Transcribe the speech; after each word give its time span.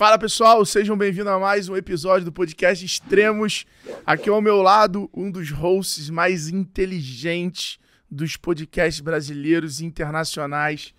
Fala 0.00 0.16
pessoal, 0.18 0.64
sejam 0.64 0.96
bem-vindos 0.96 1.30
a 1.30 1.38
mais 1.38 1.68
um 1.68 1.76
episódio 1.76 2.24
do 2.24 2.32
podcast 2.32 2.82
Extremos. 2.82 3.66
Aqui 4.06 4.30
ao 4.30 4.40
meu 4.40 4.62
lado, 4.62 5.10
um 5.14 5.30
dos 5.30 5.50
hosts 5.50 6.08
mais 6.08 6.48
inteligentes 6.48 7.78
dos 8.10 8.34
podcasts 8.34 9.02
brasileiros 9.02 9.78
e 9.78 9.84
internacionais. 9.84 10.94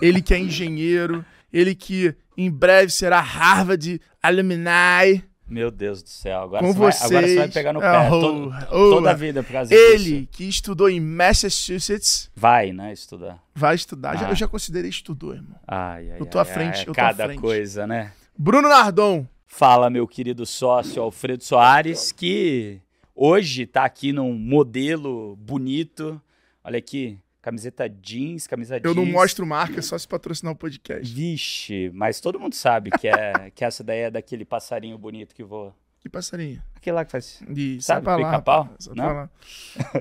Ele 0.00 0.22
que 0.22 0.32
é 0.32 0.38
engenheiro, 0.38 1.22
ele 1.52 1.74
que 1.74 2.14
em 2.38 2.50
breve 2.50 2.90
será 2.90 3.20
Harvard 3.20 4.00
Alumni. 4.22 5.22
Meu 5.46 5.70
Deus 5.70 6.02
do 6.02 6.08
céu, 6.08 6.40
agora, 6.40 6.62
Com 6.64 6.72
você, 6.72 6.80
vai, 6.80 6.90
vocês. 6.92 7.10
agora 7.12 7.26
você 7.28 7.36
vai 7.36 7.48
pegar 7.48 7.72
no 7.74 7.80
pé 7.80 8.08
Oh, 8.10 8.20
todo- 8.20 8.54
oh, 8.70 8.90
toda 8.94 9.10
a 9.10 9.14
vida 9.14 9.42
por 9.42 9.52
causa 9.52 9.74
Ele 9.74 10.20
disso. 10.20 10.28
que 10.32 10.44
estudou 10.48 10.88
em 10.88 11.00
Massachusetts, 11.00 12.30
Vai, 12.34 12.72
né, 12.72 12.94
estudar. 12.94 13.42
vai 13.54 13.74
estudar. 13.74 14.16
Já- 14.16 14.26
Ah. 14.28 14.30
eu 14.30 14.36
já 14.36 14.48
considerei 14.48 14.88
estudou, 14.88 15.34
irmão. 15.34 15.58
Ai, 15.68 16.12
ai, 16.12 16.20
Eu 16.20 16.24
tô 16.24 16.38
à 16.38 16.42
ai, 16.42 16.46
frente, 16.46 16.76
ai, 16.76 16.80
eu 16.82 16.84
tô 16.86 16.90
à 16.92 16.94
Cada 16.94 17.24
frente. 17.26 17.40
coisa, 17.42 17.86
né? 17.86 18.12
Bruno 18.38 18.68
Nardon. 18.68 19.26
Fala, 19.46 19.90
meu 19.90 20.06
querido 20.06 20.46
sócio 20.46 21.02
Alfredo 21.02 21.42
Soares, 21.42 22.12
que 22.12 22.80
hoje 23.14 23.66
tá 23.66 23.84
aqui 23.84 24.12
num 24.12 24.32
modelo 24.34 25.34
bonito. 25.36 26.20
Olha 26.62 26.78
aqui, 26.78 27.18
camiseta 27.42 27.88
jeans, 27.88 28.46
camisa 28.46 28.76
Eu 28.76 28.94
jeans. 28.94 28.96
não 28.96 29.06
mostro 29.06 29.44
marca, 29.46 29.80
é 29.80 29.82
só 29.82 29.96
se 29.98 30.06
patrocinar 30.06 30.52
o 30.52 30.56
podcast. 30.56 31.12
Vixe, 31.12 31.90
mas 31.94 32.20
todo 32.20 32.38
mundo 32.38 32.54
sabe 32.54 32.90
que, 32.90 33.08
é, 33.08 33.50
que 33.56 33.64
essa 33.64 33.82
daí 33.82 34.00
é 34.02 34.10
daquele 34.10 34.44
passarinho 34.44 34.96
bonito 34.98 35.34
que 35.34 35.42
voa. 35.42 35.74
Que 36.00 36.08
passarinho. 36.08 36.62
Aquele 36.76 36.94
lá 36.94 37.04
que 37.04 37.10
faz... 37.10 37.42
De, 37.50 37.82
Sabe, 37.82 38.02
pica-pau? 38.02 38.30
rapaz, 38.62 38.70
sai 38.78 38.94
Não? 38.94 39.04
pra 39.04 39.12
lá. 39.14 39.30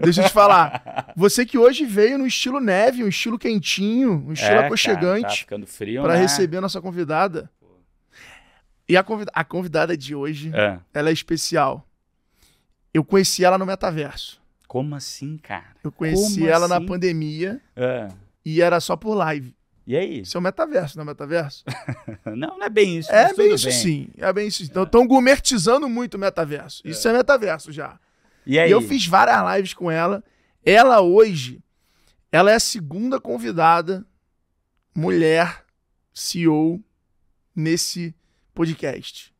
Deixa 0.04 0.22
eu 0.22 0.27
te 0.27 0.32
falar. 0.32 1.12
Você 1.18 1.44
que 1.44 1.58
hoje 1.58 1.85
veio 1.85 2.20
no 2.20 2.27
estilo 2.27 2.60
neve, 2.60 3.04
um 3.04 3.08
estilo 3.08 3.40
quentinho, 3.40 4.24
um 4.27 4.34
estilo 4.34 4.52
É, 4.52 4.54
cara, 4.54 4.62
tá 4.62 4.68
aconchegante, 4.68 5.40
ficando 5.40 5.65
frio, 5.65 6.04
pra 6.04 6.13
né? 6.13 6.20
receber 6.20 6.58
a 6.58 6.62
nossa 6.62 6.80
convidada. 6.80 7.49
E 8.90 8.96
a, 8.96 9.04
convida- 9.04 9.32
a 9.34 9.43
convidada 9.43 9.98
de 9.98 10.16
hoje, 10.16 10.52
É. 10.54 10.80
ela 10.93 11.10
é 11.10 11.13
especial. 11.13 11.88
Eu 12.93 13.04
conheci 13.04 13.43
ela 13.43 13.57
no 13.57 13.66
metaverso. 13.66 14.41
Como 14.68 14.96
assim, 14.96 15.38
cara? 15.38 15.76
Eu 15.84 15.91
conheci 15.91 16.35
Como 16.40 16.48
ela 16.49 16.68
na 16.68 16.77
assim? 16.77 16.85
pandemia 16.85 17.62
É. 17.76 18.08
e 18.46 18.62
era 18.62 18.80
só 18.80 18.96
por 18.96 19.13
live. 19.13 19.55
E 19.85 19.96
aí? 19.96 20.20
Isso 20.21 20.35
é 20.38 20.40
o 20.40 20.43
metaverso, 20.43 20.98
não 20.98 21.04
é 21.04 21.08
metaverso? 21.08 21.63
Não, 22.35 22.58
não 22.58 22.63
é 22.63 22.70
bem 22.70 22.98
isso. 22.98 23.10
É 23.10 23.34
bem 23.34 23.54
isso 23.54 23.68
bem. 23.70 23.74
sim. 23.74 24.10
É 24.18 24.34
bem 24.34 24.48
isso. 24.49 24.62
Então 24.63 24.84
estão 24.84 25.08
gourmetizando 25.08 25.88
muito 25.88 26.15
o 26.15 26.20
metaverso. 26.20 26.82
Isso 26.85 27.08
é 27.08 27.13
metaverso 27.13 27.71
já. 27.71 27.98
E 28.46 28.60
aí? 28.60 28.68
E 28.70 28.71
eu 28.74 28.82
fiz 28.82 29.05
várias 29.08 29.55
lives 29.55 29.74
com 29.74 29.90
ela. 29.90 30.21
Ela 30.65 30.99
hoje, 30.99 31.62
ela 32.30 32.52
é 32.52 32.55
a 32.55 32.60
segunda 32.60 33.18
convidada 33.21 34.05
mulher 34.93 35.63
CEO 36.13 36.84
nesse 37.55 38.13
podcast. 38.58 39.34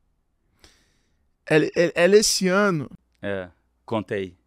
Ela, 1.46 1.66
ela- 1.76 1.92
ela 1.96 2.16
esse 2.18 2.48
ano, 2.48 2.90
É, 3.22 3.50
contei. 3.86 4.38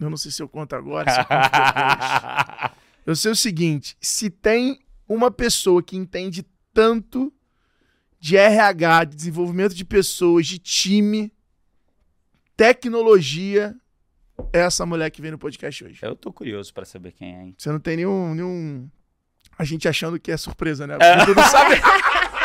eu 0.00 0.08
não 0.08 0.16
sei 0.16 0.30
se 0.30 0.40
eu 0.42 0.48
conto 0.48 0.74
agora, 0.76 1.10
se 1.10 1.18
eu 1.20 1.24
conto 1.24 1.50
depois. 1.50 2.78
Eu 3.06 3.16
sei 3.16 3.32
o 3.32 3.36
seguinte, 3.36 3.96
se 4.02 4.28
tem 4.28 4.78
uma 5.08 5.30
pessoa 5.30 5.82
que 5.82 5.96
entende 5.96 6.44
tanto 6.74 7.32
de 8.20 8.36
RH, 8.36 9.04
de 9.04 9.16
desenvolvimento 9.16 9.74
de 9.74 9.82
pessoas, 9.82 10.46
de 10.46 10.58
time, 10.58 11.32
tecnologia, 12.54 13.74
é 14.52 14.58
essa 14.60 14.84
mulher 14.84 15.10
que 15.10 15.22
vem 15.22 15.30
no 15.30 15.38
podcast 15.38 15.82
hoje. 15.84 15.98
eu 16.02 16.14
tô 16.14 16.30
curioso 16.30 16.72
pra 16.74 16.84
saber 16.84 17.12
quem 17.12 17.34
é, 17.34 17.42
hein? 17.44 17.54
Você 17.56 17.72
não 17.72 17.80
tem 17.80 17.96
nenhum, 17.96 18.34
nenhum. 18.34 18.90
A 19.58 19.64
gente 19.64 19.88
achando 19.88 20.20
que 20.20 20.30
é 20.30 20.36
surpresa, 20.36 20.86
né? 20.86 20.98
É. 21.00 21.16
Porque 21.16 21.32
tu 21.32 21.34
não 21.34 21.48
sabe. 21.48 21.76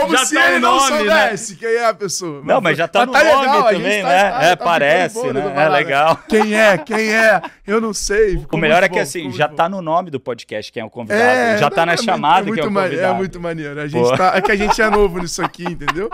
Como 0.00 0.16
Já 0.16 0.24
se 0.26 0.34
tá 0.34 0.46
ele 0.48 0.56
o 0.56 0.60
não 0.60 0.76
nome, 0.76 0.96
soubesse 0.98 1.56
quem 1.56 1.68
é 1.68 1.86
a 1.86 1.94
pessoa. 1.94 2.42
Não, 2.44 2.60
mas 2.60 2.76
já 2.78 2.86
tá 2.88 3.04
no 3.06 3.12
tá 3.12 3.24
nome 3.24 3.40
legal, 3.40 3.64
também, 3.64 4.02
tá- 4.02 4.08
né? 4.08 4.30
tá- 4.30 4.42
é, 4.42 4.56
tá 4.56 4.64
parece, 4.64 5.14
ficando 5.20 5.40
bom 5.40 5.48
né? 5.48 5.52
essa 5.52 5.60
É 5.62 5.68
legal. 5.68 6.16
Quem 6.28 6.54
é? 6.54 6.78
Quem 6.78 7.14
é? 7.14 7.42
Eu 7.66 7.80
não 7.80 7.92
sei. 7.92 8.42
O 8.52 8.56
melhor 8.56 8.82
é 8.82 8.88
que 8.88 8.94
bom, 8.96 9.00
assim, 9.02 9.30
já 9.32 9.48
tá 9.48 9.68
bom. 9.68 9.76
no 9.76 9.82
nome 9.82 10.10
do 10.10 10.18
podcast 10.20 10.70
quem 10.72 10.80
é 10.82 10.84
o 10.84 10.90
convidado. 10.90 11.22
É, 11.22 11.58
já 11.58 11.70
tá 11.70 11.82
não, 11.82 11.86
na 11.86 11.92
é 11.92 11.96
chamada 11.96 12.40
é 12.40 12.42
muito 12.44 12.54
quem 12.56 12.64
é 12.64 12.66
o 12.68 12.72
mane- 12.72 12.88
convidado. 12.90 13.14
É 13.14 13.16
muito 13.16 13.40
maneiro. 13.40 13.80
A 13.80 13.86
gente 13.86 14.16
tá, 14.16 14.32
é 14.36 14.40
que 14.40 14.52
a 14.52 14.56
gente 14.56 14.80
é 14.80 14.90
novo 14.90 15.18
nisso 15.18 15.42
aqui, 15.42 15.64
entendeu? 15.64 16.08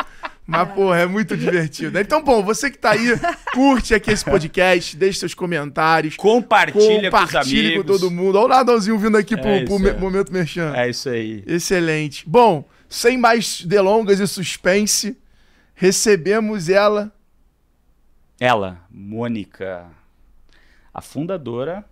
Mas, 0.46 0.68
porra, 0.72 1.00
é 1.00 1.06
muito 1.06 1.34
divertido. 1.38 1.98
Então, 1.98 2.22
bom, 2.22 2.42
você 2.42 2.70
que 2.70 2.76
tá 2.76 2.90
aí, 2.90 3.18
curte 3.54 3.94
aqui 3.94 4.10
esse 4.10 4.22
podcast, 4.22 4.94
deixe 4.94 5.18
seus 5.20 5.32
comentários. 5.32 6.16
Compartilha, 6.16 7.10
com 7.10 7.16
os 7.16 7.24
Compartilhe 7.24 7.62
com, 7.76 7.80
amigos. 7.80 8.00
todo 8.00 8.10
mundo. 8.10 8.36
Olha 8.36 8.44
o 8.44 8.48
Nadãozinho 8.48 8.98
vindo 8.98 9.16
aqui 9.16 9.38
pro, 9.38 9.48
É 9.48 9.64
pro 9.64 9.74
isso, 9.76 9.82
me- 9.82 9.88
é. 9.88 9.94
momento 9.94 10.30
merchan. 10.30 10.74
É 10.76 10.90
isso 10.90 11.08
aí. 11.08 11.42
Excelente. 11.46 12.24
Bom, 12.28 12.62
sem 12.88 13.16
mais 13.18 13.62
delongas 13.62 14.20
e 14.20 14.26
suspense, 14.26 15.16
recebemos 15.74 16.68
ela. 16.68 17.12
Ela, 18.40 18.80
Mônica, 18.90 19.86
a 20.92 21.00
fundadora 21.00 21.84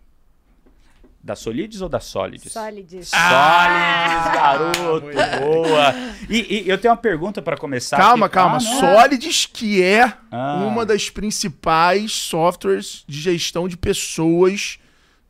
da 1.25 1.37
Solides 1.37 1.81
ou 1.81 1.89
da 1.89 2.01
Solides? 2.01 2.53
Solids. 2.53 3.09
Solides, 3.09 4.33
garoto, 4.35 5.07
mulher. 5.07 5.41
boa. 5.41 5.95
E, 6.29 6.65
e 6.65 6.69
eu 6.69 6.77
tenho 6.79 6.93
uma 6.93 7.01
pergunta 7.01 7.41
pra 7.41 7.57
começar. 7.57 7.97
calma, 7.97 8.27
aqui. 8.27 8.35
calma. 8.35 8.57
Ah, 8.57 8.61
não. 8.61 8.81
Solids, 8.81 9.47
que 9.47 9.81
é 9.83 10.13
Ah. 10.33 10.57
uma 10.67 10.85
das 10.85 11.09
principais 11.11 12.11
softwares 12.13 13.05
de 13.07 13.21
gestão 13.21 13.69
de 13.69 13.77
pessoas 13.77 14.81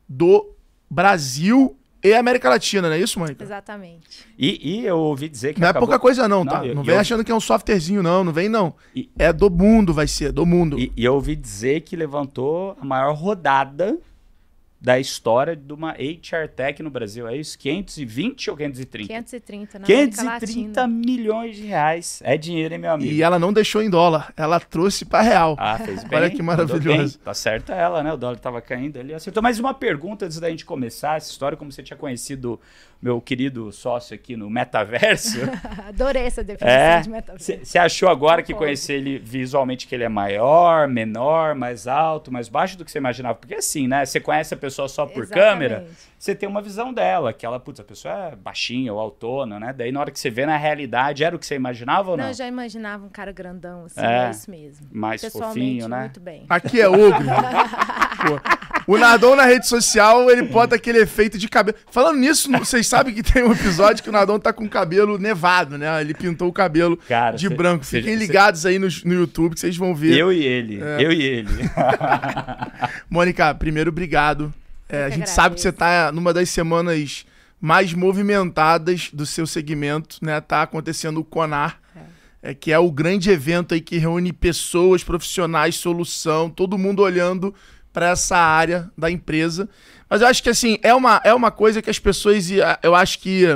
do 0.09 0.51
Brasil 0.91 1.79
e 2.03 2.15
América 2.15 2.49
Latina, 2.49 2.89
não 2.89 2.95
é 2.97 2.99
isso, 2.99 3.19
Mônica? 3.19 3.43
Exatamente. 3.45 4.27
E, 4.39 4.81
e 4.81 4.87
eu 4.87 4.99
ouvi 4.99 5.29
dizer 5.29 5.55
que 5.55 5.61
Não 5.61 5.69
é 5.69 5.71
acabou- 5.71 5.87
pouca 5.89 6.01
coisa, 6.01 6.27
não, 6.27 6.45
tá? 6.45 6.59
Não, 6.59 6.65
eu- 6.67 6.75
não 6.75 6.83
vem 6.83 6.95
eu- 6.95 7.01
achando 7.01 7.23
que 7.25 7.31
é 7.31 7.35
um 7.35 7.41
softwarezinho, 7.41 8.03
não. 8.03 8.25
Não 8.25 8.33
vem, 8.33 8.49
não. 8.49 8.75
E- 8.95 9.09
É 9.19 9.33
do 9.33 9.49
mundo, 9.51 9.93
vai 9.95 10.07
ser, 10.09 10.33
do 10.33 10.45
mundo. 10.45 10.79
E, 10.79 10.93
e 10.97 11.05
eu 11.05 11.15
ouvi 11.15 11.37
dizer 11.37 11.81
que 11.83 11.95
levantou 11.95 12.77
a 12.81 12.85
maior 12.85 13.15
rodada 13.15 13.99
da 14.83 14.99
história 14.99 15.55
de 15.55 15.73
uma 15.73 15.93
HR 15.93 16.49
Tech 16.57 16.83
no 16.83 16.91
Brasil. 16.91 17.29
É 17.29 17.37
isso? 17.37 17.57
520 17.57 18.51
ou 18.51 18.57
530? 18.57 19.07
530 19.07 19.79
na 19.79 19.85
América 19.87 20.11
530 20.17 20.81
Latina. 20.81 20.87
milhões 20.89 21.55
de 21.55 21.63
reais. 21.67 22.21
É 22.25 22.37
dinheiro, 22.37 22.75
hein, 22.75 22.81
meu 22.81 22.91
amigo? 22.91 23.13
E 23.13 23.23
ela 23.23 23.39
não 23.39 23.53
deixou 23.53 23.81
em 23.81 23.89
dólar, 23.89 24.33
ela 24.37 24.59
trouxe 24.59 25.05
pra 25.05 25.23
real. 25.23 25.55
Ah, 25.57 25.79
fez 25.79 26.03
bem. 26.05 26.19
Olha 26.19 26.29
que 26.31 26.43
maravilhoso. 26.43 27.17
Tá 27.21 27.33
certa 27.33 27.73
ela, 27.75 28.03
né? 28.03 28.13
O 28.13 28.17
dólar 28.17 28.41
tava 28.41 28.61
caindo 28.61 28.99
ali. 28.99 29.15
Acertou. 29.15 29.41
Mais 29.41 29.61
uma 29.61 29.73
pergunta 29.73 30.25
antes 30.27 30.41
da 30.41 30.51
gente 30.51 30.65
começar 30.65 31.17
essa 31.17 31.31
história, 31.31 31.57
como 31.57 31.71
você 31.71 31.81
tinha 31.83 31.97
conhecido 31.97 32.61
meu 33.01 33.21
querido 33.21 33.71
sócio 33.73 34.15
aqui 34.15 34.37
no 34.37 34.49
metaverso. 34.51 35.39
Adorei 35.89 36.23
essa 36.25 36.43
definição 36.43 36.69
É. 36.79 37.01
de 37.01 37.11
metaverso. 37.11 37.53
Você 37.65 37.79
achou 37.79 38.09
agora 38.09 38.43
que 38.43 38.53
conhecer 38.55 38.95
ele 38.95 39.19
visualmente 39.19 39.87
que 39.87 39.95
ele 39.95 40.05
é 40.05 40.09
maior, 40.09 40.87
menor, 40.89 41.55
mais 41.55 41.87
alto, 41.89 42.33
mais 42.33 42.49
baixo 42.49 42.77
do 42.79 42.85
que 42.85 42.91
você 42.91 42.99
imaginava? 42.99 43.35
Porque 43.37 43.55
assim, 43.55 43.87
né? 43.89 44.05
Você 44.05 44.19
conhece 44.21 44.55
a 44.55 44.57
pessoa 44.57 44.72
só 44.73 45.07
por 45.07 45.27
câmera, 45.29 45.75
Exatamente. 45.77 45.97
você 46.19 46.35
tem 46.35 46.49
uma 46.49 46.61
visão 46.63 46.93
dela, 46.93 47.33
que 47.33 47.45
ela, 47.47 47.61
putz, 47.61 47.81
a 47.81 47.85
pessoa 47.85 48.13
é 48.33 48.37
baixinha 48.37 48.93
ou 48.93 48.99
autona, 49.01 49.59
né? 49.61 49.75
Daí 49.77 49.93
na 49.93 50.01
hora 50.01 50.11
que 50.11 50.19
você 50.19 50.31
vê 50.31 50.45
na 50.47 50.57
realidade, 50.57 51.23
era 51.25 51.35
o 51.35 51.39
que 51.39 51.47
você 51.47 51.55
imaginava 51.57 52.11
ou 52.13 52.17
não? 52.17 52.25
Não, 52.25 52.31
eu 52.31 52.35
já 52.37 52.47
imaginava 52.47 53.05
um 53.05 53.09
cara 53.09 53.33
grandão, 53.33 53.85
assim, 53.85 54.01
É. 54.01 54.27
é, 54.27 54.31
isso 54.31 54.51
mesmo. 54.51 54.87
Mais 54.93 55.21
Pessoalmente, 55.21 55.59
fofinho, 55.61 55.89
né? 55.89 56.01
muito 56.01 56.21
bem. 56.21 56.45
Aqui 56.49 56.81
é 56.81 56.89
ogro. 56.89 57.25
O 58.85 58.99
Nadon 58.99 59.37
na 59.37 59.45
rede 59.45 59.69
social, 59.69 60.29
ele 60.29 60.43
bota 60.43 60.75
aquele 60.75 60.99
efeito 60.99 61.39
de 61.39 61.49
cabelo. 61.49 61.77
Falando 61.89 62.19
nisso, 62.19 62.51
vocês 62.51 62.85
sabem 62.89 63.15
que 63.15 63.23
tem 63.23 63.45
um 63.45 63.53
episódio 63.53 64.03
que 64.03 64.09
o 64.09 64.13
Nadon 64.13 64.41
tá 64.41 64.53
com 64.53 64.65
o 64.65 64.69
cabelo 64.69 65.19
nevado, 65.19 65.79
né? 65.79 66.01
Ele 66.01 66.13
pintou 66.13 66.49
o 66.49 66.53
cabelo 66.53 66.97
Cara, 66.97 67.37
de 67.37 67.47
cê- 67.49 67.55
branco. 67.55 67.85
cê- 67.85 67.99
Fiquem 67.99 68.15
cê- 68.15 68.19
ligados 68.19 68.67
aí 68.67 68.81
no, 68.81 68.89
no 69.05 69.15
YouTube 69.15 69.55
que 69.55 69.61
vocês 69.61 69.77
vão 69.77 69.95
ver. 69.95 70.19
Eu 70.19 70.33
e 70.33 70.45
ele, 70.45 70.83
É. 70.83 70.97
eu 71.01 71.13
e 71.13 71.23
ele. 71.23 71.49
Mônica, 73.09 73.55
primeiro, 73.55 73.91
obrigado. 73.91 74.53
É, 74.93 75.05
a 75.05 75.11
gente 75.11 75.31
sabe 75.31 75.55
que 75.55 75.63
você 75.63 75.69
agradeço. 75.69 76.07
tá 76.07 76.13
numa 76.13 76.35
das 76.35 76.51
semanas 76.51 77.25
mais 77.59 77.95
movimentadas 77.95 79.09
do 79.11 79.25
seu 79.25 79.47
segmento, 79.47 80.19
né? 80.21 80.39
Tá 80.41 80.63
acontecendo 80.63 81.19
o 81.19 81.25
Conar, 81.25 81.81
é, 82.43 82.53
que 82.53 82.71
é 82.71 82.79
o 82.79 82.91
grande 82.91 83.31
evento 83.31 83.73
aí 83.73 83.81
que 83.81 83.97
reúne 83.97 84.35
pessoas, 84.35 85.03
profissionais, 85.03 85.77
solução, 85.77 86.51
todo 86.51 86.77
mundo 86.77 87.03
olhando 87.03 87.55
para 87.91 88.11
essa 88.11 88.37
área 88.37 88.91
da 88.99 89.11
empresa. 89.11 89.67
Mas 90.11 90.21
eu 90.21 90.27
acho 90.27 90.43
que 90.43 90.51
assim, 90.51 90.79
é 90.83 90.95
uma, 90.95 91.23
é 91.25 91.33
uma 91.33 91.51
coisa 91.51 91.81
que 91.81 91.89
as 91.89 91.99
pessoas, 91.99 92.49
eu 92.83 92.95
acho 92.95 93.19
que 93.21 93.47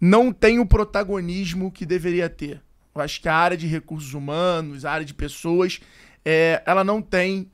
não 0.00 0.32
tem 0.32 0.58
o 0.58 0.64
protagonismo 0.64 1.70
que 1.70 1.84
deveria 1.84 2.30
ter. 2.30 2.62
Eu 2.94 3.02
acho 3.02 3.20
que 3.20 3.28
a 3.28 3.34
área 3.34 3.56
de 3.56 3.66
recursos 3.66 4.14
humanos, 4.14 4.86
a 4.86 4.92
área 4.92 5.04
de 5.04 5.12
pessoas, 5.12 5.80
é, 6.24 6.62
ela 6.64 6.82
não 6.82 7.02
tem 7.02 7.50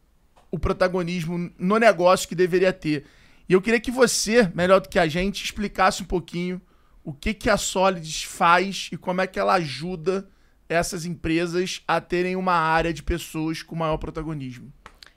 o 0.50 0.58
protagonismo 0.58 1.50
no 1.58 1.78
negócio 1.78 2.28
que 2.28 2.34
deveria 2.34 2.72
ter. 2.72 3.04
E 3.48 3.52
eu 3.52 3.62
queria 3.62 3.80
que 3.80 3.90
você, 3.90 4.50
melhor 4.54 4.80
do 4.80 4.88
que 4.88 4.98
a 4.98 5.06
gente, 5.06 5.44
explicasse 5.44 6.02
um 6.02 6.06
pouquinho 6.06 6.60
o 7.02 7.12
que, 7.12 7.32
que 7.32 7.48
a 7.48 7.56
Solids 7.56 8.22
faz 8.24 8.88
e 8.92 8.96
como 8.96 9.20
é 9.20 9.26
que 9.26 9.38
ela 9.38 9.54
ajuda 9.54 10.28
essas 10.68 11.06
empresas 11.06 11.82
a 11.88 12.00
terem 12.00 12.36
uma 12.36 12.52
área 12.52 12.92
de 12.92 13.02
pessoas 13.02 13.62
com 13.62 13.74
maior 13.74 13.96
protagonismo. 13.96 14.70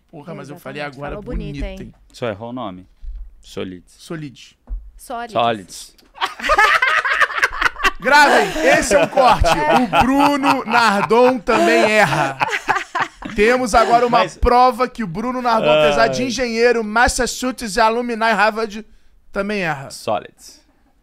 Porra, 0.10 0.34
mas 0.34 0.50
eu 0.50 0.58
falei 0.58 0.82
Exatamente. 0.82 0.98
agora 0.98 1.16
Falou 1.16 1.24
bonito, 1.24 1.60
bonito, 1.60 1.82
hein? 1.82 1.88
hein? 1.88 1.94
Só 2.14 2.28
errou 2.28 2.50
o 2.50 2.54
nome. 2.54 2.88
Solids. 3.42 3.94
Solids. 3.98 4.56
Solids. 4.96 5.34
Solids. 5.34 5.96
Gravem, 8.00 8.48
esse 8.66 8.96
é 8.96 9.00
um 9.00 9.08
corte. 9.08 9.48
O 9.48 10.02
Bruno 10.02 10.64
Nardon 10.66 11.38
também 11.40 11.92
erra. 11.92 12.38
Temos 13.36 13.74
agora 13.76 14.06
uma 14.06 14.20
Mas- 14.20 14.38
prova 14.38 14.88
que 14.88 15.04
o 15.04 15.08
Bruno 15.08 15.42
Nardon, 15.42 15.70
apesar 15.70 16.08
de 16.08 16.24
engenheiro, 16.24 16.84
Massachusetts 16.84 17.76
e 17.76 17.80
alumni 17.80 18.16
Harvard, 18.16 18.86
também 19.32 19.62
erra. 19.62 19.90
Solid. 19.90 20.34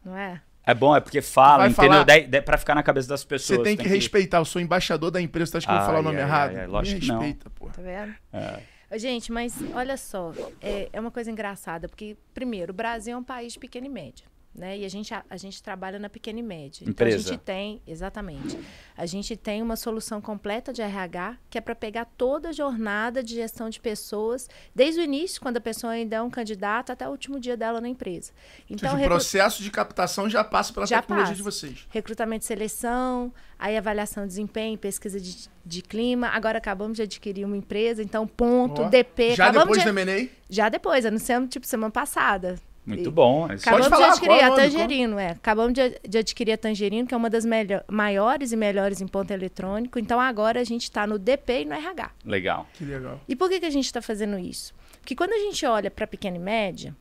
Não 0.04 0.16
é? 0.16 0.40
É 0.64 0.74
bom, 0.74 0.94
é 0.94 1.00
porque 1.00 1.22
fala, 1.22 1.66
entendeu? 1.66 1.90
falar- 1.92 2.04
Daí, 2.04 2.26
daí, 2.26 2.42
pra 2.42 2.58
ficar 2.58 2.74
na 2.74 2.82
cabeça 2.82 3.08
das 3.08 3.24
pessoas. 3.24 3.58
Você 3.58 3.64
tem 3.64 3.76
que 3.76 3.88
respeitar. 3.88 4.36
Eu 4.38 4.44
sou 4.44 4.60
embaixador 4.60 5.10
da 5.10 5.20
empresa, 5.20 5.52
você 5.52 5.56
acha 5.58 5.66
que 5.66 5.72
eu 5.72 5.76
vou 5.78 5.86
falar 5.86 6.00
o 6.00 6.02
nome 6.02 6.16
ai, 6.18 6.22
errado? 6.22 6.50
ai, 6.50 6.60
ai, 6.60 6.66
lógico 6.66 6.94
Me 6.96 7.00
que 7.00 7.08
não. 7.08 7.18
respeita, 7.20 7.50
pô. 7.50 7.66
Tá 7.70 7.80
vendo? 7.80 8.14
É. 8.32 8.98
Gente, 8.98 9.32
mas 9.32 9.54
olha 9.74 9.96
só, 9.96 10.32
é, 10.62 10.88
é 10.92 11.00
uma 11.00 11.10
coisa 11.10 11.30
engraçada, 11.30 11.88
porque, 11.88 12.16
primeiro, 12.34 12.72
o 12.72 12.74
Brasil 12.76 13.14
é 13.14 13.16
um 13.16 13.22
país 13.24 13.54
de 13.54 13.58
pequena 13.58 13.86
e 13.86 13.90
média. 13.90 14.24
Né? 14.54 14.78
E 14.78 14.84
a 14.84 14.88
gente, 14.88 15.14
a, 15.14 15.24
a 15.30 15.36
gente 15.36 15.62
trabalha 15.62 15.98
na 15.98 16.08
pequena 16.08 16.40
e 16.40 16.42
média. 16.42 16.82
Então 16.82 17.06
a 17.06 17.08
Empresa. 17.08 17.28
gente 17.28 17.40
tem, 17.40 17.80
exatamente. 17.86 18.58
A 18.96 19.06
gente 19.06 19.36
tem 19.36 19.62
uma 19.62 19.76
solução 19.76 20.20
completa 20.20 20.72
de 20.72 20.82
RH, 20.82 21.36
que 21.48 21.58
é 21.58 21.60
para 21.60 21.76
pegar 21.76 22.06
toda 22.16 22.48
a 22.48 22.52
jornada 22.52 23.22
de 23.22 23.34
gestão 23.34 23.70
de 23.70 23.78
pessoas, 23.78 24.48
desde 24.74 25.00
o 25.00 25.04
início, 25.04 25.40
quando 25.40 25.58
a 25.58 25.60
pessoa 25.60 25.92
ainda 25.92 26.16
é 26.16 26.22
um 26.22 26.30
candidato, 26.30 26.90
até 26.90 27.06
o 27.06 27.10
último 27.12 27.38
dia 27.38 27.56
dela 27.56 27.80
na 27.80 27.88
empresa. 27.88 28.32
Então, 28.68 28.90
seja, 28.90 29.02
o 29.02 29.06
processo 29.06 29.62
de 29.62 29.70
captação 29.70 30.28
já 30.28 30.42
passa 30.42 30.72
pela 30.72 30.86
Já 30.86 31.00
tecnologia 31.02 31.26
passa. 31.26 31.36
de 31.36 31.42
vocês. 31.42 31.86
recrutamento 31.90 32.44
e 32.44 32.46
seleção, 32.46 33.32
aí 33.56 33.76
avaliação 33.76 34.24
de 34.24 34.28
desempenho, 34.30 34.76
pesquisa 34.76 35.20
de, 35.20 35.48
de 35.64 35.82
clima. 35.82 36.28
Agora 36.28 36.58
acabamos 36.58 36.96
de 36.96 37.02
adquirir 37.02 37.44
uma 37.44 37.56
empresa, 37.56 38.02
então 38.02 38.26
ponto, 38.26 38.82
Ó, 38.82 38.88
DP. 38.88 39.36
Já 39.36 39.44
acabamos 39.44 39.78
depois 39.78 39.84
de... 39.84 39.92
do 39.92 40.10
M&A? 40.10 40.28
Já 40.50 40.68
depois, 40.68 41.06
anunciamos 41.06 41.48
tipo 41.48 41.64
semana 41.64 41.92
passada. 41.92 42.58
Muito 42.88 43.10
bom. 43.10 43.50
é 43.50 43.54
isso. 43.54 43.68
Acabamos 43.68 43.88
falar, 43.88 44.06
de 44.06 44.10
adquirir 44.12 44.28
qual 44.28 44.40
é 44.40 44.48
o 44.48 44.52
a? 44.52 44.56
Tangerino, 44.56 45.18
é. 45.18 45.30
Acabamos 45.30 45.72
de, 45.74 46.00
de 46.08 46.18
adquirir 46.18 46.52
a 46.52 46.58
Tangerino, 46.58 47.06
que 47.06 47.14
é 47.14 47.16
uma 47.16 47.30
das 47.30 47.44
maiores 47.88 48.52
e 48.52 48.56
melhores 48.56 49.00
em 49.00 49.06
ponto 49.06 49.30
eletrônico. 49.30 49.98
Então 49.98 50.20
agora 50.20 50.60
a 50.60 50.64
gente 50.64 50.84
está 50.84 51.06
no 51.06 51.18
DP 51.18 51.62
e 51.62 51.64
no 51.64 51.74
RH. 51.74 52.10
Legal. 52.24 52.66
Que 52.74 52.84
legal. 52.84 53.20
E 53.28 53.36
por 53.36 53.48
que, 53.48 53.60
que 53.60 53.66
a 53.66 53.70
gente 53.70 53.86
está 53.86 54.00
fazendo 54.00 54.38
isso? 54.38 54.74
Porque 55.00 55.14
quando 55.14 55.32
a 55.32 55.38
gente 55.38 55.64
olha 55.64 55.90
para 55.90 56.06
pequena 56.06 56.36
e 56.36 56.40
média, 56.40 56.94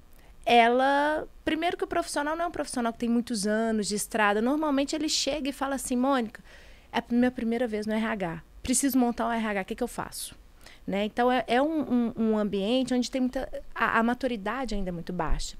ela. 0.45 1.27
Primeiro 1.43 1.77
que 1.77 1.83
o 1.83 1.87
profissional 1.87 2.35
não 2.35 2.45
é 2.45 2.47
um 2.47 2.51
profissional 2.51 2.93
que 2.93 2.99
tem 2.99 3.09
muitos 3.09 3.45
anos 3.45 3.87
de 3.87 3.95
estrada. 3.95 4.41
Normalmente 4.41 4.95
ele 4.95 5.09
chega 5.09 5.49
e 5.49 5.53
fala 5.53 5.75
assim, 5.75 5.95
Mônica, 5.95 6.41
é 6.91 6.99
a 6.99 7.03
minha 7.09 7.31
primeira 7.31 7.67
vez 7.67 7.85
no 7.85 7.93
RH. 7.93 8.41
Preciso 8.63 8.97
montar 8.97 9.27
um 9.27 9.31
RH, 9.31 9.61
o 9.61 9.65
que, 9.65 9.75
que 9.75 9.83
eu 9.83 9.87
faço? 9.87 10.35
Né? 10.87 11.03
Então, 11.03 11.29
é, 11.29 11.43
é 11.47 11.61
um, 11.61 11.81
um- 11.81 12.13
um 12.15 12.37
ambiente 12.37 12.93
onde 12.93 13.11
tem 13.11 13.19
muita. 13.19 13.47
A, 13.75 13.99
a 13.99 14.03
maturidade 14.03 14.73
ainda 14.73 14.89
é 14.89 14.91
muito 14.93 15.11
baixa. 15.11 15.57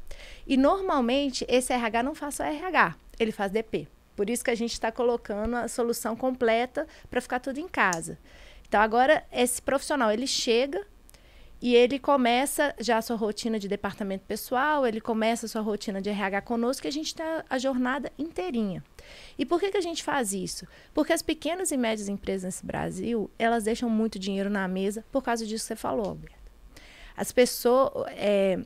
E 0.47 0.55
normalmente 0.55 1.45
esse 1.49 1.73
RH 1.73 2.01
não 2.01 2.15
faz 2.15 2.35
só 2.35 2.45
RH, 2.45 2.95
ele 3.19 3.33
faz 3.33 3.51
DP. 3.51 3.89
Por 4.15 4.29
isso 4.29 4.41
que 4.43 4.51
a 4.51 4.55
gente 4.55 4.71
está 4.71 4.89
colocando 4.89 5.55
a 5.57 5.67
solução 5.67 6.15
completa 6.15 6.87
para 7.09 7.19
ficar 7.19 7.39
tudo 7.41 7.59
em 7.59 7.67
casa. 7.67 8.17
Então, 8.67 8.79
agora, 8.81 9.23
esse 9.31 9.61
profissional, 9.61 10.09
ele 10.11 10.25
chega 10.27 10.87
e 11.61 11.75
ele 11.75 11.99
começa 11.99 12.73
já 12.79 12.97
a 12.97 13.01
sua 13.01 13.15
rotina 13.17 13.59
de 13.59 13.67
departamento 13.67 14.23
pessoal, 14.25 14.87
ele 14.87 15.01
começa 15.01 15.45
a 15.45 15.49
sua 15.49 15.61
rotina 15.61 16.01
de 16.01 16.09
RH 16.09 16.41
conosco, 16.43 16.87
e 16.87 16.89
a 16.89 16.91
gente 16.91 17.07
está 17.07 17.43
a 17.49 17.57
jornada 17.57 18.11
inteirinha. 18.17 18.83
E 19.37 19.45
por 19.45 19.59
que, 19.59 19.71
que 19.71 19.77
a 19.77 19.81
gente 19.81 20.03
faz 20.03 20.33
isso? 20.33 20.67
Porque 20.93 21.13
as 21.13 21.21
pequenas 21.21 21.71
e 21.71 21.77
médias 21.77 22.07
empresas 22.07 22.43
nesse 22.43 22.65
Brasil, 22.65 23.29
elas 23.37 23.63
deixam 23.63 23.89
muito 23.89 24.17
dinheiro 24.17 24.49
na 24.49 24.67
mesa 24.67 25.05
por 25.11 25.23
causa 25.23 25.45
disso 25.45 25.63
que 25.63 25.67
você 25.69 25.75
falou, 25.75 26.07
Alberto. 26.09 26.37
As 27.15 27.31
pessoas... 27.31 28.07
é, 28.15 28.59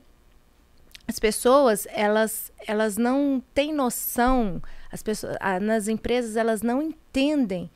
as 1.06 1.18
pessoas, 1.18 1.86
elas, 1.90 2.52
elas 2.66 2.96
não 2.96 3.42
têm 3.52 3.72
noção, 3.72 4.62
as 4.90 5.02
pessoas, 5.02 5.36
ah, 5.40 5.58
nas 5.58 5.88
empresas, 5.88 6.36
elas 6.36 6.62
não 6.62 6.80
entendem 6.80 7.70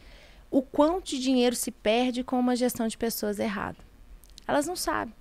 o 0.51 0.63
quanto 0.63 1.11
de 1.11 1.19
dinheiro 1.19 1.57
se 1.57 1.71
perde 1.71 2.23
com 2.23 2.39
uma 2.39 2.55
gestão 2.55 2.87
de 2.87 2.97
pessoas 2.97 3.39
errada. 3.39 3.79
Elas 4.47 4.67
não 4.67 4.77
sabem. 4.77 5.15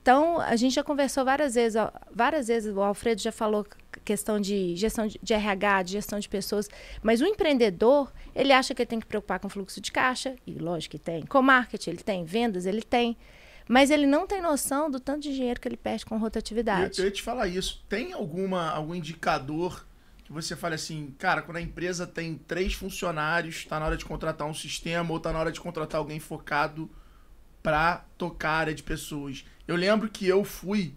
Então, 0.00 0.40
a 0.40 0.56
gente 0.56 0.74
já 0.74 0.84
conversou 0.84 1.24
várias 1.24 1.54
vezes, 1.54 1.76
ó, 1.76 1.92
várias 2.10 2.48
vezes 2.48 2.74
o 2.74 2.80
Alfredo 2.80 3.20
já 3.20 3.32
falou 3.32 3.66
questão 4.06 4.40
de 4.40 4.74
gestão 4.76 5.06
de, 5.06 5.20
de 5.22 5.34
RH, 5.34 5.82
de 5.82 5.92
gestão 5.92 6.18
de 6.18 6.28
pessoas, 6.28 6.70
mas 7.02 7.20
o 7.20 7.26
empreendedor, 7.26 8.10
ele 8.34 8.52
acha 8.52 8.74
que 8.74 8.80
ele 8.80 8.88
tem 8.88 9.00
que 9.00 9.06
preocupar 9.06 9.38
com 9.38 9.48
fluxo 9.50 9.80
de 9.80 9.92
caixa, 9.92 10.34
e 10.46 10.52
lógico 10.52 10.92
que 10.92 10.98
tem, 10.98 11.26
com 11.26 11.42
marketing 11.42 11.90
ele 11.90 12.02
tem, 12.02 12.24
vendas 12.24 12.64
ele 12.64 12.82
tem, 12.82 13.16
mas 13.68 13.90
ele 13.90 14.06
não 14.06 14.26
tem 14.26 14.40
noção 14.40 14.88
do 14.90 15.00
tanto 15.00 15.22
de 15.22 15.34
dinheiro 15.34 15.60
que 15.60 15.66
ele 15.68 15.76
perde 15.76 16.06
com 16.06 16.14
Eu, 16.14 16.20
rotatividade. 16.20 16.98
eu 16.98 17.04
ia 17.04 17.10
te 17.10 17.20
falar 17.22 17.48
isso. 17.48 17.84
Tem 17.88 18.12
alguma, 18.12 18.70
algum 18.70 18.94
indicador 18.94 19.84
que 20.24 20.32
você 20.32 20.54
fale 20.56 20.74
assim, 20.76 21.14
cara, 21.18 21.42
quando 21.42 21.56
a 21.56 21.60
empresa 21.60 22.06
tem 22.06 22.36
três 22.36 22.74
funcionários, 22.74 23.64
tá 23.64 23.78
na 23.78 23.86
hora 23.86 23.96
de 23.96 24.04
contratar 24.04 24.46
um 24.46 24.54
sistema 24.54 25.12
ou 25.12 25.20
tá 25.20 25.32
na 25.32 25.38
hora 25.40 25.52
de 25.52 25.60
contratar 25.60 25.98
alguém 25.98 26.18
focado 26.20 26.90
pra 27.62 28.04
tocar 28.16 28.50
a 28.50 28.58
área 28.58 28.74
de 28.74 28.82
pessoas. 28.82 29.44
Eu 29.66 29.74
lembro 29.76 30.08
que 30.08 30.26
eu 30.26 30.44
fui, 30.44 30.94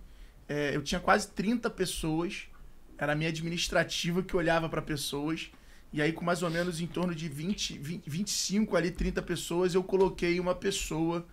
é, 0.47 0.75
eu 0.75 0.83
tinha 0.83 0.99
quase 1.01 1.27
30 1.29 1.69
pessoas, 1.71 2.47
era 2.99 3.13
a 3.13 3.15
minha 3.15 3.29
administrativa 3.29 4.21
que 4.21 4.35
olhava 4.35 4.67
pra 4.67 4.81
pessoas, 4.81 5.49
e 5.91 6.01
aí 6.01 6.11
com 6.11 6.23
mais 6.23 6.43
ou 6.43 6.49
menos 6.49 6.81
em 6.81 6.87
torno 6.87 7.15
de 7.15 7.27
20, 7.29 7.77
20 7.77 8.09
25 8.09 8.75
ali, 8.75 8.91
30 8.91 9.21
pessoas, 9.21 9.73
eu 9.73 9.83
coloquei 9.83 10.39
uma 10.39 10.53
pessoa 10.53 11.25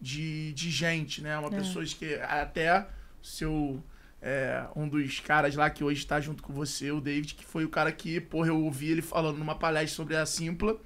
de, 0.00 0.52
de 0.54 0.70
gente, 0.70 1.22
né? 1.22 1.38
Uma 1.38 1.50
pessoa 1.50 1.84
que 1.84 2.14
até 2.14 2.86
seu 3.22 3.82
é, 4.22 4.64
um 4.76 4.88
dos 4.88 5.18
caras 5.18 5.56
lá 5.56 5.68
que 5.68 5.82
hoje 5.82 6.06
tá 6.06 6.20
junto 6.20 6.42
com 6.42 6.52
você, 6.52 6.92
o 6.92 7.00
David, 7.00 7.34
que 7.34 7.44
foi 7.44 7.64
o 7.64 7.68
cara 7.68 7.90
que, 7.90 8.20
porra, 8.20 8.48
eu 8.48 8.64
ouvi 8.64 8.88
ele 8.90 9.02
falando 9.02 9.36
numa 9.36 9.56
palestra 9.56 9.96
sobre 9.96 10.16
a 10.16 10.24
Simpla. 10.24 10.76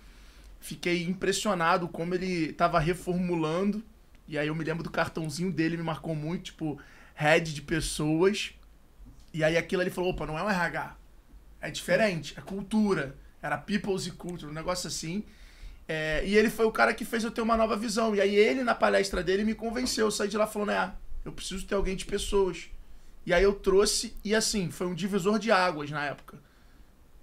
Fiquei 0.59 1.05
impressionado 1.05 1.87
como 1.87 2.15
ele 2.15 2.53
tava 2.55 2.81
reformulando. 2.81 3.85
E 4.27 4.39
aí 4.39 4.49
eu 4.49 4.55
me 4.55 4.65
lembro 4.65 4.83
do 4.83 4.91
cartãozinho 4.91 5.53
dele, 5.53 5.77
me 5.77 5.83
marcou 5.83 6.15
muito, 6.15 6.45
tipo, 6.45 6.81
head 7.15 7.53
de 7.55 7.61
pessoas. 7.61 8.55
E 9.37 9.45
aí 9.45 9.57
aquilo 9.57 9.83
ele 9.83 9.91
falou, 9.91 10.11
opa, 10.11 10.27
não 10.27 10.39
é 10.39 10.43
um 10.43 10.51
RH. 10.51 10.97
É 11.61 11.71
diferente, 11.71 12.35
é 12.39 12.41
cultura. 12.41 13.15
Era 13.43 13.59
people's 13.59 14.07
e 14.07 14.11
culture, 14.13 14.51
um 14.51 14.55
negócio 14.55 14.89
assim. 14.89 15.25
É, 15.89 16.23
e 16.27 16.37
ele 16.37 16.51
foi 16.51 16.67
o 16.67 16.73
cara 16.73 16.95
que 16.95 17.05
fez 17.05 17.23
eu 17.25 17.31
ter 17.31 17.43
uma 17.43 17.57
nova 17.57 17.77
visão. 17.77 18.15
E 18.15 18.21
aí 18.21 18.35
ele, 18.35 18.65
na 18.65 18.75
palestra 18.75 19.23
dele, 19.23 19.45
me 19.45 19.55
convenceu. 19.55 20.07
Eu 20.07 20.11
saí 20.11 20.29
de 20.29 20.37
lá 20.39 20.47
falando, 20.47 20.71
é, 20.73 20.93
eu 21.25 21.33
preciso 21.33 21.67
ter 21.67 21.75
alguém 21.75 21.97
de 21.97 22.07
pessoas. 22.07 22.71
E 23.27 23.35
aí 23.35 23.43
eu 23.43 23.55
trouxe, 23.55 24.17
e 24.25 24.35
assim, 24.35 24.71
foi 24.71 24.87
um 24.87 24.95
divisor 24.95 25.39
de 25.39 25.51
águas 25.53 25.91
na 25.91 26.05
época. 26.05 26.39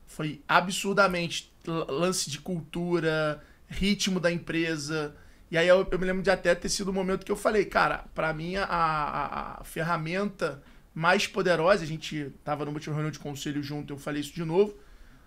Foi 0.07 0.41
absurdamente 0.47 1.51
lance 1.65 2.29
de 2.29 2.39
cultura, 2.39 3.41
ritmo 3.67 4.19
da 4.19 4.31
empresa. 4.31 5.15
E 5.49 5.57
aí 5.57 5.67
eu, 5.67 5.87
eu 5.89 5.99
me 5.99 6.05
lembro 6.05 6.21
de 6.21 6.29
até 6.29 6.53
ter 6.53 6.69
sido 6.69 6.89
o 6.89 6.93
momento 6.93 7.25
que 7.25 7.31
eu 7.31 7.35
falei, 7.35 7.65
cara, 7.65 8.05
pra 8.13 8.33
mim 8.33 8.55
a, 8.55 8.65
a- 8.65 9.61
a 9.61 9.63
ferramenta 9.63 10.61
mais 10.93 11.25
poderosa, 11.27 11.83
a 11.83 11.87
gente 11.87 12.31
tava 12.43 12.65
numa 12.65 12.75
última 12.75 12.93
reunião 12.93 13.11
de 13.11 13.19
conselho 13.19 13.63
junto, 13.63 13.93
eu 13.93 13.97
falei 13.97 14.21
isso 14.21 14.33
de 14.33 14.43
novo. 14.43 14.77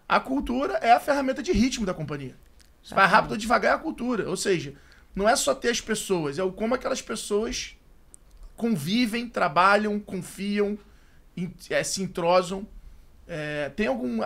A 0.08 0.20
cultura 0.20 0.74
é 0.74 0.92
a 0.92 1.00
ferramenta 1.00 1.42
de 1.42 1.52
ritmo 1.52 1.84
da 1.84 1.92
companhia. 1.92 2.36
Se 2.82 2.94
vai 2.94 3.06
rápido 3.06 3.32
ou 3.32 3.36
devagar 3.36 3.72
é 3.72 3.74
a 3.74 3.78
cultura. 3.78 4.28
Ou 4.28 4.36
seja, 4.36 4.74
não 5.14 5.28
é 5.28 5.34
só 5.34 5.54
ter 5.54 5.70
as 5.70 5.80
pessoas, 5.80 6.38
é 6.38 6.42
o 6.44 6.52
como 6.52 6.74
aquelas 6.74 7.02
pessoas 7.02 7.76
convivem, 8.56 9.28
trabalham, 9.28 9.98
confiam, 9.98 10.78
eh, 11.68 11.82
se 11.82 12.02
entrosam. 12.02 12.66
É, 13.26 13.70
tem 13.70 13.88
algum 13.88 14.20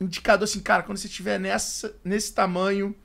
indicador 0.00 0.44
assim, 0.44 0.60
cara, 0.60 0.82
quando 0.82 0.98
você 0.98 1.06
estiver 1.06 1.38
nessa, 1.38 1.94
nesse 2.02 2.34
tamanho, 2.34 2.96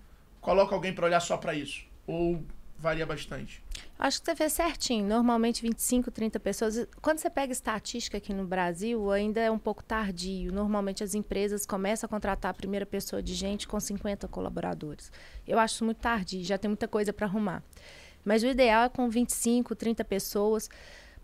coloca 0.42 0.74
alguém 0.74 0.94
pra 0.94 1.06
olhar 1.06 1.20
só 1.20 1.38
pra 1.38 1.54
isso? 1.54 1.86
Ou 2.08 2.44
varia 2.78 3.06
bastante? 3.06 3.64
Acho 4.02 4.22
que 4.22 4.28
você 4.28 4.36
fez 4.36 4.54
certinho. 4.54 5.06
Normalmente 5.06 5.62
25, 5.62 6.10
30 6.10 6.40
pessoas. 6.40 6.88
Quando 7.02 7.20
você 7.20 7.30
pega 7.30 7.52
estatística 7.52 8.18
aqui 8.18 8.34
no 8.34 8.48
Brasil, 8.48 9.12
ainda 9.12 9.42
é 9.42 9.52
um 9.52 9.60
pouco 9.60 9.84
tardio. 9.84 10.54
Normalmente 10.54 11.04
as 11.04 11.14
empresas 11.14 11.66
começam 11.66 12.08
a 12.08 12.10
contratar 12.10 12.52
a 12.52 12.54
primeira 12.54 12.86
pessoa 12.86 13.22
de 13.22 13.34
gente 13.34 13.68
com 13.68 13.78
50 13.78 14.26
colaboradores. 14.30 15.12
Eu 15.46 15.60
acho 15.60 15.84
muito 15.84 15.98
tardio, 15.98 16.42
já 16.46 16.58
tem 16.58 16.70
muita 16.70 16.88
coisa 16.88 17.12
para 17.12 17.26
arrumar. 17.26 17.62
Mas 18.24 18.42
o 18.42 18.48
ideal 18.48 18.86
é 18.86 18.90
com 18.90 19.10
25, 19.10 19.76
30 19.76 20.06
pessoas, 20.06 20.70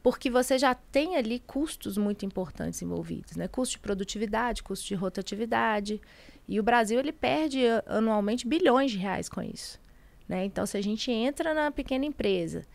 porque 0.03 0.29
você 0.29 0.57
já 0.57 0.75
tem 0.75 1.15
ali 1.15 1.39
custos 1.39 1.97
muito 1.97 2.25
importantes 2.25 2.81
envolvidos, 2.81 3.37
né? 3.37 3.47
Custo 3.47 3.75
de 3.75 3.79
produtividade, 3.79 4.61
custo 4.61 4.85
de 4.85 4.95
rotatividade. 4.95 6.01
E 6.45 6.59
o 6.59 6.63
Brasil 6.63 6.99
ele 6.99 7.13
perde 7.13 7.61
anualmente 7.85 8.45
bilhões 8.45 8.91
de 8.91 8.97
reais 8.97 9.29
com 9.29 9.41
isso. 9.41 9.79
Né? 10.27 10.45
Então, 10.45 10.65
se 10.65 10.77
a 10.77 10.81
gente 10.81 11.11
entra 11.11 11.53
na 11.53 11.69
pequena 11.71 12.05
empresa, 12.05 12.65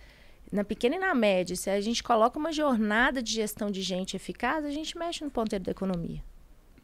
na 0.52 0.64
pequena 0.64 0.96
e 0.96 0.98
na 0.98 1.14
média, 1.14 1.54
se 1.56 1.68
a 1.70 1.80
gente 1.80 2.02
coloca 2.02 2.38
uma 2.38 2.52
jornada 2.52 3.22
de 3.22 3.32
gestão 3.32 3.70
de 3.70 3.82
gente 3.82 4.16
eficaz, 4.16 4.64
a 4.64 4.70
gente 4.70 4.96
mexe 4.98 5.24
no 5.24 5.30
ponteiro 5.30 5.64
da 5.64 5.70
economia. 5.72 6.22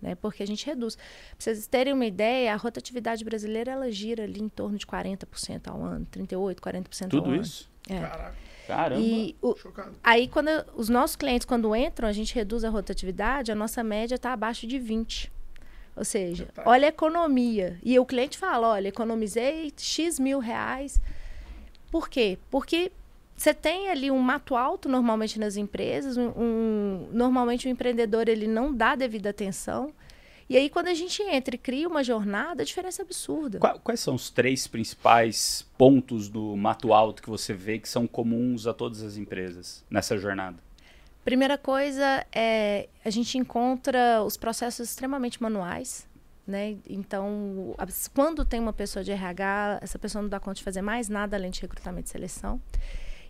Né? 0.02 0.14
Porque 0.14 0.42
a 0.42 0.46
gente 0.46 0.66
reduz. 0.66 0.94
Para 0.96 1.04
vocês 1.38 1.66
terem 1.66 1.92
uma 1.92 2.04
ideia, 2.04 2.52
a 2.52 2.56
rotatividade 2.56 3.24
brasileira 3.24 3.72
ela 3.72 3.90
gira 3.90 4.24
ali 4.24 4.40
em 4.40 4.48
torno 4.48 4.76
de 4.76 4.86
40% 4.86 5.68
ao 5.68 5.82
ano, 5.82 6.06
38%, 6.12 6.56
40% 6.60 7.02
ao 7.04 7.08
Tudo 7.08 7.30
ano. 7.30 7.40
isso? 7.42 7.70
É. 7.88 8.00
Caraca, 8.00 8.34
Caramba. 8.66 9.00
E 9.00 9.36
o- 9.40 9.56
chocado. 9.56 9.96
aí, 10.02 10.26
quando 10.28 10.48
os 10.74 10.88
nossos 10.88 11.14
clientes, 11.16 11.44
quando 11.46 11.74
entram, 11.74 12.08
a 12.08 12.12
gente 12.12 12.34
reduz 12.34 12.64
a 12.64 12.68
rotatividade, 12.68 13.50
a 13.52 13.54
nossa 13.54 13.82
média 13.82 14.16
está 14.16 14.32
abaixo 14.32 14.66
de 14.66 14.78
20. 14.78 15.32
Ou 15.96 16.04
seja, 16.04 16.48
olha 16.64 16.86
a 16.86 16.88
economia. 16.88 17.78
E 17.82 17.98
o 17.98 18.04
cliente 18.04 18.36
fala: 18.36 18.68
olha, 18.68 18.88
economizei 18.88 19.72
X 19.76 20.18
mil 20.18 20.38
reais. 20.38 21.00
Por 21.90 22.08
quê? 22.08 22.38
Porque 22.50 22.92
você 23.36 23.54
tem 23.54 23.88
ali 23.88 24.10
um 24.10 24.18
mato 24.18 24.56
alto 24.56 24.88
normalmente 24.88 25.38
nas 25.38 25.56
empresas, 25.56 26.16
um, 26.16 26.28
um, 26.36 27.08
normalmente 27.12 27.66
o 27.66 27.70
empreendedor 27.70 28.28
ele 28.28 28.46
não 28.46 28.74
dá 28.74 28.94
devida 28.94 29.30
atenção. 29.30 29.92
E 30.48 30.56
aí, 30.56 30.70
quando 30.70 30.86
a 30.86 30.94
gente 30.94 31.20
entra 31.22 31.56
e 31.56 31.58
cria 31.58 31.88
uma 31.88 32.04
jornada, 32.04 32.62
a 32.62 32.64
diferença 32.64 33.02
é 33.02 33.04
absurda. 33.04 33.58
Quais 33.82 33.98
são 33.98 34.14
os 34.14 34.30
três 34.30 34.68
principais 34.68 35.66
pontos 35.76 36.28
do 36.28 36.56
mato 36.56 36.92
alto 36.92 37.20
que 37.20 37.28
você 37.28 37.52
vê 37.52 37.80
que 37.80 37.88
são 37.88 38.06
comuns 38.06 38.64
a 38.66 38.72
todas 38.72 39.02
as 39.02 39.16
empresas 39.16 39.84
nessa 39.90 40.16
jornada? 40.16 40.65
Primeira 41.26 41.58
coisa 41.58 42.24
é 42.32 42.88
a 43.04 43.10
gente 43.10 43.36
encontra 43.36 44.22
os 44.22 44.36
processos 44.36 44.90
extremamente 44.90 45.42
manuais. 45.42 46.06
Né? 46.46 46.76
Então, 46.88 47.74
quando 48.14 48.44
tem 48.44 48.60
uma 48.60 48.72
pessoa 48.72 49.02
de 49.02 49.10
RH, 49.10 49.80
essa 49.82 49.98
pessoa 49.98 50.22
não 50.22 50.28
dá 50.28 50.38
conta 50.38 50.58
de 50.58 50.62
fazer 50.62 50.82
mais 50.82 51.08
nada 51.08 51.36
além 51.36 51.50
de 51.50 51.60
recrutamento 51.60 52.06
e 52.06 52.10
seleção. 52.10 52.62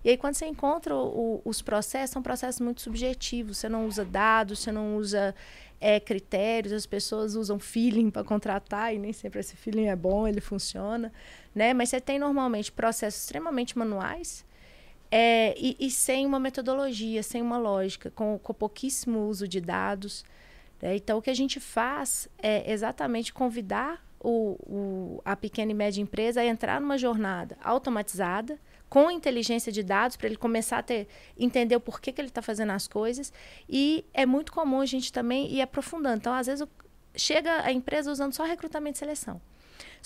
E 0.04 0.10
aí, 0.10 0.18
quando 0.18 0.34
você 0.34 0.44
encontra 0.44 0.94
o, 0.94 1.40
os 1.42 1.62
processos, 1.62 2.10
são 2.10 2.22
processos 2.22 2.60
muito 2.60 2.82
subjetivos. 2.82 3.56
Você 3.56 3.68
não 3.70 3.86
usa 3.86 4.04
dados, 4.04 4.58
você 4.58 4.70
não 4.70 4.98
usa 4.98 5.34
é, 5.80 5.98
critérios, 5.98 6.74
as 6.74 6.84
pessoas 6.84 7.34
usam 7.34 7.58
feeling 7.58 8.10
para 8.10 8.22
contratar 8.22 8.94
e 8.94 8.98
nem 8.98 9.14
sempre 9.14 9.40
esse 9.40 9.56
feeling 9.56 9.86
é 9.86 9.96
bom, 9.96 10.28
ele 10.28 10.42
funciona. 10.42 11.10
Né? 11.54 11.72
Mas 11.72 11.88
você 11.88 11.98
tem 11.98 12.18
normalmente 12.18 12.70
processos 12.70 13.22
extremamente 13.22 13.78
manuais 13.78 14.44
é, 15.10 15.54
e, 15.56 15.76
e, 15.78 15.90
sem 15.90 16.26
uma 16.26 16.38
metodologia, 16.38 17.22
sem 17.22 17.40
uma 17.40 17.58
lógica, 17.58 18.10
com, 18.10 18.38
com 18.38 18.52
pouquíssimo 18.52 19.26
uso 19.26 19.46
de 19.46 19.60
dados. 19.60 20.24
Né? 20.80 20.96
Então, 20.96 21.18
o 21.18 21.22
que 21.22 21.30
a 21.30 21.34
gente 21.34 21.60
faz 21.60 22.28
é 22.38 22.70
exatamente 22.70 23.32
convidar 23.32 24.04
o, 24.20 24.56
o, 24.66 25.22
a 25.24 25.36
pequena 25.36 25.70
e 25.70 25.74
média 25.74 26.00
empresa 26.00 26.40
a 26.40 26.46
entrar 26.46 26.80
numa 26.80 26.98
jornada 26.98 27.56
automatizada, 27.62 28.58
com 28.88 29.10
inteligência 29.10 29.72
de 29.72 29.82
dados, 29.82 30.16
para 30.16 30.28
ele 30.28 30.36
começar 30.36 30.78
a 30.78 30.82
ter, 30.82 31.08
entender 31.38 31.74
o 31.76 31.80
porquê 31.80 32.12
que 32.12 32.20
ele 32.20 32.28
está 32.28 32.42
fazendo 32.42 32.70
as 32.70 32.86
coisas. 32.86 33.32
E 33.68 34.04
é 34.14 34.24
muito 34.24 34.52
comum 34.52 34.80
a 34.80 34.86
gente 34.86 35.12
também 35.12 35.52
ir 35.52 35.60
aprofundando. 35.60 36.16
Então, 36.16 36.32
às 36.32 36.46
vezes, 36.46 36.66
chega 37.16 37.62
a 37.62 37.72
empresa 37.72 38.10
usando 38.10 38.32
só 38.32 38.44
recrutamento 38.44 38.96
e 38.96 38.98
seleção. 38.98 39.40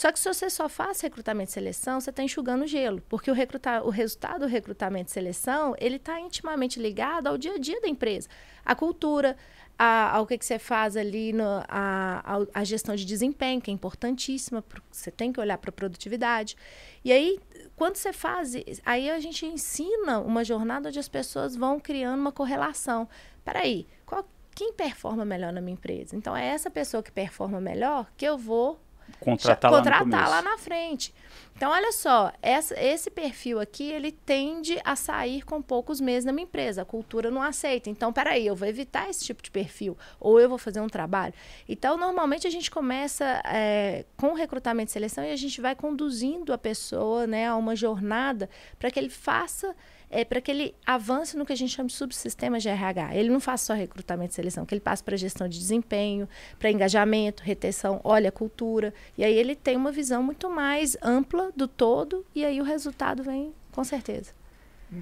Só 0.00 0.11
que 0.11 0.19
se 0.19 0.33
você 0.33 0.49
só 0.49 0.66
faz 0.66 0.99
recrutamento 1.02 1.50
e 1.50 1.52
seleção, 1.52 2.00
você 2.00 2.09
está 2.09 2.23
enxugando 2.23 2.66
gelo, 2.66 3.02
porque 3.07 3.30
o, 3.30 3.35
recrutar, 3.35 3.85
o 3.87 3.90
resultado 3.90 4.40
do 4.40 4.47
recrutamento 4.47 5.11
e 5.11 5.12
seleção, 5.12 5.75
ele 5.78 5.97
está 5.97 6.19
intimamente 6.19 6.80
ligado 6.80 7.26
ao 7.26 7.37
dia 7.37 7.57
a 7.57 7.59
dia 7.59 7.78
da 7.83 7.87
empresa. 7.87 8.26
A 8.64 8.75
cultura, 8.75 9.37
a, 9.78 10.16
ao 10.16 10.26
que, 10.26 10.38
que 10.38 10.47
você 10.47 10.59
faz 10.59 10.97
ali, 10.97 11.35
no, 11.35 11.45
a, 11.69 12.23
a, 12.25 12.61
a 12.61 12.64
gestão 12.64 12.97
de 12.97 13.04
desempenho, 13.04 13.61
que 13.61 13.71
é 13.71 13.75
importantíssima, 13.75 14.64
você 14.90 15.11
tem 15.11 15.35
que 15.35 15.38
olhar 15.38 15.59
para 15.59 15.69
a 15.69 15.73
produtividade. 15.73 16.57
E 17.04 17.12
aí, 17.12 17.38
quando 17.76 17.97
você 17.97 18.11
faz, 18.11 18.54
aí 18.87 19.11
a 19.11 19.21
gente 19.21 19.45
ensina 19.45 20.19
uma 20.21 20.42
jornada 20.42 20.88
onde 20.88 20.99
as 20.99 21.11
pessoas 21.11 21.54
vão 21.54 21.78
criando 21.78 22.19
uma 22.19 22.33
correlação. 22.33 23.07
Peraí, 23.45 23.87
qual, 24.07 24.26
quem 24.54 24.73
performa 24.73 25.26
melhor 25.26 25.52
na 25.52 25.61
minha 25.61 25.75
empresa? 25.75 26.16
Então, 26.16 26.35
é 26.35 26.47
essa 26.47 26.71
pessoa 26.71 27.02
que 27.02 27.12
performa 27.12 27.61
melhor 27.61 28.11
que 28.16 28.25
eu 28.25 28.38
vou 28.38 28.80
contratar, 29.19 29.71
contratar 29.71 30.29
lá, 30.29 30.37
lá, 30.37 30.43
na 30.43 30.59
frente. 30.59 31.12
Então, 31.61 31.73
olha 31.73 31.93
só, 31.93 32.33
essa, 32.40 32.75
esse 32.81 33.11
perfil 33.11 33.61
aqui, 33.61 33.93
ele 33.93 34.11
tende 34.11 34.81
a 34.83 34.97
sair 34.97 35.43
com 35.43 35.61
poucos 35.61 36.00
meses 36.00 36.25
na 36.25 36.33
minha 36.33 36.45
empresa. 36.45 36.81
A 36.81 36.85
cultura 36.87 37.31
não 37.31 37.43
aceita. 37.43 37.90
Então, 37.90 38.11
peraí, 38.14 38.47
eu 38.47 38.57
vou 38.57 38.67
evitar 38.67 39.11
esse 39.11 39.26
tipo 39.26 39.43
de 39.43 39.50
perfil. 39.50 39.95
Ou 40.19 40.40
eu 40.40 40.49
vou 40.49 40.57
fazer 40.57 40.81
um 40.81 40.88
trabalho. 40.88 41.35
Então, 41.69 41.99
normalmente, 41.99 42.47
a 42.47 42.50
gente 42.50 42.71
começa 42.71 43.43
é, 43.45 44.07
com 44.17 44.33
recrutamento 44.33 44.88
e 44.88 44.93
seleção 44.93 45.23
e 45.23 45.33
a 45.33 45.37
gente 45.37 45.61
vai 45.61 45.75
conduzindo 45.75 46.50
a 46.55 46.57
pessoa 46.57 47.26
né, 47.26 47.47
a 47.47 47.57
uma 47.57 47.76
jornada 47.76 48.49
para 48.79 48.90
que 48.90 48.99
ele 48.99 49.11
faça 49.11 49.76
é 50.11 50.25
para 50.25 50.40
que 50.40 50.50
ele 50.50 50.75
avance 50.85 51.37
no 51.37 51.47
que 51.47 51.52
a 51.52 51.57
gente 51.57 51.73
chama 51.73 51.87
de 51.87 51.95
subsistemas 51.95 52.62
de 52.62 52.69
RH. 52.69 53.14
Ele 53.14 53.31
não 53.31 53.38
faz 53.38 53.61
só 53.61 53.73
recrutamento 53.73 54.33
e 54.33 54.35
seleção, 54.35 54.67
que 54.67 54.75
ele 54.75 54.81
passa 54.81 55.05
para 55.05 55.17
gestão 55.17 55.49
de 55.49 55.59
desempenho, 55.59 56.29
para 56.59 56.71
engajamento, 56.71 57.43
retenção, 57.45 58.00
olha, 58.02 58.33
cultura. 58.33 58.93
E 59.17 59.25
aí 59.25 59.33
ele 59.33 59.55
tem 59.55 59.76
uma 59.76 59.93
visão 59.93 60.23
muito 60.23 60.50
mais 60.50 60.97
ampla 61.00 61.52
do 61.55 61.69
todo 61.69 62.26
e 62.35 62.45
aí 62.45 62.61
o 62.61 62.64
resultado 62.64 63.23
vem 63.23 63.52
com 63.71 63.85
certeza. 63.85 64.33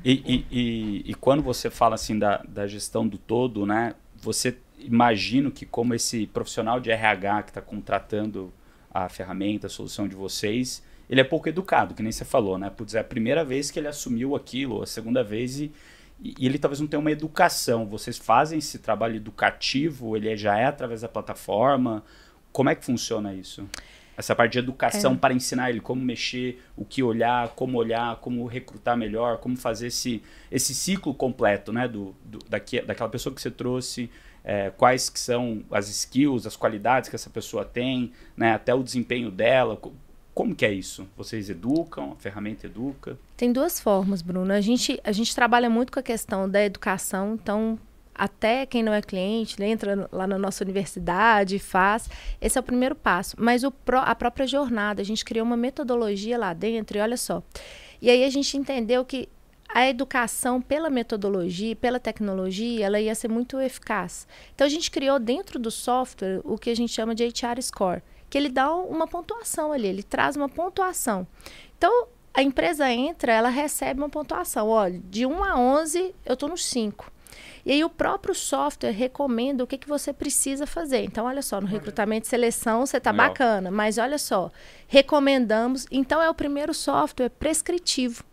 E, 0.04 0.12
e, 0.12 0.46
e, 0.50 1.10
e 1.10 1.14
quando 1.14 1.42
você 1.42 1.70
fala 1.70 1.94
assim 1.94 2.18
da, 2.18 2.44
da 2.46 2.66
gestão 2.66 3.08
do 3.08 3.16
todo, 3.16 3.64
né? 3.64 3.94
Você 4.20 4.58
imagina 4.78 5.50
que 5.50 5.64
como 5.64 5.94
esse 5.94 6.26
profissional 6.26 6.78
de 6.78 6.90
RH 6.90 7.44
que 7.44 7.50
está 7.50 7.62
contratando 7.62 8.52
a 8.92 9.08
ferramenta, 9.08 9.66
a 9.66 9.70
solução 9.70 10.06
de 10.06 10.14
vocês, 10.14 10.82
ele 11.08 11.20
é 11.20 11.24
pouco 11.24 11.48
educado, 11.48 11.94
que 11.94 12.02
nem 12.02 12.12
você 12.12 12.24
falou, 12.24 12.58
né? 12.58 12.70
Putz, 12.70 12.94
é 12.94 13.00
a 13.00 13.04
primeira 13.04 13.44
vez 13.44 13.70
que 13.70 13.78
ele 13.78 13.88
assumiu 13.88 14.36
aquilo, 14.36 14.82
a 14.82 14.86
segunda 14.86 15.24
vez 15.24 15.58
e, 15.58 15.72
e 16.20 16.46
ele 16.46 16.58
talvez 16.58 16.80
não 16.80 16.86
tenha 16.86 17.00
uma 17.00 17.10
educação. 17.10 17.86
Vocês 17.86 18.18
fazem 18.18 18.58
esse 18.58 18.78
trabalho 18.78 19.16
educativo, 19.16 20.16
ele 20.16 20.36
já 20.36 20.58
é 20.58 20.66
através 20.66 21.00
da 21.00 21.08
plataforma? 21.08 22.04
Como 22.52 22.68
é 22.68 22.74
que 22.74 22.84
funciona 22.84 23.32
isso? 23.32 23.68
Essa 24.16 24.34
parte 24.34 24.54
de 24.54 24.58
educação 24.58 25.12
é. 25.12 25.16
para 25.16 25.32
ensinar 25.32 25.70
ele 25.70 25.80
como 25.80 26.02
mexer, 26.04 26.60
o 26.76 26.84
que 26.84 27.04
olhar, 27.04 27.50
como 27.50 27.78
olhar, 27.78 28.16
como 28.16 28.44
recrutar 28.46 28.96
melhor, 28.96 29.38
como 29.38 29.56
fazer 29.56 29.86
esse, 29.86 30.20
esse 30.50 30.74
ciclo 30.74 31.14
completo, 31.14 31.72
né? 31.72 31.86
Do, 31.86 32.16
do 32.24 32.40
daqui, 32.48 32.80
daquela 32.80 33.08
pessoa 33.08 33.32
que 33.32 33.40
você 33.40 33.50
trouxe, 33.50 34.10
é, 34.42 34.70
quais 34.70 35.08
que 35.08 35.20
são 35.20 35.62
as 35.70 35.88
skills, 35.88 36.46
as 36.46 36.56
qualidades 36.56 37.08
que 37.08 37.14
essa 37.14 37.30
pessoa 37.30 37.64
tem, 37.64 38.12
né? 38.36 38.54
Até 38.54 38.74
o 38.74 38.82
desempenho 38.82 39.30
dela 39.30 39.80
como 40.38 40.54
que 40.54 40.64
é 40.64 40.72
isso? 40.72 41.04
Vocês 41.16 41.50
educam? 41.50 42.12
A 42.12 42.14
ferramenta 42.14 42.64
educa? 42.64 43.18
Tem 43.36 43.52
duas 43.52 43.80
formas, 43.80 44.22
Bruno. 44.22 44.52
A 44.52 44.60
gente, 44.60 45.00
a 45.02 45.10
gente 45.10 45.34
trabalha 45.34 45.68
muito 45.68 45.90
com 45.92 45.98
a 45.98 46.02
questão 46.02 46.48
da 46.48 46.64
educação, 46.64 47.34
então 47.34 47.76
até 48.14 48.64
quem 48.64 48.80
não 48.80 48.94
é 48.94 49.02
cliente 49.02 49.60
entra 49.60 50.08
lá 50.12 50.28
na 50.28 50.38
nossa 50.38 50.62
universidade 50.62 51.58
faz. 51.58 52.08
Esse 52.40 52.56
é 52.56 52.60
o 52.60 52.62
primeiro 52.62 52.94
passo. 52.94 53.34
Mas 53.36 53.64
o 53.64 53.72
pro, 53.72 53.98
a 53.98 54.14
própria 54.14 54.46
jornada, 54.46 55.02
a 55.02 55.04
gente 55.04 55.24
criou 55.24 55.44
uma 55.44 55.56
metodologia 55.56 56.38
lá 56.38 56.52
dentro 56.52 56.96
e 56.96 57.00
olha 57.00 57.16
só. 57.16 57.42
E 58.00 58.08
aí 58.08 58.22
a 58.22 58.30
gente 58.30 58.56
entendeu 58.56 59.04
que 59.04 59.28
a 59.68 59.88
educação 59.88 60.62
pela 60.62 60.88
metodologia, 60.88 61.74
pela 61.74 61.98
tecnologia, 61.98 62.86
ela 62.86 63.00
ia 63.00 63.14
ser 63.16 63.28
muito 63.28 63.60
eficaz. 63.60 64.24
Então 64.54 64.64
a 64.64 64.70
gente 64.70 64.88
criou 64.88 65.18
dentro 65.18 65.58
do 65.58 65.72
software 65.72 66.40
o 66.44 66.56
que 66.56 66.70
a 66.70 66.76
gente 66.76 66.92
chama 66.92 67.12
de 67.12 67.24
HR 67.24 67.60
Score 67.60 68.02
que 68.28 68.36
ele 68.36 68.48
dá 68.48 68.74
uma 68.74 69.06
pontuação 69.06 69.72
ali, 69.72 69.88
ele 69.88 70.02
traz 70.02 70.36
uma 70.36 70.48
pontuação. 70.48 71.26
Então, 71.76 72.08
a 72.34 72.42
empresa 72.42 72.90
entra, 72.90 73.32
ela 73.32 73.48
recebe 73.48 74.00
uma 74.00 74.08
pontuação. 74.08 74.68
Olha, 74.68 75.00
de 75.10 75.26
1 75.26 75.44
a 75.44 75.58
11, 75.58 76.14
eu 76.24 76.34
estou 76.34 76.48
nos 76.48 76.64
5. 76.66 77.10
E 77.64 77.72
aí 77.72 77.84
o 77.84 77.90
próprio 77.90 78.34
software 78.34 78.92
recomenda 78.92 79.62
o 79.62 79.66
que, 79.66 79.76
que 79.76 79.88
você 79.88 80.12
precisa 80.12 80.66
fazer. 80.66 81.02
Então, 81.02 81.26
olha 81.26 81.42
só, 81.42 81.60
no 81.60 81.66
recrutamento 81.66 82.26
e 82.26 82.30
seleção 82.30 82.86
você 82.86 82.96
está 82.96 83.12
bacana, 83.12 83.70
mas 83.70 83.98
olha 83.98 84.18
só, 84.18 84.50
recomendamos. 84.86 85.86
Então, 85.90 86.22
é 86.22 86.30
o 86.30 86.34
primeiro 86.34 86.72
software 86.72 87.28
prescritivo. 87.28 88.24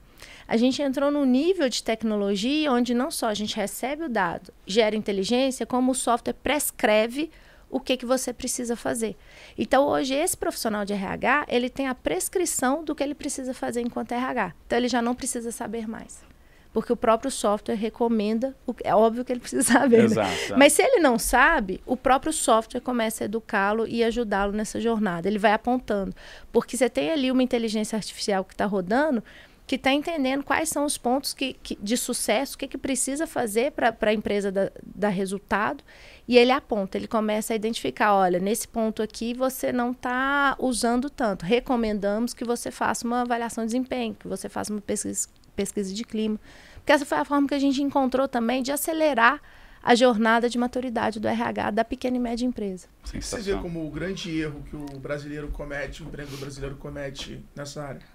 A 0.47 0.55
gente 0.55 0.81
entrou 0.81 1.09
num 1.09 1.25
nível 1.25 1.67
de 1.67 1.81
tecnologia 1.81 2.71
onde 2.71 2.93
não 2.93 3.09
só 3.09 3.27
a 3.27 3.33
gente 3.33 3.55
recebe 3.55 4.03
o 4.03 4.09
dado, 4.09 4.53
gera 4.65 4.95
inteligência, 4.95 5.65
como 5.65 5.91
o 5.91 5.95
software 5.95 6.35
prescreve 6.35 7.31
o 7.75 7.79
que, 7.81 7.97
que 7.97 8.05
você 8.05 8.31
precisa 8.31 8.73
fazer. 8.73 9.17
Então, 9.57 9.85
hoje, 9.85 10.13
esse 10.13 10.37
profissional 10.37 10.85
de 10.85 10.93
RH, 10.93 11.47
ele 11.49 11.69
tem 11.69 11.89
a 11.89 11.93
prescrição 11.93 12.85
do 12.85 12.95
que 12.95 13.03
ele 13.03 13.13
precisa 13.13 13.53
fazer 13.53 13.81
enquanto 13.81 14.13
RH. 14.13 14.53
Então, 14.65 14.77
ele 14.77 14.87
já 14.87 15.01
não 15.01 15.13
precisa 15.13 15.51
saber 15.51 15.85
mais. 15.85 16.23
Porque 16.71 16.93
o 16.93 16.95
próprio 16.95 17.29
software 17.29 17.75
recomenda, 17.75 18.55
o, 18.65 18.73
é 18.81 18.95
óbvio 18.95 19.25
que 19.25 19.33
ele 19.33 19.41
precisa 19.41 19.63
saber. 19.73 19.97
Né? 19.97 20.05
Exato. 20.05 20.51
Né? 20.51 20.55
Mas 20.57 20.71
se 20.71 20.83
ele 20.83 21.01
não 21.01 21.19
sabe, 21.19 21.81
o 21.85 21.97
próprio 21.97 22.31
software 22.31 22.79
começa 22.79 23.23
a 23.23 23.25
educá-lo 23.25 23.85
e 23.85 24.05
ajudá-lo 24.05 24.53
nessa 24.53 24.79
jornada. 24.79 25.27
Ele 25.27 25.37
vai 25.37 25.51
apontando. 25.51 26.15
Porque 26.53 26.77
você 26.77 26.89
tem 26.89 27.11
ali 27.11 27.29
uma 27.29 27.43
inteligência 27.43 27.97
artificial 27.97 28.45
que 28.45 28.53
está 28.53 28.65
rodando, 28.65 29.21
que 29.67 29.75
está 29.75 29.91
entendendo 29.91 30.43
quais 30.43 30.69
são 30.69 30.85
os 30.85 30.97
pontos 30.97 31.33
que, 31.33 31.53
que 31.61 31.75
de 31.81 31.97
sucesso, 31.97 32.55
o 32.55 32.57
que, 32.57 32.67
que 32.67 32.77
precisa 32.77 33.25
fazer 33.25 33.71
para 33.71 33.93
a 33.99 34.13
empresa 34.13 34.51
dar, 34.51 34.71
dar 34.81 35.09
resultado. 35.09 35.83
E 36.27 36.37
ele 36.37 36.51
aponta, 36.51 36.97
ele 36.97 37.07
começa 37.07 37.53
a 37.53 37.55
identificar, 37.55 38.13
olha, 38.13 38.39
nesse 38.39 38.67
ponto 38.67 39.03
aqui 39.03 39.33
você 39.33 39.71
não 39.71 39.91
está 39.91 40.55
usando 40.59 41.09
tanto. 41.09 41.45
Recomendamos 41.45 42.33
que 42.33 42.43
você 42.43 42.71
faça 42.71 43.05
uma 43.05 43.21
avaliação 43.21 43.63
de 43.63 43.71
desempenho, 43.71 44.15
que 44.15 44.27
você 44.27 44.49
faça 44.49 44.73
uma 44.73 44.81
pesquisa, 44.81 45.27
pesquisa 45.55 45.93
de 45.93 46.03
clima. 46.03 46.39
Porque 46.75 46.91
essa 46.91 47.05
foi 47.05 47.19
a 47.19 47.25
forma 47.25 47.47
que 47.47 47.53
a 47.53 47.59
gente 47.59 47.81
encontrou 47.81 48.27
também 48.27 48.63
de 48.63 48.71
acelerar 48.71 49.39
a 49.83 49.93
jornada 49.93 50.49
de 50.49 50.57
maturidade 50.57 51.19
do 51.19 51.27
RH 51.27 51.69
da 51.69 51.85
pequena 51.85 52.17
e 52.17 52.19
média 52.19 52.43
empresa. 52.43 52.87
Você 53.03 53.39
vê 53.39 53.55
como 53.57 53.85
o 53.85 53.91
grande 53.91 54.35
erro 54.39 54.63
que 54.67 54.75
o 54.75 54.99
brasileiro 54.99 55.49
comete, 55.49 56.01
o 56.01 56.07
empreendedor 56.07 56.39
brasileiro 56.39 56.75
comete 56.77 57.45
nessa 57.55 57.83
área? 57.83 58.14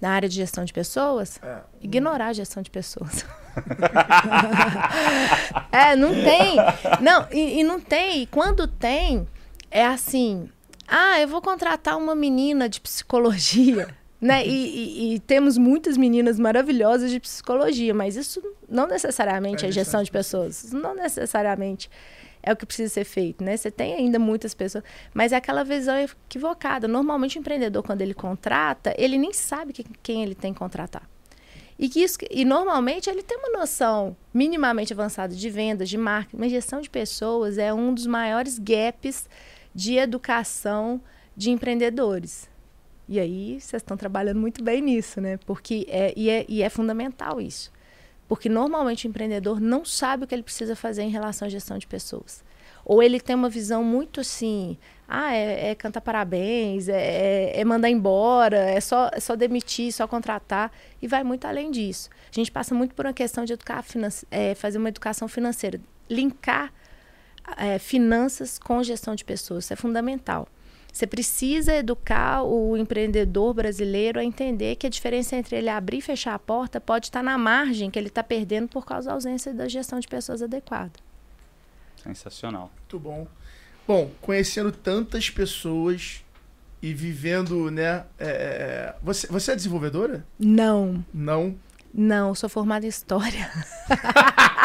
Na 0.00 0.10
área 0.10 0.28
de 0.28 0.34
gestão 0.34 0.64
de 0.64 0.72
pessoas, 0.72 1.40
é. 1.42 1.58
ignorar 1.80 2.28
a 2.28 2.32
gestão 2.32 2.62
de 2.62 2.70
pessoas. 2.70 3.24
é, 5.72 5.96
não 5.96 6.14
tem. 6.14 6.56
Não, 7.00 7.26
e, 7.32 7.60
e, 7.60 7.64
não 7.64 7.80
tem. 7.80 8.22
E 8.22 8.26
quando 8.26 8.66
tem, 8.66 9.26
é 9.70 9.84
assim: 9.84 10.48
ah, 10.86 11.20
eu 11.20 11.28
vou 11.28 11.42
contratar 11.42 11.96
uma 11.96 12.14
menina 12.14 12.68
de 12.68 12.80
psicologia. 12.80 13.88
Né? 14.20 14.44
E, 14.44 14.50
e, 14.50 15.14
e, 15.14 15.20
temos 15.20 15.56
muitas 15.56 15.96
meninas 15.96 16.40
maravilhosas 16.40 17.08
de 17.08 17.20
psicologia, 17.20 17.94
mas 17.94 18.16
isso 18.16 18.42
não 18.68 18.88
necessariamente 18.88 19.64
é, 19.64 19.68
é 19.68 19.70
gestão 19.70 20.02
de 20.02 20.10
pessoas. 20.10 20.72
Não 20.72 20.92
necessariamente 20.92 21.88
é 22.42 22.52
o 22.52 22.56
que 22.56 22.66
precisa 22.66 22.92
ser 22.92 23.04
feito, 23.04 23.42
né? 23.42 23.56
Você 23.56 23.70
tem 23.70 23.94
ainda 23.94 24.18
muitas 24.18 24.54
pessoas, 24.54 24.84
mas 25.12 25.32
é 25.32 25.36
aquela 25.36 25.64
visão 25.64 25.96
equivocada. 25.98 26.86
Normalmente 26.86 27.38
o 27.38 27.40
empreendedor, 27.40 27.82
quando 27.82 28.02
ele 28.02 28.14
contrata, 28.14 28.94
ele 28.98 29.18
nem 29.18 29.32
sabe 29.32 29.72
que, 29.72 29.84
quem 30.02 30.22
ele 30.22 30.34
tem 30.34 30.52
que 30.52 30.58
contratar. 30.58 31.08
E, 31.78 31.88
que 31.88 32.00
isso, 32.02 32.18
e 32.30 32.44
normalmente 32.44 33.08
ele 33.08 33.22
tem 33.22 33.38
uma 33.38 33.56
noção 33.60 34.16
minimamente 34.34 34.92
avançada 34.92 35.34
de 35.34 35.48
vendas, 35.50 35.88
de 35.88 35.96
marketing, 35.96 36.36
mas 36.36 36.50
gestão 36.50 36.80
de 36.80 36.90
pessoas 36.90 37.56
é 37.56 37.72
um 37.72 37.94
dos 37.94 38.06
maiores 38.06 38.58
gaps 38.58 39.28
de 39.72 39.96
educação 39.96 41.00
de 41.36 41.50
empreendedores. 41.50 42.50
E 43.08 43.20
aí 43.20 43.60
vocês 43.60 43.80
estão 43.80 43.96
trabalhando 43.96 44.40
muito 44.40 44.62
bem 44.62 44.82
nisso, 44.82 45.20
né? 45.20 45.38
Porque 45.46 45.86
é, 45.88 46.12
e, 46.16 46.28
é, 46.28 46.44
e 46.48 46.62
é 46.62 46.68
fundamental 46.68 47.40
isso. 47.40 47.72
Porque 48.28 48.48
normalmente 48.48 49.06
o 49.06 49.08
empreendedor 49.08 49.58
não 49.58 49.84
sabe 49.84 50.24
o 50.24 50.26
que 50.26 50.34
ele 50.34 50.42
precisa 50.42 50.76
fazer 50.76 51.02
em 51.02 51.10
relação 51.10 51.46
à 51.46 51.48
gestão 51.48 51.78
de 51.78 51.86
pessoas. 51.86 52.44
Ou 52.84 53.02
ele 53.02 53.20
tem 53.20 53.34
uma 53.34 53.48
visão 53.48 53.82
muito 53.82 54.20
assim, 54.20 54.78
ah, 55.06 55.34
é, 55.34 55.70
é 55.70 55.74
cantar 55.74 56.00
parabéns, 56.00 56.88
é, 56.88 57.00
é, 57.00 57.60
é, 57.60 57.64
mandar 57.64 57.90
embora, 57.90 58.58
é 58.58 58.80
só, 58.80 59.10
é 59.12 59.20
só 59.20 59.34
demitir, 59.34 59.92
só 59.92 60.06
contratar, 60.06 60.70
e 61.00 61.08
vai 61.08 61.24
muito 61.24 61.46
além 61.46 61.70
disso. 61.70 62.08
A 62.30 62.34
gente 62.34 62.50
passa 62.50 62.74
muito 62.74 62.94
por 62.94 63.06
uma 63.06 63.12
questão 63.12 63.44
de 63.44 63.54
educar, 63.54 63.84
é, 64.30 64.54
fazer 64.54 64.78
uma 64.78 64.88
educação 64.88 65.26
financeira, 65.28 65.80
linkar 66.08 66.72
é, 67.56 67.78
finanças 67.78 68.58
com 68.58 68.82
gestão 68.82 69.14
de 69.14 69.24
pessoas, 69.24 69.64
isso 69.64 69.72
é 69.72 69.76
fundamental. 69.76 70.46
Você 70.98 71.06
precisa 71.06 71.76
educar 71.76 72.42
o 72.42 72.76
empreendedor 72.76 73.54
brasileiro 73.54 74.18
a 74.18 74.24
entender 74.24 74.74
que 74.74 74.84
a 74.84 74.90
diferença 74.90 75.36
entre 75.36 75.54
ele 75.54 75.68
abrir 75.68 75.98
e 75.98 76.00
fechar 76.00 76.34
a 76.34 76.40
porta 76.40 76.80
pode 76.80 77.06
estar 77.06 77.22
na 77.22 77.38
margem 77.38 77.88
que 77.88 77.96
ele 77.96 78.08
está 78.08 78.20
perdendo 78.20 78.66
por 78.66 78.84
causa 78.84 79.06
da 79.06 79.14
ausência 79.14 79.54
da 79.54 79.68
gestão 79.68 80.00
de 80.00 80.08
pessoas 80.08 80.42
adequada. 80.42 80.90
Sensacional. 82.02 82.72
Muito 82.76 82.98
bom. 82.98 83.28
Bom, 83.86 84.10
conhecendo 84.20 84.72
tantas 84.72 85.30
pessoas 85.30 86.24
e 86.82 86.92
vivendo, 86.92 87.70
né? 87.70 88.04
É, 88.18 88.26
é, 88.26 88.28
é 88.28 88.94
você, 89.00 89.28
você 89.28 89.52
é 89.52 89.54
desenvolvedora? 89.54 90.26
Não. 90.36 91.04
Não? 91.14 91.54
Não, 91.94 92.34
sou 92.34 92.48
formada 92.48 92.84
em 92.84 92.88
História. 92.88 93.48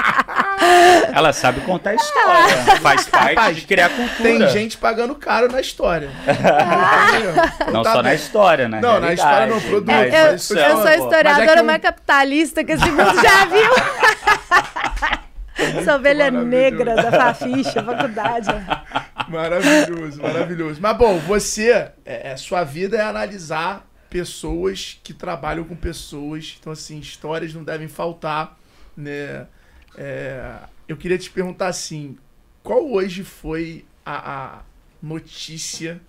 Ela 1.14 1.32
sabe 1.34 1.62
contar 1.62 1.94
história. 1.96 2.58
Faz 2.82 3.06
parte 3.06 3.36
Rapaz, 3.36 3.56
de 3.56 3.62
criar 3.64 3.90
cultura. 3.90 4.24
Tem 4.24 4.50
gente 4.50 4.78
pagando 4.78 5.16
caro 5.16 5.52
na 5.52 5.62
história. 5.62 6.10
não 7.72 7.84
tá 7.84 7.92
só 7.92 8.02
bem. 8.02 8.12
na 8.12 8.16
história, 8.16 8.68
né? 8.68 8.82
Não, 8.82 9.00
na 9.00 9.14
história 9.14 9.48
no 9.48 9.62
produto. 9.62 9.90
É, 9.90 10.08
eu, 10.08 10.32
eu, 10.32 10.40
sou 10.40 10.58
historiadora 10.58 11.60
é 11.60 11.64
mais 11.64 11.82
capitalista 11.82 12.64
que 12.64 12.72
esse 12.72 12.90
mundo 12.90 13.22
já 13.22 13.46
viu. 13.46 15.24
Sou 15.86 15.96
ovelha 15.96 16.30
negra 16.32 16.96
da 16.96 17.12
Faficha, 17.12 17.84
faculdade. 17.84 18.50
Maravilhoso, 19.30 20.22
maravilhoso. 20.22 20.82
Mas 20.82 20.98
bom, 20.98 21.20
você, 21.20 21.72
é, 22.06 22.32
é, 22.32 22.38
sua 22.38 22.64
vida 22.64 22.98
é 22.98 23.02
analisar 23.02 23.88
pessoas 24.10 25.00
que 25.04 25.14
trabalham 25.14 25.64
com 25.64 25.76
pessoas. 25.76 26.58
Então, 26.60 26.74
assim, 26.74 27.00
histórias 27.00 27.54
não 27.54 27.64
devem 27.64 27.88
faltar, 27.88 28.58
né? 28.96 29.48
É, 29.96 30.60
eu 30.88 30.98
queria 30.98 31.18
te 31.18 31.30
perguntar 31.30 31.68
assim, 31.68 32.18
qual 32.62 32.90
hoje 32.92 33.24
foi 33.24 33.86
a, 34.06 34.58
a 34.58 34.64
notícia 35.02 36.02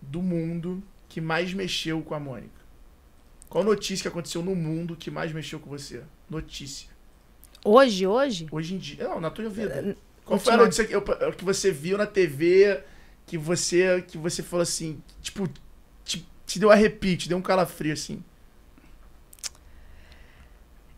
do 0.00 0.22
mundo 0.22 0.82
que 1.08 1.20
mais 1.20 1.52
mexeu 1.52 2.02
com 2.02 2.14
a 2.14 2.20
Mônica? 2.20 2.66
Qual 3.48 3.64
notícia 3.64 4.02
que 4.02 4.08
aconteceu 4.08 4.42
no 4.42 4.54
mundo 4.54 4.96
que 4.96 5.10
mais 5.10 5.32
mexeu 5.32 5.58
com 5.60 5.70
você? 5.70 6.02
Notícia. 6.28 6.88
Hoje, 7.64 8.06
hoje? 8.06 8.46
Hoje 8.50 8.74
em 8.74 8.78
dia. 8.78 9.08
Não, 9.08 9.20
na 9.20 9.30
tua 9.30 9.48
vida. 9.48 9.72
É, 9.74 9.94
Qual 10.24 10.38
foi 10.38 10.54
a 10.54 10.56
notícia 10.56 10.84
que, 10.84 10.94
que 11.36 11.44
você 11.44 11.70
viu 11.70 11.96
na 11.96 12.06
TV 12.06 12.82
que 13.24 13.36
você 13.36 14.02
que 14.06 14.16
você 14.16 14.42
falou 14.42 14.62
assim, 14.62 15.02
tipo, 15.20 15.48
te, 16.04 16.28
te 16.46 16.58
deu 16.58 16.70
arrepio, 16.70 17.16
te 17.16 17.28
deu 17.28 17.38
um 17.38 17.42
calafrio 17.42 17.92
assim? 17.92 18.22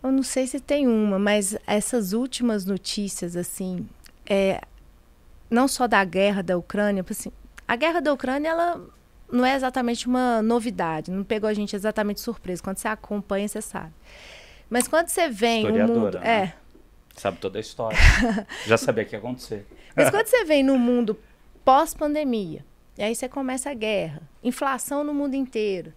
Eu 0.02 0.12
não 0.12 0.22
sei 0.22 0.46
se 0.46 0.60
tem 0.60 0.86
uma, 0.86 1.18
mas 1.18 1.56
essas 1.66 2.12
últimas 2.12 2.64
notícias, 2.64 3.36
assim, 3.36 3.88
é, 4.24 4.60
não 5.50 5.66
só 5.66 5.86
da 5.86 6.04
guerra 6.04 6.42
da 6.42 6.56
Ucrânia, 6.56 7.04
assim, 7.08 7.32
a 7.66 7.74
guerra 7.74 8.00
da 8.00 8.12
Ucrânia, 8.12 8.48
ela 8.48 8.80
não 9.30 9.44
é 9.44 9.54
exatamente 9.54 10.06
uma 10.06 10.40
novidade, 10.40 11.10
não 11.10 11.24
pegou 11.24 11.48
a 11.48 11.54
gente 11.54 11.74
exatamente 11.74 12.20
surpresa. 12.20 12.62
Quando 12.62 12.78
você 12.78 12.88
acompanha, 12.88 13.46
você 13.48 13.60
sabe. 13.60 13.92
Mas 14.70 14.86
quando 14.86 15.08
você 15.08 15.28
vem 15.28 15.66
o 15.66 15.86
mundo, 15.86 16.18
né? 16.18 16.42
é, 16.44 16.54
sabe 17.14 17.38
toda 17.38 17.58
a 17.58 17.60
história, 17.60 17.98
já 18.66 18.76
sabia 18.76 19.02
o 19.02 19.06
que 19.06 19.14
ia 19.14 19.18
acontecer. 19.18 19.66
Mas 19.96 20.10
quando 20.10 20.26
você 20.26 20.44
vem 20.44 20.62
no 20.62 20.78
mundo 20.78 21.18
pós-pandemia, 21.64 22.64
e 22.96 23.02
aí 23.02 23.14
você 23.14 23.28
começa 23.28 23.70
a 23.70 23.74
guerra, 23.74 24.22
inflação 24.42 25.02
no 25.02 25.12
mundo 25.12 25.34
inteiro, 25.34 25.92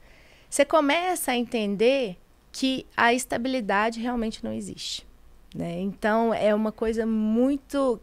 você 0.49 0.65
começa 0.65 1.31
a 1.31 1.37
entender 1.37 2.17
que 2.51 2.85
a 2.95 3.13
estabilidade 3.13 3.99
realmente 3.99 4.43
não 4.43 4.51
existe. 4.51 5.07
Né? 5.55 5.79
Então, 5.79 6.33
é 6.33 6.53
uma 6.53 6.71
coisa 6.71 7.05
muito. 7.05 7.99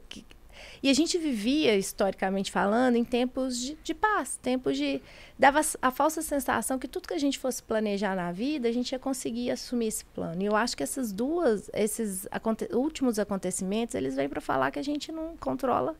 E 0.82 0.90
a 0.90 0.94
gente 0.94 1.16
vivia, 1.18 1.76
historicamente 1.76 2.50
falando, 2.50 2.96
em 2.96 3.04
tempos 3.04 3.58
de, 3.58 3.78
de, 3.82 3.94
paz, 3.94 4.38
tempos 4.42 4.76
de. 4.76 5.00
dava 5.38 5.60
a 5.80 5.90
falsa 5.90 6.20
sensação 6.20 6.78
que 6.78 6.88
tudo 6.88 7.08
que 7.08 7.14
a 7.14 7.18
gente 7.18 7.38
fosse 7.38 7.62
planejar 7.62 8.14
na 8.16 8.32
vida, 8.32 8.68
a 8.68 8.72
gente 8.72 8.92
ia 8.92 8.98
conseguir 8.98 9.50
assumir 9.50 9.86
esse 9.86 10.04
plano. 10.04 10.42
E 10.42 10.46
eu 10.46 10.56
acho 10.56 10.76
que 10.76 10.82
essas 10.82 11.12
duas, 11.12 11.70
esses 11.72 12.26
aconte 12.30 12.68
últimos 12.72 13.18
acontecimentos, 13.18 13.94
eles 13.94 14.16
vêm 14.16 14.28
para 14.28 14.40
falar 14.40 14.70
que 14.70 14.78
a 14.78 14.84
gente 14.84 15.12
não 15.12 15.36
controla 15.36 15.96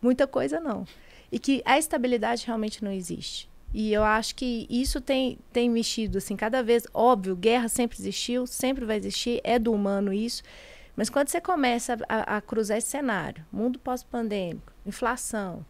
muita 0.00 0.26
coisa, 0.26 0.60
não. 0.60 0.84
E 1.30 1.38
que 1.38 1.62
a 1.64 1.78
estabilidade 1.78 2.46
realmente 2.46 2.82
não 2.82 2.92
existe. 2.92 3.48
E 3.74 3.92
eu 3.92 4.02
acho 4.02 4.34
que 4.34 4.66
isso 4.70 5.00
tem, 5.00 5.38
tem 5.52 5.68
mexido, 5.68 6.18
assim, 6.18 6.36
cada 6.36 6.62
vez. 6.62 6.86
Óbvio, 6.94 7.36
guerra 7.36 7.68
sempre 7.68 7.98
existiu, 7.98 8.46
sempre 8.46 8.84
vai 8.84 8.96
existir, 8.96 9.40
é 9.44 9.58
do 9.58 9.72
humano 9.72 10.12
isso. 10.12 10.42
Mas 10.96 11.10
quando 11.10 11.28
você 11.28 11.40
começa 11.40 11.98
a, 12.08 12.36
a 12.36 12.40
cruzar 12.40 12.78
esse 12.78 12.88
cenário, 12.88 13.44
mundo 13.52 13.78
pós-pandêmico, 13.78 14.72
inflação, 14.86 15.64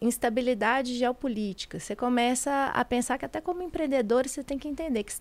instabilidade 0.00 0.96
geopolítica, 0.96 1.80
você 1.80 1.96
começa 1.96 2.66
a 2.66 2.84
pensar 2.84 3.18
que 3.18 3.24
até 3.24 3.40
como 3.40 3.62
empreendedor 3.62 4.28
você 4.28 4.44
tem 4.44 4.56
que 4.56 4.68
entender 4.68 5.02
que 5.02 5.12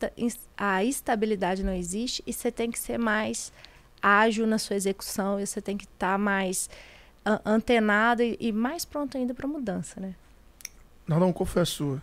a 0.55 0.83
estabilidade 0.83 1.63
não 1.63 1.73
existe 1.73 2.21
e 2.27 2.31
você 2.31 2.51
tem 2.51 2.69
que 2.69 2.77
ser 2.77 2.99
mais 2.99 3.51
ágil 3.99 4.45
na 4.45 4.59
sua 4.59 4.75
execução 4.75 5.39
e 5.39 5.47
você 5.47 5.59
tem 5.59 5.75
que 5.75 5.85
estar 5.85 6.13
tá 6.13 6.17
mais 6.17 6.69
antenado 7.45 8.21
e, 8.21 8.37
e 8.39 8.51
mais 8.51 8.85
pronto 8.85 9.17
ainda 9.17 9.33
para 9.33 9.47
mudança, 9.47 9.99
né? 9.99 10.15
Não, 11.11 11.19
não, 11.19 11.33
qual 11.33 11.45
foi 11.45 11.61
a 11.61 11.65
sua? 11.65 12.01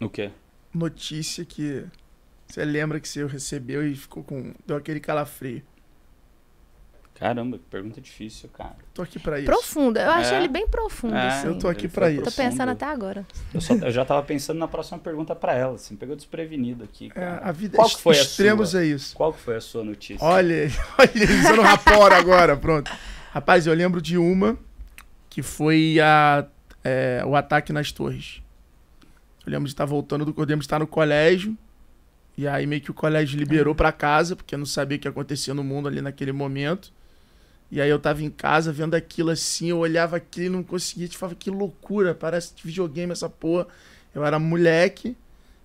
O 0.00 0.08
quê? 0.08 0.32
Notícia 0.74 1.44
que 1.44 1.86
você 2.44 2.64
lembra 2.64 2.98
que 2.98 3.08
você 3.08 3.24
recebeu 3.24 3.86
e 3.86 3.94
ficou 3.94 4.24
com. 4.24 4.52
deu 4.66 4.76
aquele 4.76 4.98
calafrio. 4.98 5.62
Caramba, 7.14 7.56
que 7.56 7.64
pergunta 7.70 8.00
difícil, 8.00 8.48
cara. 8.48 8.74
Tô 8.92 9.02
aqui 9.02 9.20
pra 9.20 9.38
isso. 9.38 9.46
Profunda. 9.46 10.02
Eu 10.02 10.10
achei 10.10 10.34
é. 10.34 10.40
ele 10.40 10.48
bem 10.48 10.66
profundo, 10.66 11.14
é, 11.14 11.28
assim. 11.28 11.46
Eu 11.46 11.56
tô 11.56 11.68
aqui 11.68 11.86
pra 11.86 12.10
isso. 12.10 12.24
Tô 12.24 12.32
pensando 12.32 12.70
até 12.70 12.84
agora. 12.84 13.24
Eu, 13.54 13.60
só, 13.60 13.74
eu, 13.74 13.92
já 13.92 14.04
tava 14.04 14.24
pensando 14.24 14.58
na 14.58 14.66
próxima 14.66 14.98
pergunta 14.98 15.32
pra 15.36 15.54
ela, 15.54 15.76
assim. 15.76 15.94
Pegou 15.94 16.16
desprevenido 16.16 16.82
aqui, 16.82 17.06
é, 17.06 17.10
cara. 17.10 17.40
É, 17.44 17.48
a 17.48 17.52
vida 17.52 17.76
Qual 17.76 17.88
que 17.88 18.02
foi 18.02 18.16
extremos 18.16 18.74
a 18.74 18.82
é 18.82 18.86
isso. 18.86 19.14
Qual 19.14 19.32
que 19.32 19.38
foi 19.38 19.54
a 19.54 19.60
sua 19.60 19.84
notícia? 19.84 20.26
Olha, 20.26 20.68
olha, 20.98 21.38
usando 21.40 21.62
rapor 21.62 22.12
agora, 22.12 22.56
pronto. 22.56 22.90
Rapaz, 23.30 23.68
eu 23.68 23.72
lembro 23.72 24.02
de 24.02 24.18
uma 24.18 24.58
que 25.30 25.42
foi 25.42 26.00
a, 26.00 26.44
é, 26.86 27.24
o 27.26 27.34
ataque 27.34 27.72
nas 27.72 27.90
torres. 27.90 28.40
Eu 29.44 29.50
lembro 29.50 29.66
de 29.66 29.72
estar 29.72 29.84
voltando 29.84 30.24
do 30.24 30.30
lembro 30.38 30.58
de 30.58 30.64
estar 30.64 30.78
no 30.78 30.86
colégio. 30.86 31.58
E 32.38 32.46
aí 32.46 32.64
meio 32.64 32.80
que 32.80 32.92
o 32.92 32.94
colégio 32.94 33.38
liberou 33.38 33.74
para 33.74 33.90
casa, 33.90 34.36
porque 34.36 34.56
não 34.56 34.66
sabia 34.66 34.96
o 34.96 35.00
que 35.00 35.08
acontecia 35.08 35.52
no 35.52 35.64
mundo 35.64 35.88
ali 35.88 36.00
naquele 36.00 36.30
momento. 36.30 36.92
E 37.72 37.80
aí 37.80 37.90
eu 37.90 37.98
tava 37.98 38.22
em 38.22 38.30
casa 38.30 38.70
vendo 38.72 38.94
aquilo 38.94 39.30
assim, 39.30 39.70
eu 39.70 39.78
olhava 39.78 40.16
aquilo 40.16 40.46
e 40.46 40.48
não 40.50 40.62
conseguia, 40.62 41.08
te 41.08 41.16
falava 41.16 41.34
que 41.34 41.50
loucura, 41.50 42.14
parece 42.14 42.52
videogame 42.62 43.10
essa 43.10 43.28
porra. 43.28 43.66
Eu 44.14 44.24
era 44.24 44.38
moleque, 44.38 45.16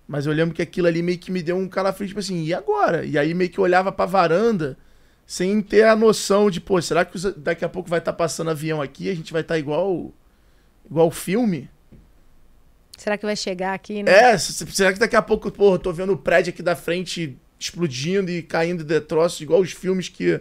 mas 0.07 0.25
eu 0.25 0.33
lembro 0.33 0.55
que 0.55 0.61
aquilo 0.61 0.87
ali 0.87 1.03
meio 1.03 1.19
que 1.19 1.31
me 1.31 1.43
deu 1.43 1.55
um 1.55 1.67
calafrio, 1.67 2.07
tipo 2.07 2.19
assim, 2.19 2.43
e 2.43 2.53
agora? 2.53 3.05
E 3.05 3.17
aí 3.17 3.33
meio 3.35 3.51
que 3.51 3.59
eu 3.59 3.63
olhava 3.63 3.91
pra 3.91 4.05
varanda, 4.05 4.75
sem 5.27 5.61
ter 5.61 5.83
a 5.83 5.95
noção 5.95 6.49
de, 6.49 6.59
pô, 6.59 6.81
será 6.81 7.05
que 7.05 7.19
daqui 7.37 7.63
a 7.63 7.69
pouco 7.69 7.89
vai 7.89 7.99
estar 7.99 8.11
tá 8.13 8.17
passando 8.17 8.49
avião 8.49 8.81
aqui, 8.81 9.09
a 9.09 9.15
gente 9.15 9.31
vai 9.31 9.41
estar 9.41 9.53
tá 9.53 9.59
igual 9.59 10.11
igual 10.91 11.09
filme? 11.09 11.69
Será 12.97 13.17
que 13.17 13.25
vai 13.25 13.35
chegar 13.35 13.73
aqui, 13.73 14.03
né? 14.03 14.11
É, 14.11 14.37
será 14.37 14.93
que 14.93 14.99
daqui 14.99 15.15
a 15.15 15.21
pouco, 15.21 15.49
pô, 15.49 15.79
tô 15.79 15.91
vendo 15.91 16.13
o 16.13 16.17
prédio 16.17 16.51
aqui 16.51 16.61
da 16.61 16.75
frente 16.75 17.35
explodindo 17.57 18.29
e 18.29 18.43
caindo 18.43 18.83
de 18.83 18.99
troços, 18.99 19.39
igual 19.41 19.61
os 19.61 19.71
filmes 19.71 20.09
que, 20.09 20.39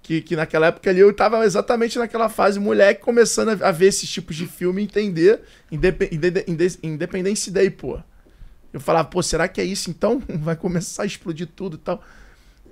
Que, 0.00 0.22
que 0.22 0.36
naquela 0.36 0.68
época 0.68 0.88
ali 0.88 1.00
eu 1.00 1.12
tava 1.12 1.44
exatamente 1.44 1.98
naquela 1.98 2.28
fase 2.28 2.58
moleque, 2.60 3.02
começando 3.02 3.62
a, 3.62 3.68
a 3.68 3.72
ver 3.72 3.88
esses 3.88 4.08
tipos 4.08 4.36
de 4.36 4.46
filme 4.46 4.80
e 4.80 4.84
entender 4.84 5.40
independ, 5.70 6.78
independência 6.82 7.52
Day, 7.52 7.68
pô. 7.68 7.98
Eu 8.72 8.80
falava, 8.80 9.08
pô, 9.08 9.22
será 9.22 9.48
que 9.48 9.60
é 9.60 9.64
isso 9.64 9.90
então? 9.90 10.22
Vai 10.28 10.56
começar 10.56 11.02
a 11.02 11.06
explodir 11.06 11.48
tudo 11.48 11.76
e 11.76 11.80
tal. 11.80 12.02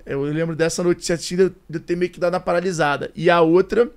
Eu 0.05 0.21
lembro 0.23 0.55
dessa 0.55 0.81
notícia 0.81 1.15
assim, 1.15 1.35
de 1.35 1.51
eu 1.69 1.79
ter 1.79 1.97
meio 1.97 2.09
que 2.09 2.19
dado 2.19 2.33
uma 2.33 2.39
paralisada. 2.39 3.11
E 3.13 3.29
a 3.29 3.41
outra 3.41 3.91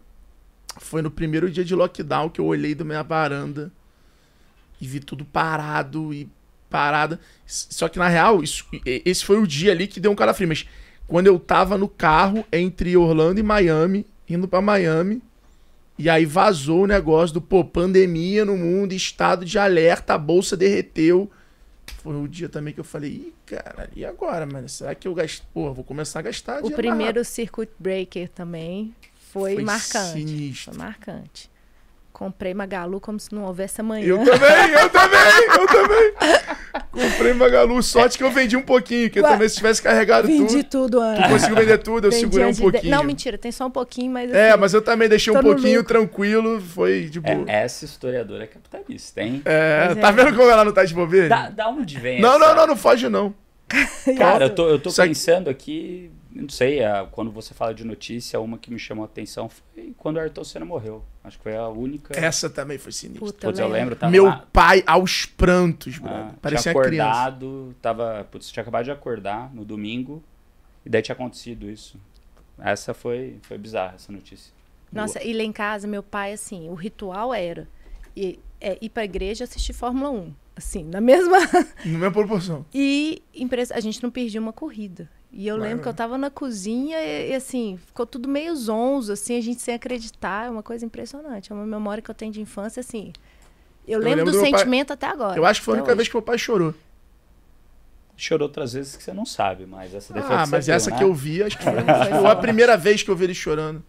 foi 0.79 1.03
no 1.03 1.11
primeiro 1.11 1.51
dia 1.51 1.65
de 1.65 1.75
lockdown 1.75 2.29
que 2.29 2.41
eu 2.41 2.47
olhei 2.47 2.75
da 2.75 2.85
minha 2.85 3.03
varanda 3.03 3.73
e 4.81 4.87
vi 4.87 5.01
tudo 5.01 5.25
parado 5.25 6.15
e 6.15 6.29
parada. 6.69 7.19
Só 7.47 7.89
que 7.89 7.99
na 7.99 8.09
real, 8.09 8.43
isso, 8.43 8.65
esse 8.85 9.25
foi 9.25 9.39
o 9.39 9.47
dia 9.47 9.73
ali 9.73 9.87
que 9.87 10.01
deu 10.01 10.11
um 10.11 10.17
calafrio. 10.17 10.49
Mas 10.49 10.67
quando 11.07 11.27
eu 11.27 11.39
tava 11.39 11.77
no 11.77 11.89
carro 11.89 12.45
entre 12.53 12.97
Orlando 12.97 13.41
e 13.41 13.43
Miami, 13.43 14.07
indo 14.29 14.47
para 14.47 14.61
Miami, 14.61 15.21
e 15.99 16.09
aí 16.09 16.25
vazou 16.25 16.85
o 16.85 16.87
negócio 16.87 17.35
do, 17.35 17.41
pô, 17.43 17.65
pandemia 17.65 18.45
no 18.45 18.57
mundo, 18.57 18.93
estado 18.93 19.45
de 19.45 19.59
alerta, 19.59 20.15
a 20.15 20.19
bolsa 20.19 20.57
derreteu. 20.57 21.31
Foi 21.99 22.17
o 22.17 22.27
dia 22.27 22.49
também 22.49 22.73
que 22.73 22.81
eu 22.81 22.85
falei, 22.85 23.11
ih, 23.11 23.35
cara, 23.45 23.91
e 23.95 24.05
agora, 24.05 24.47
mano? 24.47 24.69
Será 24.69 24.95
que 24.95 25.07
eu 25.07 25.15
gasto? 25.15 25.45
Pô, 25.53 25.75
vou 25.75 25.85
começar 25.85 26.21
a 26.21 26.23
gastar 26.23 26.65
O 26.65 26.71
primeiro 26.71 27.23
circuit 27.23 27.71
breaker 27.79 28.29
também 28.31 28.95
foi, 29.33 29.55
foi 29.55 29.65
marcante. 29.65 30.13
Sinistro. 30.13 30.75
Foi 30.75 30.83
marcante. 30.83 31.51
Comprei 32.13 32.53
Magalu 32.53 33.01
como 33.01 33.19
se 33.19 33.35
não 33.35 33.45
houvesse 33.45 33.81
amanhã. 33.81 34.07
Eu 34.07 34.19
também, 34.19 34.71
eu 34.73 34.91
também, 34.91 35.19
eu 35.59 35.67
também. 35.67 36.13
Comprei 36.91 37.33
Magalu, 37.33 37.83
sorte 37.83 38.19
que 38.19 38.25
eu 38.25 38.31
vendi 38.31 38.57
um 38.57 38.63
pouquinho, 38.63 39.09
porque 39.09 39.23
também 39.23 39.49
se 39.49 39.57
tivesse 39.57 39.81
carregado 39.81 40.27
vendi 40.27 40.41
tudo. 40.41 40.51
Vendi 40.51 40.65
tudo 40.65 41.01
antes. 41.01 41.25
Tu 41.25 41.31
conseguiu 41.31 41.57
vender 41.57 41.79
tudo, 41.79 42.07
eu 42.09 42.11
vendi 42.11 42.21
segurei 42.21 42.47
um 42.47 42.55
pouquinho. 42.55 42.83
De... 42.83 42.91
Não, 42.91 43.05
mentira, 43.05 43.39
tem 43.39 43.51
só 43.51 43.67
um 43.67 43.71
pouquinho, 43.71 44.13
mas. 44.13 44.31
É, 44.31 44.49
assim, 44.49 44.53
é, 44.53 44.57
mas 44.57 44.75
eu 44.75 44.83
também 44.83 45.09
deixei 45.09 45.33
um 45.33 45.41
pouquinho 45.41 45.83
tranquilo, 45.83 46.61
foi 46.61 47.05
de 47.05 47.21
boa. 47.21 47.45
É, 47.47 47.63
essa 47.63 47.87
historiadora 47.87 48.45
é 48.45 48.47
capitalista, 48.49 49.23
hein? 49.23 49.41
É, 49.45 49.95
tá 49.95 50.09
é. 50.09 50.13
vendo 50.13 50.37
como 50.37 50.51
ela 50.51 50.65
não 50.65 50.73
tá 50.73 50.85
de 50.85 50.93
bobeira? 50.93 51.29
Da, 51.29 51.49
da 51.49 51.69
onde 51.69 51.99
vem 51.99 52.21
Não, 52.21 52.37
essa... 52.37 52.39
não, 52.39 52.55
não, 52.55 52.67
não 52.67 52.77
foge 52.77 53.09
não. 53.09 53.33
Cara, 54.19 54.47
eu 54.47 54.51
tô, 54.51 54.69
eu 54.69 54.79
tô 54.79 54.93
pensando 54.93 55.49
aqui 55.49 56.11
não 56.33 56.49
sei, 56.49 56.85
a, 56.85 57.07
quando 57.11 57.31
você 57.31 57.53
fala 57.53 57.75
de 57.75 57.85
notícia, 57.85 58.39
uma 58.41 58.57
que 58.57 58.71
me 58.71 58.79
chamou 58.79 59.03
a 59.03 59.07
atenção 59.07 59.49
foi 59.49 59.93
quando 59.97 60.17
o 60.17 60.21
Ayrton 60.21 60.45
Senna 60.45 60.65
morreu. 60.65 61.05
Acho 61.25 61.37
que 61.37 61.43
foi 61.43 61.57
a 61.57 61.69
única. 61.69 62.19
Essa 62.19 62.49
também 62.49 62.79
foi 62.79 62.93
sinistra. 62.93 63.27
Puta, 63.27 63.47
putz, 63.49 63.59
eu 63.59 63.69
lembro. 63.69 63.97
Tava 63.97 64.11
Meu 64.11 64.25
lá... 64.25 64.47
pai 64.53 64.83
aos 64.87 65.27
prantos, 65.27 65.99
mano. 65.99 66.31
Ah, 66.31 66.35
Parecia 66.41 66.73
tinha 66.73 66.83
acordado, 66.83 67.47
criança. 67.47 67.77
tava, 67.83 68.29
putz, 68.31 68.51
tinha 68.51 68.63
acabado 68.63 68.85
de 68.85 68.91
acordar 68.91 69.53
no 69.55 69.65
domingo 69.65 70.23
e 70.85 70.89
daí 70.89 71.03
tinha 71.03 71.15
acontecido 71.15 71.69
isso. 71.69 71.99
Essa 72.59 72.95
foi, 72.95 73.39
foi 73.43 73.59
bizarra, 73.59 73.95
essa 73.97 74.13
notícia. 74.13 74.53
Nossa, 74.93 75.19
Boa. 75.19 75.31
e 75.31 75.33
lá 75.33 75.43
em 75.43 75.53
casa, 75.53 75.87
meu 75.87 76.03
pai, 76.03 76.33
assim, 76.33 76.69
o 76.69 76.75
ritual 76.75 77.33
era 77.33 77.69
ir, 78.15 78.39
é, 78.61 78.79
ir 78.81 78.89
pra 78.89 79.05
igreja 79.05 79.45
assistir 79.45 79.73
Fórmula 79.73 80.11
1. 80.11 80.35
Assim, 80.57 80.85
na 80.85 81.01
mesma. 81.01 81.39
Na 81.85 81.93
mesma 81.93 82.11
proporção. 82.11 82.67
E 82.75 83.23
a 83.73 83.81
gente 83.81 84.03
não 84.03 84.11
perdia 84.11 84.41
uma 84.41 84.53
corrida. 84.53 85.09
E 85.33 85.47
eu 85.47 85.57
lembro 85.57 85.83
que 85.83 85.89
eu 85.89 85.95
tava 85.95 86.19
na 86.19 86.29
cozinha 86.29 86.99
e, 87.01 87.31
e, 87.31 87.35
assim, 87.35 87.79
ficou 87.87 88.05
tudo 88.05 88.29
meio 88.29 88.55
zonzo, 88.57 89.13
assim, 89.13 89.39
a 89.39 89.41
gente 89.41 89.63
sem 89.63 89.75
acreditar. 89.75 90.47
É 90.47 90.51
uma 90.51 90.63
coisa 90.63 90.85
impressionante. 90.85 91.53
É 91.53 91.55
uma 91.55 91.65
memória 91.65 92.03
que 92.03 92.11
eu 92.11 92.15
tenho 92.15 92.33
de 92.33 92.41
infância, 92.41 92.81
assim. 92.81 93.13
Eu, 93.87 93.99
eu 94.01 94.05
lembro, 94.05 94.25
lembro, 94.25 94.33
do, 94.33 94.39
do 94.39 94.45
sentimento 94.45 94.89
pai... 94.89 94.95
até 94.95 95.07
agora. 95.07 95.39
Eu 95.39 95.45
acho 95.45 95.61
que 95.61 95.65
foi 95.65 95.75
a 95.75 95.77
única 95.77 95.91
hoje. 95.91 95.97
vez 95.97 96.09
que 96.09 96.15
meu 96.17 96.23
pai 96.23 96.37
chorou. 96.37 96.75
Chorou 98.17 98.49
outras 98.49 98.73
vezes 98.73 98.97
que 98.97 99.03
você 99.03 99.13
não 99.13 99.25
sabe, 99.25 99.67
mas 99.67 99.95
essa 99.95 100.13
Ah, 100.19 100.47
mas 100.47 100.67
viu, 100.67 100.75
essa 100.75 100.91
né? 100.91 100.99
que 100.99 101.05
eu 101.05 101.15
vi, 101.15 101.43
acho 101.43 101.57
que 101.57 101.65
foi, 101.65 101.73
foi 101.75 102.27
a 102.27 102.37
primeira 102.37 102.77
vez 102.77 103.03
que 103.03 103.11
eu 103.11 103.17
vi 103.17 103.25
ele 103.25 103.35
chorando. 103.35 103.83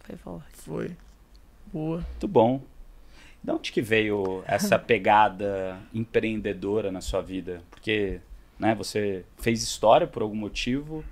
Foi 0.00 0.16
forte. 0.16 0.56
Foi. 0.64 0.96
Boa. 1.72 1.98
Muito 1.98 2.26
bom. 2.26 2.62
De 3.42 3.50
onde 3.52 3.70
que 3.70 3.80
veio 3.80 4.42
essa 4.46 4.76
pegada 4.80 5.78
empreendedora 5.94 6.90
na 6.90 7.00
sua 7.00 7.20
vida? 7.20 7.62
Porque 7.70 8.20
né? 8.60 8.74
Você 8.74 9.24
fez 9.38 9.62
história 9.62 10.06
por 10.06 10.22
algum 10.22 10.36
motivo. 10.36 11.02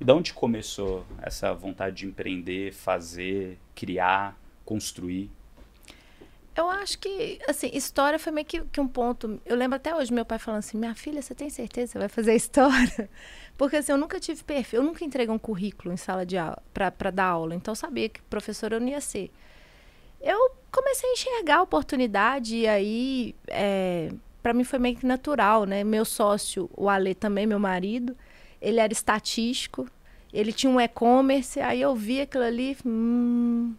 E 0.00 0.04
de 0.04 0.12
onde 0.12 0.32
começou 0.32 1.06
essa 1.22 1.54
vontade 1.54 1.96
de 1.96 2.06
empreender, 2.06 2.72
fazer, 2.72 3.58
criar, 3.74 4.38
construir? 4.64 5.30
Eu 6.54 6.70
acho 6.70 6.98
que, 6.98 7.38
assim, 7.46 7.70
história 7.72 8.18
foi 8.18 8.32
meio 8.32 8.46
que, 8.46 8.62
que, 8.62 8.80
um 8.80 8.88
ponto. 8.88 9.40
Eu 9.44 9.56
lembro 9.56 9.76
até 9.76 9.94
hoje 9.94 10.12
meu 10.12 10.24
pai 10.24 10.38
falando 10.38 10.60
assim: 10.60 10.78
minha 10.78 10.94
filha, 10.94 11.20
você 11.20 11.34
tem 11.34 11.50
certeza 11.50 11.86
que 11.86 11.92
você 11.92 11.98
vai 11.98 12.08
fazer 12.08 12.32
história? 12.34 13.10
Porque, 13.58 13.76
assim, 13.76 13.92
eu 13.92 13.98
nunca 13.98 14.18
tive 14.18 14.42
perfil, 14.42 14.80
eu 14.80 14.84
nunca 14.84 15.04
entreguei 15.04 15.34
um 15.34 15.38
currículo 15.38 15.92
em 15.92 15.98
sala 15.98 16.24
de 16.24 16.36
aula 16.36 16.62
para 16.72 17.10
dar 17.10 17.26
aula, 17.26 17.54
então 17.54 17.72
eu 17.72 17.76
sabia 17.76 18.08
que 18.08 18.22
professora 18.22 18.76
eu 18.76 18.80
não 18.80 18.88
ia 18.88 19.00
ser. 19.00 19.30
Eu 20.20 20.50
comecei 20.72 21.08
a 21.08 21.12
enxergar 21.12 21.56
a 21.58 21.62
oportunidade 21.62 22.56
e 22.56 22.66
aí 22.66 23.34
é, 23.48 24.10
para 24.46 24.54
mim 24.54 24.62
foi 24.62 24.78
meio 24.78 24.94
que 24.94 25.04
natural, 25.04 25.64
né? 25.64 25.82
Meu 25.82 26.04
sócio, 26.04 26.70
o 26.76 26.88
Ale 26.88 27.16
também, 27.16 27.48
meu 27.48 27.58
marido, 27.58 28.16
ele 28.62 28.78
era 28.78 28.92
estatístico, 28.92 29.90
ele 30.32 30.52
tinha 30.52 30.70
um 30.70 30.80
e-commerce, 30.80 31.58
aí 31.58 31.82
eu 31.82 31.96
vi 31.96 32.20
aquilo 32.20 32.44
ali, 32.44 32.76
hum... 32.86 33.74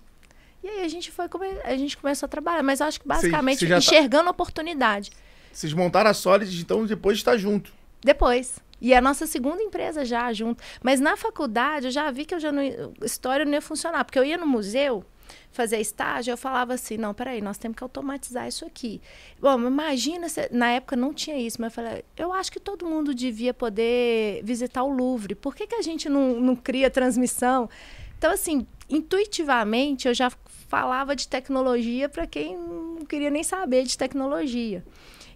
E 0.62 0.68
aí 0.68 0.82
a 0.82 0.88
gente 0.90 1.10
foi, 1.10 1.26
a 1.64 1.78
gente 1.78 1.96
começou 1.96 2.28
a 2.28 2.30
trabalhar, 2.30 2.64
mas 2.64 2.82
eu 2.82 2.86
acho 2.86 3.00
que 3.00 3.08
basicamente 3.08 3.60
cê, 3.60 3.66
cê 3.66 3.72
tá 3.72 3.78
enxergando 3.78 4.26
tá... 4.26 4.32
oportunidade. 4.32 5.10
Vocês 5.54 5.72
montaram 5.72 6.10
a 6.10 6.14
Solid, 6.14 6.62
então 6.62 6.86
depois 6.86 7.16
de 7.16 7.22
estar 7.22 7.38
junto. 7.38 7.72
Depois. 8.04 8.60
E 8.82 8.92
é 8.92 8.98
a 8.98 9.02
nossa 9.02 9.26
segunda 9.26 9.64
empresa 9.64 10.04
já 10.04 10.34
junto. 10.34 10.62
Mas 10.84 11.00
na 11.00 11.16
faculdade 11.16 11.86
eu 11.86 11.92
já 11.92 12.12
vi 12.12 12.26
que 12.26 12.36
eu 12.36 12.42
já 12.42 12.52
não, 12.52 12.62
história 13.02 13.46
não 13.46 13.54
ia 13.54 13.62
funcionar, 13.62 14.04
porque 14.04 14.20
eu 14.20 14.26
ia 14.26 14.38
no 14.38 14.46
museu, 14.46 15.06
fazer 15.52 15.80
estágio, 15.80 16.32
eu 16.32 16.38
falava 16.38 16.74
assim, 16.74 16.98
não, 16.98 17.13
peraí, 17.13 17.42
nós 17.42 17.58
temos 17.58 17.78
que 17.78 17.84
automatizar 17.84 18.48
isso 18.48 18.66
aqui. 18.66 19.02
Bom, 19.40 19.60
imagina, 19.60 20.30
se, 20.30 20.48
na 20.52 20.72
época 20.72 20.96
não 20.96 21.13
tinha 21.13 21.38
isso, 21.38 21.60
mas 21.60 21.72
eu 21.72 21.84
falei, 21.84 22.04
eu 22.16 22.34
acho 22.34 22.52
que 22.52 22.60
todo 22.60 22.86
mundo 22.86 23.13
devia 23.13 23.54
poder 23.54 24.42
visitar 24.44 24.84
o 24.84 24.92
Louvre. 24.92 25.36
Por 25.36 25.56
que, 25.56 25.68
que 25.68 25.76
a 25.76 25.82
gente 25.82 26.08
não, 26.10 26.40
não 26.40 26.56
cria 26.56 26.90
transmissão? 26.90 27.70
Então, 28.18 28.32
assim, 28.32 28.66
intuitivamente, 28.90 30.08
eu 30.08 30.13
já 30.13 30.32
falava 30.68 31.16
de 31.16 31.28
tecnologia 31.28 32.10
para 32.10 32.28
quem 32.28 32.58
não 32.58 33.06
queria 33.06 33.30
nem 33.30 33.44
saber 33.44 33.84
de 33.84 33.98
tecnologia. 33.98 34.84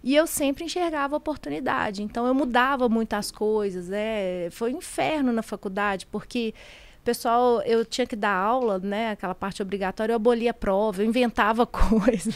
E 0.02 0.16
eu 0.16 0.26
sempre 0.26 0.64
enxergava 0.64 1.16
oportunidade. 1.16 2.02
Então, 2.02 2.26
eu 2.26 2.34
mudava 2.34 2.88
muitas 2.88 3.30
coisas. 3.30 3.88
Né? 3.88 4.50
Foi 4.50 4.74
um 4.74 4.78
inferno 4.78 5.32
na 5.32 5.42
faculdade, 5.42 6.06
porque 6.06 6.52
pessoal, 7.04 7.60
eu 7.62 7.84
tinha 7.84 8.06
que 8.06 8.16
dar 8.16 8.34
aula, 8.34 8.78
né? 8.78 9.10
Aquela 9.10 9.34
parte 9.34 9.60
obrigatória, 9.62 10.12
eu 10.12 10.16
abolia 10.16 10.54
prova, 10.54 11.02
eu 11.02 11.06
inventava 11.06 11.64
coisas. 11.66 12.34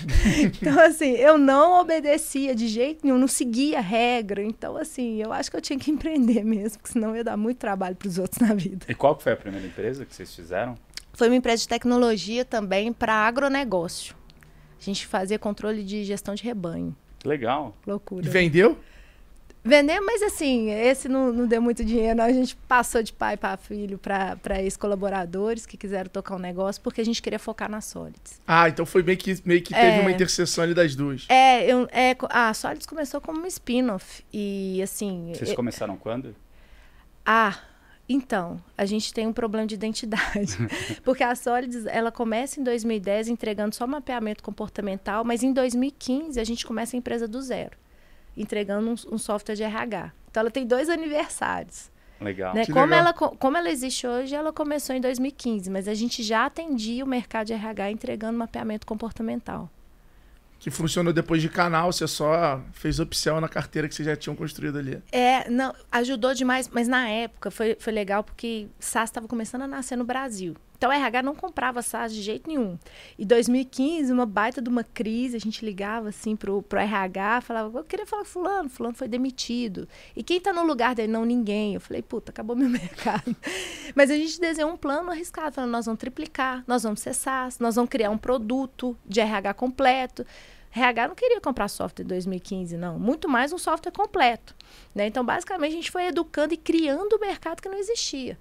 então, 0.60 0.78
assim, 0.80 1.12
eu 1.12 1.38
não 1.38 1.80
obedecia 1.80 2.54
de 2.54 2.68
jeito 2.68 3.04
nenhum, 3.04 3.18
não 3.18 3.28
seguia 3.28 3.78
a 3.78 3.82
regra. 3.82 4.42
Então, 4.42 4.76
assim, 4.76 5.22
eu 5.22 5.32
acho 5.32 5.50
que 5.50 5.56
eu 5.56 5.60
tinha 5.60 5.78
que 5.78 5.90
empreender 5.92 6.44
mesmo, 6.44 6.78
porque 6.78 6.92
senão 6.92 7.16
ia 7.16 7.24
dar 7.24 7.36
muito 7.36 7.58
trabalho 7.58 7.96
para 7.96 8.08
os 8.08 8.18
outros 8.18 8.40
na 8.40 8.54
vida. 8.54 8.86
E 8.88 8.94
qual 8.94 9.18
foi 9.18 9.32
a 9.32 9.36
primeira 9.36 9.66
empresa 9.66 10.04
que 10.04 10.14
vocês 10.14 10.34
fizeram? 10.34 10.76
Foi 11.12 11.28
uma 11.28 11.36
empresa 11.36 11.62
de 11.62 11.68
tecnologia 11.68 12.44
também 12.44 12.92
para 12.92 13.14
agronegócio. 13.14 14.14
A 14.78 14.84
gente 14.84 15.06
fazia 15.06 15.38
controle 15.38 15.82
de 15.82 16.04
gestão 16.04 16.34
de 16.34 16.42
rebanho. 16.42 16.94
Legal. 17.24 17.74
Loucura. 17.86 18.26
E 18.26 18.28
vendeu? 18.28 18.78
Vender, 19.66 20.00
mas 20.00 20.22
assim, 20.22 20.70
esse 20.70 21.08
não, 21.08 21.32
não 21.32 21.44
deu 21.44 21.60
muito 21.60 21.84
dinheiro, 21.84 22.14
não. 22.14 22.24
A 22.24 22.32
gente 22.32 22.54
passou 22.68 23.02
de 23.02 23.12
pai 23.12 23.36
para 23.36 23.56
filho 23.56 23.98
para 23.98 24.62
ex-colaboradores 24.62 25.66
que 25.66 25.76
quiseram 25.76 26.08
tocar 26.08 26.36
um 26.36 26.38
negócio, 26.38 26.80
porque 26.80 27.00
a 27.00 27.04
gente 27.04 27.20
queria 27.20 27.38
focar 27.38 27.68
na 27.68 27.80
Solids. 27.80 28.40
Ah, 28.46 28.68
então 28.68 28.86
foi 28.86 29.02
meio 29.02 29.18
que, 29.18 29.36
meio 29.44 29.60
que 29.60 29.74
teve 29.74 29.98
é, 29.98 30.00
uma 30.00 30.12
interseção 30.12 30.62
ali 30.62 30.72
das 30.72 30.94
duas. 30.94 31.26
É, 31.28 31.66
eu, 31.66 31.88
é 31.90 32.16
a 32.30 32.54
Solids 32.54 32.86
começou 32.86 33.20
como 33.20 33.40
um 33.40 33.46
spin-off. 33.46 34.24
E 34.32 34.80
assim. 34.82 35.32
Vocês 35.34 35.50
eu, 35.50 35.56
começaram 35.56 35.96
quando? 35.96 36.36
Ah, 37.24 37.58
então, 38.08 38.62
a 38.78 38.86
gente 38.86 39.12
tem 39.12 39.26
um 39.26 39.32
problema 39.32 39.66
de 39.66 39.74
identidade. 39.74 40.56
Porque 41.02 41.24
a 41.24 41.34
Solids, 41.34 41.86
ela 41.86 42.12
começa 42.12 42.60
em 42.60 42.62
2010 42.62 43.26
entregando 43.26 43.74
só 43.74 43.84
mapeamento 43.84 44.44
comportamental, 44.44 45.24
mas 45.24 45.42
em 45.42 45.52
2015 45.52 46.38
a 46.38 46.44
gente 46.44 46.64
começa 46.64 46.96
a 46.96 46.98
empresa 46.98 47.26
do 47.26 47.42
zero 47.42 47.76
entregando 48.36 48.90
um, 48.90 49.14
um 49.14 49.18
software 49.18 49.54
de 49.54 49.62
RH. 49.62 50.12
Então 50.30 50.40
ela 50.42 50.50
tem 50.50 50.66
dois 50.66 50.88
aniversários. 50.88 51.90
Legal. 52.20 52.54
Né? 52.54 52.66
Como, 52.66 52.80
legal. 52.80 52.98
Ela, 52.98 53.12
como 53.12 53.56
ela 53.56 53.70
existe 53.70 54.06
hoje, 54.06 54.34
ela 54.34 54.52
começou 54.52 54.94
em 54.94 55.00
2015, 55.00 55.70
mas 55.70 55.86
a 55.86 55.94
gente 55.94 56.22
já 56.22 56.46
atendia 56.46 57.04
o 57.04 57.08
mercado 57.08 57.48
de 57.48 57.52
RH 57.52 57.90
entregando 57.90 58.38
mapeamento 58.38 58.86
comportamental. 58.86 59.70
Que 60.58 60.70
funcionou 60.70 61.12
depois 61.12 61.42
de 61.42 61.50
canal, 61.50 61.92
você 61.92 62.08
só 62.08 62.62
fez 62.72 62.98
opção 62.98 63.40
na 63.40 63.48
carteira 63.48 63.86
que 63.88 63.94
vocês 63.94 64.06
já 64.06 64.16
tinham 64.16 64.34
construído 64.34 64.78
ali. 64.78 65.02
É, 65.12 65.48
não, 65.50 65.74
ajudou 65.92 66.32
demais, 66.32 66.68
mas 66.70 66.88
na 66.88 67.08
época 67.08 67.50
foi, 67.50 67.76
foi 67.78 67.92
legal 67.92 68.24
porque 68.24 68.66
SaaS 68.80 69.10
estava 69.10 69.28
começando 69.28 69.62
a 69.62 69.66
nascer 69.66 69.96
no 69.96 70.04
Brasil. 70.04 70.56
Então, 70.76 70.90
o 70.90 70.92
RH 70.92 71.22
não 71.22 71.34
comprava 71.34 71.80
SaaS 71.82 72.12
de 72.12 72.22
jeito 72.22 72.48
nenhum. 72.48 72.78
Em 73.18 73.26
2015, 73.26 74.12
uma 74.12 74.26
baita 74.26 74.60
de 74.60 74.68
uma 74.68 74.84
crise, 74.84 75.36
a 75.36 75.40
gente 75.40 75.64
ligava 75.64 76.10
assim 76.10 76.36
pro, 76.36 76.62
pro 76.62 76.78
RH, 76.78 77.40
falava, 77.40 77.78
eu 77.78 77.84
queria 77.84 78.06
falar 78.06 78.22
com 78.22 78.28
fulano, 78.28 78.68
fulano 78.68 78.94
foi 78.94 79.08
demitido. 79.08 79.88
E 80.14 80.22
quem 80.22 80.36
está 80.38 80.52
no 80.52 80.64
lugar 80.64 80.94
dele? 80.94 81.12
Não, 81.12 81.24
ninguém. 81.24 81.74
Eu 81.74 81.80
falei, 81.80 82.02
puta, 82.02 82.30
acabou 82.30 82.54
meu 82.54 82.68
mercado. 82.70 83.34
Mas 83.94 84.10
a 84.10 84.14
gente 84.14 84.40
desenhou 84.40 84.70
um 84.70 84.76
plano 84.76 85.10
arriscado, 85.10 85.54
falando, 85.54 85.70
nós 85.70 85.86
vamos 85.86 85.98
triplicar, 85.98 86.62
nós 86.66 86.82
vamos 86.82 87.00
ser 87.00 87.14
SaaS, 87.14 87.58
nós 87.58 87.76
vamos 87.76 87.90
criar 87.90 88.10
um 88.10 88.18
produto 88.18 88.96
de 89.06 89.20
RH 89.20 89.54
completo. 89.54 90.26
RH 90.72 91.08
não 91.08 91.14
queria 91.14 91.40
comprar 91.40 91.68
software 91.68 92.04
em 92.04 92.08
2015, 92.08 92.76
não. 92.76 92.98
Muito 92.98 93.28
mais 93.28 93.52
um 93.52 93.58
software 93.58 93.92
completo. 93.92 94.54
Né? 94.94 95.06
Então, 95.06 95.24
basicamente, 95.24 95.72
a 95.72 95.76
gente 95.76 95.90
foi 95.90 96.06
educando 96.06 96.52
e 96.52 96.56
criando 96.56 97.14
o 97.14 97.20
mercado 97.20 97.62
que 97.62 97.68
não 97.68 97.78
existia. 97.78 98.38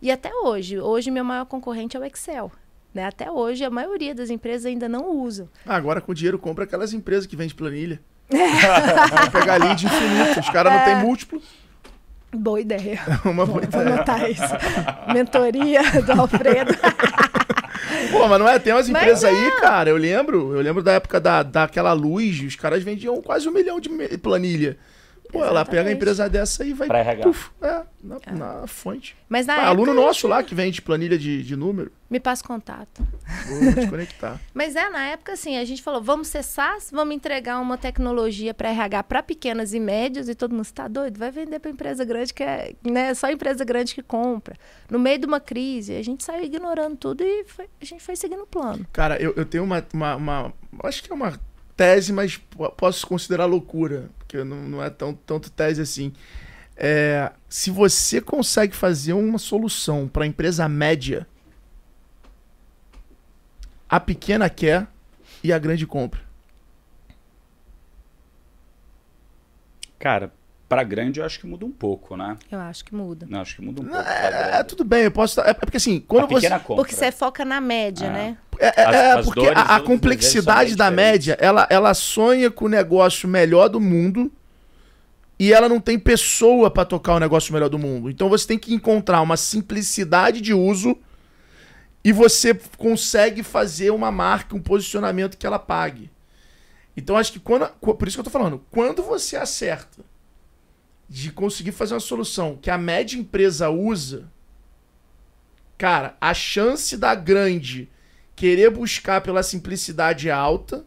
E 0.00 0.10
até 0.10 0.34
hoje, 0.34 0.78
hoje 0.78 1.10
meu 1.10 1.24
maior 1.24 1.46
concorrente 1.46 1.96
é 1.96 2.00
o 2.00 2.04
Excel. 2.04 2.52
Né? 2.92 3.04
Até 3.04 3.30
hoje, 3.30 3.64
a 3.64 3.70
maioria 3.70 4.14
das 4.14 4.30
empresas 4.30 4.66
ainda 4.66 4.88
não 4.88 5.10
usam. 5.10 5.48
Ah, 5.66 5.76
agora 5.76 6.00
com 6.00 6.14
dinheiro 6.14 6.38
compra 6.38 6.64
aquelas 6.64 6.92
empresas 6.92 7.26
que 7.26 7.36
vendem 7.36 7.54
planilha. 7.54 8.00
Vai 8.30 9.30
pegar 9.30 9.56
lead 9.56 9.84
infinito. 9.84 10.40
Os 10.40 10.50
caras 10.50 10.72
é... 10.72 10.76
não 10.76 10.84
têm 10.84 10.96
múltiplo. 10.96 11.42
Boa 12.34 12.60
ideia. 12.60 13.00
Uma 13.24 13.46
boa 13.46 13.60
Vou 13.60 13.62
ideia. 13.62 13.94
anotar 13.94 14.30
isso. 14.30 14.42
Mentoria 15.12 15.82
do 16.02 16.20
Alfredo. 16.20 16.74
Pô, 18.10 18.28
mas 18.28 18.38
não 18.38 18.48
é? 18.48 18.58
Tem 18.58 18.72
umas 18.72 18.88
empresas 18.88 19.24
aí, 19.24 19.50
cara. 19.60 19.90
Eu 19.90 19.96
lembro, 19.96 20.54
eu 20.54 20.60
lembro 20.60 20.82
da 20.82 20.92
época 20.92 21.20
da, 21.20 21.42
daquela 21.42 21.92
luz, 21.92 22.40
os 22.40 22.56
caras 22.56 22.82
vendiam 22.82 23.20
quase 23.22 23.48
um 23.48 23.52
milhão 23.52 23.80
de 23.80 23.90
planilha. 24.18 24.76
Pô, 25.26 25.38
Exatamente. 25.38 25.48
ela 25.48 25.64
pega 25.64 25.88
a 25.90 25.92
empresa 25.92 26.28
dessa 26.28 26.64
e 26.64 26.72
vai. 26.72 26.86
Pra 26.86 26.98
RH. 26.98 27.22
Puf, 27.22 27.50
é, 27.60 27.82
na, 28.02 28.18
é. 28.26 28.32
na 28.32 28.66
fonte. 28.66 29.16
Mas 29.28 29.46
na 29.46 29.54
ah, 29.54 29.56
época, 29.56 29.70
aluno 29.70 29.94
nosso 29.94 30.28
lá 30.28 30.42
que 30.42 30.54
vende 30.54 30.80
planilha 30.80 31.18
de, 31.18 31.42
de 31.42 31.56
número. 31.56 31.90
Me 32.08 32.20
passa 32.20 32.44
contato. 32.44 33.04
Vou 33.48 33.74
te 33.74 33.90
conectar. 33.90 34.40
Mas 34.54 34.76
é, 34.76 34.88
na 34.88 35.06
época, 35.08 35.32
assim, 35.32 35.56
a 35.56 35.64
gente 35.64 35.82
falou: 35.82 36.00
vamos 36.00 36.28
ser 36.28 36.44
SaaS, 36.44 36.90
vamos 36.92 37.14
entregar 37.14 37.60
uma 37.60 37.76
tecnologia 37.76 38.54
para 38.54 38.70
RH 38.70 39.02
para 39.02 39.22
pequenas 39.22 39.74
e 39.74 39.80
médias, 39.80 40.28
e 40.28 40.34
todo 40.34 40.52
mundo 40.52 40.64
está 40.64 40.86
doido, 40.86 41.18
vai 41.18 41.30
vender 41.30 41.58
para 41.58 41.70
empresa 41.70 42.04
grande 42.04 42.32
que 42.32 42.42
é, 42.42 42.74
né, 42.84 43.12
só 43.14 43.30
empresa 43.30 43.64
grande 43.64 43.94
que 43.94 44.02
compra. 44.02 44.56
No 44.88 44.98
meio 44.98 45.18
de 45.18 45.26
uma 45.26 45.40
crise, 45.40 45.96
a 45.96 46.02
gente 46.02 46.22
saiu 46.22 46.44
ignorando 46.44 46.96
tudo 46.96 47.24
e 47.24 47.44
foi, 47.44 47.68
a 47.80 47.84
gente 47.84 48.02
foi 48.02 48.14
seguindo 48.14 48.42
o 48.42 48.46
plano. 48.46 48.86
Cara, 48.92 49.20
eu, 49.20 49.34
eu 49.36 49.44
tenho 49.44 49.64
uma, 49.64 49.84
uma, 49.92 50.16
uma. 50.16 50.52
Acho 50.84 51.02
que 51.02 51.10
é 51.10 51.14
uma 51.14 51.38
tese, 51.76 52.12
mas 52.12 52.40
posso 52.76 53.06
considerar 53.06 53.44
loucura, 53.44 54.08
porque 54.18 54.42
não, 54.42 54.62
não 54.62 54.82
é 54.82 54.88
tão, 54.88 55.14
tanto 55.14 55.50
tese 55.50 55.80
assim. 55.82 56.12
É, 56.76 57.32
se 57.48 57.70
você 57.70 58.20
consegue 58.20 58.74
fazer 58.74 59.12
uma 59.12 59.38
solução 59.38 60.08
para 60.08 60.24
a 60.24 60.26
empresa 60.26 60.68
média, 60.68 61.26
a 63.88 64.00
pequena 64.00 64.48
quer 64.50 64.86
e 65.42 65.52
a 65.52 65.58
grande 65.58 65.86
compra. 65.86 66.20
Cara, 69.98 70.32
para 70.68 70.82
grande 70.82 71.20
eu 71.20 71.26
acho 71.26 71.38
que 71.38 71.46
muda 71.46 71.64
um 71.64 71.70
pouco, 71.70 72.16
né? 72.16 72.36
Eu 72.50 72.58
acho 72.58 72.84
que 72.84 72.94
muda. 72.94 73.26
Não, 73.28 73.40
acho 73.40 73.54
que 73.56 73.62
muda 73.62 73.82
um 73.82 73.84
pouco. 73.84 74.00
É, 74.02 74.58
é, 74.58 74.62
tudo 74.64 74.84
bem, 74.84 75.04
eu 75.04 75.10
posso. 75.10 75.40
É 75.40 75.54
porque 75.54 75.76
assim, 75.76 76.00
quando 76.00 76.28
você. 76.28 76.48
compra. 76.50 76.76
Porque 76.76 76.94
você 76.94 77.12
foca 77.12 77.44
na 77.44 77.60
média, 77.60 78.06
É. 78.06 78.10
né? 78.10 78.36
É, 78.58 78.66
é, 78.66 78.84
As- 78.86 78.94
é, 78.96 79.12
as 79.12 79.24
porque 79.26 79.46
a, 79.48 79.76
a 79.76 79.80
complexidade 79.80 80.74
da 80.74 80.90
média, 80.90 81.36
ela, 81.40 81.66
ela 81.70 81.92
sonha 81.94 82.50
com 82.50 82.64
o 82.64 82.68
negócio 82.68 83.28
melhor 83.28 83.68
do 83.68 83.78
mundo 83.78 84.32
e 85.38 85.52
ela 85.52 85.68
não 85.68 85.78
tem 85.78 85.98
pessoa 85.98 86.70
para 86.70 86.84
tocar 86.86 87.14
o 87.14 87.20
negócio 87.20 87.52
melhor 87.52 87.68
do 87.68 87.78
mundo. 87.78 88.08
Então 88.10 88.28
você 88.30 88.46
tem 88.46 88.58
que 88.58 88.72
encontrar 88.74 89.20
uma 89.20 89.36
simplicidade 89.36 90.40
de 90.40 90.54
uso 90.54 90.96
e 92.02 92.12
você 92.12 92.58
consegue 92.78 93.42
fazer 93.42 93.90
uma 93.90 94.10
marca, 94.10 94.56
um 94.56 94.60
posicionamento 94.60 95.36
que 95.36 95.46
ela 95.46 95.58
pague. 95.58 96.10
Então 96.96 97.16
acho 97.16 97.32
que 97.32 97.38
quando. 97.38 97.68
Por 97.78 98.08
isso 98.08 98.16
que 98.16 98.20
eu 98.20 98.24
tô 98.24 98.30
falando, 98.30 98.64
quando 98.70 99.02
você 99.02 99.36
acerta 99.36 100.02
de 101.08 101.30
conseguir 101.30 101.72
fazer 101.72 101.94
uma 101.94 102.00
solução 102.00 102.58
que 102.60 102.70
a 102.70 102.78
média 102.78 103.18
empresa 103.18 103.70
usa, 103.70 104.30
cara, 105.78 106.16
a 106.20 106.34
chance 106.34 106.96
da 106.96 107.14
grande 107.14 107.88
querer 108.34 108.70
buscar 108.70 109.20
pela 109.20 109.42
simplicidade 109.42 110.28
é 110.28 110.32
alta 110.32 110.84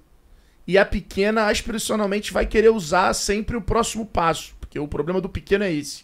e 0.68 0.78
a 0.78 0.86
pequena 0.86 1.48
aspiracionalmente 1.48 2.32
vai 2.32 2.46
querer 2.46 2.70
usar 2.70 3.14
sempre 3.14 3.56
o 3.56 3.62
próximo 3.62 4.06
passo, 4.06 4.56
porque 4.60 4.78
o 4.78 4.88
problema 4.88 5.20
do 5.22 5.30
pequeno 5.30 5.64
é 5.64 5.72
esse, 5.72 6.04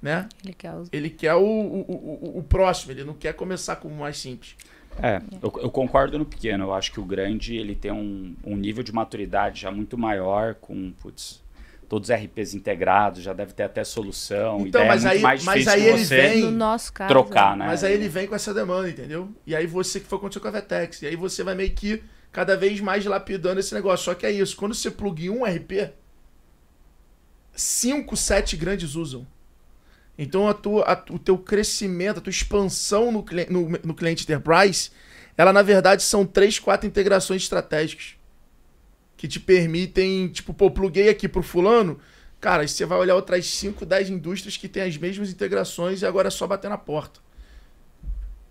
né? 0.00 0.28
Ele 0.44 0.54
quer 0.54 0.74
os... 0.74 0.88
Ele 0.92 1.10
quer 1.10 1.34
o, 1.34 1.42
o, 1.42 2.28
o, 2.34 2.38
o 2.38 2.42
próximo, 2.42 2.92
ele 2.92 3.02
não 3.02 3.14
quer 3.14 3.32
começar 3.32 3.76
com 3.76 3.88
o 3.88 3.98
mais 3.98 4.18
simples. 4.18 4.56
É, 5.02 5.20
eu, 5.42 5.52
eu 5.60 5.70
concordo 5.70 6.18
no 6.18 6.24
pequeno. 6.24 6.64
Eu 6.64 6.74
acho 6.74 6.92
que 6.92 7.00
o 7.00 7.04
grande 7.04 7.56
ele 7.56 7.74
tem 7.74 7.90
um, 7.90 8.34
um 8.44 8.56
nível 8.56 8.82
de 8.82 8.92
maturidade 8.92 9.62
já 9.62 9.70
muito 9.70 9.98
maior, 9.98 10.54
com 10.54 10.92
putz, 10.92 11.42
todos 11.88 12.08
os 12.10 12.14
RPs 12.16 12.54
integrados, 12.54 13.22
já 13.22 13.32
deve 13.32 13.52
ter 13.52 13.62
até 13.64 13.84
solução. 13.84 14.56
Então, 14.66 14.82
ideia 14.82 14.86
mas 14.86 15.04
é 15.04 15.08
muito 15.08 15.16
aí- 15.18 15.22
mais 15.22 15.44
mas 15.44 15.54
difícil 15.64 15.72
aí 15.82 15.88
ele 15.88 16.04
vem- 16.04 16.40
No 16.42 16.50
nosso 16.50 16.92
caso. 16.92 17.08
trocar, 17.08 17.56
né? 17.56 17.66
Mas 17.66 17.84
aí 17.84 17.92
ele 17.94 18.08
vem 18.08 18.26
com 18.26 18.34
essa 18.34 18.52
demanda, 18.52 18.88
entendeu? 18.90 19.28
E 19.46 19.54
aí 19.54 19.66
você 19.66 20.00
que 20.00 20.06
foi 20.06 20.18
acontecer 20.18 20.40
com 20.40 20.48
a 20.48 20.50
Vetex. 20.50 21.02
E 21.02 21.06
aí 21.06 21.16
você 21.16 21.42
vai 21.44 21.54
meio 21.54 21.70
que 21.72 22.02
cada 22.32 22.56
vez 22.56 22.80
mais 22.80 23.04
lapidando 23.04 23.60
esse 23.60 23.72
negócio. 23.74 24.04
Só 24.06 24.14
que 24.14 24.26
é 24.26 24.30
isso, 24.30 24.56
quando 24.56 24.74
você 24.74 24.90
pluga 24.90 25.22
em 25.22 25.30
um 25.30 25.44
RP, 25.44 25.90
5, 27.54 28.16
7 28.16 28.56
grandes 28.56 28.94
usam. 28.94 29.26
Então 30.18 30.48
a 30.48 30.54
tua, 30.54 30.82
a- 30.84 31.04
o 31.12 31.18
teu 31.18 31.36
crescimento, 31.38 32.18
a 32.18 32.20
tua 32.20 32.30
expansão 32.30 33.10
no, 33.10 33.24
no, 33.50 33.68
no 33.84 33.94
cliente 33.94 34.22
enterprise, 34.24 34.90
ela 35.36 35.52
na 35.52 35.62
verdade 35.62 36.02
são 36.02 36.24
3, 36.24 36.58
4 36.58 36.86
integrações 36.86 37.42
estratégicas. 37.42 38.14
Que 39.16 39.28
te 39.28 39.38
permitem, 39.38 40.28
tipo, 40.28 40.52
pô, 40.52 40.70
pluguei 40.70 41.08
aqui 41.08 41.28
pro 41.28 41.42
fulano, 41.42 41.98
cara, 42.40 42.66
você 42.66 42.84
vai 42.84 42.98
olhar 42.98 43.14
outras 43.14 43.46
5, 43.46 43.86
10 43.86 44.10
indústrias 44.10 44.56
que 44.56 44.68
têm 44.68 44.82
as 44.82 44.96
mesmas 44.96 45.30
integrações 45.30 46.02
e 46.02 46.06
agora 46.06 46.28
é 46.28 46.30
só 46.30 46.46
bater 46.46 46.68
na 46.68 46.76
porta. 46.76 47.20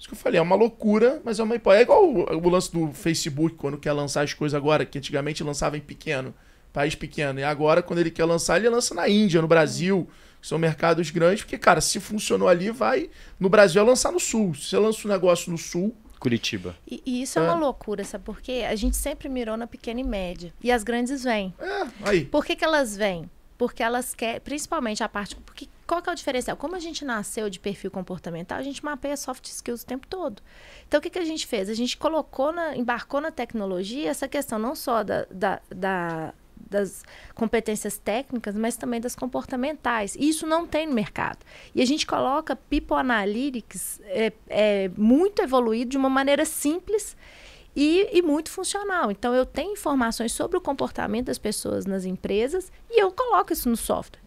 Isso 0.03 0.09
que 0.09 0.15
eu 0.15 0.19
falei, 0.19 0.37
é 0.37 0.41
uma 0.41 0.55
loucura, 0.55 1.21
mas 1.23 1.39
é 1.39 1.43
uma 1.43 1.55
hipótese. 1.55 1.79
É 1.79 1.83
igual 1.83 2.03
o, 2.03 2.23
o 2.23 2.49
lance 2.49 2.69
do 2.69 2.91
Facebook, 2.91 3.55
quando 3.55 3.77
quer 3.77 3.93
lançar 3.93 4.21
as 4.21 4.33
coisas 4.33 4.53
agora, 4.53 4.85
que 4.85 4.97
antigamente 4.97 5.41
lançava 5.43 5.77
em 5.77 5.79
pequeno, 5.79 6.33
país 6.73 6.93
pequeno. 6.93 7.39
E 7.39 7.43
agora, 7.43 7.81
quando 7.81 7.99
ele 7.99 8.11
quer 8.11 8.25
lançar, 8.25 8.57
ele 8.57 8.67
lança 8.67 8.93
na 8.93 9.07
Índia, 9.07 9.41
no 9.41 9.47
Brasil, 9.47 10.09
que 10.41 10.47
são 10.47 10.57
mercados 10.57 11.09
grandes, 11.09 11.43
porque, 11.43 11.57
cara, 11.57 11.79
se 11.79 12.01
funcionou 12.01 12.49
ali, 12.49 12.69
vai. 12.69 13.09
No 13.39 13.47
Brasil 13.47 13.81
é 13.81 13.85
lançar 13.85 14.11
no 14.11 14.19
sul. 14.19 14.53
Se 14.53 14.71
você 14.71 14.77
lança 14.77 15.07
um 15.07 15.11
negócio 15.11 15.49
no 15.49 15.57
sul, 15.57 15.95
Curitiba. 16.23 16.75
E, 16.87 17.03
e 17.05 17.21
isso 17.21 17.37
é 17.37 17.41
É. 17.41 17.45
uma 17.45 17.53
loucura, 17.55 18.03
sabe? 18.03 18.23
Porque 18.23 18.65
a 18.67 18.75
gente 18.75 18.95
sempre 18.97 19.29
mirou 19.29 19.55
na 19.57 19.67
pequena 19.67 19.99
e 19.99 20.03
média. 20.03 20.53
E 20.63 20.71
as 20.71 20.83
grandes 20.83 21.23
vêm. 21.23 21.53
é, 21.59 21.87
aí. 22.03 22.25
Por 22.25 22.43
que, 22.45 22.55
que 22.55 22.63
elas 22.65 22.95
vêm? 22.97 23.29
Porque 23.57 23.83
elas 23.83 24.15
querem, 24.15 24.41
principalmente 24.41 25.03
a 25.03 25.07
parte. 25.09 25.35
Porque 25.35 25.69
qual 25.85 26.01
que 26.01 26.09
é 26.09 26.13
o 26.13 26.15
diferencial? 26.15 26.57
Como 26.57 26.75
a 26.75 26.79
gente 26.79 27.05
nasceu 27.05 27.49
de 27.49 27.59
perfil 27.59 27.91
comportamental, 27.91 28.57
a 28.57 28.63
gente 28.63 28.83
mapeia 28.83 29.15
soft 29.15 29.45
skills 29.45 29.83
o 29.83 29.85
tempo 29.85 30.07
todo. 30.07 30.41
Então, 30.87 30.97
o 30.99 31.01
que, 31.01 31.09
que 31.09 31.19
a 31.19 31.25
gente 31.25 31.45
fez? 31.45 31.69
A 31.69 31.73
gente 31.73 31.95
colocou, 31.97 32.51
na, 32.51 32.75
embarcou 32.75 33.21
na 33.21 33.31
tecnologia 33.31 34.09
essa 34.09 34.27
questão 34.27 34.57
não 34.57 34.75
só 34.75 35.03
da, 35.03 35.25
da, 35.29 35.61
da- 35.69 36.33
das 36.69 37.03
competências 37.35 37.97
técnicas, 37.97 38.55
mas 38.55 38.75
também 38.75 38.99
das 38.99 39.15
comportamentais. 39.15 40.15
E 40.15 40.27
isso 40.29 40.45
não 40.47 40.65
tem 40.65 40.87
no 40.87 40.93
mercado. 40.93 41.39
E 41.73 41.81
a 41.81 41.85
gente 41.85 42.05
coloca 42.05 42.55
People 42.55 42.97
Analytics 42.97 44.01
é, 44.05 44.33
é, 44.49 44.91
muito 44.97 45.41
evoluído 45.41 45.91
de 45.91 45.97
uma 45.97 46.09
maneira 46.09 46.45
simples 46.45 47.15
e, 47.75 48.07
e 48.11 48.21
muito 48.21 48.49
funcional. 48.49 49.11
Então, 49.11 49.33
eu 49.33 49.45
tenho 49.45 49.73
informações 49.73 50.31
sobre 50.31 50.57
o 50.57 50.61
comportamento 50.61 51.27
das 51.27 51.37
pessoas 51.37 51.85
nas 51.85 52.05
empresas 52.05 52.71
e 52.89 53.01
eu 53.01 53.11
coloco 53.11 53.53
isso 53.53 53.69
no 53.69 53.77
software. 53.77 54.21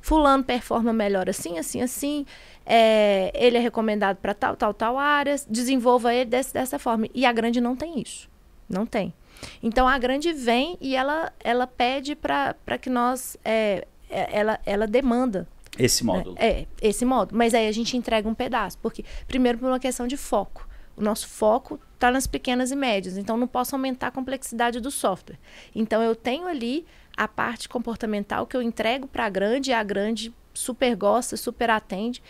Fulano 0.00 0.42
performa 0.42 0.92
melhor 0.92 1.30
assim, 1.30 1.58
assim, 1.58 1.80
assim. 1.80 2.26
é, 2.66 3.30
ele 3.34 3.56
é 3.56 3.60
recomendado 3.60 4.16
para 4.16 4.34
tal, 4.34 4.56
tal, 4.56 4.74
tal 4.74 4.98
áreas. 4.98 5.46
Desenvolva 5.48 6.12
ele 6.12 6.30
desse, 6.30 6.52
dessa 6.52 6.78
forma. 6.78 7.06
E 7.14 7.24
a 7.24 7.32
grande 7.32 7.60
não 7.60 7.76
tem 7.76 8.00
isso. 8.00 8.28
Não 8.68 8.84
tem. 8.84 9.14
Então, 9.62 9.86
a 9.88 9.98
grande 9.98 10.32
vem 10.32 10.76
e 10.80 10.94
ela, 10.96 11.32
ela 11.40 11.66
pede 11.66 12.14
para 12.14 12.78
que 12.80 12.90
nós... 12.90 13.36
é, 13.44 13.86
é, 14.10 14.38
ela, 14.38 14.60
ela 14.66 14.86
demanda 14.86 15.48
Esse 15.78 16.04
módulo. 16.04 16.36
é, 16.38 16.66
esse 16.82 17.04
modo. 17.04 17.34
Mas 17.34 17.54
aí 17.54 17.66
a 17.66 17.72
gente 17.72 17.96
entrega 17.96 18.28
um 18.28 18.34
pedaço. 18.34 18.76
Porque, 18.78 19.04
primeiro, 19.26 19.58
por 19.58 19.68
uma 19.68 19.80
questão 19.80 20.06
de 20.06 20.16
foco. 20.18 20.68
O 20.94 21.02
nosso 21.02 21.26
foco 21.26 21.80
está 21.94 22.10
nas 22.10 22.26
pequenas 22.26 22.70
e 22.70 22.76
médias. 22.76 23.16
Então, 23.16 23.36
não 23.38 23.46
posso 23.46 23.74
aumentar 23.74 24.08
a 24.08 24.10
complexidade 24.10 24.80
do 24.80 24.90
software. 24.90 25.38
Então, 25.74 26.02
eu 26.02 26.14
tenho 26.14 26.46
ali 26.46 26.84
a 27.16 27.26
parte 27.26 27.68
comportamental 27.68 28.46
que 28.46 28.56
eu 28.56 28.62
entrego 28.62 29.06
para 29.06 29.24
a 29.24 29.30
grande 29.30 29.70
e 29.70 29.74
a 29.74 29.82
grande 29.82 30.32
super 30.52 30.94
gosta, 30.94 31.36
super 31.36 31.70
atende. 31.70 32.22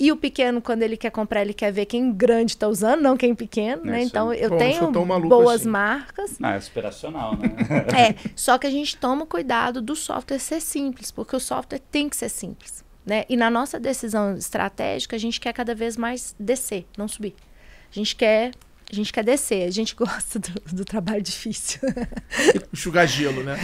E 0.00 0.12
o 0.12 0.16
pequeno, 0.16 0.62
quando 0.62 0.82
ele 0.82 0.96
quer 0.96 1.10
comprar, 1.10 1.42
ele 1.42 1.52
quer 1.52 1.72
ver 1.72 1.86
quem 1.86 2.12
grande 2.12 2.52
está 2.52 2.68
usando, 2.68 3.00
não 3.00 3.16
quem 3.16 3.34
pequeno, 3.34 3.82
É 3.86 3.90
né? 3.90 4.02
Então, 4.02 4.32
eu 4.32 4.56
tenho 4.56 4.92
boas 5.28 5.62
assim. 5.62 5.68
marcas. 5.68 6.38
Não, 6.38 6.50
é 6.50 6.56
aspiracional, 6.56 7.36
né? 7.36 7.48
É, 7.98 8.30
só 8.36 8.56
que 8.58 8.66
a 8.66 8.70
gente 8.70 8.96
toma 8.96 9.26
cuidado 9.26 9.82
do 9.82 9.96
software 9.96 10.38
ser 10.38 10.60
simples, 10.60 11.10
porque 11.10 11.34
o 11.34 11.40
software 11.40 11.80
tem 11.90 12.08
que 12.08 12.16
ser 12.16 12.28
simples. 12.28 12.84
Né? 13.04 13.24
E 13.28 13.36
na 13.36 13.50
nossa 13.50 13.80
decisão 13.80 14.36
estratégica, 14.36 15.16
a 15.16 15.18
gente 15.18 15.40
quer 15.40 15.52
cada 15.52 15.74
vez 15.74 15.96
mais 15.96 16.36
descer, 16.38 16.86
não 16.96 17.08
subir. 17.08 17.34
A 17.90 17.94
gente 17.94 18.14
quer 18.14 18.52
a 18.90 18.94
gente 18.94 19.12
quer 19.12 19.22
descer, 19.24 19.66
a 19.68 19.70
gente 19.70 19.94
gosta 19.96 20.38
do, 20.38 20.48
do 20.72 20.84
trabalho 20.84 21.20
difícil. 21.22 21.80
Enxugar 22.72 23.06
gelo, 23.06 23.42
né? 23.42 23.56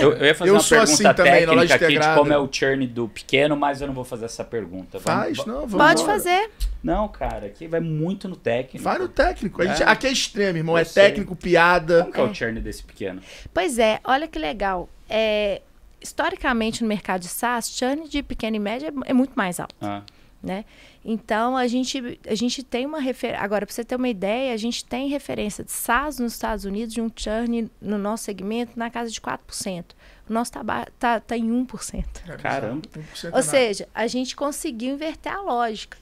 Eu, 0.00 0.12
eu 0.12 0.26
ia 0.26 0.34
fazer 0.34 0.50
Eu 0.50 0.54
uma 0.54 0.60
sou 0.60 0.78
pergunta 0.78 0.92
assim 0.94 1.02
também, 1.02 1.16
na 1.16 1.22
técnica 1.38 1.54
loja 1.54 1.74
aqui 1.74 1.98
de 1.98 2.14
como 2.14 2.32
é 2.32 2.38
o 2.38 2.48
churn 2.50 2.86
do 2.86 3.08
pequeno, 3.08 3.56
mas 3.56 3.80
eu 3.80 3.86
não 3.86 3.94
vou 3.94 4.04
fazer 4.04 4.26
essa 4.26 4.44
pergunta. 4.44 4.98
Vamos- 4.98 5.22
Faz, 5.36 5.46
não, 5.46 5.66
vamos 5.66 5.74
Pode 5.74 6.02
embora. 6.02 6.18
fazer. 6.18 6.50
Não, 6.82 7.08
cara, 7.08 7.46
aqui 7.46 7.66
vai 7.66 7.80
muito 7.80 8.28
no 8.28 8.36
técnico. 8.36 8.84
Vai 8.84 8.98
no 8.98 9.08
técnico. 9.08 9.60
A 9.62 9.66
gente, 9.66 9.82
É. 9.82 9.86
Aqui 9.88 10.06
é 10.06 10.12
extremo, 10.12 10.58
irmão. 10.58 10.76
Eu 10.76 10.82
É 10.82 10.84
sei. 10.84 11.02
técnico, 11.04 11.34
piada. 11.34 12.02
Como 12.02 12.12
que 12.12 12.20
é 12.20 12.22
o 12.24 12.34
churn 12.34 12.60
desse 12.60 12.82
pequeno? 12.84 13.20
Pois 13.52 13.78
é, 13.78 14.00
olha 14.04 14.28
que 14.28 14.38
legal. 14.38 14.88
É, 15.08 15.62
historicamente, 16.00 16.82
no 16.82 16.88
mercado 16.88 17.22
de 17.22 17.28
SaaS, 17.28 17.70
churn 17.70 18.08
de 18.08 18.22
pequeno 18.22 18.56
e 18.56 18.60
médio 18.60 18.88
é, 19.06 19.10
é 19.10 19.12
muito 19.12 19.32
mais 19.34 19.58
alto. 19.58 19.74
Ah, 19.80 20.02
né? 20.42 20.64
Então 21.04 21.56
a 21.56 21.66
gente 21.66 22.20
a 22.26 22.34
gente 22.34 22.62
tem 22.62 22.86
uma 22.86 23.00
referência. 23.00 23.42
Agora, 23.42 23.66
para 23.66 23.74
você 23.74 23.84
ter 23.84 23.96
uma 23.96 24.08
ideia, 24.08 24.52
a 24.54 24.56
gente 24.56 24.84
tem 24.84 25.08
referência 25.08 25.64
de 25.64 25.72
SaaS 25.72 26.18
nos 26.18 26.32
Estados 26.34 26.64
Unidos 26.64 26.94
de 26.94 27.00
um 27.00 27.10
churn 27.14 27.68
no 27.80 27.98
nosso 27.98 28.24
segmento 28.24 28.72
na 28.76 28.88
casa 28.90 29.10
de 29.10 29.20
4%. 29.20 29.84
O 30.28 30.32
nosso 30.32 30.52
tá, 30.52 30.62
ba- 30.62 30.86
tá, 30.98 31.18
tá 31.20 31.36
em 31.36 31.48
1%. 31.50 32.04
É, 32.28 32.36
Caramba. 32.36 32.82
1% 32.88 33.24
é 33.24 33.26
Ou 33.26 33.30
nada. 33.32 33.42
seja, 33.42 33.88
a 33.94 34.06
gente 34.06 34.36
conseguiu 34.36 34.94
inverter 34.94 35.32
a 35.32 35.40
lógica. 35.42 35.98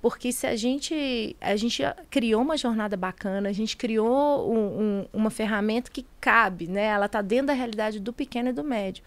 Porque 0.00 0.30
se 0.32 0.46
a 0.46 0.54
gente, 0.54 1.36
a 1.40 1.56
gente 1.56 1.82
criou 2.08 2.40
uma 2.40 2.56
jornada 2.56 2.96
bacana, 2.96 3.48
a 3.48 3.52
gente 3.52 3.76
criou 3.76 4.52
um- 4.52 4.80
um- 4.80 5.06
uma 5.12 5.28
ferramenta 5.28 5.90
que 5.90 6.06
cabe, 6.20 6.68
né? 6.68 6.84
Ela 6.84 7.06
está 7.06 7.20
dentro 7.20 7.48
da 7.48 7.52
realidade 7.52 7.98
do 7.98 8.12
pequeno 8.12 8.50
e 8.50 8.52
do 8.52 8.62
médio. 8.62 9.02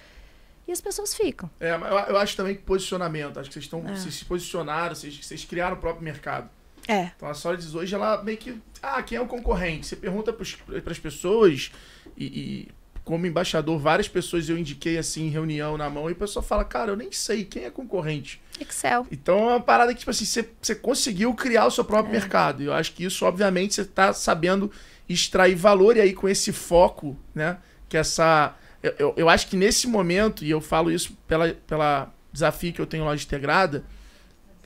E 0.71 0.73
as 0.73 0.79
pessoas 0.79 1.13
ficam. 1.13 1.49
É, 1.59 1.75
mas 1.75 2.07
eu, 2.07 2.17
acho 2.17 2.37
também 2.37 2.55
que 2.55 2.61
posicionamento. 2.61 3.37
Acho 3.37 3.49
que 3.49 3.53
vocês 3.55 3.65
estão. 3.65 3.85
É. 3.89 3.93
Vocês 3.93 4.15
se 4.15 4.23
posicionaram, 4.23 4.95
vocês, 4.95 5.13
vocês 5.21 5.43
criaram 5.43 5.75
o 5.75 5.79
próprio 5.79 6.01
mercado. 6.01 6.49
É. 6.87 7.11
Então 7.13 7.27
a 7.27 7.33
Solids 7.33 7.75
hoje, 7.75 7.93
ela 7.93 8.23
meio 8.23 8.37
que. 8.37 8.57
Ah, 8.81 9.03
quem 9.03 9.17
é 9.17 9.21
o 9.21 9.27
concorrente? 9.27 9.85
Você 9.85 9.97
pergunta 9.97 10.31
para 10.31 10.91
as 10.91 10.97
pessoas 10.97 11.73
e, 12.15 12.25
e 12.25 12.67
como 13.03 13.27
embaixador, 13.27 13.77
várias 13.77 14.07
pessoas 14.07 14.47
eu 14.47 14.57
indiquei 14.57 14.97
assim 14.97 15.25
em 15.25 15.29
reunião 15.29 15.77
na 15.77 15.89
mão 15.89 16.07
e 16.07 16.13
a 16.13 16.15
pessoa 16.15 16.41
fala, 16.41 16.63
cara, 16.63 16.93
eu 16.93 16.95
nem 16.95 17.11
sei 17.11 17.43
quem 17.43 17.65
é 17.65 17.69
concorrente. 17.69 18.41
Excel. 18.57 19.05
Então 19.11 19.49
é 19.49 19.53
uma 19.55 19.59
parada 19.59 19.93
que, 19.93 19.99
tipo 19.99 20.11
assim, 20.11 20.23
você, 20.23 20.47
você 20.61 20.73
conseguiu 20.73 21.33
criar 21.33 21.65
o 21.65 21.71
seu 21.71 21.83
próprio 21.83 22.13
mercado. 22.13 22.63
E 22.63 22.67
eu 22.67 22.73
acho 22.73 22.93
que 22.93 23.03
isso, 23.03 23.25
obviamente, 23.25 23.75
você 23.75 23.83
tá 23.83 24.13
sabendo 24.13 24.71
extrair 25.09 25.55
valor 25.55 25.97
e 25.97 25.99
aí 25.99 26.13
com 26.13 26.29
esse 26.29 26.53
foco, 26.53 27.17
né? 27.35 27.57
Que 27.89 27.97
essa. 27.97 28.55
Eu, 28.81 28.93
eu, 28.97 29.13
eu 29.17 29.29
acho 29.29 29.47
que 29.47 29.55
nesse 29.55 29.87
momento, 29.87 30.43
e 30.43 30.49
eu 30.49 30.59
falo 30.59 30.91
isso 30.91 31.15
pela, 31.27 31.53
pela 31.67 32.13
desafio 32.31 32.73
que 32.73 32.81
eu 32.81 32.87
tenho 32.87 33.03
loja 33.03 33.23
integrada, 33.23 33.83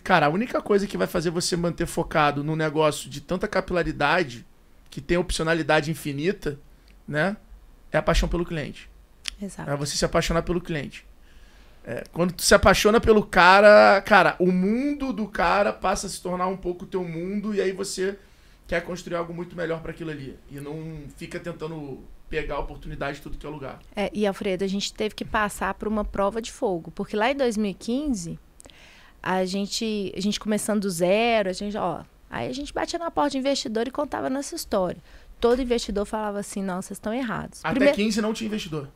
cara, 0.04 0.28
a 0.28 0.30
única 0.30 0.62
coisa 0.62 0.88
que 0.88 0.98
vai 0.98 1.08
fazer 1.08 1.30
você 1.30 1.58
manter 1.58 1.86
focado 1.86 2.44
num 2.44 2.56
negócio 2.56 3.10
de 3.10 3.22
tanta 3.22 3.48
capilaridade, 3.48 4.46
que 4.90 5.02
tem 5.02 5.18
opcionalidade 5.18 5.92
infinita, 5.92 6.58
né? 7.08 7.36
É 7.92 7.98
a 7.98 8.02
paixão 8.02 8.30
pelo 8.30 8.46
cliente. 8.46 8.90
Exato. 9.42 9.70
É 9.70 9.76
você 9.76 9.98
se 9.98 10.06
apaixonar 10.06 10.44
pelo 10.44 10.62
cliente. 10.62 11.06
É, 11.84 12.04
quando 12.12 12.34
tu 12.34 12.42
se 12.42 12.56
apaixona 12.56 13.00
pelo 13.00 13.24
cara, 13.24 14.02
cara, 14.02 14.36
o 14.40 14.52
mundo 14.52 15.14
do 15.14 15.28
cara 15.28 15.72
passa 15.72 16.08
a 16.08 16.10
se 16.10 16.22
tornar 16.22 16.48
um 16.48 16.58
pouco 16.58 16.86
o 16.86 16.88
teu 16.88 17.04
mundo 17.04 17.54
e 17.54 17.62
aí 17.62 17.72
você 17.72 18.18
quer 18.68 18.82
construir 18.84 19.16
algo 19.16 19.34
muito 19.34 19.56
melhor 19.56 19.82
para 19.82 19.92
aquilo 19.92 20.10
ali. 20.10 20.38
E 20.50 20.60
não 20.60 21.04
fica 21.16 21.40
tentando 21.40 22.04
pegar 22.30 22.56
a 22.56 22.60
oportunidade 22.60 23.18
de 23.18 23.24
tudo 23.24 23.38
que 23.38 23.46
é 23.46 23.50
lugar. 23.50 23.80
É, 23.96 24.10
e 24.14 24.26
Alfredo, 24.26 24.64
a 24.64 24.68
gente 24.68 24.94
teve 24.94 25.14
que 25.16 25.24
passar 25.26 25.74
por 25.76 25.88
uma 25.88 26.04
prova 26.04 26.42
de 26.42 26.52
fogo, 26.52 26.92
porque 26.92 27.16
lá 27.16 27.32
em 27.32 27.36
2015, 27.36 28.40
a 29.22 29.46
gente, 29.46 30.14
a 30.16 30.20
gente 30.22 30.40
começando 30.40 30.82
do 30.82 30.90
zero, 30.90 31.50
a 31.50 31.54
gente, 31.54 31.78
ó, 31.78 32.02
aí 32.30 32.48
a 32.50 32.54
gente 32.54 32.74
batia 32.74 33.00
na 33.00 33.10
porta 33.12 33.32
de 33.32 33.38
investidor 33.38 33.88
e 33.88 33.92
contava 33.92 34.30
nossa 34.30 34.56
história. 34.56 34.98
Todo 35.40 35.62
investidor 35.62 36.06
falava 36.06 36.40
assim, 36.40 36.64
não, 36.64 36.82
vocês 36.82 36.98
estão 36.98 37.14
errados. 37.14 37.60
Até 37.64 37.74
Primeiro- 37.74 37.96
15 37.96 38.22
não 38.22 38.34
tinha 38.34 38.48
investidor. 38.48 38.88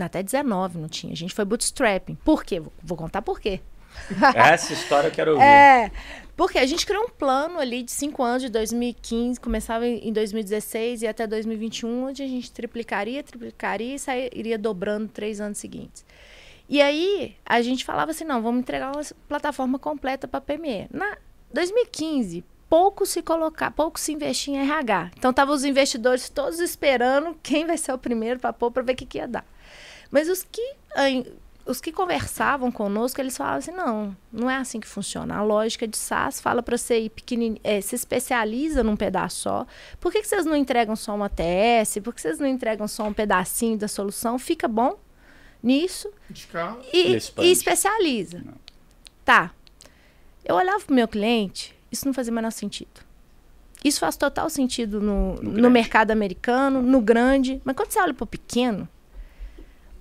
Até 0.00 0.22
19 0.22 0.78
não 0.78 0.88
tinha. 0.88 1.12
A 1.12 1.16
gente 1.16 1.34
foi 1.34 1.44
bootstrapping. 1.44 2.14
Por 2.24 2.44
quê? 2.44 2.58
Vou, 2.60 2.72
vou 2.82 2.96
contar 2.96 3.20
por 3.22 3.38
quê. 3.38 3.60
essa 4.34 4.72
história 4.72 5.08
eu 5.08 5.12
quero 5.12 5.32
ouvir. 5.36 5.44
É, 5.44 5.90
porque 6.36 6.58
a 6.58 6.66
gente 6.66 6.86
criou 6.86 7.04
um 7.04 7.08
plano 7.08 7.58
ali 7.58 7.82
de 7.82 7.92
cinco 7.92 8.22
anos, 8.22 8.42
de 8.42 8.48
2015, 8.48 9.40
começava 9.40 9.86
em 9.86 10.02
em 10.08 10.12
2016 10.12 11.02
e 11.02 11.06
até 11.06 11.26
2021, 11.26 12.08
onde 12.08 12.22
a 12.22 12.26
gente 12.26 12.50
triplicaria, 12.50 13.22
triplicaria 13.22 13.94
e 13.94 13.98
sairia 13.98 14.58
dobrando 14.58 15.08
três 15.08 15.40
anos 15.40 15.58
seguintes. 15.58 16.04
E 16.68 16.80
aí, 16.80 17.36
a 17.44 17.60
gente 17.60 17.84
falava 17.84 18.10
assim, 18.10 18.24
não, 18.24 18.40
vamos 18.40 18.60
entregar 18.60 18.92
uma 18.94 19.02
plataforma 19.28 19.78
completa 19.78 20.26
para 20.26 20.40
PME. 20.40 20.88
Na 20.90 21.18
2015, 21.52 22.44
pouco 22.68 23.04
se 23.04 23.20
colocar, 23.20 23.70
pouco 23.70 24.00
se 24.00 24.12
investir 24.12 24.54
em 24.54 24.58
RH. 24.58 25.10
Então, 25.18 25.30
estavam 25.30 25.54
os 25.54 25.64
investidores 25.64 26.28
todos 26.30 26.60
esperando 26.60 27.36
quem 27.42 27.66
vai 27.66 27.76
ser 27.76 27.92
o 27.92 27.98
primeiro 27.98 28.40
para 28.40 28.52
pôr 28.52 28.70
para 28.70 28.82
ver 28.82 28.92
o 28.92 28.96
que, 28.96 29.04
que 29.04 29.18
ia 29.18 29.28
dar. 29.28 29.44
Mas 30.10 30.28
os 30.28 30.42
que 30.42 30.74
os 31.64 31.80
que 31.80 31.92
conversavam 31.92 32.72
conosco, 32.72 33.20
eles 33.20 33.36
falavam 33.36 33.58
assim, 33.58 33.70
não, 33.70 34.16
não 34.32 34.50
é 34.50 34.56
assim 34.56 34.80
que 34.80 34.86
funciona. 34.86 35.36
A 35.36 35.42
lógica 35.42 35.86
de 35.86 35.96
SaaS 35.96 36.40
fala 36.40 36.62
para 36.62 36.76
você 36.76 37.00
ir 37.00 37.10
pequenininho, 37.10 37.60
é, 37.62 37.80
se 37.80 37.94
especializa 37.94 38.82
num 38.82 38.96
pedaço 38.96 39.42
só. 39.42 39.66
Por 40.00 40.10
que, 40.10 40.22
que 40.22 40.28
vocês 40.28 40.44
não 40.44 40.56
entregam 40.56 40.96
só 40.96 41.14
uma 41.14 41.28
TS? 41.28 41.98
Por 42.02 42.14
que 42.14 42.20
vocês 42.20 42.38
não 42.38 42.46
entregam 42.46 42.88
só 42.88 43.04
um 43.04 43.12
pedacinho 43.12 43.78
da 43.78 43.86
solução? 43.86 44.38
Fica 44.38 44.66
bom 44.66 44.98
nisso 45.62 46.10
e, 46.92 47.16
E 47.16 47.44
e 47.46 47.52
especializa. 47.52 48.42
Tá. 49.24 49.52
Eu 50.44 50.56
olhava 50.56 50.80
pro 50.80 50.94
meu 50.94 51.06
cliente, 51.06 51.74
isso 51.90 52.04
não 52.06 52.12
fazia 52.12 52.32
o 52.32 52.34
menor 52.34 52.50
sentido. 52.50 53.00
Isso 53.84 54.00
faz 54.00 54.16
total 54.16 54.48
sentido 54.48 55.00
no, 55.00 55.34
No 55.42 55.62
no, 55.62 55.70
mercado 55.70 56.10
americano, 56.10 56.80
no 56.82 57.00
grande. 57.00 57.60
Mas 57.64 57.74
quando 57.74 57.90
você 57.90 58.00
olha 58.00 58.14
pro 58.14 58.26
pequeno, 58.26 58.88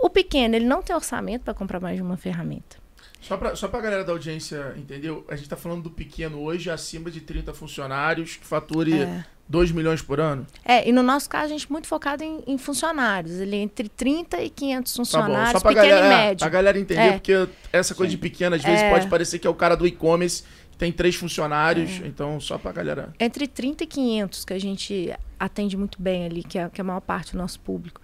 o 0.01 0.09
pequeno, 0.09 0.55
ele 0.55 0.65
não 0.65 0.81
tem 0.81 0.95
orçamento 0.95 1.43
para 1.43 1.53
comprar 1.53 1.79
mais 1.79 1.95
de 1.95 2.01
uma 2.01 2.17
ferramenta. 2.17 2.77
Só 3.21 3.37
pra, 3.37 3.55
só 3.55 3.67
pra 3.67 3.79
galera 3.81 4.03
da 4.03 4.11
audiência, 4.11 4.73
entendeu? 4.75 5.23
A 5.29 5.35
gente 5.35 5.47
tá 5.47 5.55
falando 5.55 5.83
do 5.83 5.91
pequeno 5.91 6.41
hoje, 6.41 6.71
acima 6.71 7.11
de 7.11 7.21
30 7.21 7.53
funcionários, 7.53 8.35
que 8.35 8.45
fature 8.45 8.99
É. 9.03 9.23
2 9.47 9.71
milhões 9.71 10.01
por 10.01 10.19
ano. 10.19 10.47
É, 10.65 10.87
e 10.89 10.91
no 10.91 11.03
nosso 11.03 11.29
caso, 11.29 11.45
a 11.45 11.49
gente 11.49 11.67
é 11.67 11.69
muito 11.69 11.85
focado 11.87 12.23
em, 12.23 12.41
em 12.47 12.57
funcionários. 12.57 13.33
Ele 13.39 13.57
é 13.57 13.59
entre 13.59 13.89
30 13.89 14.41
e 14.41 14.49
500 14.49 14.91
Tá 14.93 14.97
bom, 14.97 15.05
funcionários, 15.05 15.51
só 15.51 15.59
pra 15.59 15.69
pequeno 15.69 15.87
galera, 15.89 16.07
e 16.07 16.11
é, 16.13 16.17
médio. 16.25 16.39
pra 16.39 16.49
galera 16.49 16.79
entender, 16.79 17.01
É. 17.01 17.11
porque 17.13 17.47
essa 17.71 17.93
coisa 17.93 18.09
Sim. 18.09 18.17
de 18.17 18.21
pequeno, 18.21 18.55
às 18.55 18.63
vezes 18.63 18.81
É. 18.81 18.89
pode 18.89 19.07
parecer 19.07 19.37
que 19.37 19.45
é 19.45 19.49
o 19.49 19.53
cara 19.55 19.75
do 19.75 19.85
e-commerce, 19.85 20.43
que 20.71 20.77
tem 20.77 20.91
três 20.91 21.13
funcionários, 21.15 22.01
então 22.03 22.39
só 22.39 22.57
pra 22.57 22.71
galera. 22.71 23.13
Entre 23.19 23.45
30 23.47 23.83
e 23.83 23.87
500 23.87 24.45
que 24.45 24.53
a 24.53 24.59
gente 24.59 25.13
atende 25.39 25.77
muito 25.77 26.01
bem 26.01 26.25
ali, 26.25 26.43
que 26.43 26.57
é, 26.57 26.67
que 26.69 26.81
é 26.81 26.83
a 26.83 26.85
maior 26.85 27.01
parte 27.01 27.33
do 27.33 27.37
nosso 27.37 27.59
público. 27.59 28.01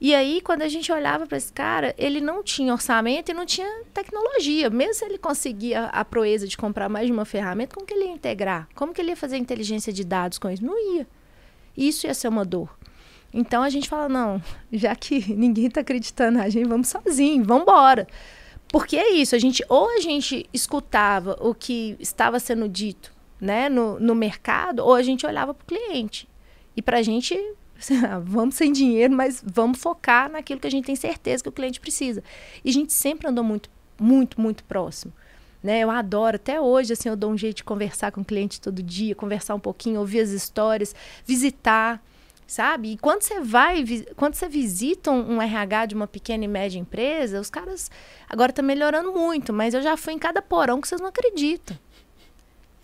E 0.00 0.14
aí, 0.14 0.40
quando 0.40 0.62
a 0.62 0.68
gente 0.68 0.92
olhava 0.92 1.26
para 1.26 1.36
esse 1.36 1.52
cara, 1.52 1.92
ele 1.98 2.20
não 2.20 2.42
tinha 2.42 2.72
orçamento 2.72 3.30
e 3.30 3.34
não 3.34 3.44
tinha 3.44 3.66
tecnologia. 3.92 4.70
Mesmo 4.70 4.94
se 4.94 5.04
ele 5.04 5.18
conseguia 5.18 5.86
a 5.86 6.04
proeza 6.04 6.46
de 6.46 6.56
comprar 6.56 6.88
mais 6.88 7.06
de 7.06 7.12
uma 7.12 7.24
ferramenta, 7.24 7.74
como 7.74 7.86
que 7.86 7.94
ele 7.94 8.04
ia 8.04 8.12
integrar? 8.12 8.68
Como 8.76 8.94
que 8.94 9.00
ele 9.00 9.10
ia 9.10 9.16
fazer 9.16 9.38
inteligência 9.38 9.92
de 9.92 10.04
dados 10.04 10.38
com 10.38 10.48
isso? 10.48 10.64
Não 10.64 10.78
ia. 10.94 11.06
Isso 11.76 12.06
ia 12.06 12.14
ser 12.14 12.28
uma 12.28 12.44
dor. 12.44 12.78
Então 13.34 13.62
a 13.62 13.68
gente 13.68 13.88
fala, 13.88 14.08
não, 14.08 14.40
já 14.72 14.94
que 14.94 15.32
ninguém 15.34 15.66
está 15.66 15.80
acreditando 15.80 16.38
na 16.38 16.48
gente, 16.48 16.68
vamos 16.68 16.88
sozinho, 16.88 17.44
vamos 17.44 17.62
embora. 17.62 18.06
Porque 18.68 18.96
é 18.96 19.10
isso, 19.10 19.34
a 19.34 19.38
gente 19.38 19.64
ou 19.68 19.88
a 19.90 20.00
gente 20.00 20.48
escutava 20.52 21.36
o 21.40 21.54
que 21.54 21.96
estava 21.98 22.38
sendo 22.38 22.68
dito 22.68 23.12
né, 23.40 23.68
no, 23.68 23.98
no 23.98 24.14
mercado, 24.14 24.84
ou 24.84 24.94
a 24.94 25.02
gente 25.02 25.26
olhava 25.26 25.54
para 25.54 25.62
o 25.62 25.66
cliente. 25.66 26.28
E 26.76 26.82
para 26.82 26.98
a 26.98 27.02
gente, 27.02 27.34
vamos 28.24 28.56
sem 28.56 28.72
dinheiro, 28.72 29.14
mas 29.14 29.42
vamos 29.44 29.78
focar 29.78 30.30
naquilo 30.30 30.60
que 30.60 30.66
a 30.66 30.70
gente 30.70 30.86
tem 30.86 30.96
certeza 30.96 31.42
que 31.42 31.48
o 31.48 31.52
cliente 31.52 31.80
precisa. 31.80 32.22
E 32.64 32.70
a 32.70 32.72
gente 32.72 32.92
sempre 32.92 33.28
andou 33.28 33.44
muito, 33.44 33.70
muito, 33.98 34.40
muito 34.40 34.64
próximo. 34.64 35.12
Né? 35.62 35.80
Eu 35.80 35.90
adoro, 35.90 36.36
até 36.36 36.60
hoje, 36.60 36.92
assim, 36.92 37.08
eu 37.08 37.16
dou 37.16 37.30
um 37.30 37.38
jeito 37.38 37.56
de 37.56 37.64
conversar 37.64 38.12
com 38.12 38.20
o 38.20 38.24
cliente 38.24 38.60
todo 38.60 38.82
dia, 38.82 39.14
conversar 39.14 39.54
um 39.54 39.60
pouquinho, 39.60 40.00
ouvir 40.00 40.20
as 40.20 40.30
histórias, 40.30 40.94
visitar, 41.24 42.02
sabe? 42.46 42.92
E 42.92 42.96
quando 42.96 43.22
você 43.22 43.40
vai, 43.40 43.84
quando 44.16 44.34
você 44.34 44.48
visita 44.48 45.10
um, 45.10 45.42
RH 45.42 45.86
de 45.86 45.94
uma 45.94 46.06
pequena 46.06 46.44
e 46.44 46.48
média 46.48 46.78
empresa, 46.78 47.40
os 47.40 47.50
caras 47.50 47.90
agora 48.28 48.50
estão 48.50 48.64
melhorando 48.64 49.12
muito, 49.12 49.52
mas 49.52 49.74
eu 49.74 49.82
já 49.82 49.96
fui 49.96 50.12
em 50.12 50.18
cada 50.18 50.40
porão 50.40 50.80
que 50.80 50.88
vocês 50.88 51.00
não 51.00 51.08
acreditam. 51.08 51.76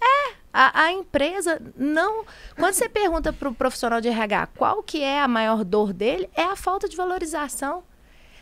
É, 0.03 0.34
a, 0.57 0.85
a 0.85 0.93
empresa 0.93 1.61
não. 1.77 2.25
Quando 2.55 2.75
você 2.75 2.89
pergunta 2.89 3.33
para 3.33 3.49
o 3.49 3.55
profissional 3.55 4.01
de 4.01 4.07
RH 4.07 4.47
qual 4.57 4.85
que 4.85 5.03
é 5.03 5.21
a 5.21 5.27
maior 5.27 5.65
dor 5.65 5.93
dele, 5.93 6.31
é 6.33 6.45
a 6.45 6.55
falta 6.55 6.89
de 6.89 6.97
valorização. 6.97 7.83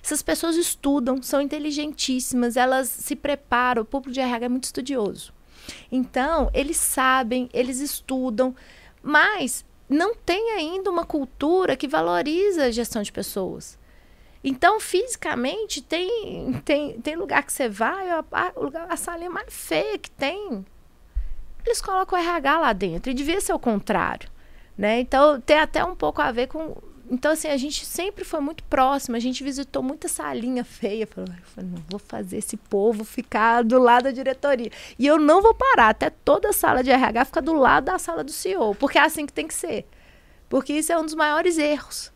Essas 0.02 0.20
pessoas 0.20 0.56
estudam, 0.56 1.22
são 1.22 1.40
inteligentíssimas, 1.40 2.58
elas 2.58 2.88
se 2.88 3.16
preparam. 3.16 3.80
O 3.80 3.84
público 3.86 4.12
de 4.12 4.20
RH 4.20 4.44
é 4.44 4.48
muito 4.50 4.64
estudioso. 4.64 5.32
Então, 5.90 6.50
eles 6.52 6.76
sabem, 6.76 7.48
eles 7.50 7.80
estudam, 7.80 8.54
mas 9.02 9.64
não 9.88 10.14
tem 10.14 10.50
ainda 10.50 10.90
uma 10.90 11.06
cultura 11.06 11.76
que 11.76 11.88
valoriza 11.88 12.64
a 12.64 12.70
gestão 12.70 13.00
de 13.00 13.12
pessoas. 13.12 13.78
Então, 14.44 14.78
fisicamente, 14.80 15.80
tem, 15.80 16.60
tem, 16.64 17.00
tem 17.00 17.16
lugar 17.16 17.42
que 17.44 17.52
você 17.52 17.68
vai, 17.70 18.10
a, 18.10 18.24
a, 18.32 18.52
a 18.90 18.96
salinha 18.98 19.30
mais 19.30 19.46
feia 19.48 19.96
que 19.96 20.10
tem. 20.10 20.62
Eles 21.64 21.80
colocam 21.80 22.18
o 22.18 22.22
RH 22.22 22.58
lá 22.60 22.72
dentro. 22.72 23.10
E 23.10 23.14
devia 23.14 23.40
ser 23.40 23.52
o 23.52 23.58
contrário. 23.58 24.28
Né? 24.76 25.00
Então, 25.00 25.40
tem 25.40 25.58
até 25.58 25.84
um 25.84 25.94
pouco 25.94 26.20
a 26.22 26.32
ver 26.32 26.48
com. 26.48 26.76
Então, 27.10 27.32
assim, 27.32 27.48
a 27.48 27.56
gente 27.56 27.84
sempre 27.84 28.24
foi 28.24 28.40
muito 28.40 28.64
próximo, 28.64 29.16
a 29.16 29.20
gente 29.20 29.44
visitou 29.44 29.82
muita 29.82 30.08
salinha 30.08 30.64
feia. 30.64 31.06
Falou, 31.06 31.28
não 31.58 31.82
vou 31.88 31.98
fazer 31.98 32.38
esse 32.38 32.56
povo 32.56 33.04
ficar 33.04 33.62
do 33.62 33.78
lado 33.78 34.04
da 34.04 34.10
diretoria. 34.10 34.70
E 34.98 35.06
eu 35.06 35.18
não 35.18 35.42
vou 35.42 35.54
parar 35.54 35.90
até 35.90 36.08
toda 36.08 36.48
a 36.48 36.52
sala 36.52 36.82
de 36.82 36.90
RH 36.90 37.26
ficar 37.26 37.42
do 37.42 37.52
lado 37.52 37.84
da 37.84 37.98
sala 37.98 38.24
do 38.24 38.32
CEO, 38.32 38.74
porque 38.74 38.98
é 38.98 39.02
assim 39.02 39.26
que 39.26 39.32
tem 39.32 39.46
que 39.46 39.54
ser. 39.54 39.86
Porque 40.48 40.72
isso 40.72 40.92
é 40.92 40.98
um 40.98 41.04
dos 41.04 41.14
maiores 41.14 41.58
erros. 41.58 42.10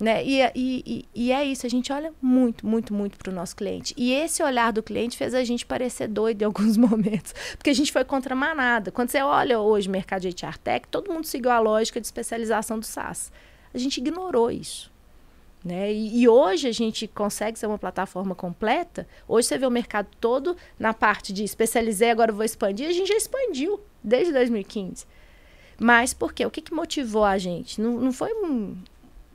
Né? 0.00 0.24
E, 0.24 0.40
e, 0.54 1.08
e, 1.12 1.32
é 1.32 1.44
isso, 1.44 1.66
a 1.66 1.68
gente 1.68 1.92
olha 1.92 2.12
muito, 2.22 2.64
muito, 2.64 2.94
muito 2.94 3.18
para 3.18 3.32
o 3.32 3.34
nosso 3.34 3.56
cliente. 3.56 3.92
E 3.96 4.12
esse 4.12 4.40
olhar 4.44 4.72
do 4.72 4.80
cliente 4.80 5.16
fez 5.16 5.34
a 5.34 5.42
gente 5.42 5.66
parecer 5.66 6.06
doido 6.06 6.42
em 6.42 6.44
alguns 6.44 6.76
momentos, 6.78 7.34
porque 7.56 7.70
a 7.70 7.74
gente 7.74 7.90
foi 7.90 8.04
contra 8.04 8.34
manada. 8.36 8.92
Quando 8.92 9.10
você 9.10 9.20
olha 9.20 9.58
hoje 9.58 9.88
o 9.88 9.90
mercado 9.90 10.20
de 10.20 10.28
HR 10.28 10.56
Tech, 10.58 10.86
todo 10.88 11.12
mundo 11.12 11.26
seguiu 11.26 11.50
a 11.50 11.58
lógica 11.58 12.00
de 12.00 12.06
especialização 12.06 12.78
do 12.78 12.86
SaaS. 12.86 13.32
A 13.74 13.78
gente 13.78 13.98
ignorou 13.98 14.52
isso. 14.52 14.92
Né? 15.64 15.92
E, 15.92 16.20
e, 16.20 16.28
hoje 16.28 16.68
a 16.68 16.72
gente 16.72 17.08
consegue 17.08 17.58
ser 17.58 17.66
uma 17.66 17.78
plataforma 17.78 18.36
completa. 18.36 19.06
Hoje 19.26 19.48
você 19.48 19.58
vê 19.58 19.66
o 19.66 19.70
mercado 19.70 20.06
todo 20.20 20.56
na 20.78 20.94
parte 20.94 21.32
de 21.32 21.42
especializei, 21.42 22.10
agora 22.10 22.32
vou 22.32 22.44
expandir. 22.44 22.88
A 22.88 22.92
gente 22.92 23.08
já 23.08 23.16
expandiu 23.16 23.80
desde 24.02 24.32
2015. 24.32 25.04
Mas 25.76 26.14
por 26.14 26.32
quê? 26.32 26.46
O 26.46 26.50
que, 26.50 26.60
que 26.62 26.72
motivou 26.72 27.24
a 27.24 27.36
gente? 27.36 27.80
Não, 27.80 27.98
não 28.00 28.12
foi 28.12 28.32
um, 28.32 28.76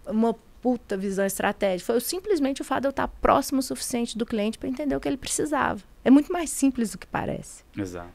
uma 0.07 0.34
puta 0.64 0.95
visão 0.95 1.26
estratégica. 1.26 1.91
Foi 1.91 1.99
simplesmente 1.99 2.61
o 2.61 2.66
fato 2.66 2.84
de 2.84 2.88
eu 2.88 2.91
estar 2.91 3.09
próximo 3.09 3.59
o 3.59 3.61
suficiente 3.61 4.18
do 4.18 4.26
cliente 4.26 4.57
para 4.57 4.70
entender 4.70 4.95
o 4.95 4.99
que 4.99 5.09
ele 5.09 5.18
precisava. 5.18 5.82
É 6.05 6.09
muito 6.09 6.32
mais 6.32 6.49
simples 6.49 6.93
do 6.93 6.97
que 6.97 7.05
parece. 7.05 7.66
Exato. 7.78 8.07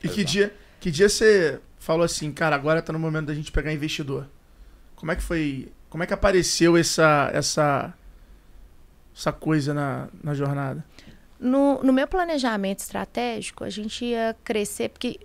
E 0.00 0.06
Exato. 0.06 0.14
que 0.14 0.24
dia, 0.24 0.54
que 0.78 0.90
dia 0.92 1.08
você 1.08 1.60
falou 1.80 2.04
assim, 2.04 2.30
cara, 2.30 2.54
agora 2.54 2.78
está 2.78 2.92
no 2.92 2.98
momento 3.00 3.26
da 3.26 3.34
gente 3.34 3.50
pegar 3.50 3.72
investidor? 3.72 4.28
Como 4.94 5.10
é 5.10 5.16
que 5.16 5.22
foi? 5.22 5.68
Como 5.90 6.04
é 6.04 6.06
que 6.06 6.14
apareceu 6.14 6.76
essa 6.76 7.28
essa 7.34 7.92
essa 9.14 9.32
coisa 9.32 9.74
na, 9.74 10.08
na 10.22 10.32
jornada? 10.32 10.84
No, 11.40 11.82
no 11.82 11.92
meu 11.92 12.06
planejamento 12.06 12.78
estratégico, 12.78 13.64
a 13.64 13.70
gente 13.70 14.04
ia 14.04 14.36
crescer, 14.44 14.90
porque. 14.90 15.18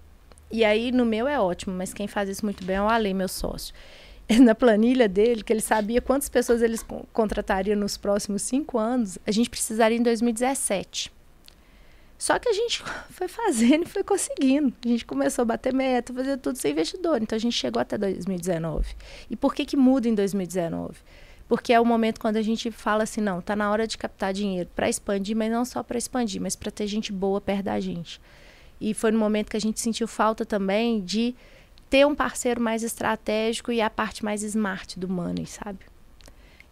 E 0.50 0.66
aí, 0.66 0.92
no 0.92 1.06
meu 1.06 1.28
é 1.28 1.40
ótimo, 1.40 1.74
mas 1.74 1.94
quem 1.94 2.08
faz 2.08 2.28
isso 2.28 2.44
muito 2.44 2.66
bem 2.66 2.76
é 2.76 2.82
o 2.82 2.90
Ale, 2.90 3.14
meu 3.14 3.30
sócio. 3.30 3.74
na 4.42 4.56
planilha 4.56 5.08
dele, 5.08 5.44
que 5.44 5.52
ele 5.52 5.62
sabia 5.62 6.02
quantas 6.02 6.30
pessoas 6.30 6.62
eles 6.62 6.86
contratariam 7.12 7.78
nos 7.78 7.98
próximos 7.98 8.42
cinco 8.42 8.78
anos, 8.78 9.18
a 9.26 9.32
gente 9.32 9.50
precisaria 9.50 9.98
em 9.98 10.04
2017. 10.04 11.12
Só 12.18 12.38
que 12.38 12.48
a 12.48 12.54
gente 12.54 12.84
foi 13.10 13.28
fazendo 13.28 13.84
e 13.84 13.90
foi 13.90 14.04
conseguindo. 14.04 14.72
A 14.86 14.88
gente 14.88 15.06
começou 15.06 15.42
a 15.42 15.46
bater 15.46 15.74
meta, 15.74 16.14
fazer 16.14 16.38
tudo 16.38 16.56
sem 16.58 16.72
investidor. 16.72 17.20
Então 17.22 17.36
a 17.36 17.40
gente 17.40 17.56
chegou 17.56 17.82
até 17.82 17.98
2019. 17.98 18.96
E 19.30 19.36
por 19.36 19.56
que, 19.56 19.66
que 19.66 19.76
muda 19.76 20.08
em 20.08 20.14
2019? 20.14 21.00
Porque 21.48 21.74
é 21.74 21.80
o 21.80 21.86
momento 21.86 22.20
quando 22.20 22.38
a 22.38 22.42
gente 22.42 22.72
fala 22.72 23.04
assim, 23.04 23.20
não, 23.20 23.42
tá 23.42 23.56
na 23.56 23.70
hora 23.72 23.86
de 23.86 23.98
captar 23.98 24.32
dinheiro 24.34 24.70
para 24.76 24.88
expandir, 24.88 25.36
mas 25.36 25.52
não 25.52 25.66
só 25.66 25.82
para 25.84 25.98
expandir, 25.98 26.40
mas 26.40 26.56
para 26.56 26.72
ter 26.72 26.88
gente 26.88 27.12
boa 27.12 27.42
perto 27.42 27.64
da 27.64 27.80
gente. 27.80 28.22
E 28.80 28.94
foi 28.94 29.12
no 29.12 29.20
momento 29.20 29.50
que 29.50 29.58
a 29.58 29.60
gente 29.60 29.80
sentiu 29.80 30.08
falta 30.08 30.46
também 30.46 31.02
de 31.02 31.36
ter 31.92 32.08
um 32.08 32.16
parceiro 32.16 32.62
mais 32.62 32.84
estratégico 32.84 33.70
e 33.70 33.82
a 33.82 33.90
parte 33.90 34.24
mais 34.24 34.44
smart 34.44 34.98
do 34.98 35.10
money, 35.10 35.46
sabe? 35.46 35.80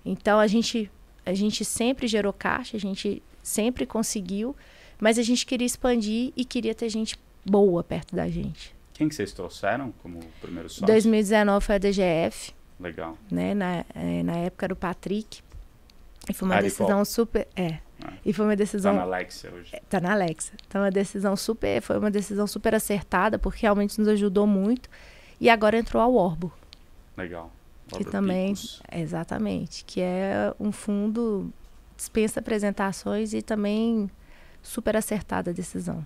Então 0.05 0.39
a 0.39 0.47
gente 0.47 0.89
a 1.25 1.33
gente 1.33 1.65
sempre 1.65 2.07
gerou 2.07 2.31
caixa, 2.31 2.77
a 2.77 2.79
gente 2.79 3.21
sempre 3.43 3.85
conseguiu, 3.85 4.55
mas 4.97 5.19
a 5.19 5.21
gente 5.21 5.45
queria 5.45 5.67
expandir 5.67 6.31
e 6.37 6.45
queria 6.45 6.73
ter 6.73 6.87
gente 6.87 7.19
boa 7.45 7.83
perto 7.83 8.15
da 8.15 8.29
gente. 8.29 8.73
Quem 8.93 9.09
que 9.09 9.13
vocês 9.13 9.33
trouxeram 9.33 9.93
como 10.01 10.21
primeiro 10.41 10.69
sócio? 10.69 10.85
2019 10.85 11.65
foi 11.65 11.75
a 11.75 11.77
DGF. 11.77 12.53
Legal. 12.79 13.17
Né? 13.29 13.53
Na, 13.53 13.85
é, 13.93 14.23
na 14.23 14.37
época 14.37 14.65
era 14.67 14.73
o 14.73 14.77
Patrick. 14.77 15.41
E 16.29 16.33
foi 16.33 16.47
uma 16.47 16.55
Ari 16.55 16.65
decisão 16.65 16.87
Paul. 16.87 17.05
super. 17.05 17.47
É. 17.55 17.79
Ah, 18.01 18.13
e 18.25 18.31
foi 18.31 18.45
uma 18.45 18.55
decisão. 18.55 18.93
Tá 18.93 18.99
na 18.99 19.03
Alexa 19.03 19.49
hoje. 19.51 19.75
É, 19.75 19.81
tá 19.89 19.99
na 19.99 20.13
Alexa. 20.13 20.53
Então, 20.65 20.81
uma 20.81 20.91
decisão 20.91 21.35
super. 21.35 21.81
Foi 21.81 21.97
uma 21.97 22.11
decisão 22.11 22.47
super 22.47 22.73
acertada, 22.73 23.37
porque 23.37 23.61
realmente 23.61 23.99
nos 23.99 24.07
ajudou 24.07 24.47
muito. 24.47 24.89
E 25.39 25.49
agora 25.49 25.77
entrou 25.77 26.01
a 26.01 26.07
Orbo. 26.07 26.51
Legal. 27.17 27.51
que 27.95 28.03
também. 28.03 28.53
Picos. 28.53 28.81
Exatamente. 28.91 29.83
Que 29.85 30.01
é 30.01 30.53
um 30.59 30.71
fundo 30.71 31.51
dispensa 31.95 32.39
apresentações 32.39 33.33
e 33.33 33.41
também 33.41 34.09
super 34.61 34.95
acertada 34.95 35.51
a 35.51 35.53
decisão. 35.53 36.05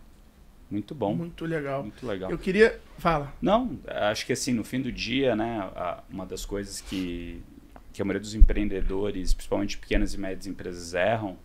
Muito 0.70 0.96
bom. 0.96 1.14
Muito 1.14 1.46
legal. 1.46 1.84
Muito 1.84 2.06
legal. 2.06 2.32
Eu 2.32 2.38
queria. 2.38 2.80
Fala. 2.98 3.34
Não, 3.42 3.78
acho 3.88 4.26
que 4.26 4.34
assim, 4.34 4.54
no 4.54 4.64
fim 4.64 4.82
do 4.82 4.92
dia, 4.92 5.36
né, 5.36 5.70
uma 6.10 6.26
das 6.26 6.46
coisas 6.46 6.82
que, 6.82 7.44
que 7.92 8.02
a 8.02 8.06
maioria 8.06 8.22
dos 8.22 8.34
empreendedores, 8.34 9.34
principalmente 9.34 9.78
pequenas 9.78 10.14
e 10.14 10.20
médias 10.20 10.48
empresas, 10.48 10.94
erram 10.94 11.38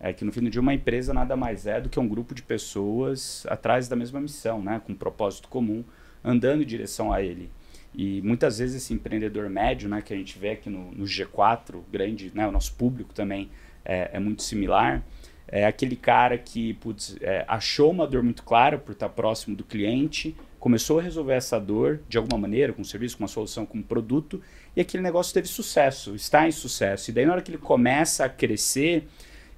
é 0.00 0.12
que 0.12 0.24
no 0.24 0.32
fim 0.32 0.42
do 0.42 0.50
dia 0.50 0.60
uma 0.60 0.74
empresa 0.74 1.14
nada 1.14 1.36
mais 1.36 1.66
é 1.66 1.80
do 1.80 1.88
que 1.88 1.98
um 1.98 2.06
grupo 2.06 2.34
de 2.34 2.42
pessoas 2.42 3.46
atrás 3.48 3.88
da 3.88 3.96
mesma 3.96 4.20
missão, 4.20 4.60
né, 4.60 4.80
com 4.84 4.92
um 4.92 4.96
propósito 4.96 5.48
comum, 5.48 5.84
andando 6.24 6.62
em 6.62 6.66
direção 6.66 7.12
a 7.12 7.22
ele. 7.22 7.50
E 7.94 8.20
muitas 8.22 8.58
vezes 8.58 8.82
esse 8.82 8.92
empreendedor 8.92 9.48
médio, 9.48 9.88
né, 9.88 10.02
que 10.02 10.12
a 10.12 10.16
gente 10.16 10.36
vê 10.38 10.50
aqui 10.50 10.68
no, 10.68 10.90
no 10.92 11.04
G4, 11.04 11.80
grande, 11.92 12.32
né, 12.34 12.46
o 12.46 12.50
nosso 12.50 12.74
público 12.74 13.14
também 13.14 13.50
é, 13.84 14.10
é, 14.14 14.18
muito 14.18 14.42
similar, 14.42 15.04
é 15.46 15.64
aquele 15.66 15.94
cara 15.94 16.36
que 16.36 16.74
putz, 16.74 17.16
é, 17.20 17.44
achou 17.46 17.90
uma 17.90 18.06
dor 18.06 18.22
muito 18.22 18.42
clara 18.42 18.78
por 18.78 18.92
estar 18.92 19.08
próximo 19.10 19.54
do 19.54 19.62
cliente, 19.62 20.34
começou 20.58 20.98
a 20.98 21.02
resolver 21.02 21.34
essa 21.34 21.60
dor 21.60 22.00
de 22.08 22.16
alguma 22.18 22.40
maneira, 22.40 22.72
com 22.72 22.80
um 22.80 22.84
serviço, 22.84 23.16
com 23.16 23.22
uma 23.22 23.28
solução, 23.28 23.66
com 23.66 23.78
um 23.78 23.82
produto, 23.82 24.42
e 24.74 24.80
aquele 24.80 25.02
negócio 25.02 25.32
teve 25.32 25.46
sucesso, 25.46 26.14
está 26.14 26.48
em 26.48 26.50
sucesso. 26.50 27.10
E 27.10 27.12
daí 27.12 27.26
na 27.26 27.32
hora 27.32 27.42
que 27.42 27.50
ele 27.50 27.58
começa 27.58 28.24
a 28.24 28.28
crescer, 28.28 29.06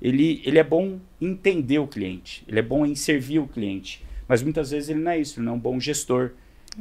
ele, 0.02 0.42
ele 0.44 0.58
é 0.58 0.64
bom 0.64 0.98
entender 1.20 1.78
o 1.78 1.86
cliente, 1.86 2.44
ele 2.46 2.58
é 2.58 2.62
bom 2.62 2.84
em 2.84 2.94
servir 2.94 3.38
o 3.38 3.46
cliente, 3.46 4.04
mas 4.28 4.42
muitas 4.42 4.72
vezes 4.72 4.90
ele 4.90 5.00
não 5.00 5.12
é 5.12 5.18
isso, 5.18 5.38
ele 5.38 5.46
não 5.46 5.54
é 5.54 5.56
um 5.56 5.60
bom 5.60 5.80
gestor. 5.80 6.32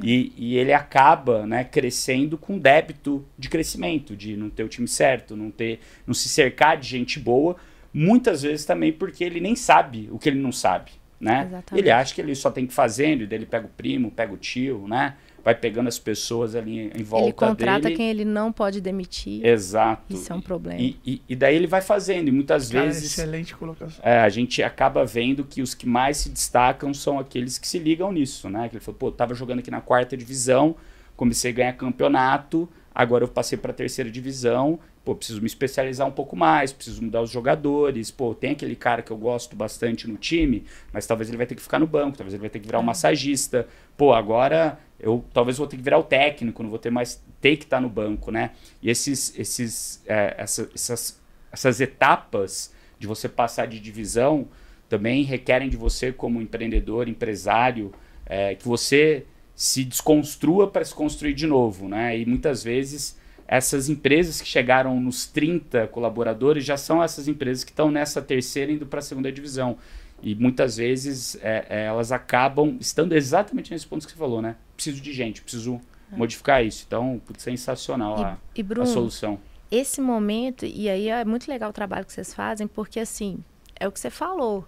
E, 0.04 0.34
e, 0.38 0.58
ele 0.58 0.74
acaba 0.74 1.46
né, 1.46 1.64
crescendo 1.64 2.38
com 2.38 2.58
débito 2.58 3.26
de 3.38 3.50
crescimento, 3.50 4.16
de 4.16 4.36
não 4.36 4.50
ter 4.50 4.64
o 4.64 4.68
time 4.68 4.88
certo, 4.88 5.36
não 5.36 5.50
ter, 5.50 5.80
não 6.06 6.14
se 6.14 6.28
cercar 6.28 6.78
de 6.78 6.88
gente 6.88 7.20
boa, 7.20 7.56
muitas 7.94 8.42
vezes 8.42 8.66
também 8.66 8.92
porque 8.92 9.24
ele 9.24 9.40
nem 9.40 9.56
sabe 9.56 10.10
o 10.12 10.20
que 10.20 10.28
ele 10.28 10.40
não 10.40 10.52
sabe. 10.52 10.92
Né? 11.20 11.64
Ele 11.74 11.90
acha 11.90 12.14
que 12.14 12.20
ele 12.20 12.36
só 12.36 12.52
tem 12.52 12.68
que 12.68 12.74
fazendo, 12.74 13.24
e 13.24 13.28
daí 13.28 13.40
ele 13.40 13.46
pega 13.46 13.66
o 13.66 13.70
primo, 13.70 14.12
pega 14.12 14.34
o 14.34 14.38
tio, 14.38 14.86
né? 14.88 15.16
Vai 15.46 15.54
pegando 15.54 15.88
as 15.88 16.00
pessoas 16.00 16.56
ali 16.56 16.92
em 16.96 17.04
volta 17.04 17.18
dele. 17.18 17.26
Ele 17.26 17.34
contrata 17.34 17.82
dele. 17.82 17.96
quem 17.96 18.10
ele 18.10 18.26
não 18.26 18.52
pode 18.52 18.82
demitir. 18.82 19.46
Exato. 19.46 20.02
Isso 20.10 20.34
é 20.34 20.36
um 20.36 20.42
problema. 20.42 20.82
E, 20.82 20.98
e, 21.06 21.22
e 21.30 21.36
daí 21.36 21.56
ele 21.56 21.68
vai 21.68 21.82
fazendo, 21.82 22.30
e 22.30 22.32
muitas 22.32 22.70
Cara, 22.70 22.86
vezes. 22.86 23.12
Excelente 23.12 23.56
colocação. 23.56 24.04
É, 24.04 24.22
a 24.22 24.30
gente 24.30 24.64
acaba 24.64 25.06
vendo 25.06 25.46
que 25.46 25.62
os 25.62 25.76
que 25.76 25.88
mais 25.88 26.18
se 26.18 26.30
destacam 26.30 26.92
são 26.96 27.20
aqueles 27.20 27.60
que 27.60 27.68
se 27.68 27.78
ligam 27.78 28.12
nisso, 28.12 28.50
né? 28.50 28.68
Que 28.68 28.78
ele 28.78 28.84
falou, 28.84 28.98
pô, 28.98 29.12
tava 29.12 29.36
jogando 29.36 29.60
aqui 29.60 29.70
na 29.70 29.82
quarta 29.82 30.18
divisão, 30.18 30.76
comecei 31.16 31.52
a 31.52 31.54
ganhar 31.54 31.74
campeonato, 31.74 32.68
agora 32.94 33.24
eu 33.24 33.28
passei 33.28 33.56
para 33.56 33.70
a 33.70 33.76
terceira 33.76 34.10
divisão 34.10 34.80
pô, 35.06 35.16
preciso 35.16 35.40
me 35.40 35.46
especializar 35.46 36.08
um 36.08 36.12
pouco 36.12 36.36
mais, 36.36 36.74
preciso 36.74 37.04
mudar 37.04 37.22
os 37.22 37.30
jogadores, 37.30 38.10
pô, 38.10 38.34
tem 38.34 38.52
aquele 38.52 38.76
cara 38.76 39.04
que 39.04 39.12
eu 39.12 39.18
gosto 39.18 39.56
bastante 39.56 40.10
no 40.10 40.18
time, 40.18 40.66
mas 40.92 41.06
talvez 41.06 41.30
ele 41.30 41.38
vai 41.38 41.46
ter 41.46 41.54
que 41.54 41.62
ficar 41.62 41.78
no 41.78 41.86
banco, 41.86 42.18
talvez 42.18 42.34
ele 42.34 42.42
vai 42.42 42.50
ter 42.50 42.60
que 42.60 42.66
virar 42.66 42.80
um 42.80 42.84
é. 42.84 42.86
massagista, 42.86 43.68
pô, 43.96 44.14
agora 44.14 44.80
eu 45.00 45.24
talvez 45.32 45.60
vou 45.60 45.68
ter 45.68 45.78
que 45.78 45.84
virar 45.84 46.00
o 46.00 46.04
técnico, 46.04 46.64
não 46.64 46.72
vou 46.72 46.80
ter 46.80 46.90
mais 46.90 47.24
ter 47.40 47.56
que 47.58 47.66
estar 47.66 47.80
no 47.80 47.88
banco, 47.88 48.32
né? 48.32 48.52
E 48.82 48.90
esses, 48.90 49.38
esses, 49.38 50.02
é, 50.08 50.34
essa, 50.40 50.68
essas, 50.74 51.22
essas 51.52 51.80
etapas 51.80 52.74
de 52.98 53.06
você 53.06 53.30
passar 53.30 53.68
de 53.68 53.80
divisão 53.80 54.48
também 54.90 55.24
requerem 55.24 55.70
de 55.70 55.78
você 55.78 56.12
como 56.12 56.42
empreendedor, 56.42 57.08
empresário, 57.08 57.94
é, 58.26 58.56
que 58.56 58.68
você 58.68 59.26
se 59.54 59.84
desconstrua 59.84 60.68
para 60.70 60.84
se 60.84 60.94
construir 60.94 61.34
de 61.34 61.46
novo, 61.46 61.88
né? 61.88 62.18
E 62.18 62.26
muitas 62.26 62.64
vezes 62.64 63.18
essas 63.48 63.90
empresas 63.90 64.42
que 64.42 64.48
chegaram 64.48 65.00
nos 65.00 65.28
30 65.28 65.88
colaboradores 65.88 66.66
já 66.66 66.78
são 66.78 67.04
essas 67.04 67.28
empresas 67.28 67.64
que 67.64 67.72
estão 67.72 67.92
nessa 67.92 68.22
terceira 68.22 68.72
indo 68.72 68.86
para 68.86 69.00
a 69.00 69.02
segunda 69.02 69.32
divisão. 69.32 69.78
E 70.22 70.34
muitas 70.34 70.78
vezes 70.78 71.36
é, 71.42 71.66
é, 71.70 71.86
elas 71.86 72.12
acabam 72.12 72.78
estando 72.80 73.14
exatamente 73.14 73.72
nesse 73.72 73.86
ponto 73.86 74.06
que 74.06 74.12
você 74.12 74.18
falou, 74.18 74.42
né? 74.42 74.56
Preciso 74.76 75.02
de 75.02 75.14
gente, 75.14 75.42
preciso 75.42 75.80
é. 76.12 76.16
modificar 76.16 76.66
isso. 76.66 76.84
Então, 76.88 77.22
sensacional 77.38 78.20
e, 78.20 78.24
a, 78.24 78.38
e 78.56 78.64
Bruno, 78.64 78.84
a 78.84 78.92
solução. 78.92 79.40
Esse 79.70 80.02
momento, 80.02 80.66
e 80.66 80.90
aí 80.90 81.10
é 81.10 81.24
muito 81.26 81.48
legal 81.48 81.70
o 81.70 81.74
trabalho 81.74 82.06
que 82.06 82.14
vocês 82.14 82.34
fazem, 82.34 82.66
porque 82.66 83.00
assim, 83.00 83.40
é 83.80 83.88
o 83.88 83.92
que 83.92 84.00
você 84.00 84.10
falou. 84.10 84.66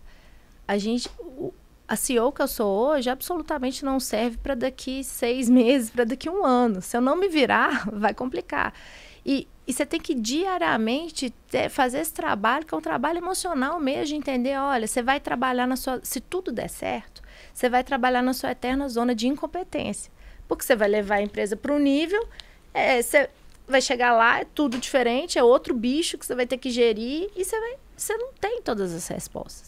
A 0.68 0.78
gente, 0.78 1.10
a 1.88 1.96
CEO 1.96 2.32
que 2.32 2.42
eu 2.42 2.48
sou 2.48 2.68
hoje 2.68 3.10
absolutamente 3.10 3.86
não 3.86 4.00
serve 4.00 4.38
para 4.38 4.56
daqui 4.56 5.04
seis 5.04 5.48
meses, 5.50 5.90
para 5.90 6.04
daqui 6.04 6.30
um 6.30 6.46
ano. 6.46 6.82
Se 6.82 6.98
eu 6.98 7.02
não 7.02 7.16
me 7.16 7.28
virar, 7.28 7.90
vai 7.94 8.14
complicar. 8.14 8.74
E, 9.26 9.48
e 9.66 9.74
você 9.74 9.86
tem 9.86 10.00
que 10.00 10.14
diariamente 10.14 11.30
ter, 11.50 11.70
fazer 11.70 12.00
esse 12.00 12.14
trabalho, 12.14 12.66
que 12.66 12.74
é 12.74 12.78
um 12.78 12.82
trabalho 12.82 13.18
emocional 13.18 13.80
mesmo, 13.80 14.06
de 14.06 14.16
entender, 14.16 14.58
olha, 14.58 14.88
você 14.88 15.02
vai 15.02 15.20
trabalhar 15.20 15.68
na 15.68 15.76
sua. 15.76 16.00
Se 16.04 16.20
tudo 16.20 16.52
der 16.52 16.70
certo, 16.70 17.22
você 17.54 17.70
vai 17.70 17.84
trabalhar 17.84 18.22
na 18.22 18.34
sua 18.34 18.52
eterna 18.52 18.88
zona 18.88 19.14
de 19.14 19.28
incompetência. 19.28 20.12
Porque 20.48 20.64
você 20.64 20.76
vai 20.76 20.88
levar 20.88 21.16
a 21.16 21.22
empresa 21.22 21.58
para 21.58 21.74
um 21.74 21.80
nível, 21.80 22.26
é, 22.74 23.02
você 23.02 23.30
vai 23.68 23.82
chegar 23.82 24.14
lá, 24.14 24.40
é 24.40 24.46
tudo 24.46 24.78
diferente, 24.78 25.38
é 25.38 25.44
outro 25.44 25.74
bicho 25.74 26.18
que 26.18 26.26
você 26.26 26.34
vai 26.34 26.48
ter 26.48 26.58
que 26.58 26.70
gerir 26.70 27.30
e 27.36 27.44
você, 27.44 27.60
vai, 27.60 27.76
você 27.98 28.16
não 28.16 28.32
tem 28.34 28.62
todas 28.62 28.94
as 28.94 29.08
respostas. 29.10 29.67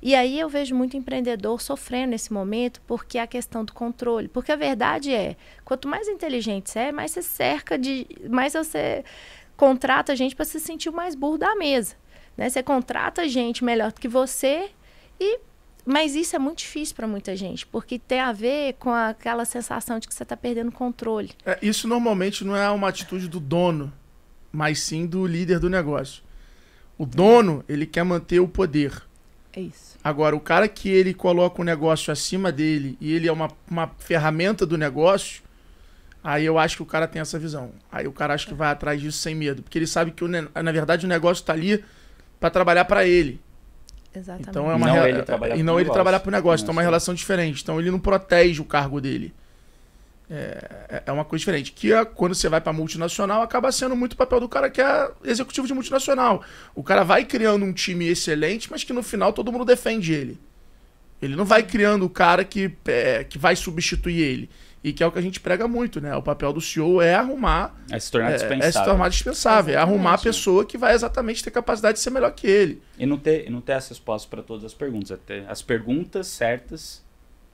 E 0.00 0.14
aí 0.14 0.38
eu 0.38 0.48
vejo 0.48 0.74
muito 0.74 0.96
empreendedor 0.96 1.60
sofrendo 1.60 2.10
nesse 2.10 2.32
momento 2.32 2.80
porque 2.86 3.18
a 3.18 3.26
questão 3.26 3.64
do 3.64 3.72
controle. 3.72 4.28
Porque 4.28 4.52
a 4.52 4.56
verdade 4.56 5.12
é, 5.12 5.36
quanto 5.64 5.88
mais 5.88 6.08
inteligente 6.08 6.70
você 6.70 6.78
é, 6.78 6.92
mais 6.92 7.10
você 7.10 7.22
cerca 7.22 7.78
de. 7.78 8.06
mais 8.28 8.52
você 8.52 9.04
contrata 9.56 10.14
gente 10.14 10.36
para 10.36 10.44
se 10.44 10.60
sentir 10.60 10.88
o 10.88 10.92
mais 10.92 11.14
burro 11.14 11.38
da 11.38 11.54
mesa. 11.56 11.96
Né? 12.36 12.48
Você 12.48 12.62
contrata 12.62 13.28
gente 13.28 13.64
melhor 13.64 13.92
do 13.92 14.00
que 14.00 14.08
você 14.08 14.70
e 15.20 15.40
mas 15.90 16.14
isso 16.14 16.36
é 16.36 16.38
muito 16.38 16.58
difícil 16.58 16.94
para 16.94 17.06
muita 17.06 17.34
gente, 17.34 17.66
porque 17.66 17.98
tem 17.98 18.20
a 18.20 18.30
ver 18.30 18.74
com 18.74 18.92
aquela 18.92 19.46
sensação 19.46 19.98
de 19.98 20.06
que 20.06 20.12
você 20.14 20.22
está 20.22 20.36
perdendo 20.36 20.70
controle. 20.70 21.30
É, 21.46 21.58
isso 21.62 21.88
normalmente 21.88 22.44
não 22.44 22.54
é 22.54 22.68
uma 22.68 22.90
atitude 22.90 23.26
do 23.26 23.40
dono, 23.40 23.90
mas 24.52 24.80
sim 24.80 25.06
do 25.06 25.26
líder 25.26 25.58
do 25.58 25.70
negócio. 25.70 26.22
O 26.98 27.06
dono, 27.06 27.64
ele 27.66 27.86
quer 27.86 28.04
manter 28.04 28.38
o 28.38 28.46
poder. 28.46 29.07
É 29.58 29.62
isso. 29.62 29.98
Agora, 30.04 30.36
o 30.36 30.40
cara 30.40 30.68
que 30.68 30.88
ele 30.88 31.12
coloca 31.12 31.60
o 31.60 31.64
negócio 31.64 32.12
acima 32.12 32.52
dele 32.52 32.96
e 33.00 33.12
ele 33.12 33.26
é 33.28 33.32
uma, 33.32 33.48
uma 33.68 33.90
ferramenta 33.98 34.64
do 34.64 34.78
negócio, 34.78 35.42
aí 36.22 36.44
eu 36.44 36.58
acho 36.58 36.76
que 36.76 36.82
o 36.82 36.86
cara 36.86 37.08
tem 37.08 37.20
essa 37.20 37.38
visão. 37.38 37.72
Aí 37.90 38.06
o 38.06 38.12
cara 38.12 38.34
acha 38.34 38.46
que 38.46 38.54
vai 38.54 38.70
atrás 38.70 39.00
disso 39.00 39.18
sem 39.18 39.34
medo, 39.34 39.62
porque 39.62 39.78
ele 39.78 39.86
sabe 39.86 40.12
que, 40.12 40.24
o, 40.24 40.28
na 40.28 40.72
verdade, 40.72 41.06
o 41.06 41.08
negócio 41.08 41.42
está 41.42 41.52
ali 41.52 41.84
para 42.40 42.50
trabalhar 42.50 42.84
para 42.84 43.06
ele. 43.06 43.40
Exatamente. 44.14 44.48
Então 44.48 44.70
é 44.70 44.74
uma 44.74 44.86
E 44.86 44.86
não 44.86 44.94
re- 45.02 45.08
ele 45.08 45.22
trabalhar 45.22 45.56
e 45.56 45.62
pro 45.62 45.66
não 45.66 45.74
ele 45.80 45.84
negócio. 45.84 45.92
trabalhar 45.92 46.20
para 46.20 46.28
o 46.28 46.32
negócio. 46.32 46.62
Então 46.64 46.72
é 46.72 46.76
uma 46.76 46.82
relação 46.82 47.14
diferente. 47.14 47.62
Então 47.62 47.80
ele 47.80 47.90
não 47.90 48.00
protege 48.00 48.60
o 48.60 48.64
cargo 48.64 49.00
dele. 49.00 49.34
É, 50.30 51.02
é 51.06 51.12
uma 51.12 51.24
coisa 51.24 51.40
diferente. 51.40 51.72
Que 51.72 51.92
é, 51.92 52.04
quando 52.04 52.34
você 52.34 52.48
vai 52.48 52.60
para 52.60 52.72
multinacional, 52.72 53.42
acaba 53.42 53.72
sendo 53.72 53.96
muito 53.96 54.12
o 54.12 54.16
papel 54.16 54.40
do 54.40 54.48
cara 54.48 54.68
que 54.68 54.80
é 54.80 55.10
executivo 55.24 55.66
de 55.66 55.74
multinacional. 55.74 56.42
O 56.74 56.82
cara 56.82 57.02
vai 57.02 57.24
criando 57.24 57.64
um 57.64 57.72
time 57.72 58.06
excelente, 58.06 58.70
mas 58.70 58.84
que 58.84 58.92
no 58.92 59.02
final 59.02 59.32
todo 59.32 59.50
mundo 59.50 59.64
defende 59.64 60.12
ele. 60.12 60.38
Ele 61.20 61.34
não 61.34 61.44
vai 61.44 61.62
criando 61.62 62.04
o 62.04 62.10
cara 62.10 62.44
que, 62.44 62.70
é, 62.86 63.24
que 63.24 63.38
vai 63.38 63.56
substituir 63.56 64.20
ele. 64.20 64.50
E 64.84 64.92
que 64.92 65.02
é 65.02 65.06
o 65.06 65.10
que 65.10 65.18
a 65.18 65.22
gente 65.22 65.40
prega 65.40 65.66
muito, 65.66 66.00
né? 66.00 66.14
O 66.14 66.22
papel 66.22 66.52
do 66.52 66.60
CEO 66.60 67.02
é 67.02 67.14
arrumar 67.14 67.74
É 67.90 67.98
se 67.98 68.12
tornar 68.12 68.30
é, 68.30 68.34
dispensável. 68.34 68.68
é 68.68 68.72
se 68.72 68.84
tornar 68.84 69.08
dispensável, 69.08 69.74
é 69.74 69.76
arrumar 69.76 70.14
a 70.14 70.18
pessoa 70.18 70.64
que 70.64 70.78
vai 70.78 70.94
exatamente 70.94 71.42
ter 71.42 71.50
capacidade 71.50 71.98
de 71.98 72.00
ser 72.00 72.10
melhor 72.10 72.30
que 72.30 72.46
ele. 72.46 72.80
E 72.96 73.04
não 73.04 73.18
ter, 73.18 73.50
não 73.50 73.60
ter 73.60 73.72
as 73.72 73.88
respostas 73.88 74.30
para 74.30 74.40
todas 74.40 74.64
as 74.64 74.74
perguntas, 74.74 75.10
é 75.10 75.16
ter 75.16 75.44
as 75.48 75.62
perguntas 75.62 76.28
certas 76.28 77.02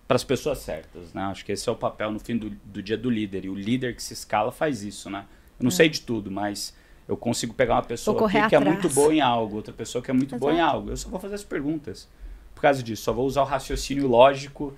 para 0.06 0.16
as 0.16 0.24
pessoas 0.24 0.58
certas, 0.58 1.12
né? 1.12 1.22
Acho 1.22 1.44
que 1.44 1.52
esse 1.52 1.68
é 1.68 1.72
o 1.72 1.76
papel 1.76 2.10
no 2.12 2.18
fim 2.20 2.36
do, 2.36 2.50
do 2.50 2.82
dia 2.82 2.96
do 2.96 3.08
líder. 3.08 3.44
E 3.44 3.48
o 3.48 3.54
líder 3.54 3.94
que 3.96 4.02
se 4.02 4.12
escala 4.12 4.52
faz 4.52 4.82
isso, 4.82 5.08
né? 5.08 5.24
Eu 5.58 5.64
não 5.64 5.70
sei 5.70 5.88
de 5.88 6.00
tudo, 6.02 6.30
mas 6.30 6.74
eu 7.08 7.16
consigo 7.16 7.54
pegar 7.54 7.74
uma 7.76 7.82
pessoa 7.82 8.26
aqui 8.28 8.48
que 8.48 8.54
é 8.56 8.58
muito 8.60 8.88
boa 8.90 9.14
em 9.14 9.20
algo, 9.20 9.56
outra 9.56 9.72
pessoa 9.72 10.02
que 10.02 10.10
é 10.10 10.14
muito 10.14 10.38
boa 10.38 10.52
em 10.52 10.56
Exato. 10.56 10.74
algo. 10.76 10.90
Eu 10.90 10.96
só 10.96 11.08
vou 11.08 11.20
fazer 11.20 11.34
as 11.36 11.44
perguntas. 11.44 12.08
Por 12.54 12.60
causa 12.60 12.82
disso, 12.82 13.02
só 13.02 13.12
vou 13.12 13.26
usar 13.26 13.42
o 13.42 13.44
raciocínio 13.44 14.06
lógico 14.06 14.74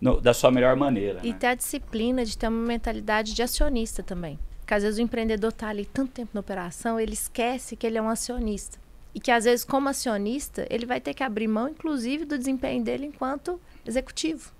no- 0.00 0.20
da 0.20 0.32
sua 0.34 0.50
melhor 0.50 0.76
maneira. 0.76 1.20
E 1.22 1.30
né? 1.32 1.36
ter 1.38 1.46
a 1.48 1.54
disciplina 1.54 2.24
de 2.24 2.36
ter 2.36 2.48
uma 2.48 2.66
mentalidade 2.66 3.34
de 3.34 3.42
acionista 3.42 4.02
também. 4.02 4.38
Porque 4.60 4.74
às 4.74 4.82
vezes 4.82 4.98
o 4.98 5.02
empreendedor 5.02 5.50
está 5.50 5.68
ali 5.68 5.84
tanto 5.84 6.12
tempo 6.12 6.30
na 6.32 6.40
operação, 6.40 6.98
ele 7.00 7.12
esquece 7.12 7.76
que 7.76 7.86
ele 7.86 7.98
é 7.98 8.02
um 8.02 8.08
acionista. 8.08 8.78
E 9.14 9.20
que 9.20 9.30
às 9.30 9.44
vezes, 9.44 9.64
como 9.64 9.88
acionista, 9.88 10.66
ele 10.70 10.86
vai 10.86 11.00
ter 11.00 11.14
que 11.14 11.22
abrir 11.22 11.48
mão, 11.48 11.68
inclusive, 11.68 12.24
do 12.24 12.38
desempenho 12.38 12.82
dele 12.82 13.06
enquanto 13.06 13.60
executivo. 13.84 14.52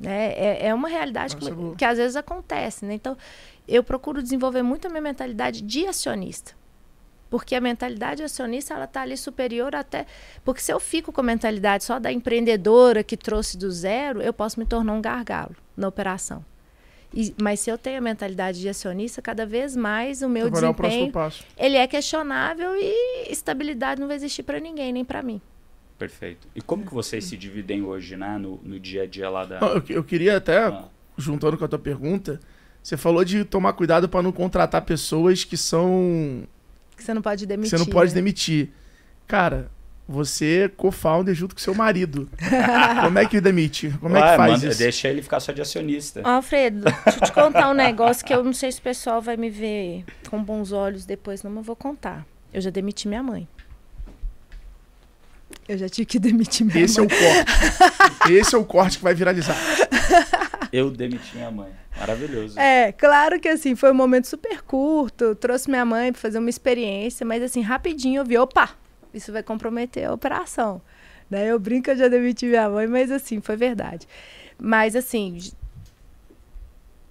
Né? 0.00 0.32
É, 0.32 0.68
é 0.68 0.74
uma 0.74 0.88
realidade 0.88 1.36
que, 1.36 1.46
que 1.76 1.84
às 1.84 1.98
vezes 1.98 2.16
acontece. 2.16 2.84
Né? 2.84 2.94
Então, 2.94 3.16
eu 3.66 3.84
procuro 3.84 4.22
desenvolver 4.22 4.62
muito 4.62 4.86
a 4.86 4.90
minha 4.90 5.02
mentalidade 5.02 5.60
de 5.60 5.86
acionista. 5.86 6.56
Porque 7.28 7.54
a 7.54 7.60
mentalidade 7.60 8.22
acionista, 8.22 8.72
ela 8.72 8.86
tá 8.86 9.02
ali 9.02 9.16
superior 9.16 9.74
até... 9.74 10.06
Porque 10.42 10.62
se 10.62 10.72
eu 10.72 10.80
fico 10.80 11.12
com 11.12 11.20
a 11.20 11.24
mentalidade 11.24 11.84
só 11.84 11.98
da 11.98 12.10
empreendedora 12.10 13.04
que 13.04 13.18
trouxe 13.18 13.58
do 13.58 13.70
zero, 13.70 14.22
eu 14.22 14.32
posso 14.32 14.58
me 14.58 14.64
tornar 14.64 14.94
um 14.94 15.02
gargalo 15.02 15.54
na 15.76 15.88
operação. 15.88 16.42
E- 17.14 17.34
mas 17.40 17.60
se 17.60 17.70
eu 17.70 17.78
tenho 17.78 17.98
a 17.98 18.00
mentalidade 18.00 18.60
de 18.60 18.68
acionista, 18.68 19.22
cada 19.22 19.46
vez 19.46 19.74
mais 19.74 20.20
o 20.22 20.28
meu 20.28 20.46
Agora 20.46 20.66
é 20.66 20.68
o 20.68 20.74
próximo 20.74 21.00
desempenho, 21.06 21.12
passo. 21.12 21.44
ele 21.56 21.76
é 21.76 21.86
questionável 21.86 22.72
e 22.76 23.30
estabilidade 23.32 24.00
não 24.00 24.08
vai 24.08 24.16
existir 24.16 24.42
para 24.42 24.60
ninguém, 24.60 24.92
nem 24.92 25.04
para 25.04 25.22
mim. 25.22 25.40
Perfeito. 25.98 26.46
E 26.54 26.60
como 26.60 26.84
que 26.86 26.92
vocês 26.94 27.24
se 27.24 27.36
dividem 27.36 27.82
hoje, 27.82 28.16
né? 28.16 28.38
No, 28.38 28.60
no 28.62 28.78
dia 28.78 29.02
a 29.02 29.06
dia 29.06 29.28
lá 29.28 29.44
da. 29.44 29.58
Não, 29.60 29.68
eu, 29.68 29.82
eu 29.88 30.04
queria 30.04 30.36
até, 30.36 30.58
Ah, 30.66 30.84
juntando 31.16 31.56
com 31.58 31.64
a 31.64 31.68
tua 31.68 31.78
pergunta, 31.78 32.38
você 32.82 32.96
falou 32.96 33.24
de 33.24 33.44
tomar 33.44 33.72
cuidado 33.72 34.08
para 34.08 34.22
não 34.22 34.30
contratar 34.30 34.82
pessoas 34.82 35.42
que 35.44 35.56
são. 35.56 36.44
Que 36.96 37.02
você 37.02 37.12
não 37.14 37.22
pode 37.22 37.42
que 37.44 37.46
demitir. 37.48 37.70
você 37.70 37.78
não 37.84 37.86
pode 37.86 38.10
né? 38.10 38.14
demitir. 38.16 38.70
Cara, 39.26 39.70
você 40.08 40.62
é 40.64 40.68
co-founder 40.68 41.34
junto 41.34 41.54
com 41.54 41.60
seu 41.60 41.74
marido. 41.74 42.28
Como 43.04 43.18
é 43.18 43.26
que 43.26 43.40
demite? 43.40 43.90
Como 44.00 44.16
é 44.16 44.20
ué, 44.20 44.30
que 44.30 44.36
faz 44.38 44.52
manda- 44.52 44.66
isso? 44.68 44.78
Deixa 44.78 45.08
ele 45.08 45.20
ficar 45.22 45.38
só 45.40 45.52
de 45.52 45.60
acionista. 45.60 46.22
Alfredo, 46.24 46.80
deixa 47.04 47.18
eu 47.20 47.26
te 47.26 47.32
contar 47.32 47.68
um 47.70 47.74
negócio 47.74 48.24
que 48.24 48.32
eu 48.32 48.42
não 48.42 48.52
sei 48.54 48.72
se 48.72 48.78
o 48.80 48.82
pessoal 48.82 49.20
vai 49.20 49.36
me 49.36 49.50
ver 49.50 50.04
com 50.30 50.42
bons 50.42 50.72
olhos 50.72 51.04
depois, 51.04 51.42
não, 51.42 51.50
mas 51.50 51.58
eu 51.58 51.64
vou 51.64 51.76
contar. 51.76 52.26
Eu 52.54 52.60
já 52.62 52.70
demiti 52.70 53.06
minha 53.06 53.22
mãe. 53.22 53.46
Eu 55.68 55.76
já 55.76 55.88
tive 55.88 56.06
que 56.06 56.18
demitir 56.18 56.64
minha 56.66 56.82
Esse 56.84 56.98
é 56.98 57.02
mãe. 57.02 57.08
o 57.08 57.10
corte. 57.10 58.32
Esse 58.32 58.54
é 58.54 58.58
o 58.58 58.64
corte 58.64 58.96
que 58.98 59.04
vai 59.04 59.14
viralizar. 59.14 59.56
Eu 60.72 60.90
demiti 60.90 61.36
minha 61.36 61.50
mãe. 61.50 61.68
Maravilhoso. 61.98 62.58
É, 62.58 62.92
claro 62.92 63.38
que 63.40 63.48
assim, 63.48 63.74
foi 63.74 63.90
um 63.90 63.94
momento 63.94 64.26
super 64.26 64.62
curto. 64.62 65.34
Trouxe 65.34 65.68
minha 65.68 65.84
mãe 65.84 66.12
para 66.12 66.20
fazer 66.22 66.38
uma 66.38 66.48
experiência, 66.48 67.26
mas 67.26 67.42
assim, 67.42 67.60
rapidinho 67.60 68.20
eu 68.20 68.24
vi, 68.24 68.38
opa, 68.38 68.70
isso 69.18 69.32
vai 69.32 69.42
comprometer 69.42 70.04
a 70.04 70.12
operação. 70.12 70.80
Né? 71.30 71.46
Eu 71.46 71.58
brinco 71.58 71.90
eu 71.90 71.96
já 71.96 72.08
demiti 72.08 72.46
minha 72.46 72.68
mãe, 72.68 72.86
mas 72.86 73.10
assim, 73.10 73.40
foi 73.40 73.56
verdade. 73.56 74.08
Mas 74.58 74.96
assim. 74.96 75.38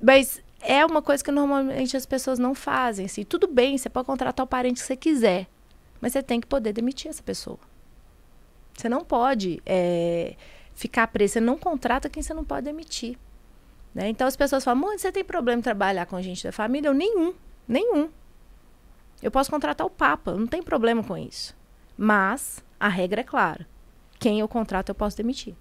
Mas 0.01 0.41
é 0.61 0.85
uma 0.85 1.01
coisa 1.01 1.23
que 1.23 1.31
normalmente 1.31 1.95
as 1.95 2.05
pessoas 2.05 2.39
não 2.39 2.53
fazem. 2.55 3.05
Assim, 3.05 3.23
tudo 3.23 3.47
bem, 3.47 3.77
você 3.77 3.89
pode 3.89 4.05
contratar 4.05 4.45
o 4.45 4.47
parente 4.47 4.81
que 4.81 4.87
você 4.87 4.95
quiser, 4.95 5.47
mas 6.01 6.13
você 6.13 6.23
tem 6.23 6.41
que 6.41 6.47
poder 6.47 6.73
demitir 6.73 7.09
essa 7.09 7.23
pessoa. 7.23 7.59
Você 8.75 8.87
não 8.87 9.03
pode 9.03 9.61
é, 9.65 10.35
ficar 10.75 11.07
preso, 11.07 11.33
você 11.33 11.39
não 11.39 11.57
contrata 11.57 12.09
quem 12.09 12.21
você 12.21 12.33
não 12.33 12.45
pode 12.45 12.65
demitir. 12.65 13.17
Né? 13.93 14.09
Então 14.09 14.27
as 14.27 14.35
pessoas 14.35 14.63
falam, 14.63 14.81
"Mãe, 14.81 14.97
você 14.97 15.11
tem 15.11 15.23
problema 15.23 15.59
em 15.59 15.63
trabalhar 15.63 16.05
com 16.05 16.21
gente 16.21 16.43
da 16.43 16.51
família? 16.51 16.89
Eu, 16.89 16.93
nenhum, 16.93 17.33
nenhum. 17.67 18.09
Eu 19.21 19.31
posso 19.31 19.49
contratar 19.49 19.85
o 19.85 19.89
Papa, 19.89 20.33
não 20.33 20.45
tem 20.45 20.61
problema 20.61 21.03
com 21.03 21.17
isso. 21.17 21.55
Mas 21.97 22.63
a 22.79 22.87
regra 22.87 23.21
é 23.21 23.23
clara. 23.23 23.67
Quem 24.19 24.39
eu 24.39 24.47
contrato 24.47 24.89
eu 24.89 24.95
posso 24.95 25.17
demitir. 25.17 25.55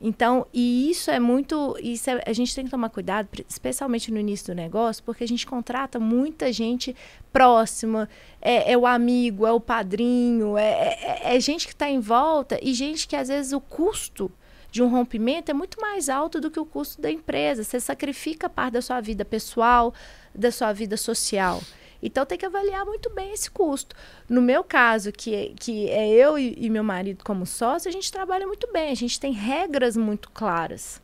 Então, 0.00 0.46
e 0.54 0.88
isso 0.90 1.10
é 1.10 1.18
muito. 1.18 1.76
Isso 1.82 2.08
é- 2.08 2.22
a 2.24 2.32
gente 2.32 2.54
tem 2.54 2.64
que 2.64 2.70
tomar 2.70 2.88
cuidado, 2.88 3.28
especialmente 3.48 4.12
no 4.12 4.18
início 4.18 4.46
do 4.46 4.54
negócio, 4.54 5.02
porque 5.02 5.24
a 5.24 5.28
gente 5.28 5.44
contrata 5.44 5.98
muita 5.98 6.52
gente 6.52 6.94
próxima, 7.32 8.08
é, 8.40 8.72
é 8.72 8.78
o 8.78 8.86
amigo, 8.86 9.44
é 9.44 9.50
o 9.52 9.58
padrinho, 9.58 10.56
é, 10.56 10.70
é- 10.70 11.36
é 11.36 11.40
gente 11.40 11.66
que 11.66 11.72
está 11.72 11.90
em 11.90 11.98
volta 11.98 12.58
e 12.62 12.72
gente 12.74 13.08
que 13.08 13.16
às 13.16 13.26
vezes 13.26 13.52
o 13.52 13.60
custo 13.60 14.30
de 14.70 14.82
um 14.82 14.88
rompimento 14.88 15.50
é 15.50 15.54
muito 15.54 15.80
mais 15.80 16.08
alto 16.08 16.40
do 16.40 16.50
que 16.50 16.60
o 16.60 16.66
custo 16.66 17.02
da 17.02 17.10
empresa. 17.10 17.64
Você 17.64 17.80
sacrifica 17.80 18.48
parte 18.48 18.74
da 18.74 18.82
sua 18.82 19.00
vida 19.00 19.24
pessoal, 19.24 19.92
da 20.32 20.52
sua 20.52 20.72
vida 20.72 20.96
social. 20.96 21.60
Então 22.02 22.24
tem 22.24 22.38
que 22.38 22.46
avaliar 22.46 22.84
muito 22.84 23.10
bem 23.10 23.32
esse 23.32 23.50
custo. 23.50 23.94
No 24.28 24.40
meu 24.40 24.62
caso, 24.62 25.10
que, 25.10 25.54
que 25.58 25.88
é 25.90 26.08
eu 26.08 26.38
e, 26.38 26.54
e 26.56 26.70
meu 26.70 26.84
marido 26.84 27.24
como 27.24 27.44
sócio, 27.44 27.88
a 27.88 27.92
gente 27.92 28.10
trabalha 28.12 28.46
muito 28.46 28.70
bem, 28.72 28.90
a 28.90 28.96
gente 28.96 29.18
tem 29.18 29.32
regras 29.32 29.96
muito 29.96 30.30
claras. 30.30 31.02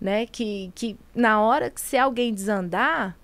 Né? 0.00 0.24
Que, 0.26 0.72
que 0.74 0.96
na 1.14 1.42
hora 1.42 1.68
que 1.68 1.80
se 1.80 1.98
alguém 1.98 2.32
desandar, 2.32 3.16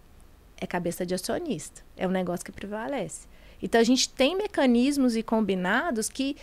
é 0.59 0.67
cabeça 0.67 1.07
de 1.07 1.15
acionista. 1.15 1.83
É 1.97 2.07
um 2.07 2.11
negócio 2.11 2.45
que 2.45 2.53
prevalece. 2.53 3.27
Então 3.63 3.81
a 3.81 3.85
gente 3.85 4.09
tem 4.09 4.37
mecanismos 4.37 5.17
e 5.17 5.23
combinados 5.23 6.09
que 6.09 6.37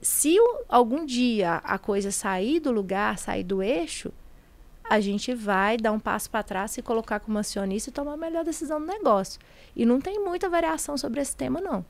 se 0.00 0.36
algum 0.68 1.04
dia 1.04 1.56
a 1.56 1.78
coisa 1.78 2.10
sair 2.10 2.60
do 2.60 2.72
lugar, 2.72 3.18
sair 3.18 3.44
do 3.44 3.62
eixo, 3.62 4.12
a 4.88 5.00
gente 5.00 5.34
vai 5.34 5.76
dar 5.76 5.92
um 5.92 5.98
passo 5.98 6.30
para 6.30 6.42
trás, 6.42 6.70
se 6.72 6.82
colocar 6.82 7.20
como 7.20 7.38
acionista 7.38 7.90
e 7.90 7.92
tomar 7.92 8.12
a 8.14 8.16
melhor 8.16 8.44
decisão 8.44 8.80
do 8.80 8.86
negócio. 8.86 9.40
E 9.74 9.84
não 9.84 10.00
tem 10.00 10.22
muita 10.22 10.48
variação 10.48 10.96
sobre 10.96 11.20
esse 11.20 11.36
tema, 11.36 11.60
não. 11.60 11.84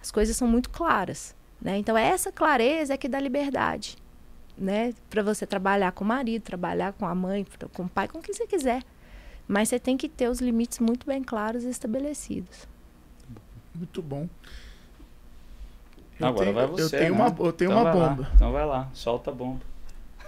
As 0.00 0.10
coisas 0.10 0.36
são 0.36 0.46
muito 0.48 0.70
claras. 0.70 1.34
Né? 1.60 1.76
Então, 1.78 1.96
essa 1.96 2.30
clareza 2.30 2.94
é 2.94 2.96
que 2.96 3.08
dá 3.08 3.18
liberdade. 3.18 3.96
Né? 4.56 4.94
Para 5.10 5.22
você 5.22 5.44
trabalhar 5.46 5.92
com 5.92 6.04
o 6.04 6.06
marido, 6.06 6.42
trabalhar 6.42 6.92
com 6.92 7.06
a 7.06 7.14
mãe, 7.14 7.44
com 7.74 7.82
o 7.84 7.88
pai, 7.88 8.06
com 8.08 8.20
quem 8.20 8.32
você 8.34 8.46
quiser. 8.46 8.82
Mas 9.46 9.68
você 9.68 9.78
tem 9.78 9.96
que 9.96 10.08
ter 10.08 10.28
os 10.28 10.40
limites 10.40 10.78
muito 10.78 11.06
bem 11.06 11.22
claros 11.22 11.64
e 11.64 11.68
estabelecidos. 11.68 12.68
Muito 13.74 14.02
bom. 14.02 14.28
Eu 16.20 16.26
Agora 16.26 16.44
tenho- 16.46 16.54
vai 16.54 16.66
você. 16.66 16.82
Eu 16.82 16.90
tenho 17.00 17.14
né? 17.14 17.20
uma, 17.22 17.46
eu 17.46 17.52
tenho 17.52 17.70
Então 17.70 17.82
uma 17.82 17.92
vai 17.92 18.00
lá. 18.00 18.08
bomba. 18.08 18.30
Então 18.34 18.52
vai 18.52 18.66
lá, 18.66 18.88
solta 18.92 19.30
a 19.30 19.34
bomba. 19.34 19.60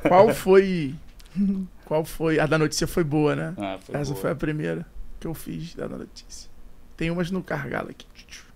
Qual 0.07 0.33
foi. 0.33 0.95
Qual 1.85 2.05
foi. 2.05 2.39
A 2.39 2.47
da 2.47 2.59
notícia 2.59 2.87
foi 2.87 3.05
boa, 3.05 3.35
né? 3.37 3.55
Ah, 3.59 3.79
foi 3.81 3.95
Essa 3.97 4.11
boa. 4.13 4.23
foi 4.23 4.31
a 4.31 4.35
primeira 4.35 4.87
que 5.19 5.27
eu 5.27 5.35
fiz 5.35 5.75
da 5.75 5.89
notícia. 5.89 6.51
Tem 6.97 7.11
umas 7.11 7.31
no 7.31 7.43
cargalo 7.43 7.91
aqui. 7.91 8.07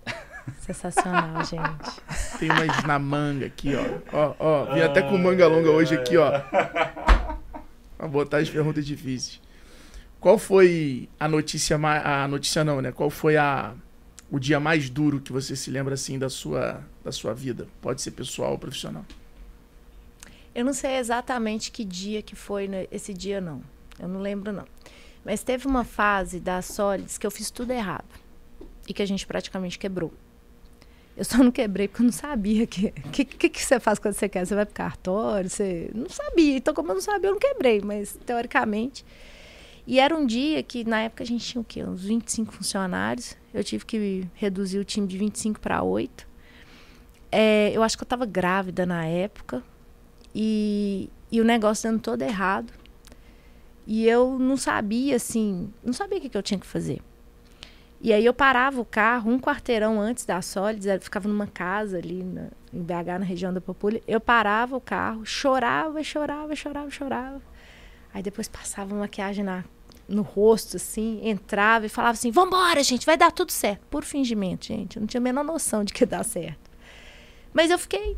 Sensacional, 0.59 1.43
gente. 1.43 2.37
Tem 2.39 2.49
umas 2.51 2.83
na 2.83 2.99
manga 2.99 3.47
aqui, 3.47 3.73
ó. 3.75 3.83
Ó, 4.13 4.35
ó. 4.39 4.73
Vim 4.73 4.81
até 4.81 5.01
com 5.01 5.17
manga 5.17 5.47
longa 5.47 5.69
hoje 5.71 5.95
aqui, 5.95 6.17
ó. 6.17 6.39
Pra 7.97 8.07
botar 8.07 8.37
as 8.37 8.49
perguntas 8.49 8.85
difíceis. 8.85 9.41
Qual 10.19 10.37
foi 10.37 11.09
a 11.19 11.27
notícia 11.27 11.77
mais. 11.77 12.05
A 12.05 12.27
notícia 12.27 12.63
não, 12.63 12.81
né? 12.81 12.91
Qual 12.91 13.09
foi 13.09 13.37
a. 13.37 13.73
O 14.29 14.39
dia 14.39 14.59
mais 14.59 14.89
duro 14.89 15.19
que 15.19 15.31
você 15.31 15.55
se 15.55 15.69
lembra 15.69 15.93
assim 15.93 16.17
da 16.17 16.29
sua, 16.29 16.81
da 17.03 17.11
sua 17.11 17.33
vida? 17.33 17.67
Pode 17.79 18.01
ser 18.01 18.11
pessoal 18.11 18.51
ou 18.53 18.57
profissional. 18.57 19.05
Eu 20.55 20.63
não 20.63 20.73
sei 20.73 20.95
exatamente 20.95 21.69
que 21.69 21.83
dia 21.83 22.21
que 22.21 22.33
foi 22.33 22.69
esse 22.89 23.13
dia, 23.13 23.41
não. 23.41 23.61
Eu 23.99 24.07
não 24.07 24.21
lembro, 24.21 24.53
não. 24.53 24.65
Mas 25.25 25.43
teve 25.43 25.67
uma 25.67 25.83
fase 25.83 26.39
da 26.39 26.61
Solids 26.61 27.17
que 27.17 27.27
eu 27.27 27.31
fiz 27.31 27.51
tudo 27.51 27.71
errado. 27.71 28.05
E 28.87 28.93
que 28.93 29.01
a 29.01 29.05
gente 29.05 29.27
praticamente 29.27 29.77
quebrou. 29.77 30.13
Eu 31.17 31.25
só 31.25 31.37
não 31.37 31.51
quebrei 31.51 31.87
porque 31.87 32.03
eu 32.03 32.05
não 32.05 32.13
sabia 32.13 32.65
que. 32.65 32.91
Que, 33.11 33.25
que, 33.25 33.49
que 33.49 33.61
você 33.61 33.79
faz 33.79 33.99
quando 33.99 34.13
você 34.13 34.29
quer? 34.29 34.45
Você 34.45 34.55
vai 34.55 34.65
pro 34.65 34.73
cartório? 34.73 35.49
Você. 35.49 35.91
Não 35.93 36.09
sabia. 36.09 36.57
Então, 36.57 36.73
como 36.73 36.91
eu 36.91 36.95
não 36.95 37.01
sabia, 37.01 37.29
eu 37.29 37.33
não 37.33 37.39
quebrei. 37.39 37.81
Mas, 37.81 38.17
teoricamente. 38.25 39.05
E 39.87 39.99
era 39.99 40.15
um 40.15 40.25
dia 40.25 40.63
que, 40.63 40.83
na 40.83 41.01
época, 41.01 41.23
a 41.23 41.27
gente 41.27 41.45
tinha 41.45 41.61
o 41.61 41.65
quê? 41.65 41.83
Uns 41.83 42.03
25 42.03 42.53
funcionários. 42.53 43.35
Eu 43.53 43.63
tive 43.63 43.85
que 43.85 44.27
reduzir 44.35 44.79
o 44.79 44.85
time 44.85 45.05
de 45.05 45.17
25 45.17 45.59
para 45.59 45.83
8. 45.83 46.27
É, 47.31 47.71
eu 47.73 47.83
acho 47.83 47.97
que 47.97 48.03
eu 48.03 48.05
estava 48.05 48.25
grávida 48.25 48.85
na 48.85 49.05
época. 49.05 49.63
E, 50.35 51.09
e 51.31 51.39
o 51.39 51.45
negócio 51.45 51.89
dando 51.89 52.01
todo 52.01 52.21
errado. 52.21 52.73
E 53.87 54.05
eu 54.05 54.37
não 54.37 54.57
sabia, 54.57 55.15
assim, 55.15 55.71
não 55.81 55.93
sabia 55.93 56.17
o 56.17 56.21
que, 56.21 56.27
que 56.27 56.37
eu 56.37 56.43
tinha 56.43 56.59
que 56.59 56.65
fazer. 56.65 57.01
E 58.01 58.11
aí 58.11 58.25
eu 58.25 58.33
parava 58.33 58.81
o 58.81 58.85
carro 58.85 59.31
um 59.31 59.39
quarteirão 59.39 59.99
antes 59.99 60.25
da 60.25 60.41
Solids, 60.41 60.85
ficava 61.01 61.27
numa 61.29 61.47
casa 61.47 61.97
ali 61.97 62.21
na, 62.23 62.49
em 62.73 62.81
BH, 62.81 63.19
na 63.19 63.25
região 63.25 63.53
da 63.53 63.61
Pampulha. 63.61 64.01
Eu 64.07 64.19
parava 64.19 64.75
o 64.75 64.81
carro, 64.81 65.25
chorava, 65.25 66.03
chorava, 66.03 66.55
chorava, 66.55 66.89
chorava. 66.89 67.41
Aí 68.13 68.21
depois 68.21 68.47
passava 68.47 68.93
maquiagem 68.93 69.43
na, 69.43 69.63
no 70.07 70.21
rosto, 70.21 70.77
assim, 70.77 71.19
entrava 71.23 71.85
e 71.85 71.89
falava 71.89 72.13
assim: 72.13 72.31
Vambora, 72.31 72.83
gente, 72.83 73.05
vai 73.05 73.17
dar 73.17 73.31
tudo 73.31 73.51
certo. 73.51 73.81
Por 73.89 74.03
fingimento, 74.03 74.65
gente. 74.65 74.97
Eu 74.97 75.01
não 75.01 75.07
tinha 75.07 75.19
a 75.19 75.23
menor 75.23 75.43
noção 75.43 75.83
de 75.83 75.93
que 75.93 76.03
ia 76.03 76.07
dar 76.07 76.23
certo. 76.23 76.69
Mas 77.53 77.71
eu 77.71 77.79
fiquei. 77.79 78.17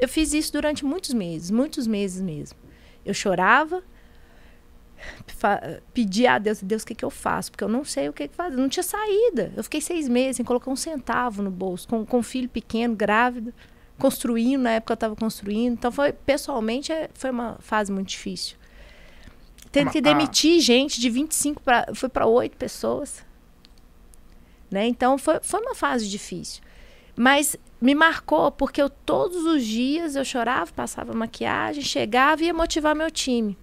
Eu 0.00 0.08
fiz 0.08 0.32
isso 0.32 0.52
durante 0.52 0.84
muitos 0.84 1.12
meses, 1.12 1.50
muitos 1.50 1.86
meses 1.86 2.20
mesmo. 2.20 2.58
Eu 3.04 3.14
chorava, 3.14 3.82
pedia 5.92 6.34
a 6.34 6.38
Deus, 6.38 6.62
Deus, 6.62 6.82
o 6.82 6.86
que, 6.86 6.94
que 6.94 7.04
eu 7.04 7.10
faço? 7.10 7.50
Porque 7.50 7.64
eu 7.64 7.68
não 7.68 7.84
sei 7.84 8.08
o 8.08 8.12
que, 8.12 8.28
que 8.28 8.34
fazer. 8.34 8.56
Não 8.56 8.68
tinha 8.68 8.82
saída. 8.82 9.52
Eu 9.56 9.62
fiquei 9.62 9.80
seis 9.80 10.08
meses 10.08 10.36
sem 10.36 10.44
colocar 10.44 10.70
um 10.70 10.76
centavo 10.76 11.42
no 11.42 11.50
bolso, 11.50 11.86
com, 11.88 12.04
com 12.04 12.18
um 12.18 12.22
filho 12.22 12.48
pequeno, 12.48 12.94
grávida, 12.94 13.54
construindo, 13.98 14.62
na 14.62 14.70
época 14.70 14.92
eu 14.92 14.94
estava 14.94 15.16
construindo. 15.16 15.74
Então, 15.74 15.92
foi, 15.92 16.12
pessoalmente, 16.12 16.92
é, 16.92 17.10
foi 17.14 17.30
uma 17.30 17.56
fase 17.60 17.92
muito 17.92 18.08
difícil. 18.08 18.56
Tendo 19.70 19.90
que 19.90 20.00
demitir 20.00 20.60
gente 20.60 21.00
de 21.00 21.10
25 21.10 21.60
para. 21.62 21.92
Foi 21.94 22.08
para 22.08 22.26
oito 22.26 22.56
pessoas. 22.56 23.24
Né? 24.70 24.86
Então, 24.86 25.18
foi, 25.18 25.40
foi 25.42 25.60
uma 25.60 25.74
fase 25.74 26.08
difícil. 26.08 26.62
Mas 27.16 27.56
me 27.80 27.94
marcou 27.94 28.50
porque 28.50 28.82
eu 28.82 28.90
todos 28.90 29.44
os 29.44 29.64
dias 29.64 30.16
eu 30.16 30.24
chorava, 30.24 30.72
passava 30.72 31.12
maquiagem, 31.12 31.82
chegava 31.82 32.42
e 32.42 32.46
ia 32.46 32.54
motivar 32.54 32.94
meu 32.94 33.10
time. 33.10 33.56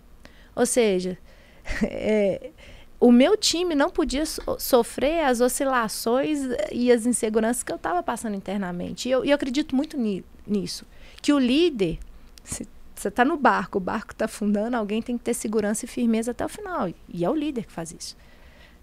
Ou 0.56 0.66
seja, 0.66 1.18
é, 1.84 2.52
o 3.00 3.12
meu 3.12 3.36
time 3.36 3.74
não 3.74 3.90
podia 3.90 4.26
so 4.26 4.42
sofrer 4.60 5.26
as 5.26 5.42
oscilações 5.42 6.40
e 6.72 6.92
as 6.92 7.06
inseguranças 7.06 7.64
que 7.64 7.72
eu 7.72 7.78
estava 7.78 8.04
passando 8.04 8.36
internamente. 8.36 9.10
E 9.10 9.12
eu, 9.12 9.26
eu 9.26 9.36
acredito 9.36 9.76
muito 9.76 9.98
ni 9.98 10.24
nisso. 10.46 10.86
Que 11.22 11.34
o 11.34 11.40
líder, 11.40 12.00
se 12.44 12.68
você 12.96 13.08
está 13.08 13.26
no 13.26 13.38
barco, 13.38 13.78
o 13.78 13.82
barco 13.82 14.12
está 14.12 14.26
afundando, 14.26 14.78
alguém 14.78 15.02
tem 15.02 15.18
que 15.18 15.24
ter 15.24 15.34
segurança 15.34 15.86
e 15.86 15.88
firmeza 15.88 16.32
até 16.32 16.46
o 16.46 16.50
final. 16.50 16.90
E 17.10 17.26
é 17.26 17.30
o 17.30 17.36
líder 17.36 17.66
que 17.66 17.72
faz 17.72 17.92
isso. 17.92 18.16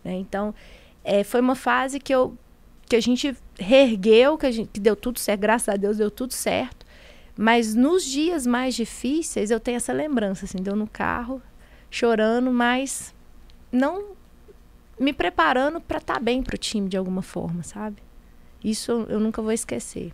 Né? 0.05 0.15
Então, 0.15 0.55
é, 1.05 1.23
foi 1.23 1.41
uma 1.41 1.55
fase 1.55 2.01
que, 2.01 2.13
eu, 2.13 2.37
que 2.89 2.97
a 2.97 3.01
gente 3.01 3.37
reergueu, 3.59 4.39
que, 4.39 4.47
a 4.47 4.51
gente, 4.51 4.71
que 4.73 4.81
deu 4.81 4.97
tudo 4.97 5.19
certo, 5.19 5.41
graças 5.41 5.69
a 5.69 5.77
Deus 5.77 5.99
deu 5.99 6.11
tudo 6.11 6.33
certo. 6.33 6.87
Mas 7.37 7.75
nos 7.75 8.05
dias 8.05 8.47
mais 8.47 8.75
difíceis, 8.75 9.51
eu 9.51 9.61
tenho 9.61 9.77
essa 9.77 9.93
lembrança, 9.93 10.45
assim, 10.45 10.59
deu 10.59 10.75
no 10.75 10.89
carro, 10.89 11.41
chorando, 11.91 12.51
mas 12.51 13.15
não 13.71 14.17
me 14.99 15.13
preparando 15.13 15.81
para 15.81 15.99
estar 15.99 16.15
tá 16.15 16.21
bem 16.21 16.43
para 16.43 16.57
o 16.57 16.59
time 16.59 16.89
de 16.89 16.97
alguma 16.97 17.23
forma, 17.23 17.63
sabe? 17.63 18.03
Isso 18.63 19.07
eu, 19.09 19.21
nunca 19.21 19.41
vou 19.41 19.53
esquecer. 19.53 20.13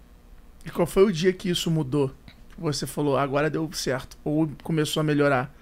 E 0.66 0.70
qual 0.70 0.86
foi 0.86 1.04
o 1.04 1.12
dia 1.12 1.32
que 1.32 1.48
isso 1.48 1.70
mudou? 1.70 2.12
Você 2.58 2.86
falou, 2.86 3.16
agora 3.16 3.48
deu 3.48 3.68
certo, 3.72 4.18
ou 4.22 4.50
começou 4.62 5.00
a 5.00 5.04
melhorar? 5.04 5.52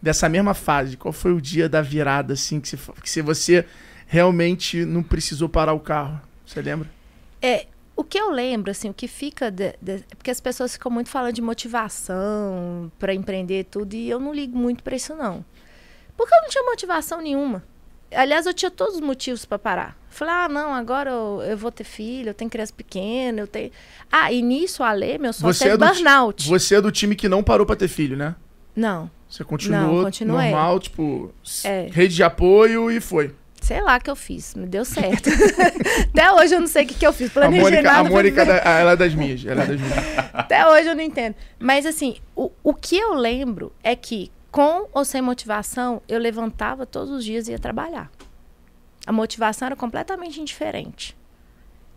Dessa 0.00 0.28
mesma 0.28 0.54
fase, 0.54 0.96
qual 0.96 1.12
foi 1.12 1.32
o 1.32 1.40
dia 1.40 1.68
da 1.68 1.82
virada, 1.82 2.32
assim, 2.32 2.58
que, 2.58 2.74
você, 2.76 3.22
você 3.22 3.66
realmente 4.06 4.84
não 4.84 5.02
precisou 5.02 5.48
parar 5.48 5.74
o 5.74 5.80
carro? 5.80 6.20
Você 6.52 6.60
lembra? 6.60 6.90
É, 7.40 7.66
o 7.96 8.04
que 8.04 8.18
eu 8.18 8.30
lembro, 8.30 8.70
assim, 8.70 8.90
o 8.90 8.94
que 8.94 9.08
fica. 9.08 9.50
De, 9.50 9.74
de, 9.80 10.04
porque 10.16 10.30
as 10.30 10.40
pessoas 10.40 10.74
ficam 10.74 10.92
muito 10.92 11.08
falando 11.08 11.32
de 11.32 11.40
motivação 11.40 12.92
para 12.98 13.14
empreender 13.14 13.64
tudo, 13.64 13.94
e 13.94 14.10
eu 14.10 14.20
não 14.20 14.34
ligo 14.34 14.56
muito 14.56 14.82
para 14.82 14.94
isso, 14.94 15.14
não. 15.14 15.44
Porque 16.16 16.34
eu 16.34 16.42
não 16.42 16.48
tinha 16.48 16.64
motivação 16.64 17.20
nenhuma. 17.22 17.64
Aliás, 18.14 18.44
eu 18.44 18.52
tinha 18.52 18.70
todos 18.70 18.96
os 18.96 19.00
motivos 19.00 19.46
para 19.46 19.58
parar. 19.58 19.98
Falei, 20.10 20.34
ah, 20.34 20.48
não, 20.48 20.74
agora 20.74 21.10
eu, 21.10 21.42
eu, 21.42 21.56
vou 21.56 21.72
ter 21.72 21.84
filho, 21.84 22.28
eu 22.28 22.34
tenho 22.34 22.50
criança 22.50 22.72
pequena, 22.76 23.40
eu 23.40 23.46
tenho. 23.46 23.70
Ah, 24.10 24.30
e 24.30 24.42
nisso, 24.42 24.82
Ale, 24.82 25.16
meu 25.16 25.32
sócio 25.32 25.54
você 25.54 25.70
é 25.70 25.76
burnout. 25.76 26.46
Você 26.46 26.74
é 26.74 26.80
do 26.82 26.92
time 26.92 27.16
que 27.16 27.30
não 27.30 27.42
parou 27.42 27.64
para 27.64 27.76
ter 27.76 27.88
filho, 27.88 28.14
né? 28.14 28.36
Não. 28.76 29.10
Você 29.26 29.42
continuou 29.42 30.02
não, 30.02 30.26
normal, 30.26 30.78
tipo, 30.78 31.32
é. 31.64 31.88
rede 31.90 32.16
de 32.16 32.22
apoio 32.22 32.90
e 32.90 33.00
foi. 33.00 33.34
Sei 33.72 33.80
lá 33.80 33.98
que 33.98 34.10
eu 34.10 34.16
fiz, 34.16 34.54
me 34.54 34.66
deu 34.66 34.84
certo. 34.84 35.30
Até 36.12 36.30
hoje 36.30 36.54
eu 36.54 36.60
não 36.60 36.66
sei 36.66 36.84
o 36.84 36.86
que, 36.86 36.92
que 36.92 37.06
eu 37.06 37.12
fiz. 37.12 37.32
Planejei 37.32 37.58
a 37.58 37.62
Mônica, 37.62 37.82
nada. 37.82 38.06
A 38.06 38.10
Mônica 38.10 38.44
da, 38.44 38.56
ela 38.56 38.92
é 38.92 38.96
das 38.96 39.14
minhas, 39.14 39.46
ela 39.46 39.62
é 39.62 39.66
das 39.66 39.80
minhas. 39.80 39.98
Até 40.34 40.68
hoje 40.68 40.88
eu 40.90 40.94
não 40.94 41.02
entendo. 41.02 41.34
Mas 41.58 41.86
assim, 41.86 42.16
o, 42.36 42.50
o 42.62 42.74
que 42.74 42.98
eu 42.98 43.14
lembro 43.14 43.72
é 43.82 43.96
que, 43.96 44.30
com 44.50 44.88
ou 44.92 45.06
sem 45.06 45.22
motivação, 45.22 46.02
eu 46.06 46.18
levantava 46.18 46.84
todos 46.84 47.10
os 47.10 47.24
dias 47.24 47.48
e 47.48 47.52
ia 47.52 47.58
trabalhar. 47.58 48.10
A 49.06 49.12
motivação 49.12 49.64
era 49.64 49.74
completamente 49.74 50.38
indiferente. 50.38 51.16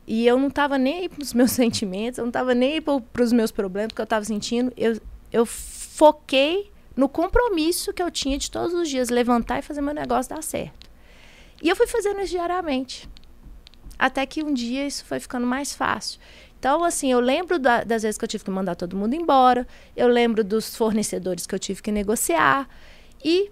E 0.07 0.25
eu 0.25 0.39
não 0.39 0.47
estava 0.47 0.77
nem 0.77 0.99
aí 0.99 1.09
para 1.09 1.23
os 1.23 1.33
meus 1.33 1.51
sentimentos, 1.51 2.19
eu 2.19 2.23
não 2.23 2.29
estava 2.29 2.55
nem 2.55 2.75
aí 2.75 2.81
para 2.81 3.21
os 3.21 3.33
meus 3.33 3.51
problemas 3.51 3.91
que 3.93 3.99
eu 3.99 4.05
estava 4.05 4.23
sentindo. 4.23 4.71
Eu, 4.77 4.97
eu 5.29 5.45
foquei 5.45 6.71
no 6.95 7.09
compromisso 7.09 7.91
que 7.91 8.01
eu 8.01 8.09
tinha 8.09 8.37
de 8.37 8.49
todos 8.49 8.73
os 8.73 8.87
dias 8.87 9.09
levantar 9.09 9.59
e 9.59 9.61
fazer 9.61 9.81
meu 9.81 9.93
negócio 9.93 10.33
dar 10.33 10.41
certo. 10.41 10.84
E 11.61 11.69
eu 11.69 11.75
fui 11.75 11.87
fazendo 11.87 12.19
isso 12.21 12.31
diariamente. 12.31 13.09
Até 13.97 14.25
que 14.25 14.43
um 14.43 14.53
dia 14.53 14.85
isso 14.85 15.05
foi 15.05 15.19
ficando 15.19 15.47
mais 15.47 15.73
fácil. 15.73 16.19
Então, 16.59 16.83
assim, 16.83 17.11
eu 17.11 17.19
lembro 17.19 17.59
da, 17.59 17.83
das 17.83 18.03
vezes 18.03 18.17
que 18.17 18.25
eu 18.25 18.29
tive 18.29 18.43
que 18.43 18.51
mandar 18.51 18.75
todo 18.75 18.95
mundo 18.95 19.13
embora, 19.13 19.67
eu 19.95 20.07
lembro 20.07 20.43
dos 20.43 20.75
fornecedores 20.75 21.45
que 21.45 21.53
eu 21.53 21.59
tive 21.59 21.81
que 21.81 21.91
negociar, 21.91 22.67
e 23.23 23.51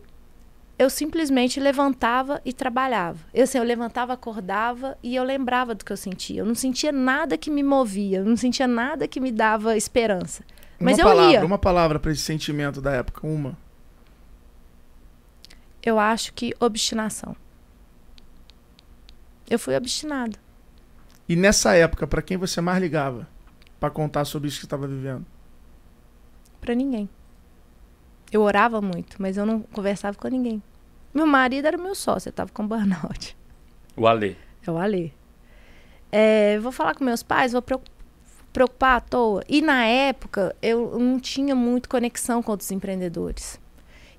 eu 0.78 0.90
simplesmente 0.90 1.60
levantava 1.60 2.42
e 2.44 2.52
trabalhava. 2.52 3.20
Eu, 3.34 3.44
assim, 3.44 3.58
eu 3.58 3.64
levantava, 3.64 4.14
acordava 4.14 4.98
e 5.04 5.16
eu 5.16 5.24
lembrava 5.24 5.76
do 5.76 5.86
que 5.86 5.94
eu 5.94 5.98
sentia. 5.98 6.42
Eu 6.42 6.46
não 6.46 6.56
sentia 6.56 6.92
nada 6.92 7.38
que 7.38 7.52
me 7.52 7.62
movia, 7.62 8.20
eu 8.20 8.26
não 8.26 8.36
sentia 8.36 8.68
nada 8.68 9.08
que 9.08 9.20
me 9.20 9.32
dava 9.32 9.78
esperança. 9.78 10.44
Mas 10.80 10.98
uma 10.98 11.02
eu 11.02 11.08
palavra, 11.08 11.32
ia. 11.32 11.46
Uma 11.46 11.58
palavra 11.60 12.00
para 12.00 12.12
esse 12.12 12.22
sentimento 12.22 12.82
da 12.82 12.92
época, 12.92 13.26
uma. 13.26 13.56
Eu 15.82 16.00
acho 16.00 16.34
que 16.34 16.54
obstinação. 16.60 17.36
Eu 19.50 19.60
fui 19.60 19.76
obstinada. 19.76 20.38
E 21.28 21.36
nessa 21.36 21.74
época, 21.74 22.06
para 22.06 22.22
quem 22.22 22.38
você 22.38 22.62
mais 22.62 22.82
ligava 22.82 23.28
para 23.80 23.90
contar 23.90 24.26
sobre 24.26 24.48
isso 24.48 24.60
que 24.60 24.66
estava 24.66 24.88
vivendo? 24.88 25.26
Para 26.60 26.74
ninguém. 26.74 27.10
Eu 28.32 28.42
orava 28.42 28.82
muito, 28.82 29.22
mas 29.22 29.38
eu 29.38 29.46
não 29.46 29.62
conversava 29.62 30.18
com 30.18 30.28
ninguém. 30.28 30.62
Meu 31.14 31.28
marido 31.28 31.68
era 31.68 31.78
meu 31.78 31.94
sócio, 31.94 32.30
eu 32.30 32.34
tava 32.34 32.52
com 32.52 32.68
burnout. 32.68 33.38
O 33.96 34.08
Ale. 34.08 34.36
É 34.66 34.72
o 34.72 34.78
Ale. 34.78 35.14
É, 36.12 36.58
vou 36.60 36.72
falar 36.72 36.96
com 36.96 37.04
meus 37.04 37.22
pais, 37.22 37.52
vou 37.52 37.62
preocupar 38.52 38.98
à 38.98 39.02
toa. 39.02 39.44
E 39.48 39.62
na 39.62 39.86
época, 39.86 40.56
eu 40.62 40.98
não 40.98 41.20
tinha 41.20 41.56
muito 41.56 41.88
conexão 41.88 42.42
com 42.42 42.52
outros 42.52 42.72
empreendedores. 42.72 43.60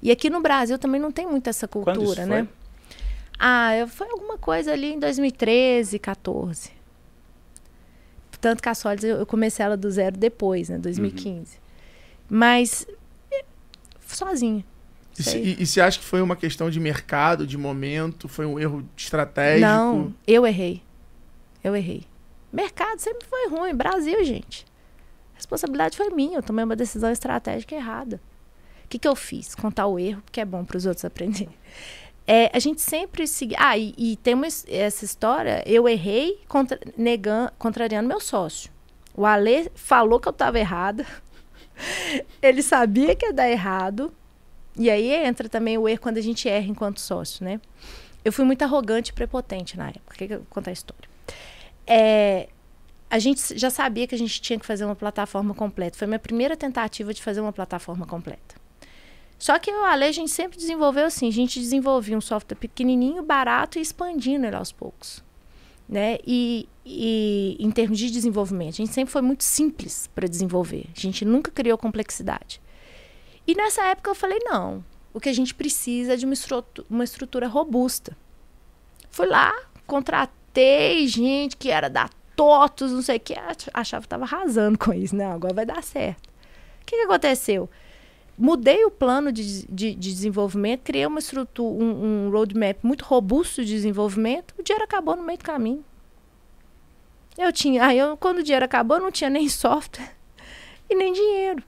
E 0.02 0.10
aqui 0.10 0.28
no 0.28 0.40
Brasil 0.40 0.78
também 0.78 1.00
não 1.00 1.10
tem 1.10 1.26
muito 1.26 1.48
essa 1.48 1.66
cultura, 1.66 2.26
né? 2.26 2.48
Ah, 3.38 3.76
eu, 3.76 3.88
foi 3.88 4.08
alguma 4.10 4.38
coisa 4.38 4.72
ali 4.72 4.92
em 4.92 4.98
2013, 4.98 5.98
14. 5.98 6.70
Tanto 8.40 8.62
que 8.62 8.68
a 8.68 8.74
Solids 8.74 9.04
eu 9.04 9.24
comecei 9.26 9.64
ela 9.64 9.76
do 9.76 9.90
zero 9.90 10.16
depois, 10.16 10.68
né? 10.68 10.78
2015. 10.78 11.56
Uhum. 11.56 11.62
Mas 12.28 12.86
sozinha. 14.06 14.64
E 15.34 15.64
você 15.64 15.80
acha 15.80 15.98
que 15.98 16.04
foi 16.04 16.20
uma 16.20 16.34
questão 16.34 16.68
de 16.68 16.80
mercado, 16.80 17.46
de 17.46 17.56
momento? 17.56 18.28
Foi 18.28 18.44
um 18.44 18.58
erro 18.58 18.84
estratégico? 18.96 19.66
Não, 19.66 20.12
eu 20.26 20.46
errei. 20.46 20.82
Eu 21.62 21.76
errei. 21.76 22.04
Mercado 22.52 22.98
sempre 22.98 23.26
foi 23.26 23.48
ruim. 23.48 23.74
Brasil, 23.74 24.22
gente. 24.24 24.66
A 25.32 25.36
responsabilidade 25.36 25.96
foi 25.96 26.10
minha. 26.10 26.38
Eu 26.38 26.42
tomei 26.42 26.64
uma 26.64 26.76
decisão 26.76 27.10
estratégica 27.10 27.74
errada. 27.74 28.20
O 28.84 28.88
que, 28.88 28.98
que 28.98 29.08
eu 29.08 29.16
fiz? 29.16 29.54
Contar 29.54 29.86
o 29.86 29.98
erro, 29.98 30.20
porque 30.22 30.40
é 30.40 30.44
bom 30.44 30.64
para 30.64 30.76
os 30.76 30.84
outros 30.84 31.04
aprenderem. 31.04 31.54
É, 32.26 32.50
a 32.54 32.58
gente 32.58 32.80
sempre 32.80 33.26
seguia. 33.26 33.56
Ah, 33.60 33.76
e, 33.76 33.94
e 33.96 34.16
tem 34.16 34.34
uma, 34.34 34.46
essa 34.46 35.04
história. 35.04 35.62
Eu 35.66 35.88
errei 35.88 36.40
contra, 36.48 36.78
negando, 36.96 37.52
contrariando 37.58 38.08
meu 38.08 38.20
sócio. 38.20 38.70
O 39.14 39.26
Ale 39.26 39.70
falou 39.74 40.18
que 40.18 40.28
eu 40.28 40.32
estava 40.32 40.58
errada. 40.58 41.06
Ele 42.40 42.62
sabia 42.62 43.14
que 43.14 43.26
ia 43.26 43.32
dar 43.32 43.48
errado. 43.48 44.12
E 44.76 44.90
aí 44.90 45.12
entra 45.12 45.48
também 45.48 45.78
o 45.78 45.88
erro 45.88 46.00
quando 46.00 46.18
a 46.18 46.22
gente 46.22 46.48
erra 46.48 46.66
enquanto 46.66 47.00
sócio, 47.00 47.44
né? 47.44 47.60
Eu 48.24 48.32
fui 48.32 48.44
muito 48.44 48.62
arrogante 48.62 49.10
e 49.10 49.14
prepotente 49.14 49.76
na 49.76 49.88
época. 49.88 50.16
Que 50.16 50.26
que 50.26 50.34
eu 50.34 50.46
contar 50.50 50.70
a 50.70 50.72
história. 50.72 51.08
É, 51.86 52.48
a 53.10 53.18
gente 53.18 53.56
já 53.56 53.70
sabia 53.70 54.06
que 54.06 54.14
a 54.14 54.18
gente 54.18 54.40
tinha 54.40 54.58
que 54.58 54.66
fazer 54.66 54.84
uma 54.84 54.96
plataforma 54.96 55.54
completa. 55.54 55.96
Foi 55.96 56.06
minha 56.06 56.18
primeira 56.18 56.56
tentativa 56.56 57.12
de 57.12 57.22
fazer 57.22 57.40
uma 57.40 57.52
plataforma 57.52 58.06
completa. 58.06 58.56
Só 59.44 59.58
que 59.58 59.70
o 59.70 59.84
Ale 59.84 60.04
a 60.04 60.10
gente 60.10 60.30
sempre 60.30 60.56
desenvolveu 60.56 61.04
assim, 61.04 61.28
a 61.28 61.30
gente 61.30 61.60
desenvolvia 61.60 62.16
um 62.16 62.20
software 62.22 62.56
pequenininho, 62.56 63.22
barato 63.22 63.78
e 63.78 63.82
expandindo 63.82 64.46
ele 64.46 64.56
aos 64.56 64.72
poucos. 64.72 65.22
Né? 65.86 66.16
E, 66.26 66.66
e 66.82 67.54
em 67.60 67.70
termos 67.70 67.98
de 67.98 68.10
desenvolvimento, 68.10 68.72
a 68.72 68.76
gente 68.76 68.94
sempre 68.94 69.12
foi 69.12 69.20
muito 69.20 69.44
simples 69.44 70.08
para 70.14 70.26
desenvolver. 70.26 70.86
A 70.96 70.98
gente 70.98 71.26
nunca 71.26 71.50
criou 71.50 71.76
complexidade. 71.76 72.58
E 73.46 73.54
nessa 73.54 73.82
época 73.82 74.12
eu 74.12 74.14
falei, 74.14 74.38
não, 74.44 74.82
o 75.12 75.20
que 75.20 75.28
a 75.28 75.34
gente 75.34 75.54
precisa 75.54 76.14
é 76.14 76.16
de 76.16 76.24
uma 76.24 76.32
estrutura, 76.32 76.88
uma 76.88 77.04
estrutura 77.04 77.46
robusta. 77.46 78.16
Fui 79.10 79.26
lá, 79.26 79.52
contratei 79.86 81.06
gente 81.06 81.54
que 81.58 81.68
era 81.68 81.90
da 81.90 82.08
TOTUS, 82.34 82.92
não 82.92 83.02
sei 83.02 83.18
o 83.18 83.20
que, 83.20 83.34
achava 83.74 84.00
que 84.00 84.06
estava 84.06 84.24
arrasando 84.24 84.78
com 84.78 84.94
isso. 84.94 85.14
Não, 85.14 85.32
agora 85.32 85.52
vai 85.52 85.66
dar 85.66 85.82
certo. 85.82 86.28
O 86.80 86.86
que, 86.86 86.96
que 86.96 87.02
aconteceu? 87.02 87.68
Mudei 88.36 88.84
o 88.84 88.90
plano 88.90 89.30
de, 89.30 89.64
de, 89.66 89.94
de 89.94 90.12
desenvolvimento, 90.12 90.82
criei 90.82 91.06
uma 91.06 91.20
estrutura, 91.20 91.84
um, 91.84 92.26
um 92.26 92.30
roadmap 92.30 92.78
muito 92.82 93.04
robusto 93.04 93.64
de 93.64 93.72
desenvolvimento, 93.72 94.54
o 94.58 94.62
dinheiro 94.62 94.84
acabou 94.84 95.14
no 95.14 95.22
meio 95.22 95.38
do 95.38 95.44
caminho. 95.44 95.84
Eu 97.38 97.52
tinha, 97.52 97.84
aí 97.84 97.98
eu, 97.98 98.16
quando 98.16 98.38
o 98.38 98.42
dinheiro 98.42 98.64
acabou, 98.64 98.98
não 98.98 99.10
tinha 99.10 99.30
nem 99.30 99.46
software 99.48 100.12
e 100.90 100.94
nem 100.94 101.12
dinheiro. 101.12 101.62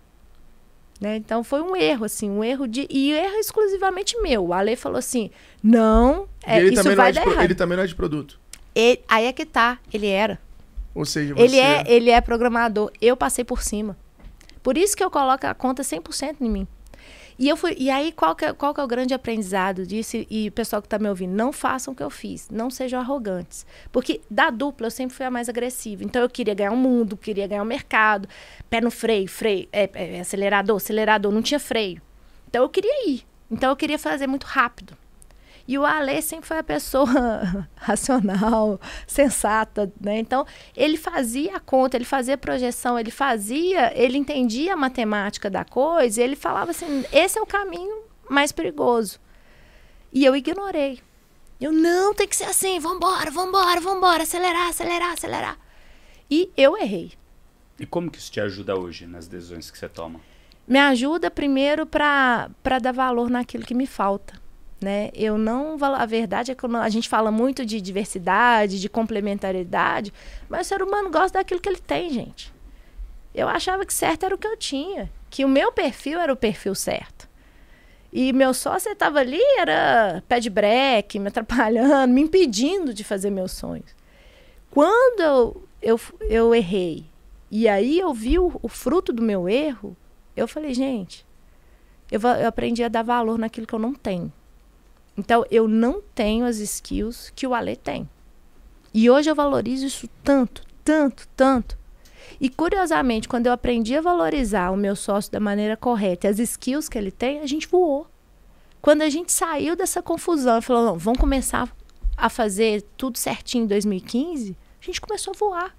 Né? 1.01 1.17
Então 1.17 1.45
foi 1.45 1.61
um 1.61 1.77
erro, 1.77 2.05
assim, 2.05 2.31
um 2.31 2.43
erro 2.43 2.67
de. 2.67 2.87
E 2.89 3.13
erro 3.13 3.37
exclusivamente 3.37 4.19
meu. 4.23 4.47
O 4.47 4.55
Ale 4.55 4.77
falou 4.77 4.99
assim: 4.99 5.31
não, 5.63 6.27
é, 6.43 6.63
isso 6.63 6.83
vai 6.95 7.11
é 7.11 7.13
dar 7.13 7.23
pro, 7.23 7.33
errado. 7.33 7.45
Ele 7.45 7.55
também 7.55 7.77
não 7.77 7.85
é 7.85 7.87
de 7.87 7.95
produto. 7.95 8.41
Ele, 8.75 9.03
aí 9.07 9.27
é 9.27 9.33
que 9.33 9.45
tá, 9.45 9.79
ele 9.93 10.07
era. 10.07 10.41
Ou 10.95 11.05
seja, 11.05 11.35
você... 11.35 11.43
Ele 11.43 11.59
é, 11.59 11.85
ele 11.87 12.11
é 12.11 12.21
programador. 12.21 12.91
Eu 13.01 13.17
passei 13.17 13.45
por 13.45 13.63
cima. 13.63 13.97
Por 14.67 14.77
isso 14.77 14.97
que 14.97 15.05
eu 15.05 15.13
coloco 15.13 15.47
a 15.47 15.55
conta 15.55 15.85
100% 15.85 16.39
em 16.41 16.51
mim. 16.51 16.67
E, 17.39 17.49
eu 17.49 17.57
fui, 17.57 17.77
e 17.79 17.89
aí, 17.89 18.11
qual 18.11 18.35
que, 18.35 18.45
é, 18.45 18.53
qual 18.53 18.75
que 18.75 18.81
é 18.81 18.83
o 18.83 18.87
grande 18.89 19.15
aprendizado 19.15 19.87
disso? 19.87 20.27
E 20.29 20.49
o 20.49 20.51
pessoal 20.51 20.83
que 20.83 20.87
está 20.87 20.99
me 20.99 21.09
ouvindo, 21.09 21.33
não 21.37 21.53
façam 21.53 21.95
o 21.95 21.97
que 21.97 22.03
eu 22.03 22.11
fiz. 22.11 22.51
Não 22.51 22.69
sejam 22.69 22.99
arrogantes. 22.99 23.65
Porque 23.93 24.21
da 24.29 24.51
dupla, 24.51 24.89
eu 24.89 24.91
sempre 24.91 25.15
fui 25.15 25.25
a 25.25 25.31
mais 25.31 25.49
agressiva. 25.49 26.03
Então, 26.03 26.21
eu 26.21 26.29
queria 26.29 26.53
ganhar 26.53 26.73
o 26.73 26.75
um 26.75 26.79
mundo, 26.79 27.17
queria 27.17 27.47
ganhar 27.47 27.63
o 27.63 27.65
um 27.65 27.69
mercado. 27.69 28.29
Pé 28.69 28.81
no 28.81 28.91
freio, 28.91 29.29
freio, 29.29 29.69
é, 29.73 29.89
é, 29.95 30.19
acelerador, 30.19 30.79
acelerador. 30.79 31.31
Não 31.31 31.43
tinha 31.43 31.61
freio. 31.61 32.03
Então, 32.49 32.65
eu 32.65 32.69
queria 32.69 33.09
ir. 33.09 33.25
Então, 33.49 33.71
eu 33.71 33.77
queria 33.77 34.01
fazer 34.01 34.27
muito 34.27 34.49
rápido. 34.49 34.97
E 35.69 35.77
o 35.77 35.85
Ale 35.85 36.23
sempre 36.23 36.47
foi 36.47 36.59
a 36.59 36.63
pessoa 36.63 37.07
racional, 37.75 38.81
sensata, 39.07 39.93
né? 40.01 40.19
Então, 40.19 40.47
ele 40.77 40.97
fazia 40.97 41.57
a 41.57 41.61
conta, 41.61 41.97
ele 41.97 42.05
fazia 42.05 42.35
a 42.35 42.39
projeção, 42.39 42.99
ele 42.99 43.11
fazia, 43.11 43.93
ele 44.01 44.17
entendia 44.17 44.75
a 44.75 44.77
matemática 44.77 45.51
da 45.51 45.65
coisa, 45.65 46.21
e 46.21 46.25
ele 46.25 46.37
falava 46.37 46.71
assim: 46.71 47.05
esse 47.13 47.37
é 47.37 47.43
o 47.43 47.47
caminho 47.47 48.05
mais 48.31 48.53
perigoso. 48.53 49.19
E 50.13 50.25
eu 50.25 50.37
ignorei. 50.37 51.01
Eu, 51.61 51.73
não, 51.73 52.15
tem 52.15 52.29
que 52.29 52.37
ser 52.37 52.45
assim, 52.45 52.79
vambora, 52.79 53.31
vambora, 53.31 53.81
vambora, 53.81 54.23
acelerar, 54.23 54.69
acelerar, 54.69 55.13
acelerar. 55.13 55.59
E 56.31 56.51
eu 56.57 56.77
errei. 56.77 57.13
E 57.79 57.87
como 57.87 58.11
que 58.11 58.19
isso 58.19 58.31
te 58.31 58.41
ajuda 58.41 58.79
hoje 58.79 59.07
nas 59.07 59.27
decisões 59.27 59.71
que 59.71 59.79
você 59.79 59.89
toma? 59.89 60.21
Me 60.67 60.79
ajuda 60.79 61.31
primeiro 61.31 61.87
para 61.87 62.51
dar 62.81 62.93
valor 62.93 63.31
naquilo 63.31 63.65
que 63.65 63.75
me 63.75 63.87
falta 63.87 64.46
né? 64.81 65.11
Eu 65.15 65.39
não 65.39 65.77
a 65.83 66.07
verdade 66.07 66.53
é 66.53 66.55
que 66.55 66.67
a 66.67 66.89
gente 66.89 67.09
fala 67.09 67.31
muito 67.31 67.65
de 67.65 67.81
diversidade, 67.81 68.81
de 68.81 68.89
complementariedade, 68.89 70.13
mas 70.49 70.67
o 70.67 70.69
ser 70.69 70.83
humano 70.83 71.11
gosta 71.11 71.39
daquilo 71.39 71.61
que 71.61 71.69
ele 71.69 71.79
tem, 71.79 72.11
gente. 72.11 72.53
Eu 73.35 73.49
achava 73.49 73.85
que 73.85 73.93
certo 73.93 74.25
era 74.25 74.35
o 74.35 74.39
que 74.39 74.47
eu 74.47 74.57
tinha, 74.57 75.11
que 75.29 75.45
o 75.45 75.49
meu 75.49 75.73
perfil 75.73 76.19
era 76.19 76.33
o 76.33 76.37
perfil 76.37 76.75
certo. 76.75 77.29
E 78.13 78.33
meu 78.33 78.55
sócio 78.55 78.91
estava 78.91 79.19
ali, 79.19 79.43
era 79.59 80.23
pé 80.27 80.41
de 80.41 80.49
breque, 80.49 81.19
me 81.19 81.29
atrapalhando, 81.29 82.13
me 82.13 82.23
impedindo 82.23 82.95
de 82.95 83.05
fazer 83.05 83.31
meus 83.31 83.53
sonhos. 83.53 83.95
Quando 84.71 85.21
eu, 85.21 85.69
eu, 85.83 86.01
eu 86.23 86.55
errei, 86.55 87.05
e 87.51 87.69
aí 87.69 87.99
eu 87.99 88.13
vi 88.15 88.39
o, 88.39 88.59
o 88.63 88.69
fruto 88.69 89.13
do 89.13 89.23
meu 89.23 89.49
erro, 89.49 89.97
eu 90.35 90.49
falei, 90.49 90.73
gente, 90.73 91.27
eu, 92.11 92.21
eu 92.21 92.49
aprendi 92.49 92.83
a 92.83 92.89
dar 92.89 93.03
valor 93.03 93.39
naquilo 93.39 93.67
que 93.67 93.75
eu 93.75 93.79
não 93.79 93.95
tenho. 93.95 94.33
Então, 95.17 95.45
eu 95.51 95.67
não 95.67 96.03
tenho 96.15 96.45
as 96.45 96.59
skills 96.59 97.33
que 97.35 97.47
o 97.47 97.55
Ale 97.55 97.77
tem. 97.77 98.09
E 98.93 99.11
hoje 99.11 99.31
eu 99.31 99.35
valorizo 99.35 99.87
isso 99.87 100.09
tanto, 100.23 100.63
tanto, 100.85 101.27
tanto. 101.37 101.79
E 102.41 102.49
curiosamente, 102.49 103.29
quando 103.29 103.47
eu 103.47 103.53
aprendi 103.53 103.97
a 103.97 104.01
valorizar 104.01 104.71
o 104.71 104.77
meu 104.77 104.95
sócio 104.95 105.33
da 105.33 105.41
maneira 105.41 105.77
correta 105.77 106.29
as 106.29 106.39
skills 106.39 106.89
que 106.89 106.99
ele 106.99 107.11
tem, 107.11 107.41
a 107.41 107.47
gente 107.47 107.67
voou. 107.67 108.07
Quando 108.83 109.03
a 109.03 109.09
gente 109.09 109.33
saiu 109.33 109.75
dessa 109.75 110.03
confusão 110.03 110.59
e 110.59 110.63
falou, 110.63 110.85
não, 110.85 110.99
vamos 110.99 111.19
começar 111.19 111.71
a 112.17 112.29
fazer 112.29 112.83
tudo 112.97 113.19
certinho 113.19 113.65
em 113.65 113.67
2015, 113.67 114.57
a 114.81 114.85
gente 114.85 115.01
começou 115.01 115.33
a 115.35 115.39
voar, 115.39 115.77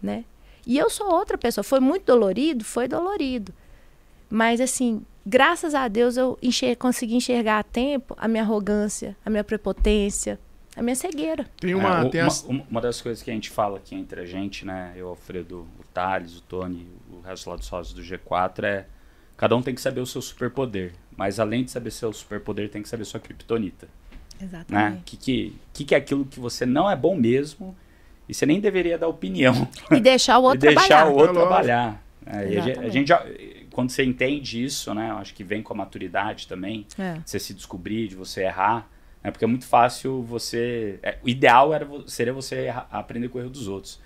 né? 0.00 0.24
E 0.66 0.78
eu 0.78 0.88
sou 0.88 1.12
outra 1.12 1.36
pessoa, 1.36 1.64
foi 1.64 1.80
muito 1.80 2.04
dolorido, 2.04 2.64
foi 2.64 2.86
dolorido. 2.86 3.52
Mas 4.30 4.60
assim, 4.60 5.04
graças 5.24 5.74
a 5.74 5.88
Deus 5.88 6.16
eu 6.16 6.38
enxer 6.42 6.76
consegui 6.76 7.16
enxergar 7.16 7.58
a 7.58 7.62
tempo 7.62 8.14
a 8.18 8.28
minha 8.28 8.42
arrogância, 8.42 9.16
a 9.24 9.30
minha 9.30 9.44
prepotência, 9.44 10.38
a 10.76 10.82
minha 10.82 10.96
cegueira. 10.96 11.46
Tem 11.60 11.74
uma, 11.74 12.00
é, 12.00 12.08
tem 12.08 12.22
uma, 12.22 12.64
uma, 12.70 12.80
das 12.80 13.00
coisas 13.00 13.22
que 13.22 13.30
a 13.30 13.34
gente 13.34 13.50
fala 13.50 13.78
aqui 13.78 13.94
entre 13.94 14.20
a 14.20 14.26
gente, 14.26 14.64
né? 14.64 14.92
Eu, 14.96 15.08
Alfredo, 15.08 15.66
o 15.78 15.84
Thales, 15.92 16.36
o 16.36 16.40
Tony, 16.42 16.86
o 17.10 17.20
resto 17.20 17.50
lá 17.50 17.56
dos 17.56 17.66
sócios 17.66 17.94
do 17.94 18.02
G4 18.02 18.64
é 18.64 18.86
cada 19.36 19.56
um 19.56 19.62
tem 19.62 19.74
que 19.74 19.80
saber 19.80 20.00
o 20.00 20.06
seu 20.06 20.22
superpoder, 20.22 20.92
mas 21.16 21.40
além 21.40 21.64
de 21.64 21.70
saber 21.70 21.90
seu 21.90 22.12
superpoder, 22.12 22.70
tem 22.70 22.82
que 22.82 22.88
saber 22.88 23.04
sua 23.04 23.20
criptonita. 23.20 23.88
Exatamente. 24.40 24.94
Né? 24.94 25.02
Que, 25.04 25.16
que, 25.16 25.56
que, 25.72 25.84
que 25.84 25.94
é 25.94 25.98
aquilo 25.98 26.24
que 26.24 26.40
você 26.40 26.64
não 26.66 26.90
é 26.90 26.96
bom 26.96 27.14
mesmo 27.14 27.76
e 28.28 28.34
você 28.34 28.46
nem 28.46 28.60
deveria 28.60 28.96
dar 28.96 29.08
opinião. 29.08 29.68
E 29.90 30.00
deixar 30.00 30.38
o 30.38 30.44
outro 30.44 30.58
e 30.70 30.74
deixar 30.74 30.86
trabalhar. 30.86 31.10
o 31.10 31.16
outro 31.16 31.34
trabalhar. 31.34 32.02
É, 32.24 32.86
a, 32.86 32.88
gente, 32.88 33.08
já, 33.08 33.24
quando 33.72 33.90
você 33.90 34.04
entende 34.04 34.62
isso, 34.62 34.92
né? 34.94 35.10
Eu 35.10 35.18
acho 35.18 35.34
que 35.34 35.42
vem 35.42 35.62
com 35.62 35.72
a 35.72 35.76
maturidade 35.76 36.46
também. 36.46 36.86
É. 36.98 37.18
Você 37.24 37.38
se 37.38 37.54
descobrir, 37.54 38.08
de 38.08 38.16
você 38.16 38.42
errar. 38.42 38.88
Né? 39.22 39.30
Porque 39.30 39.44
é 39.44 39.48
muito 39.48 39.66
fácil 39.66 40.22
você. 40.22 40.98
É, 41.02 41.18
o 41.22 41.28
ideal 41.28 41.72
era, 41.72 41.88
seria 42.06 42.32
você 42.32 42.66
errar, 42.66 42.88
aprender 42.90 43.28
com 43.28 43.38
o 43.38 43.40
erro 43.40 43.50
dos 43.50 43.68
outros. 43.68 44.00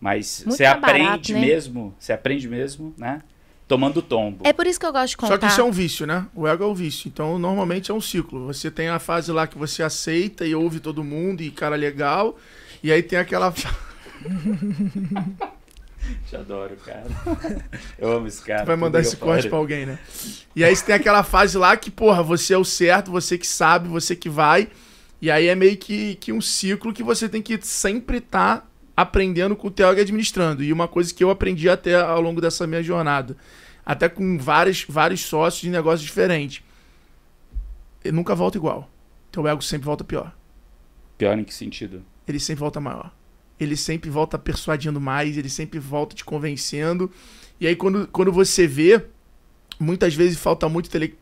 Mas 0.00 0.44
muito 0.44 0.56
você 0.56 0.64
aprende 0.64 1.04
barato, 1.04 1.32
né? 1.32 1.40
mesmo, 1.40 1.94
você 1.98 2.12
aprende 2.12 2.48
mesmo, 2.48 2.94
né? 2.96 3.20
Tomando 3.66 4.00
tombo. 4.00 4.46
É 4.46 4.52
por 4.52 4.66
isso 4.66 4.80
que 4.80 4.86
eu 4.86 4.92
gosto 4.92 5.10
de 5.10 5.16
contar. 5.16 5.34
Só 5.34 5.38
que 5.38 5.46
isso 5.46 5.60
é 5.60 5.64
um 5.64 5.72
vício, 5.72 6.06
né? 6.06 6.26
O 6.34 6.48
ego 6.48 6.64
é 6.64 6.66
um 6.66 6.74
vício. 6.74 7.08
Então, 7.08 7.38
normalmente 7.38 7.90
é 7.90 7.94
um 7.94 8.00
ciclo. 8.00 8.46
Você 8.46 8.70
tem 8.70 8.88
a 8.88 8.98
fase 8.98 9.30
lá 9.30 9.46
que 9.46 9.58
você 9.58 9.82
aceita 9.82 10.46
e 10.46 10.54
ouve 10.54 10.80
todo 10.80 11.04
mundo 11.04 11.42
e 11.42 11.50
cara 11.50 11.76
legal. 11.76 12.38
E 12.82 12.90
aí 12.90 13.02
tem 13.02 13.18
aquela. 13.18 13.52
Te 16.26 16.36
adoro, 16.36 16.76
cara. 16.76 17.06
Eu 17.98 18.12
amo 18.12 18.26
esse 18.26 18.42
cara. 18.42 18.62
Tu 18.62 18.66
vai 18.66 18.76
mandar 18.76 19.00
esse 19.00 19.16
corte 19.16 19.48
pra 19.48 19.58
alguém, 19.58 19.86
né? 19.86 19.98
E 20.54 20.64
aí 20.64 20.74
você 20.74 20.84
tem 20.84 20.94
aquela 20.94 21.22
fase 21.22 21.56
lá 21.56 21.76
que, 21.76 21.90
porra, 21.90 22.22
você 22.22 22.54
é 22.54 22.58
o 22.58 22.64
certo, 22.64 23.10
você 23.10 23.38
que 23.38 23.46
sabe, 23.46 23.88
você 23.88 24.14
que 24.14 24.28
vai. 24.28 24.68
E 25.20 25.30
aí 25.30 25.46
é 25.46 25.54
meio 25.54 25.76
que, 25.76 26.14
que 26.16 26.32
um 26.32 26.40
ciclo 26.40 26.92
que 26.92 27.02
você 27.02 27.28
tem 27.28 27.42
que 27.42 27.58
sempre 27.62 28.18
estar 28.18 28.58
tá 28.58 28.66
aprendendo 28.96 29.56
com 29.56 29.68
o 29.68 29.70
Theo 29.70 29.94
e 29.94 30.00
administrando. 30.00 30.62
E 30.62 30.72
uma 30.72 30.86
coisa 30.88 31.12
que 31.12 31.22
eu 31.22 31.30
aprendi 31.30 31.68
até 31.68 31.94
ao 31.94 32.20
longo 32.20 32.40
dessa 32.40 32.66
minha 32.66 32.82
jornada, 32.82 33.36
até 33.84 34.08
com 34.08 34.38
vários, 34.38 34.84
vários 34.88 35.20
sócios 35.22 35.62
de 35.62 35.70
negócios 35.70 36.02
diferentes. 36.02 36.62
Ele 38.04 38.16
nunca 38.16 38.34
volta 38.34 38.56
igual. 38.56 38.88
Teu 39.32 39.46
ego 39.46 39.62
sempre 39.62 39.86
volta 39.86 40.04
pior. 40.04 40.32
Pior 41.16 41.36
em 41.38 41.44
que 41.44 41.52
sentido? 41.52 42.04
Ele 42.26 42.38
sempre 42.38 42.60
volta 42.60 42.80
maior 42.80 43.12
ele 43.58 43.76
sempre 43.76 44.10
volta 44.10 44.38
persuadindo 44.38 45.00
mais, 45.00 45.36
ele 45.36 45.48
sempre 45.48 45.78
volta 45.78 46.14
te 46.14 46.24
convencendo. 46.24 47.10
E 47.60 47.66
aí, 47.66 47.74
quando, 47.74 48.06
quando 48.08 48.32
você 48.32 48.66
vê, 48.66 49.04
muitas 49.78 50.14
vezes 50.14 50.38
falta 50.38 50.68
muito 50.68 50.88
tele, 50.90 51.16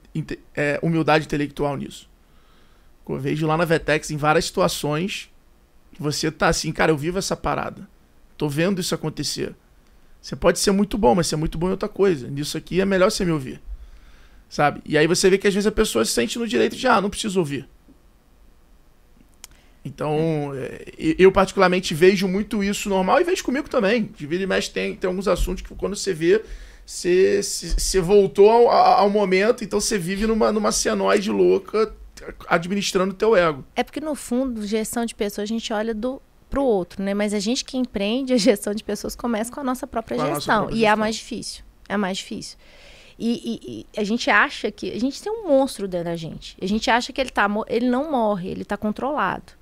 é, 0.55 0.79
humildade 0.83 1.25
intelectual 1.25 1.77
nisso. 1.77 2.09
Eu 3.09 3.19
vejo 3.19 3.47
lá 3.47 3.57
na 3.57 3.65
Vetex 3.65 4.11
em 4.11 4.17
várias 4.17 4.47
situações 4.47 5.31
você 5.99 6.31
tá 6.31 6.49
assim, 6.49 6.73
cara, 6.73 6.93
eu 6.93 6.97
vivo 6.97 7.19
essa 7.19 7.37
parada. 7.37 7.89
Tô 8.37 8.49
vendo 8.49 8.81
isso 8.81 8.95
acontecer. 8.95 9.55
Você 10.21 10.37
pode 10.37 10.59
ser 10.59 10.73
muito 10.73 10.99
bom, 10.99 11.15
mas 11.15 11.27
ser 11.27 11.37
muito 11.37 11.57
bom 11.57 11.69
em 11.69 11.73
outra 11.73 11.89
coisa. 11.89 12.29
Nisso 12.29 12.59
aqui 12.59 12.81
é 12.81 12.85
melhor 12.85 13.11
você 13.11 13.25
me 13.25 13.33
ouvir. 13.33 13.61
Sabe? 14.49 14.81
E 14.85 14.99
aí 14.99 15.07
você 15.07 15.31
vê 15.31 15.39
que 15.39 15.49
às 15.49 15.55
vezes 15.55 15.67
a 15.67 15.73
pessoa 15.73 16.05
se 16.05 16.13
sente 16.13 16.39
no 16.39 16.47
direito 16.47 16.77
de, 16.77 16.87
ah, 16.87 17.01
não 17.01 17.11
preciso 17.11 17.39
ouvir. 17.39 17.69
Então, 19.87 20.53
é, 20.55 20.93
eu 20.99 21.31
particularmente 21.31 21.95
vejo 21.95 22.27
muito 22.27 22.63
isso 22.63 22.89
normal 22.89 23.21
e 23.21 23.25
vejo 23.25 23.45
comigo 23.45 23.69
também. 23.69 24.11
De 24.17 24.27
vida 24.27 24.43
e 24.43 24.47
mexe 24.47 24.71
tem, 24.71 24.95
tem 24.95 25.09
alguns 25.09 25.29
assuntos 25.29 25.63
que 25.63 25.75
quando 25.75 25.97
você 25.97 26.13
vê, 26.13 26.43
você, 26.85 27.41
você 27.43 28.01
voltou 28.01 28.51
ao, 28.51 28.71
ao 28.71 29.11
momento, 29.11 29.65
então 29.65 29.81
você 29.81 29.99
vive 29.99 30.27
numa, 30.27 30.53
numa 30.53 30.73
cianoide 30.73 31.31
louca 31.31 31.93
administrando 32.49 33.13
o 33.13 33.17
teu 33.17 33.37
ego. 33.37 33.65
É 33.75 33.83
porque, 33.83 34.01
no 34.01 34.15
fundo, 34.15 34.67
gestão 34.67 35.05
de 35.05 35.15
pessoas, 35.15 35.45
a 35.45 35.53
gente 35.53 35.73
olha 35.73 35.95
do 35.95 36.21
pro 36.49 36.63
outro, 36.63 37.03
né? 37.03 37.13
Mas 37.13 37.35
a 37.35 37.39
gente 37.39 37.65
que 37.65 37.77
empreende, 37.77 38.33
a 38.33 38.37
gestão 38.37 38.75
de 38.75 38.83
pessoas 38.83 39.15
começa 39.15 39.53
com 39.53 39.61
a 39.61 39.65
nossa 39.65 39.87
própria 39.87 40.17
gestão. 40.17 40.35
Nossa 40.35 40.47
própria 40.47 40.75
e 40.75 40.79
gestão. 40.79 40.89
é 40.89 40.93
a 40.93 40.97
mais 40.97 41.17
difícil. 41.17 41.65
É 41.89 41.95
a 41.95 41.99
mais 41.99 42.19
difícil. 42.19 42.57
E, 43.19 43.31
e, 43.63 43.87
e, 43.97 44.01
a 44.01 44.05
gente 44.05 44.31
acha 44.31 44.71
que. 44.71 44.91
A 44.93 45.01
gente 45.01 45.23
tem 45.23 45.33
um 45.33 45.49
monstro 45.49 45.89
dentro 45.89 46.07
da 46.07 46.17
gente. 46.17 46.57
A 46.61 46.67
gente 46.67 46.91
acha 46.91 47.13
que 47.13 47.21
ele, 47.21 47.31
tá, 47.31 47.49
ele 47.69 47.89
não 47.89 48.11
morre, 48.11 48.51
ele 48.51 48.63
está 48.63 48.77
controlado. 48.77 49.53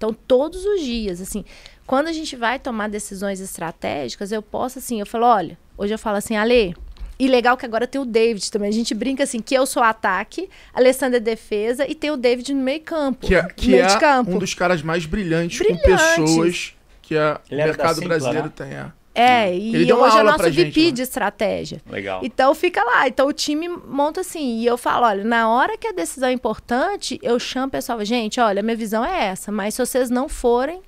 Então, 0.00 0.14
todos 0.14 0.64
os 0.64 0.80
dias, 0.80 1.20
assim, 1.20 1.44
quando 1.86 2.08
a 2.08 2.12
gente 2.12 2.34
vai 2.34 2.58
tomar 2.58 2.88
decisões 2.88 3.38
estratégicas, 3.38 4.32
eu 4.32 4.40
posso, 4.40 4.78
assim, 4.78 4.98
eu 4.98 5.04
falo, 5.04 5.26
olha, 5.26 5.58
hoje 5.76 5.92
eu 5.92 5.98
falo 5.98 6.16
assim, 6.16 6.38
Ale, 6.38 6.74
e 7.18 7.28
legal 7.28 7.54
que 7.54 7.66
agora 7.66 7.86
tem 7.86 8.00
o 8.00 8.06
David 8.06 8.50
também. 8.50 8.70
A 8.70 8.72
gente 8.72 8.94
brinca 8.94 9.24
assim, 9.24 9.40
que 9.40 9.54
eu 9.54 9.66
sou 9.66 9.82
ataque, 9.82 10.48
Alessandra 10.72 11.18
é 11.18 11.20
defesa 11.20 11.86
e 11.86 11.94
tem 11.94 12.10
o 12.10 12.16
David 12.16 12.54
no 12.54 12.62
meio 12.62 12.80
campo. 12.80 13.26
Que 13.26 13.34
é, 13.34 13.42
que 13.42 13.76
é 13.76 14.20
um 14.20 14.38
dos 14.38 14.54
caras 14.54 14.80
mais 14.80 15.04
brilhantes, 15.04 15.58
brilhantes. 15.58 15.84
com 15.84 16.24
pessoas 16.24 16.74
que 17.02 17.14
o 17.14 17.54
mercado 17.54 18.00
brasileiro 18.00 18.46
né? 18.46 18.52
tem. 18.56 18.68
É. 18.68 18.90
É, 19.14 19.56
e 19.56 19.74
Ele 19.74 19.92
hoje 19.92 20.18
é 20.18 20.22
nosso 20.22 20.44
VP 20.44 20.52
gente, 20.52 20.92
de 20.92 21.02
estratégia. 21.02 21.82
Legal. 21.88 22.20
Então 22.22 22.54
fica 22.54 22.82
lá. 22.82 23.08
Então 23.08 23.26
o 23.26 23.32
time 23.32 23.68
monta 23.68 24.20
assim. 24.20 24.60
E 24.60 24.66
eu 24.66 24.78
falo: 24.78 25.06
olha, 25.06 25.24
na 25.24 25.48
hora 25.48 25.76
que 25.76 25.86
a 25.86 25.92
decisão 25.92 26.28
é 26.28 26.32
importante, 26.32 27.18
eu 27.22 27.38
chamo 27.38 27.66
o 27.66 27.70
pessoal, 27.70 28.04
gente, 28.04 28.40
olha, 28.40 28.62
minha 28.62 28.76
visão 28.76 29.04
é 29.04 29.26
essa, 29.26 29.50
mas 29.50 29.74
se 29.74 29.84
vocês 29.84 30.10
não 30.10 30.28
forem, 30.28 30.80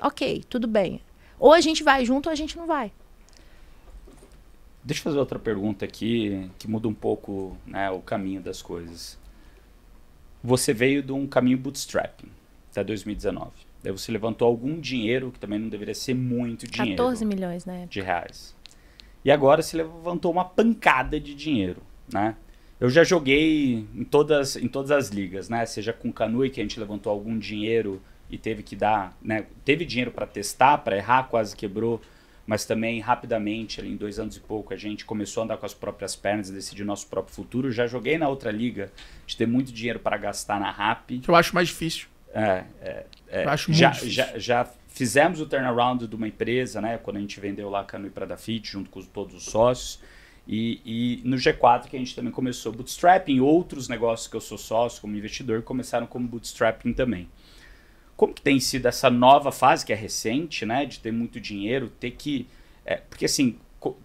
ok, 0.00 0.44
tudo 0.48 0.66
bem. 0.66 1.00
Ou 1.38 1.52
a 1.52 1.60
gente 1.60 1.82
vai 1.82 2.04
junto 2.04 2.26
ou 2.26 2.32
a 2.32 2.36
gente 2.36 2.56
não 2.56 2.66
vai. 2.66 2.92
Deixa 4.84 5.00
eu 5.00 5.04
fazer 5.04 5.18
outra 5.18 5.38
pergunta 5.38 5.84
aqui, 5.84 6.50
que 6.58 6.68
muda 6.68 6.88
um 6.88 6.94
pouco 6.94 7.56
né, 7.64 7.90
o 7.90 8.00
caminho 8.00 8.40
das 8.40 8.60
coisas. 8.60 9.18
Você 10.42 10.74
veio 10.74 11.02
de 11.02 11.12
um 11.12 11.26
caminho 11.26 11.56
bootstrapping 11.56 12.28
até 12.70 12.82
2019. 12.82 13.50
Daí 13.82 13.92
você 13.92 14.12
levantou 14.12 14.46
algum 14.46 14.78
dinheiro, 14.78 15.30
que 15.32 15.38
também 15.38 15.58
não 15.58 15.68
deveria 15.68 15.94
ser 15.94 16.14
muito 16.14 16.66
dinheiro. 16.66 16.96
14 16.96 17.24
milhões, 17.24 17.64
né? 17.64 17.86
De 17.90 18.00
reais. 18.00 18.54
E 19.24 19.30
agora 19.30 19.62
você 19.62 19.76
levantou 19.76 20.30
uma 20.30 20.44
pancada 20.44 21.18
de 21.18 21.34
dinheiro, 21.34 21.82
né? 22.12 22.36
Eu 22.80 22.90
já 22.90 23.04
joguei 23.04 23.86
em 23.94 24.04
todas, 24.04 24.56
em 24.56 24.66
todas 24.66 24.90
as 24.90 25.08
ligas, 25.08 25.48
né? 25.48 25.64
Seja 25.66 25.92
com 25.92 26.12
Canui, 26.12 26.50
que 26.50 26.60
a 26.60 26.64
gente 26.64 26.78
levantou 26.78 27.12
algum 27.12 27.38
dinheiro 27.38 28.02
e 28.28 28.36
teve 28.36 28.62
que 28.62 28.74
dar, 28.74 29.16
né? 29.22 29.46
Teve 29.64 29.84
dinheiro 29.84 30.10
para 30.10 30.26
testar, 30.26 30.78
para 30.78 30.96
errar, 30.96 31.24
quase 31.24 31.54
quebrou 31.54 32.00
mas 32.46 32.64
também 32.64 33.00
rapidamente, 33.00 33.80
ali, 33.80 33.90
em 33.90 33.96
dois 33.96 34.18
anos 34.18 34.36
e 34.36 34.40
pouco, 34.40 34.74
a 34.74 34.76
gente 34.76 35.04
começou 35.04 35.42
a 35.42 35.44
andar 35.44 35.56
com 35.56 35.66
as 35.66 35.74
próprias 35.74 36.16
pernas 36.16 36.48
e 36.48 36.52
decidir 36.52 36.84
nosso 36.84 37.06
próprio 37.06 37.34
futuro. 37.34 37.70
Já 37.70 37.86
joguei 37.86 38.18
na 38.18 38.28
outra 38.28 38.50
liga 38.50 38.90
de 39.26 39.36
ter 39.36 39.46
muito 39.46 39.72
dinheiro 39.72 40.00
para 40.00 40.16
gastar 40.16 40.58
na 40.58 40.70
RAP. 40.70 41.20
Que 41.22 41.28
eu 41.28 41.36
acho 41.36 41.54
mais 41.54 41.68
difícil. 41.68 42.08
É, 42.34 42.64
é, 42.80 43.06
é, 43.32 43.44
acho 43.44 43.72
já, 43.72 43.90
muito. 43.90 44.08
Já, 44.10 44.38
já 44.38 44.68
fizemos 44.88 45.40
o 45.40 45.46
turnaround 45.46 46.06
de 46.06 46.14
uma 46.14 46.28
empresa, 46.28 46.80
né? 46.80 46.98
Quando 46.98 47.16
a 47.16 47.20
gente 47.20 47.40
vendeu 47.40 47.70
lá 47.70 47.80
a 47.80 47.84
Cano 47.84 48.06
e 48.06 48.10
Pradafit, 48.10 48.70
junto 48.70 48.90
com 48.90 49.00
todos 49.02 49.34
os 49.34 49.44
sócios. 49.44 49.98
E, 50.46 50.80
e, 50.84 51.22
no 51.24 51.36
G4 51.36 51.86
que 51.86 51.96
a 51.96 51.98
gente 51.98 52.14
também 52.14 52.32
começou 52.32 52.72
bootstrapping, 52.72 53.40
outros 53.40 53.88
negócios 53.88 54.28
que 54.28 54.36
eu 54.36 54.40
sou 54.40 54.58
sócio 54.58 55.00
como 55.00 55.16
investidor 55.16 55.62
começaram 55.62 56.06
como 56.06 56.28
bootstrapping 56.28 56.92
também. 56.92 57.28
Como 58.16 58.34
que 58.34 58.42
tem 58.42 58.60
sido 58.60 58.86
essa 58.86 59.08
nova 59.08 59.50
fase, 59.50 59.86
que 59.86 59.92
é 59.92 59.96
recente, 59.96 60.66
né? 60.66 60.84
De 60.84 61.00
ter 61.00 61.12
muito 61.12 61.40
dinheiro, 61.40 61.88
ter 61.88 62.10
que... 62.10 62.46
É, 62.84 62.96
porque 62.96 63.24
assim, 63.24 63.56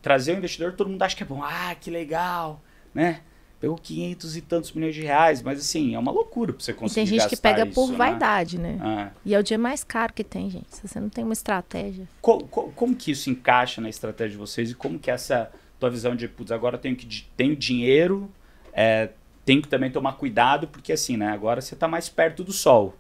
trazer 0.02 0.34
o 0.34 0.38
investidor, 0.38 0.74
todo 0.74 0.90
mundo 0.90 1.04
acha 1.04 1.16
que 1.16 1.24
é 1.24 1.26
bom. 1.26 1.44
Ah, 1.44 1.76
que 1.76 1.92
legal, 1.92 2.62
né? 2.94 3.22
Pegou 3.60 3.76
500 3.76 4.38
e 4.38 4.42
tantos 4.42 4.72
milhões 4.72 4.94
de 4.94 5.02
reais, 5.02 5.42
mas 5.42 5.60
assim, 5.60 5.96
é 5.96 6.00
uma 6.00 6.12
loucura 6.12 6.54
pra 6.54 6.64
você 6.64 6.74
conseguir 6.74 7.02
E 7.02 7.10
tem 7.10 7.20
gente 7.20 7.30
que 7.30 7.38
pega 7.38 7.66
isso, 7.66 7.74
por 7.74 7.90
né? 7.90 7.98
vaidade, 7.98 8.60
né? 8.60 8.78
Ah. 8.80 9.10
E 9.26 9.34
é 9.34 9.40
o 9.40 9.44
dia 9.44 9.58
mais 9.58 9.84
caro 9.84 10.14
que 10.14 10.24
tem, 10.24 10.50
gente. 10.50 10.68
Se 10.70 10.88
você 10.88 11.00
não 11.00 11.10
tem 11.10 11.24
uma 11.24 11.34
estratégia. 11.34 12.08
Co 12.22 12.40
co 12.46 12.72
como 12.76 12.96
que 12.96 13.12
isso 13.12 13.30
encaixa 13.30 13.82
na 13.82 13.90
estratégia 13.90 14.32
de 14.32 14.38
vocês? 14.38 14.70
E 14.70 14.76
como 14.76 15.00
que 15.00 15.10
essa 15.10 15.52
tua 15.80 15.90
visão 15.90 16.16
de, 16.16 16.28
putz, 16.28 16.52
agora 16.52 16.78
tenho 16.78 16.96
que 16.96 17.26
tenho 17.36 17.56
dinheiro, 17.56 18.30
é, 18.72 19.10
tenho 19.44 19.62
que 19.62 19.68
também 19.68 19.90
tomar 19.90 20.14
cuidado, 20.14 20.68
porque 20.68 20.94
assim, 20.94 21.18
né? 21.18 21.30
Agora 21.30 21.60
você 21.60 21.76
tá 21.76 21.88
mais 21.88 22.10
perto 22.10 22.44
do 22.44 22.54
sol 22.54 22.96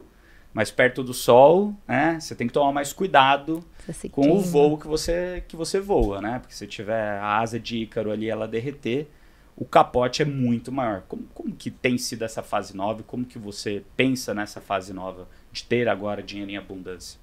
mais 0.57 0.71
perto 0.71 1.03
do 1.03 1.13
sol, 1.13 1.75
né? 1.87 2.19
Você 2.19 2.33
tem 2.33 2.47
que 2.47 2.53
tomar 2.53 2.71
mais 2.71 2.91
cuidado 2.91 3.63
com 4.11 4.31
o 4.31 4.39
voo 4.39 4.75
que 4.75 4.87
você, 4.87 5.43
que 5.47 5.55
você 5.55 5.79
voa, 5.79 6.19
né? 6.19 6.39
Porque 6.39 6.55
se 6.55 6.65
tiver 6.65 7.19
a 7.19 7.37
asa 7.37 7.59
de 7.59 7.77
Ícaro 7.77 8.09
ali, 8.09 8.27
ela 8.27 8.47
derreter, 8.47 9.07
o 9.57 9.65
capote 9.65 10.21
é 10.21 10.25
muito 10.25 10.71
maior. 10.71 11.01
Como, 11.07 11.23
como 11.33 11.55
que 11.55 11.71
tem 11.71 11.97
sido 11.97 12.23
essa 12.23 12.43
fase 12.43 12.77
nova 12.77 13.01
como 13.03 13.25
que 13.25 13.39
você 13.39 13.83
pensa 13.97 14.33
nessa 14.33 14.61
fase 14.61 14.93
nova 14.93 15.27
de 15.51 15.63
ter 15.63 15.89
agora 15.89 16.21
dinheiro 16.21 16.51
em 16.51 16.57
abundância? 16.57 17.19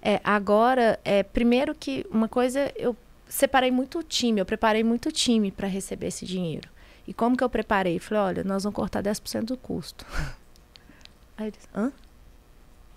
É, 0.00 0.20
agora, 0.24 0.98
é, 1.04 1.22
primeiro 1.22 1.74
que 1.74 2.06
uma 2.10 2.28
coisa, 2.28 2.72
eu 2.74 2.96
separei 3.28 3.70
muito 3.70 3.98
o 3.98 4.02
time, 4.02 4.40
eu 4.40 4.46
preparei 4.46 4.82
muito 4.82 5.10
o 5.10 5.12
time 5.12 5.50
para 5.50 5.68
receber 5.68 6.06
esse 6.06 6.24
dinheiro. 6.24 6.68
E 7.06 7.12
como 7.12 7.36
que 7.36 7.44
eu 7.44 7.50
preparei? 7.50 7.98
Falei, 7.98 8.22
olha, 8.22 8.44
nós 8.44 8.64
vamos 8.64 8.76
cortar 8.76 9.02
10% 9.02 9.44
do 9.44 9.56
custo. 9.56 10.06
Aí 11.36 11.48
eles, 11.48 11.68
hã? 11.74 11.92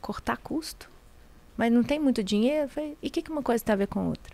cortar 0.07 0.37
custo. 0.37 0.89
Mas 1.57 1.71
não 1.71 1.83
tem 1.83 1.99
muito 1.99 2.23
dinheiro? 2.23 2.69
Falei, 2.69 2.97
e 3.01 3.07
o 3.07 3.11
que, 3.11 3.21
que 3.21 3.31
uma 3.31 3.43
coisa 3.43 3.63
tem 3.63 3.73
a 3.73 3.75
ver 3.75 3.87
com 3.87 4.07
outra? 4.07 4.33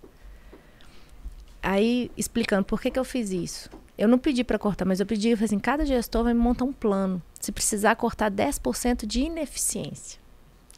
Aí, 1.64 2.12
explicando 2.18 2.66
por 2.66 2.82
que, 2.82 2.92
que 2.92 3.00
eu 3.00 3.06
fiz 3.06 3.32
isso. 3.32 3.70
Eu 3.98 4.10
não 4.10 4.20
pedi 4.20 4.44
para 4.44 4.60
cortar, 4.60 4.84
mas 4.84 5.00
eu 5.00 5.06
pedi, 5.06 5.30
eu 5.30 5.38
falei 5.38 5.46
assim, 5.46 5.60
cada 5.60 5.86
gestor 5.86 6.26
vai 6.26 6.34
me 6.34 6.40
montar 6.42 6.66
um 6.66 6.74
plano. 6.74 7.22
Se 7.40 7.54
precisar 7.54 7.96
cortar 7.96 8.30
10% 8.30 9.06
de 9.06 9.22
ineficiência. 9.22 10.20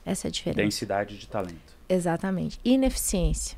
Essa 0.06 0.28
é 0.28 0.30
a 0.30 0.32
diferença. 0.32 0.62
Densidade 0.62 1.18
de 1.18 1.28
talento. 1.28 1.76
Exatamente. 1.90 2.60
Ineficiência. 2.64 3.58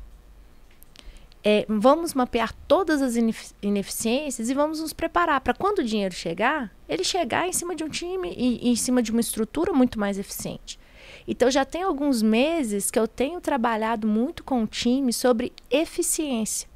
É, 1.44 1.66
vamos 1.68 2.14
mapear 2.14 2.54
todas 2.66 3.02
as 3.02 3.14
ineficiências 3.62 4.48
e 4.48 4.54
vamos 4.54 4.80
nos 4.80 4.92
preparar 4.92 5.40
para 5.40 5.54
quando 5.54 5.80
o 5.80 5.84
dinheiro 5.84 6.14
chegar, 6.14 6.72
ele 6.88 7.04
chegar 7.04 7.46
em 7.46 7.52
cima 7.52 7.76
de 7.76 7.84
um 7.84 7.88
time 7.88 8.34
e 8.36 8.70
em 8.70 8.76
cima 8.76 9.02
de 9.02 9.10
uma 9.10 9.20
estrutura 9.20 9.72
muito 9.72 10.00
mais 10.00 10.18
eficiente. 10.18 10.78
Então 11.26 11.50
já 11.50 11.64
tem 11.64 11.82
alguns 11.82 12.22
meses 12.22 12.90
que 12.90 12.98
eu 12.98 13.06
tenho 13.06 13.40
trabalhado 13.40 14.06
muito 14.06 14.42
com 14.42 14.62
o 14.62 14.66
time 14.66 15.12
sobre 15.12 15.52
eficiência. 15.70 16.68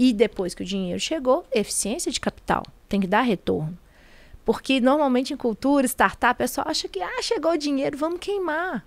E 0.00 0.14
depois 0.14 0.54
que 0.54 0.62
o 0.62 0.64
dinheiro 0.64 0.98
chegou, 0.98 1.44
eficiência 1.52 2.10
de 2.10 2.18
capital. 2.18 2.62
Tem 2.88 2.98
que 2.98 3.06
dar 3.06 3.20
retorno. 3.20 3.78
Porque 4.46 4.80
normalmente 4.80 5.34
em 5.34 5.36
cultura, 5.36 5.86
startup, 5.86 6.32
o 6.32 6.38
pessoal 6.38 6.66
acha 6.70 6.88
que 6.88 7.02
ah, 7.02 7.20
chegou 7.20 7.52
o 7.52 7.58
dinheiro, 7.58 7.98
vamos 7.98 8.18
queimar. 8.18 8.82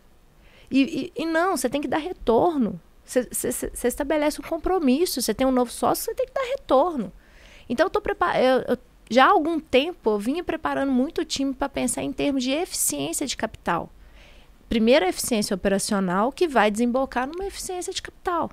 E, 0.71 1.11
e, 1.15 1.21
e 1.21 1.25
não, 1.27 1.55
você 1.55 1.69
tem 1.69 1.79
que 1.79 1.87
dar 1.87 1.99
retorno. 1.99 2.81
Você 3.05 3.87
estabelece 3.87 4.41
um 4.41 4.43
compromisso, 4.43 5.21
você 5.21 5.35
tem 5.35 5.45
um 5.45 5.51
novo 5.51 5.71
sócio, 5.71 6.05
você 6.05 6.15
tem 6.15 6.25
que 6.25 6.33
dar 6.33 6.49
retorno. 6.57 7.13
Então, 7.69 7.85
eu 7.85 7.91
tô 7.91 8.01
preparando. 8.01 8.79
Já 9.07 9.25
há 9.25 9.29
algum 9.29 9.59
tempo 9.59 10.09
eu 10.09 10.17
vinha 10.17 10.43
preparando 10.43 10.91
muito 10.91 11.21
o 11.21 11.25
time 11.25 11.53
para 11.53 11.69
pensar 11.69 12.01
em 12.01 12.11
termos 12.11 12.43
de 12.43 12.49
eficiência 12.49 13.27
de 13.27 13.37
capital 13.37 13.91
primeiro 14.67 15.05
a 15.05 15.09
eficiência 15.09 15.53
operacional 15.53 16.31
que 16.31 16.47
vai 16.47 16.71
desembocar 16.71 17.27
numa 17.27 17.45
eficiência 17.45 17.93
de 17.93 18.01
capital, 18.01 18.49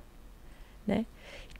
né? 0.85 1.03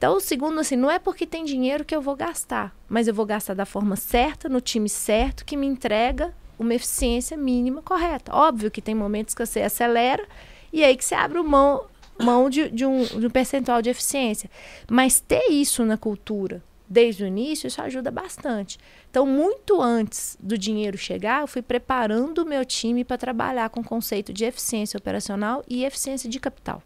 Então, 0.02 0.16
o 0.16 0.20
segundo, 0.20 0.58
assim, 0.58 0.74
não 0.74 0.90
é 0.90 0.98
porque 0.98 1.24
tem 1.24 1.44
dinheiro 1.44 1.84
que 1.84 1.94
eu 1.94 2.02
vou 2.02 2.16
gastar, 2.16 2.76
mas 2.88 3.06
eu 3.06 3.14
vou 3.14 3.24
gastar 3.24 3.54
da 3.54 3.64
forma 3.64 3.94
certa, 3.94 4.48
no 4.48 4.60
time 4.60 4.88
certo, 4.88 5.44
que 5.44 5.56
me 5.56 5.64
entrega 5.64 6.34
uma 6.58 6.74
eficiência 6.74 7.36
mínima 7.36 7.80
correta. 7.82 8.34
Óbvio 8.34 8.68
que 8.68 8.82
tem 8.82 8.96
momentos 8.96 9.32
que 9.32 9.46
você 9.46 9.60
acelera 9.60 10.26
e 10.72 10.82
aí 10.82 10.96
que 10.96 11.04
você 11.04 11.14
abre 11.14 11.40
mão, 11.40 11.84
mão 12.20 12.50
de, 12.50 12.68
de, 12.68 12.84
um, 12.84 13.04
de 13.04 13.28
um 13.28 13.30
percentual 13.30 13.80
de 13.80 13.90
eficiência. 13.90 14.50
Mas 14.90 15.20
ter 15.20 15.52
isso 15.52 15.84
na 15.84 15.96
cultura 15.96 16.60
desde 16.88 17.22
o 17.22 17.26
início, 17.28 17.68
isso 17.68 17.80
ajuda 17.80 18.10
bastante. 18.10 18.80
Então, 19.08 19.24
muito 19.24 19.80
antes 19.80 20.36
do 20.40 20.58
dinheiro 20.58 20.98
chegar, 20.98 21.42
eu 21.42 21.46
fui 21.46 21.62
preparando 21.62 22.38
o 22.38 22.44
meu 22.44 22.64
time 22.64 23.04
para 23.04 23.16
trabalhar 23.16 23.70
com 23.70 23.78
o 23.78 23.84
conceito 23.84 24.32
de 24.32 24.44
eficiência 24.44 24.98
operacional 24.98 25.62
e 25.68 25.84
eficiência 25.84 26.28
de 26.28 26.40
capital. 26.40 26.82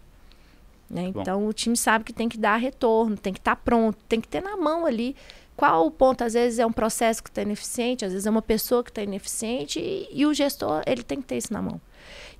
Né? 0.88 1.12
Então, 1.14 1.46
o 1.46 1.52
time 1.52 1.76
sabe 1.76 2.04
que 2.04 2.12
tem 2.12 2.28
que 2.28 2.38
dar 2.38 2.56
retorno, 2.56 3.16
tem 3.16 3.32
que 3.32 3.40
estar 3.40 3.56
tá 3.56 3.62
pronto, 3.62 3.98
tem 4.08 4.20
que 4.20 4.28
ter 4.28 4.40
na 4.40 4.56
mão 4.56 4.86
ali 4.86 5.16
qual 5.56 5.86
o 5.86 5.90
ponto? 5.90 6.22
Às 6.22 6.34
vezes 6.34 6.58
é 6.58 6.66
um 6.66 6.72
processo 6.72 7.22
que 7.22 7.30
está 7.30 7.42
ineficiente, 7.42 8.04
às 8.04 8.12
vezes 8.12 8.26
é 8.26 8.30
uma 8.30 8.42
pessoa 8.42 8.84
que 8.84 8.90
está 8.90 9.02
ineficiente 9.02 9.80
e, 9.80 10.08
e, 10.12 10.26
o 10.26 10.34
gestor 10.34 10.82
ele 10.86 11.02
tem 11.02 11.20
que 11.20 11.26
ter 11.26 11.38
isso 11.38 11.52
na 11.52 11.62
mão. 11.62 11.80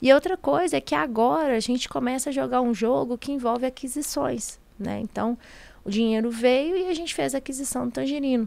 E 0.00 0.12
outra 0.12 0.36
coisa 0.36 0.76
é 0.76 0.80
que 0.80 0.94
agora 0.94 1.56
a 1.56 1.60
gente 1.60 1.88
começa 1.88 2.28
a 2.28 2.32
jogar 2.32 2.60
um 2.60 2.74
jogo 2.74 3.16
que 3.16 3.32
envolve 3.32 3.64
aquisições, 3.64 4.60
né? 4.78 5.00
Então, 5.00 5.38
o 5.82 5.90
dinheiro 5.90 6.30
veio 6.30 6.76
e 6.76 6.88
a 6.88 6.94
gente 6.94 7.14
fez 7.14 7.34
a 7.34 7.38
aquisição 7.38 7.86
do 7.86 7.92
Tangerino. 7.92 8.46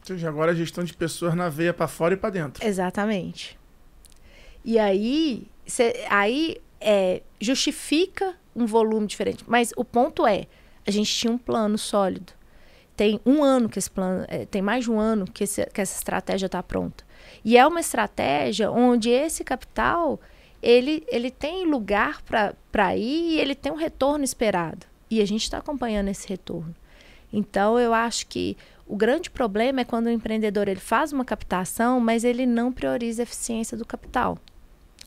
Ou 0.00 0.06
seja, 0.06 0.28
agora 0.28 0.52
a 0.52 0.54
gestão 0.54 0.84
de 0.84 0.94
pessoas 0.94 1.34
na 1.34 1.48
veia 1.48 1.74
para 1.74 1.88
fora 1.88 2.14
e 2.14 2.16
para 2.16 2.30
dentro. 2.30 2.64
Exatamente. 2.64 3.58
E 4.64 4.78
aí, 4.78 5.48
cê, 5.66 6.06
aí 6.08 6.58
é, 6.80 7.20
justifica 7.40 8.36
um 8.54 8.66
volume 8.66 9.06
diferente. 9.06 9.44
Mas 9.46 9.72
o 9.76 9.84
ponto 9.84 10.26
é, 10.26 10.46
a 10.86 10.90
gente 10.90 11.12
tinha 11.12 11.32
um 11.32 11.38
plano 11.38 11.78
sólido. 11.78 12.32
Tem 12.96 13.20
um 13.26 13.42
ano 13.42 13.68
que 13.68 13.78
esse 13.78 13.90
plano, 13.90 14.24
é, 14.28 14.44
tem 14.46 14.62
mais 14.62 14.84
de 14.84 14.90
um 14.90 15.00
ano 15.00 15.24
que, 15.24 15.44
esse, 15.44 15.66
que 15.66 15.80
essa 15.80 15.96
estratégia 15.96 16.46
está 16.46 16.62
pronta. 16.62 17.04
E 17.44 17.56
é 17.56 17.66
uma 17.66 17.80
estratégia 17.80 18.70
onde 18.70 19.10
esse 19.10 19.42
capital 19.42 20.20
ele, 20.62 21.04
ele 21.08 21.30
tem 21.30 21.66
lugar 21.66 22.22
para 22.22 22.96
ir 22.96 23.34
e 23.34 23.38
ele 23.38 23.54
tem 23.54 23.70
um 23.70 23.76
retorno 23.76 24.24
esperado. 24.24 24.86
E 25.10 25.20
a 25.20 25.26
gente 25.26 25.42
está 25.42 25.58
acompanhando 25.58 26.08
esse 26.08 26.26
retorno. 26.26 26.74
Então, 27.30 27.78
eu 27.78 27.92
acho 27.92 28.26
que 28.26 28.56
o 28.86 28.96
grande 28.96 29.28
problema 29.28 29.80
é 29.80 29.84
quando 29.84 30.06
o 30.06 30.10
empreendedor 30.10 30.68
ele 30.68 30.80
faz 30.80 31.12
uma 31.12 31.24
captação, 31.24 32.00
mas 32.00 32.24
ele 32.24 32.46
não 32.46 32.72
prioriza 32.72 33.22
a 33.22 33.24
eficiência 33.24 33.76
do 33.76 33.84
capital. 33.84 34.38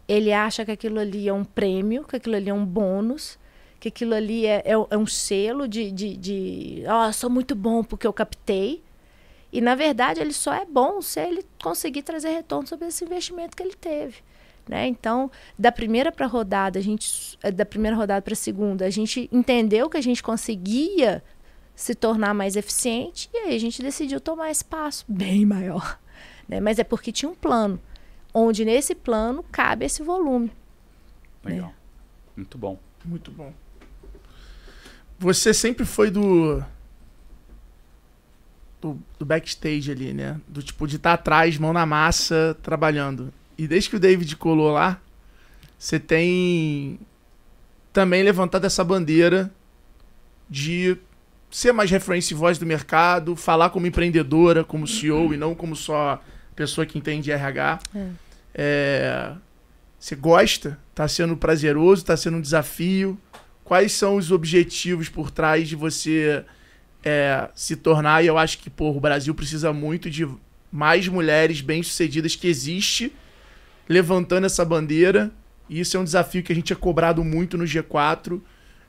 Ele 0.08 0.32
acha 0.32 0.64
que 0.64 0.72
aquilo 0.72 1.00
ali 1.00 1.28
é 1.28 1.34
um 1.34 1.44
prêmio, 1.44 2.04
que 2.06 2.16
aquilo 2.16 2.36
ali 2.36 2.50
é 2.50 2.54
um 2.54 2.66
bônus, 2.66 3.38
que 3.80 3.90
aquilo 3.90 4.14
ali 4.14 4.46
é, 4.46 4.64
é, 4.66 4.72
é 4.72 4.98
um 4.98 5.06
selo 5.06 5.68
de, 5.68 5.92
de, 5.92 6.16
de 6.18 6.84
oh, 6.88 7.12
sou 7.14 7.30
muito 7.30 7.56
bom 7.56 7.84
porque 7.84 8.08
eu 8.08 8.14
captei. 8.14 8.84
E 9.52 9.62
na 9.62 9.76
verdade 9.76 10.20
ele 10.20 10.34
só 10.34 10.54
é 10.54 10.66
bom 10.66 11.02
se 11.02 11.20
ele 11.20 11.46
conseguir 11.62 12.04
trazer 12.04 12.30
retorno 12.30 12.68
sobre 12.68 12.88
esse 12.88 13.04
investimento 13.04 13.56
que 13.56 13.64
ele 13.64 13.76
teve. 13.76 14.16
Né? 14.68 14.88
Então, 14.88 15.32
da 15.58 15.72
primeira 15.72 16.12
para 16.12 16.28
rodada, 16.28 16.78
a 16.78 16.82
gente 16.82 17.38
da 17.54 17.66
primeira 17.66 17.96
rodada 17.96 18.22
para 18.22 18.34
a 18.34 18.36
segunda, 18.36 18.86
a 18.86 18.90
gente 18.90 19.30
entendeu 19.32 19.90
que 19.90 19.98
a 19.98 20.02
gente 20.02 20.22
conseguia 20.22 21.24
se 21.74 21.96
tornar 21.96 22.34
mais 22.34 22.56
eficiente 22.56 23.30
e 23.34 23.38
aí 23.38 23.56
a 23.56 23.60
gente 23.60 23.82
decidiu 23.82 24.20
tomar 24.20 24.52
esse 24.52 24.66
passo 24.66 25.06
bem 25.08 25.46
maior, 25.46 25.98
né? 26.48 26.60
Mas 26.60 26.80
é 26.80 26.84
porque 26.84 27.12
tinha 27.12 27.30
um 27.30 27.36
plano, 27.36 27.80
onde 28.38 28.64
nesse 28.64 28.94
plano 28.94 29.44
cabe 29.52 29.86
esse 29.86 30.04
volume. 30.04 30.52
Legal. 31.44 31.70
Né? 31.70 31.74
Muito 32.36 32.58
bom. 32.58 32.80
Muito 33.04 33.32
bom. 33.32 33.52
Você 35.18 35.54
sempre 35.54 35.86
foi 35.86 36.12
do, 36.12 36.64
do, 38.80 39.00
do 39.18 39.26
backstage 39.26 39.92
ali, 39.92 40.14
né? 40.14 40.40
Do 40.48 40.62
tipo 40.62 40.86
de 40.86 40.98
estar 40.98 41.10
tá 41.10 41.14
atrás, 41.16 41.58
mão 41.58 41.74
na 41.74 41.86
massa, 41.86 42.56
trabalhando. 42.62 43.34
E 43.58 43.68
desde 43.68 43.90
que 43.90 43.96
o 43.96 44.00
David 44.00 44.36
colou 44.36 44.72
lá, 44.72 45.02
você 45.80 46.00
tem 46.00 47.00
também 47.92 48.22
levantado 48.22 48.66
essa 48.66 48.84
bandeira 48.84 49.52
de 50.48 50.96
ser 51.50 51.72
mais 51.72 51.90
referência 51.90 52.36
e 52.36 52.38
voz 52.38 52.60
do 52.60 52.68
mercado, 52.68 53.36
falar 53.36 53.72
como 53.72 53.88
empreendedora, 53.88 54.64
como 54.64 54.86
CEO 54.86 55.34
e 55.34 55.38
não 55.38 55.56
como 55.56 55.76
só 55.76 56.22
pessoa 56.56 56.86
que 56.86 57.00
entende 57.00 57.32
RH. 57.32 57.80
É. 57.96 58.27
É, 58.58 59.34
você 60.00 60.16
gosta? 60.16 60.80
Tá 60.96 61.08
sendo 61.08 61.38
prazeroso? 61.38 62.04
Tá 62.04 62.18
sendo 62.18 62.38
um 62.38 62.42
desafio? 62.42 63.18
quais 63.68 63.92
são 63.92 64.16
os 64.16 64.32
objetivos 64.32 65.10
por 65.10 65.30
trás 65.30 65.68
de 65.68 65.76
você 65.76 66.46
é, 67.04 67.50
se 67.54 67.76
tornar, 67.76 68.24
e 68.24 68.28
eu 68.28 68.38
acho 68.38 68.60
que 68.60 68.70
pô, 68.70 68.92
o 68.92 69.00
Brasil 69.00 69.36
precisa 69.36 69.74
muito 69.74 70.10
de 70.10 70.26
mais 70.72 71.06
mulheres 71.10 71.60
bem-sucedidas 71.60 72.34
que 72.34 72.48
existe 72.48 73.14
levantando 73.90 74.46
essa 74.46 74.64
bandeira. 74.64 75.30
E 75.70 75.82
isso 75.82 75.98
é 75.98 76.00
um 76.00 76.06
desafio 76.06 76.42
que 76.44 76.52
a 76.54 76.56
gente 76.56 76.72
é 76.72 76.76
cobrado 76.78 77.26
muito 77.26 77.58
no 77.58 77.66
G4. 77.66 78.40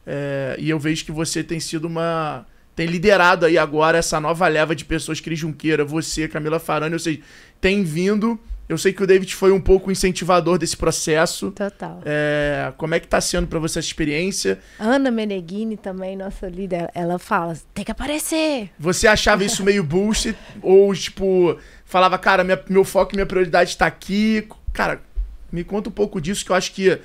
É, 0.06 0.54
e 0.60 0.70
eu 0.70 0.78
vejo 0.78 1.04
que 1.04 1.10
você 1.10 1.42
tem 1.42 1.58
sido 1.58 1.86
uma. 1.86 2.46
tem 2.76 2.86
liderado 2.86 3.46
aí 3.46 3.58
agora 3.58 3.98
essa 3.98 4.20
nova 4.20 4.46
leva 4.46 4.76
de 4.76 4.84
pessoas, 4.84 5.20
Cris 5.20 5.40
Junqueira, 5.40 5.84
você, 5.84 6.28
Camila 6.28 6.60
Farani, 6.60 6.94
ou 6.94 7.00
seja, 7.00 7.20
tem 7.60 7.82
vindo 7.82 8.38
eu 8.68 8.76
sei 8.76 8.92
que 8.92 9.02
o 9.02 9.06
David 9.06 9.34
foi 9.34 9.50
um 9.50 9.60
pouco 9.60 9.90
incentivador 9.90 10.58
desse 10.58 10.76
processo. 10.76 11.50
Total. 11.52 12.02
É, 12.04 12.72
como 12.76 12.94
é 12.94 13.00
que 13.00 13.08
tá 13.08 13.20
sendo 13.20 13.46
para 13.46 13.58
você 13.58 13.78
essa 13.78 13.88
experiência? 13.88 14.58
Ana 14.78 15.10
Meneghini 15.10 15.76
também, 15.76 16.16
nossa 16.16 16.46
líder, 16.48 16.90
ela 16.94 17.18
fala, 17.18 17.56
tem 17.72 17.84
que 17.84 17.90
aparecer. 17.90 18.70
Você 18.78 19.06
achava 19.06 19.42
isso 19.42 19.64
meio 19.64 19.82
bullshit? 19.82 20.36
ou, 20.62 20.94
tipo, 20.94 21.58
falava, 21.84 22.18
cara, 22.18 22.44
minha, 22.44 22.60
meu 22.68 22.84
foco 22.84 23.14
e 23.14 23.16
minha 23.16 23.26
prioridade 23.26 23.70
está 23.70 23.86
aqui? 23.86 24.46
Cara, 24.74 25.00
me 25.50 25.64
conta 25.64 25.88
um 25.88 25.92
pouco 25.92 26.20
disso, 26.20 26.44
que 26.44 26.52
eu 26.52 26.56
acho 26.56 26.72
que 26.72 27.00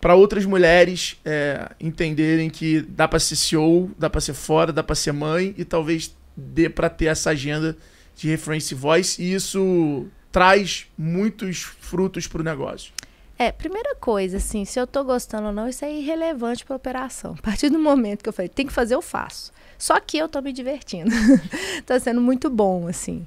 para 0.00 0.14
outras 0.14 0.44
mulheres 0.44 1.16
é, 1.24 1.70
entenderem 1.80 2.48
que 2.48 2.80
dá 2.80 3.08
para 3.08 3.18
ser 3.18 3.36
CEO, 3.36 3.90
dá 3.98 4.08
para 4.08 4.20
ser 4.20 4.34
fora, 4.34 4.72
dá 4.72 4.82
para 4.82 4.94
ser 4.94 5.12
mãe 5.12 5.54
e 5.58 5.64
talvez 5.64 6.14
dê 6.36 6.68
para 6.68 6.88
ter 6.88 7.06
essa 7.06 7.30
agenda 7.30 7.76
de 8.16 8.28
reference 8.28 8.74
voice 8.74 9.22
e 9.22 9.34
isso 9.34 10.06
traz 10.32 10.86
muitos 10.96 11.62
frutos 11.62 12.26
para 12.26 12.40
o 12.40 12.44
negócio? 12.44 12.92
É, 13.38 13.52
primeira 13.52 13.94
coisa, 13.96 14.38
assim, 14.38 14.64
se 14.64 14.78
eu 14.78 14.86
tô 14.86 15.04
gostando 15.04 15.48
ou 15.48 15.52
não, 15.52 15.68
isso 15.68 15.84
é 15.84 15.92
irrelevante 15.92 16.64
para 16.64 16.74
a 16.74 16.76
operação. 16.76 17.34
A 17.38 17.42
partir 17.42 17.68
do 17.68 17.78
momento 17.78 18.22
que 18.22 18.28
eu 18.28 18.32
falei, 18.32 18.48
tem 18.48 18.66
que 18.66 18.72
fazer, 18.72 18.94
eu 18.94 19.02
faço. 19.02 19.52
Só 19.78 19.98
que 20.00 20.16
eu 20.16 20.28
tô 20.28 20.40
me 20.40 20.52
divertindo. 20.52 21.10
tá 21.84 21.98
sendo 21.98 22.20
muito 22.20 22.48
bom, 22.48 22.86
assim. 22.86 23.26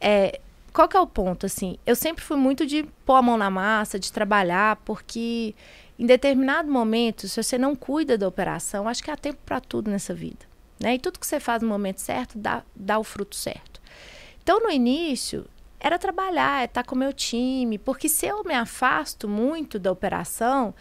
É, 0.00 0.40
qual 0.72 0.88
que 0.88 0.96
é 0.96 1.00
o 1.00 1.06
ponto, 1.06 1.46
assim? 1.46 1.78
Eu 1.84 1.94
sempre 1.94 2.24
fui 2.24 2.36
muito 2.36 2.66
de 2.66 2.84
pôr 3.04 3.16
a 3.16 3.22
mão 3.22 3.36
na 3.36 3.50
massa, 3.50 3.98
de 3.98 4.10
trabalhar, 4.10 4.76
porque 4.76 5.54
em 5.98 6.06
determinado 6.06 6.70
momento, 6.70 7.28
se 7.28 7.42
você 7.42 7.58
não 7.58 7.76
cuida 7.76 8.16
da 8.16 8.26
operação, 8.26 8.88
acho 8.88 9.04
que 9.04 9.10
há 9.10 9.16
tempo 9.16 9.38
para 9.44 9.60
tudo 9.60 9.90
nessa 9.90 10.14
vida. 10.14 10.48
Né? 10.80 10.94
E 10.94 10.98
tudo 10.98 11.18
que 11.18 11.26
você 11.26 11.38
faz 11.38 11.60
no 11.60 11.68
momento 11.68 12.00
certo 12.00 12.38
dá, 12.38 12.62
dá 12.74 12.98
o 12.98 13.04
fruto 13.04 13.36
certo. 13.36 13.78
Então, 14.42 14.60
no 14.60 14.70
início, 14.70 15.44
era 15.80 15.98
trabalhar, 15.98 16.60
é 16.60 16.66
estar 16.66 16.84
com 16.84 16.94
o 16.94 16.98
meu 16.98 17.12
time. 17.12 17.78
Porque 17.78 18.08
se 18.08 18.26
eu 18.26 18.44
me 18.44 18.54
afasto 18.54 19.26
muito 19.26 19.78
da 19.78 19.90
operação, 19.90 20.74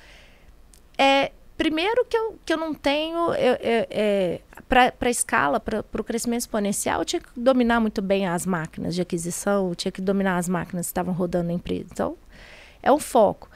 é, 0.98 1.32
primeiro 1.58 2.06
que 2.06 2.18
eu, 2.18 2.38
que 2.46 2.54
eu 2.54 2.58
não 2.58 2.74
tenho, 2.74 3.34
é, 3.34 4.42
para 4.68 4.94
a 5.00 5.10
escala, 5.10 5.60
para 5.60 5.84
o 5.98 6.04
crescimento 6.04 6.42
exponencial, 6.42 7.02
eu 7.02 7.06
tinha 7.06 7.22
que 7.22 7.30
dominar 7.36 7.80
muito 7.80 8.02
bem 8.02 8.28
as 8.28 8.46
máquinas 8.46 8.94
de 8.94 9.02
aquisição, 9.02 9.70
eu 9.70 9.76
tinha 9.76 9.92
que 9.92 10.02
dominar 10.02 10.38
as 10.38 10.50
máquinas 10.50 10.88
que 10.88 10.92
estavam 10.92 11.14
rodando 11.14 11.48
na 11.48 11.54
empresa. 11.54 11.88
Então, 11.92 12.18
é 12.84 12.92
um 12.92 13.00
foco. 13.00 13.50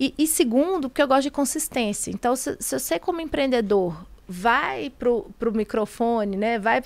E, 0.00 0.14
e 0.18 0.26
segundo, 0.26 0.88
porque 0.88 1.02
eu 1.02 1.08
gosto 1.08 1.22
de 1.22 1.30
consistência. 1.30 2.10
Então, 2.10 2.34
se, 2.34 2.56
se 2.58 2.78
você, 2.78 2.98
como 2.98 3.20
empreendedor, 3.20 4.06
vai 4.28 4.90
para 4.90 5.10
o 5.10 5.52
microfone, 5.52 6.36
né, 6.36 6.58
vai 6.58 6.82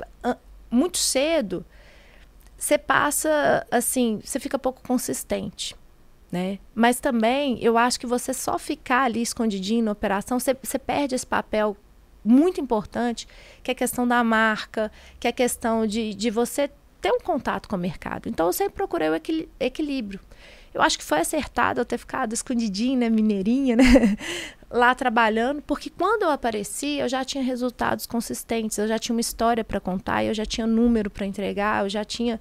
muito 0.70 0.98
cedo, 0.98 1.64
você 2.60 2.76
passa 2.76 3.66
assim, 3.70 4.20
você 4.22 4.38
fica 4.38 4.58
pouco 4.58 4.82
consistente. 4.86 5.74
Né? 6.30 6.58
Mas 6.74 7.00
também 7.00 7.58
eu 7.60 7.76
acho 7.76 7.98
que 7.98 8.06
você 8.06 8.32
só 8.32 8.58
ficar 8.58 9.04
ali 9.04 9.22
escondidinho 9.22 9.84
na 9.84 9.92
operação, 9.92 10.38
você, 10.38 10.54
você 10.62 10.78
perde 10.78 11.14
esse 11.14 11.26
papel 11.26 11.76
muito 12.22 12.60
importante, 12.60 13.26
que 13.62 13.70
é 13.70 13.72
a 13.72 13.74
questão 13.74 14.06
da 14.06 14.22
marca, 14.22 14.92
que 15.18 15.26
é 15.26 15.30
a 15.30 15.32
questão 15.32 15.86
de, 15.86 16.14
de 16.14 16.30
você 16.30 16.70
ter 17.00 17.10
um 17.10 17.18
contato 17.18 17.66
com 17.66 17.76
o 17.76 17.78
mercado. 17.78 18.28
Então 18.28 18.46
eu 18.46 18.52
sempre 18.52 18.74
procurei 18.74 19.08
o 19.08 19.20
equilíbrio. 19.58 20.20
Eu 20.72 20.82
acho 20.82 20.96
que 20.98 21.04
foi 21.04 21.20
acertado 21.20 21.80
eu 21.80 21.84
ter 21.84 21.98
ficado 21.98 22.32
escondidinho, 22.32 22.98
né, 22.98 23.10
mineirinha, 23.10 23.76
né, 23.76 23.84
lá 24.70 24.94
trabalhando, 24.94 25.60
porque 25.62 25.90
quando 25.90 26.22
eu 26.22 26.30
apareci, 26.30 26.98
eu 26.98 27.08
já 27.08 27.24
tinha 27.24 27.42
resultados 27.42 28.06
consistentes, 28.06 28.78
eu 28.78 28.86
já 28.86 28.98
tinha 28.98 29.14
uma 29.14 29.20
história 29.20 29.64
para 29.64 29.80
contar, 29.80 30.24
eu 30.24 30.32
já 30.32 30.46
tinha 30.46 30.66
número 30.66 31.10
para 31.10 31.26
entregar, 31.26 31.84
eu 31.84 31.90
já 31.90 32.04
tinha, 32.04 32.40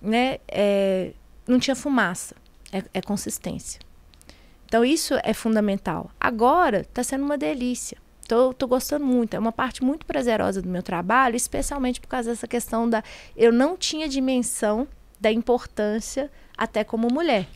né, 0.00 0.38
é, 0.48 1.12
não 1.46 1.60
tinha 1.60 1.76
fumaça, 1.76 2.34
é, 2.72 2.82
é 2.94 3.00
consistência. 3.00 3.80
Então 4.72 4.84
isso 4.84 5.14
é 5.22 5.34
fundamental. 5.34 6.10
Agora 6.18 6.80
está 6.80 7.04
sendo 7.04 7.24
uma 7.24 7.36
delícia. 7.36 7.98
Tô, 8.26 8.54
tô 8.54 8.66
gostando 8.66 9.04
muito. 9.04 9.34
É 9.34 9.38
uma 9.38 9.52
parte 9.52 9.84
muito 9.84 10.06
prazerosa 10.06 10.62
do 10.62 10.68
meu 10.68 10.82
trabalho, 10.82 11.36
especialmente 11.36 12.00
por 12.00 12.08
causa 12.08 12.30
dessa 12.30 12.48
questão 12.48 12.88
da. 12.88 13.04
Eu 13.36 13.52
não 13.52 13.76
tinha 13.76 14.08
dimensão 14.08 14.88
da 15.20 15.30
importância 15.30 16.30
até 16.56 16.84
como 16.84 17.08
mulher. 17.08 17.48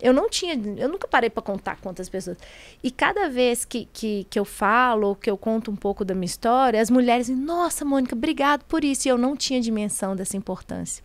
Eu 0.00 0.12
não 0.12 0.28
tinha, 0.28 0.54
eu 0.76 0.88
nunca 0.88 1.06
parei 1.06 1.30
para 1.30 1.42
contar 1.42 1.76
quantas 1.80 2.08
pessoas. 2.08 2.36
E 2.82 2.90
cada 2.90 3.28
vez 3.28 3.64
que, 3.64 3.88
que, 3.92 4.26
que 4.28 4.36
eu 4.36 4.44
falo, 4.44 5.14
que 5.14 5.30
eu 5.30 5.38
conto 5.38 5.70
um 5.70 5.76
pouco 5.76 6.04
da 6.04 6.12
minha 6.12 6.26
história, 6.26 6.80
as 6.80 6.90
mulheres 6.90 7.28
dizem, 7.28 7.40
nossa, 7.40 7.84
Mônica, 7.84 8.16
obrigado 8.16 8.64
por 8.64 8.82
isso. 8.82 9.06
E 9.06 9.10
eu 9.10 9.16
não 9.16 9.36
tinha 9.36 9.60
dimensão 9.60 10.16
dessa 10.16 10.36
importância. 10.36 11.04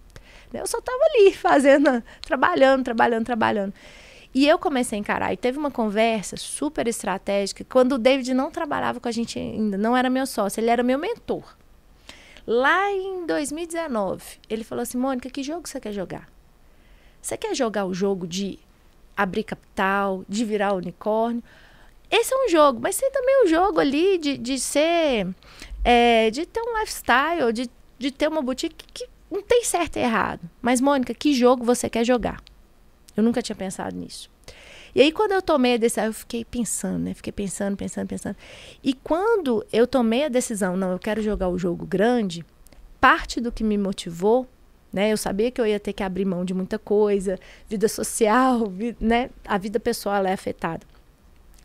Eu 0.52 0.66
só 0.66 0.80
estava 0.80 0.98
ali 1.14 1.32
fazendo, 1.38 2.04
trabalhando, 2.22 2.84
trabalhando, 2.84 3.26
trabalhando. 3.26 3.74
E 4.34 4.48
eu 4.48 4.58
comecei 4.58 4.98
a 4.98 5.00
encarar. 5.00 5.32
E 5.32 5.38
teve 5.38 5.60
uma 5.60 5.72
conversa 5.72 6.36
super 6.36 6.88
estratégica, 6.88 7.64
quando 7.70 7.94
o 7.94 7.98
David 7.98 8.34
não 8.34 8.50
trabalhava 8.50 9.00
com 9.00 9.08
a 9.08 9.12
gente 9.12 9.38
ainda, 9.38 9.78
não 9.78 9.96
era 9.96 10.10
meu 10.10 10.26
sócio, 10.26 10.60
ele 10.60 10.72
era 10.72 10.82
meu 10.82 10.98
mentor. 10.98 11.56
Lá 12.46 12.92
em 12.92 13.26
2019, 13.26 14.24
ele 14.50 14.64
falou 14.64 14.82
assim: 14.82 14.98
Mônica, 14.98 15.30
que 15.30 15.44
jogo 15.44 15.68
você 15.68 15.80
quer 15.80 15.92
jogar? 15.92 16.28
Você 17.28 17.36
quer 17.36 17.54
jogar 17.54 17.86
o 17.86 17.94
jogo 17.94 18.26
de 18.26 18.58
abrir 19.16 19.44
capital, 19.44 20.24
de 20.30 20.46
virar 20.46 20.72
unicórnio? 20.72 21.44
Esse 22.10 22.34
é 22.34 22.46
um 22.46 22.48
jogo, 22.48 22.80
mas 22.82 22.96
tem 22.96 23.12
também 23.12 23.42
o 23.42 23.44
um 23.44 23.48
jogo 23.50 23.82
ali 23.82 24.18
de, 24.18 24.38
de 24.38 24.58
ser. 24.58 25.28
É, 25.84 26.32
de 26.32 26.46
ter 26.46 26.62
um 26.62 26.80
lifestyle, 26.80 27.52
de, 27.52 27.70
de 28.00 28.12
ter 28.12 28.30
uma 28.30 28.42
boutique 28.42 28.86
que 28.94 29.10
não 29.30 29.42
tem 29.42 29.62
certo 29.66 29.98
e 29.98 30.00
errado. 30.00 30.40
Mas, 30.62 30.80
Mônica, 30.80 31.14
que 31.14 31.34
jogo 31.34 31.66
você 31.66 31.90
quer 31.90 32.06
jogar? 32.06 32.42
Eu 33.14 33.22
nunca 33.22 33.42
tinha 33.42 33.58
pensado 33.58 33.94
nisso. 33.94 34.30
E 34.96 35.02
aí, 35.02 35.12
quando 35.12 35.34
eu 35.34 35.42
tomei 35.42 35.74
a 35.74 35.78
decisão, 35.78 36.06
eu 36.06 36.14
fiquei 36.14 36.46
pensando, 36.46 37.00
né? 37.00 37.14
Fiquei 37.14 37.34
pensando, 37.34 37.76
pensando, 37.76 38.08
pensando. 38.08 38.38
E 38.82 38.94
quando 38.94 39.66
eu 39.74 39.86
tomei 39.86 40.24
a 40.24 40.30
decisão, 40.30 40.78
não, 40.78 40.94
eu 40.94 41.00
quero 41.00 41.22
jogar 41.22 41.50
o 41.50 41.60
jogo 41.60 41.86
grande, 41.86 42.46
parte 43.02 43.42
do 43.42 43.52
que 43.52 43.66
me 43.66 43.78
motivou, 43.78 44.48
né? 44.92 45.12
Eu 45.12 45.18
sabia 45.18 45.52
que 45.52 45.60
eu 45.60 45.66
ia 45.66 45.80
ter 45.80 45.94
que 45.94 46.04
abrir 46.04 46.26
mão 46.26 46.46
de 46.46 46.54
muita 46.54 46.80
coisa, 46.80 47.38
vida 47.70 47.88
social, 47.88 48.72
né? 49.00 49.30
A 49.46 49.58
vida 49.58 49.80
pessoal 49.80 50.26
é 50.26 50.34
afetada. 50.34 50.86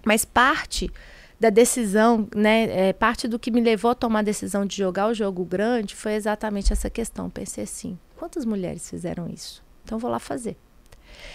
Mas 0.04 0.24
parte 0.24 0.90
da 1.38 1.50
decisão, 1.50 2.28
né, 2.34 2.88
é, 2.88 2.92
parte 2.92 3.26
do 3.26 3.36
que 3.38 3.50
me 3.50 3.60
levou 3.60 3.90
a 3.90 3.94
tomar 3.96 4.20
a 4.20 4.22
decisão 4.22 4.64
de 4.64 4.76
jogar 4.76 5.08
o 5.08 5.14
jogo 5.14 5.44
grande 5.44 5.96
foi 5.96 6.14
exatamente 6.14 6.72
essa 6.72 6.88
questão. 6.88 7.28
Pensei 7.28 7.64
assim: 7.64 7.98
quantas 8.16 8.44
mulheres 8.44 8.88
fizeram 8.88 9.28
isso? 9.28 9.62
Então 9.84 9.98
vou 9.98 10.10
lá 10.10 10.18
fazer. 10.18 10.56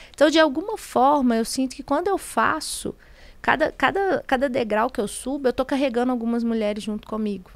Então, 0.10 0.30
de 0.30 0.40
alguma 0.40 0.78
forma, 0.78 1.36
eu 1.36 1.46
sinto 1.46 1.76
que 1.76 1.84
quando 1.84 2.08
eu 2.08 2.18
faço, 2.18 2.96
cada, 3.42 3.72
cada, 3.72 4.24
cada 4.26 4.50
degrau 4.50 4.90
que 4.90 5.00
eu 5.00 5.08
subo, 5.08 5.48
eu 5.48 5.52
estou 5.52 5.66
carregando 5.66 6.12
algumas 6.12 6.44
mulheres 6.44 6.84
junto 6.84 7.08
comigo. 7.08 7.52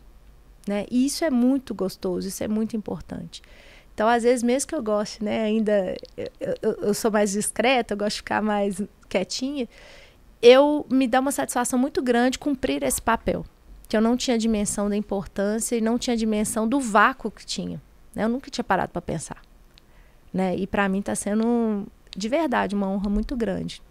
Né? 0.68 0.86
E 0.92 1.06
isso 1.06 1.26
é 1.26 1.30
muito 1.30 1.74
gostoso, 1.74 2.28
isso 2.28 2.44
é 2.44 2.48
muito 2.48 2.76
importante. 2.76 3.42
Então, 3.94 4.08
às 4.08 4.24
vezes, 4.24 4.42
mesmo 4.42 4.68
que 4.68 4.76
eu 4.76 4.82
goste, 4.82 5.24
né, 5.24 5.44
ainda 5.44 5.96
eu, 6.18 6.32
eu, 6.62 6.72
eu 6.84 6.94
sou 6.94 7.12
mais 7.12 7.32
discreta, 7.32 7.94
eu 7.94 7.98
gosto 7.98 8.16
de 8.16 8.18
ficar 8.18 8.42
mais 8.42 8.82
quietinha, 9.10 9.68
eu 10.42 10.86
me 10.89 11.08
dá 11.08 11.20
uma 11.20 11.32
satisfação 11.32 11.78
muito 11.78 12.02
grande 12.02 12.39
cumprir 12.39 12.84
esse 12.84 13.02
papel. 13.02 13.46
Que 13.88 13.98
eu 13.98 14.02
não 14.02 14.16
tinha 14.16 14.38
dimensão 14.38 14.89
da 14.89 14.96
importância 14.96 15.76
e 15.76 15.82
não 15.82 15.98
tinha 15.98 16.16
dimensão 16.16 16.68
do 16.68 16.80
vácuo 16.80 17.30
que 17.30 17.46
tinha. 17.46 17.82
Né? 18.16 18.24
Eu 18.24 18.30
nunca 18.30 18.50
tinha 18.50 18.64
parado 18.64 18.92
para 18.92 19.02
pensar. 19.02 19.42
Né? 20.34 20.56
E 20.56 20.66
para 20.66 20.88
mim 20.88 21.00
está 21.00 21.14
sendo 21.14 21.86
de 22.16 22.30
verdade, 22.30 22.76
uma 22.76 22.89
honra 22.89 23.10
muito 23.10 23.36
grande. 23.36 23.82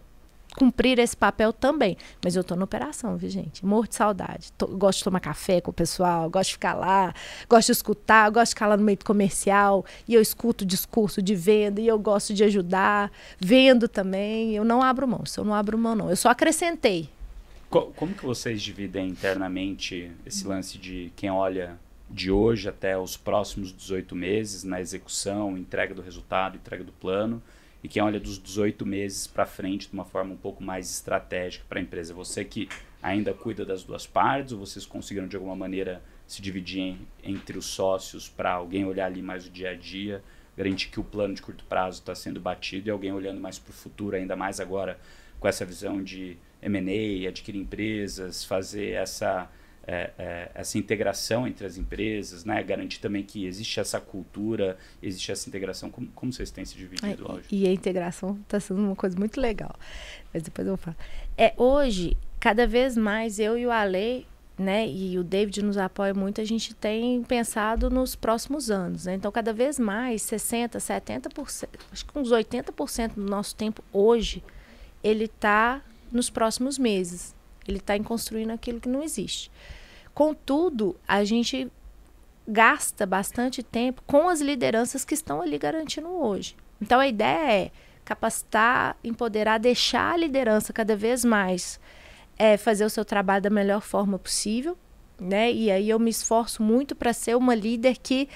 Cumprir 0.57 0.99
esse 0.99 1.17
papel 1.17 1.53
também. 1.53 1.97
Mas 2.23 2.37
eu 2.37 2.43
tô 2.43 2.57
na 2.57 2.65
operação, 2.65 3.17
viu, 3.17 3.31
gente? 3.31 3.65
Morro 3.65 3.87
de 3.87 3.95
saudade. 3.95 4.53
Tô, 4.53 4.67
gosto 4.67 4.99
de 4.99 5.05
tomar 5.05 5.21
café 5.21 5.61
com 5.61 5.71
o 5.71 5.75
pessoal, 5.75 6.29
gosto 6.29 6.49
de 6.49 6.55
ficar 6.55 6.75
lá, 6.75 7.15
gosto 7.49 7.67
de 7.67 7.73
escutar, 7.73 8.31
gosto 8.31 8.47
de 8.47 8.55
ficar 8.55 8.67
lá 8.67 8.77
no 8.77 8.83
meio 8.83 8.99
do 8.99 9.05
comercial. 9.05 9.85
E 10.09 10.15
eu 10.15 10.21
escuto 10.21 10.65
o 10.65 10.67
discurso 10.67 11.23
de 11.23 11.35
venda, 11.35 11.81
e 11.81 11.87
eu 11.87 11.99
gosto 11.99 12.35
de 12.35 12.43
ajudar, 12.45 13.11
vendo 13.39 13.89
também. 13.89 14.55
Eu 14.55 14.65
não 14.65 14.83
abro 14.83 15.07
mão, 15.07 15.23
eu 15.37 15.45
não 15.45 15.55
abro 15.55 15.79
mão, 15.79 15.95
não. 15.95 16.11
Eu 16.11 16.17
só 16.17 16.31
acrescentei. 16.31 17.09
Como 17.69 18.15
que 18.15 18.27
vocês 18.27 18.61
dividem 18.61 19.09
internamente 19.09 20.11
esse 20.27 20.45
lance 20.45 20.77
de 20.77 21.13
quem 21.15 21.31
olha 21.31 21.79
de 22.11 22.29
hoje 22.29 22.69
até 22.69 22.99
os 22.99 23.17
próximos 23.17 23.73
18 23.73 24.17
meses 24.17 24.65
na 24.65 24.81
execução, 24.81 25.57
entrega 25.57 25.95
do 25.95 26.03
resultado, 26.03 26.57
entrega 26.57 26.83
do 26.83 26.91
plano? 26.91 27.41
E 27.83 27.89
quem 27.89 28.03
olha 28.03 28.21
dos 28.21 28.39
18 28.39 28.85
meses 28.85 29.27
para 29.27 29.47
frente 29.47 29.89
de 29.89 29.95
uma 29.95 30.05
forma 30.05 30.35
um 30.35 30.37
pouco 30.37 30.63
mais 30.63 30.91
estratégica 30.91 31.65
para 31.69 31.79
a 31.79 31.83
empresa? 31.83 32.13
Você 32.13 32.45
que 32.45 32.69
ainda 33.03 33.33
cuida 33.33 33.65
das 33.65 33.83
duas 33.83 34.07
partes 34.07 34.53
ou 34.53 34.59
vocês 34.59 34.85
conseguiram 34.85 35.27
de 35.27 35.37
alguma 35.37 35.57
maneira 35.57 36.03
se 36.27 36.43
dividir 36.43 36.81
em, 36.81 37.09
entre 37.25 37.57
os 37.57 37.67
sócios 37.67 38.29
para 38.29 38.53
alguém 38.53 38.85
olhar 38.85 39.07
ali 39.07 39.23
mais 39.23 39.47
o 39.47 39.51
dia 39.51 39.71
a 39.71 39.75
dia, 39.75 40.23
garantir 40.57 40.91
que 40.91 41.01
o 41.01 41.05
plano 41.05 41.35
de 41.35 41.43
curto 41.43 41.65
prazo 41.65 42.01
está 42.01 42.15
sendo 42.15 42.39
batido 42.39 42.89
e 42.89 42.91
alguém 42.91 43.13
olhando 43.13 43.41
mais 43.41 43.59
para 43.59 43.71
o 43.71 43.75
futuro, 43.75 44.15
ainda 44.15 44.37
mais 44.37 44.61
agora 44.61 44.99
com 45.41 45.49
essa 45.49 45.65
visão 45.65 46.03
de 46.03 46.37
M&A, 46.61 47.29
adquirir 47.29 47.59
empresas, 47.59 48.45
fazer 48.45 48.91
essa 48.91 49.51
é, 49.93 50.11
é, 50.17 50.51
essa 50.55 50.79
integração 50.79 51.49
entre 51.49 51.67
as 51.67 51.77
empresas, 51.77 52.45
né? 52.45 52.63
Garantir 52.63 53.01
também 53.01 53.25
que 53.25 53.45
existe 53.45 53.81
essa 53.81 54.01
cultura, 54.01 54.79
existe 55.03 55.33
essa 55.33 55.49
integração. 55.49 55.91
Como, 55.91 56.07
como 56.15 56.33
vocês 56.33 56.49
têm 56.53 56.65
se 56.65 56.77
dividido 56.77 57.27
é, 57.29 57.33
hoje? 57.33 57.49
E 57.51 57.67
a 57.67 57.73
integração 57.73 58.39
está 58.41 58.61
sendo 58.61 58.81
uma 58.81 58.95
coisa 58.95 59.19
muito 59.19 59.41
legal. 59.41 59.75
Mas 60.33 60.45
depois 60.45 60.65
eu 60.65 60.77
vou 60.77 60.79
falar. 60.85 60.97
É, 61.37 61.53
hoje, 61.57 62.17
cada 62.39 62.69
vez 62.69 62.97
mais, 62.97 63.41
eu 63.41 63.59
e 63.59 63.67
o 63.67 63.73
Ale, 63.73 64.29
né, 64.57 64.87
e 64.87 65.19
o 65.19 65.25
David 65.25 65.61
nos 65.61 65.77
apoia 65.77 66.15
muito, 66.15 66.41
a 66.41 66.45
gente 66.45 66.73
tem 66.73 67.25
pensado 67.25 67.91
nos 67.91 68.15
próximos 68.15 68.71
anos. 68.71 69.07
Né? 69.07 69.15
Então, 69.15 69.33
cada 69.33 69.53
vez 69.53 69.77
mais, 69.77 70.23
60%, 70.23 70.77
70%, 70.77 71.69
acho 71.91 72.07
que 72.07 72.17
uns 72.17 72.31
80% 72.31 73.15
do 73.15 73.23
nosso 73.23 73.57
tempo 73.57 73.83
hoje, 73.93 74.41
ele 75.03 75.25
está 75.25 75.83
nos 76.13 76.31
próximos 76.31 76.79
meses. 76.79 77.35
Ele 77.67 77.79
está 77.79 77.97
em 77.97 78.05
construindo 78.05 78.53
aquilo 78.53 78.81
que 78.81 78.89
não 78.89 79.03
existe. 79.03 79.51
Contudo, 80.15 80.97
a 81.07 81.25
gente 81.25 81.71
gasta 82.47 83.07
bastante 83.07 83.63
tempo 83.63 84.03
com 84.07 84.29
as 84.29 84.41
lideranças 84.41 85.05
que 85.05 85.15
estão 85.15 85.41
ali 85.41 85.59
garantindo 85.59 86.09
hoje. 86.09 86.57
Então 86.81 86.99
a 86.99 87.07
ideia 87.07 87.65
é 87.67 87.71
capacitar, 88.05 88.97
empoderar, 89.05 89.59
deixar 89.59 90.15
a 90.15 90.17
liderança 90.17 90.73
cada 90.73 90.97
vez 90.97 91.25
mais 91.25 91.79
é, 92.39 92.57
fazer 92.57 92.85
o 92.85 92.91
seu 92.91 93.05
trabalho 93.05 93.43
da 93.43 93.51
melhor 93.51 93.83
forma 93.83 94.19
possível, 94.19 94.77
né? 95.21 95.53
E 95.53 95.71
aí 95.71 95.89
eu 95.89 95.99
me 95.99 96.11
esforço 96.11 96.63
muito 96.63 96.97
para 96.97 97.13
ser 97.13 97.37
uma 97.37 97.55
líder 97.55 97.99
que 97.99 98.29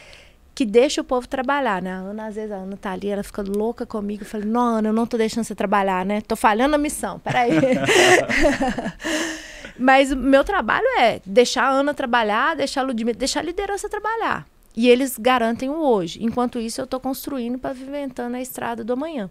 que 0.54 0.64
deixa 0.64 1.00
o 1.00 1.04
povo 1.04 1.26
trabalhar, 1.26 1.82
né? 1.82 1.90
A 1.90 1.96
Ana, 1.96 2.26
às 2.26 2.36
vezes, 2.36 2.52
a 2.52 2.56
Ana 2.58 2.76
tá 2.76 2.92
ali, 2.92 3.08
ela 3.08 3.24
fica 3.24 3.42
louca 3.42 3.84
comigo. 3.84 4.24
Falei, 4.24 4.46
não, 4.46 4.76
Ana, 4.76 4.90
eu 4.90 4.92
não 4.92 5.04
tô 5.04 5.16
deixando 5.16 5.42
você 5.42 5.54
trabalhar, 5.54 6.06
né? 6.06 6.20
Tô 6.20 6.36
falhando 6.36 6.76
a 6.76 6.78
missão, 6.78 7.18
peraí. 7.18 7.50
Mas 9.78 10.12
o 10.12 10.16
meu 10.16 10.44
trabalho 10.44 10.86
é 10.98 11.20
deixar 11.24 11.64
a 11.64 11.70
Ana 11.70 11.92
trabalhar, 11.92 12.54
deixar 12.56 12.80
a 12.82 12.84
Ludmilla, 12.84 13.18
deixar 13.18 13.40
a 13.40 13.42
liderança 13.42 13.88
trabalhar. 13.88 14.46
E 14.76 14.88
eles 14.88 15.16
garantem 15.18 15.68
o 15.68 15.78
hoje. 15.78 16.22
Enquanto 16.22 16.58
isso, 16.58 16.80
eu 16.80 16.84
estou 16.84 16.98
construindo, 16.98 17.58
pavimentando 17.58 18.36
a 18.36 18.40
estrada 18.40 18.82
do 18.82 18.92
amanhã. 18.92 19.30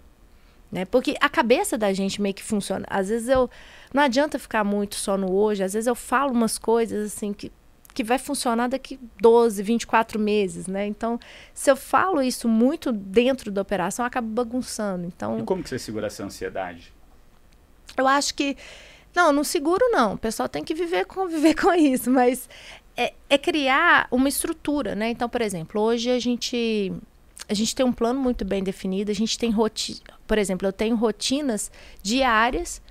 Né? 0.72 0.86
Porque 0.86 1.16
a 1.20 1.30
cabeça 1.30 1.78
da 1.78 1.94
gente 1.94 2.22
meio 2.22 2.34
que 2.34 2.44
funciona. 2.44 2.86
Às 2.90 3.10
vezes 3.10 3.30
eu. 3.30 3.50
Não 3.94 4.02
adianta 4.02 4.40
ficar 4.40 4.64
muito 4.64 4.96
só 4.96 5.18
no 5.18 5.32
hoje. 5.32 5.64
Às 5.64 5.74
vezes 5.74 5.88
eu 5.88 5.96
falo 5.96 6.32
umas 6.32 6.58
coisas 6.58 7.14
assim 7.14 7.32
que 7.32 7.52
que 7.94 8.04
vai 8.04 8.18
funcionar 8.18 8.68
daqui 8.68 9.00
12, 9.22 9.62
24 9.62 10.20
meses, 10.20 10.68
né? 10.68 10.88
Então, 10.88 11.20
se 11.54 11.70
eu 11.70 11.76
falo 11.76 12.22
isso 12.22 12.50
muito 12.50 12.92
dentro 12.92 13.52
da 13.52 13.62
operação, 13.62 14.04
acaba 14.04 14.28
bagunçando. 14.28 15.06
Então, 15.06 15.40
e 15.40 15.44
como 15.44 15.62
que 15.62 15.70
você 15.70 15.78
segura 15.78 16.08
essa 16.08 16.24
ansiedade? 16.24 16.92
Eu 17.96 18.08
acho 18.08 18.34
que 18.34 18.58
não, 19.16 19.32
não 19.32 19.44
seguro 19.44 19.90
não. 19.92 20.14
O 20.14 20.18
pessoal 20.18 20.50
tem 20.50 20.64
que 20.64 20.74
viver 20.74 21.06
conviver 21.06 21.56
com 21.60 21.74
isso, 21.74 22.10
mas 22.10 22.50
é, 22.96 23.14
é 23.30 23.38
criar 23.38 24.08
uma 24.12 24.30
estrutura, 24.30 24.96
né? 24.96 25.10
Então, 25.10 25.30
por 25.30 25.42
exemplo, 25.42 25.82
hoje 25.82 26.10
a 26.10 26.20
gente 26.20 26.92
a 27.48 27.54
gente 27.54 27.76
tem 27.76 27.86
um 27.86 27.92
plano 27.92 28.20
muito 28.20 28.46
bem 28.46 28.64
definido, 28.64 29.12
a 29.12 29.16
gente 29.16 29.38
tem 29.38 29.52
rotina, 29.52 30.00
por 30.26 30.38
exemplo, 30.38 30.68
eu 30.68 30.72
tenho 30.72 30.96
rotinas 30.96 31.70
diárias 32.02 32.82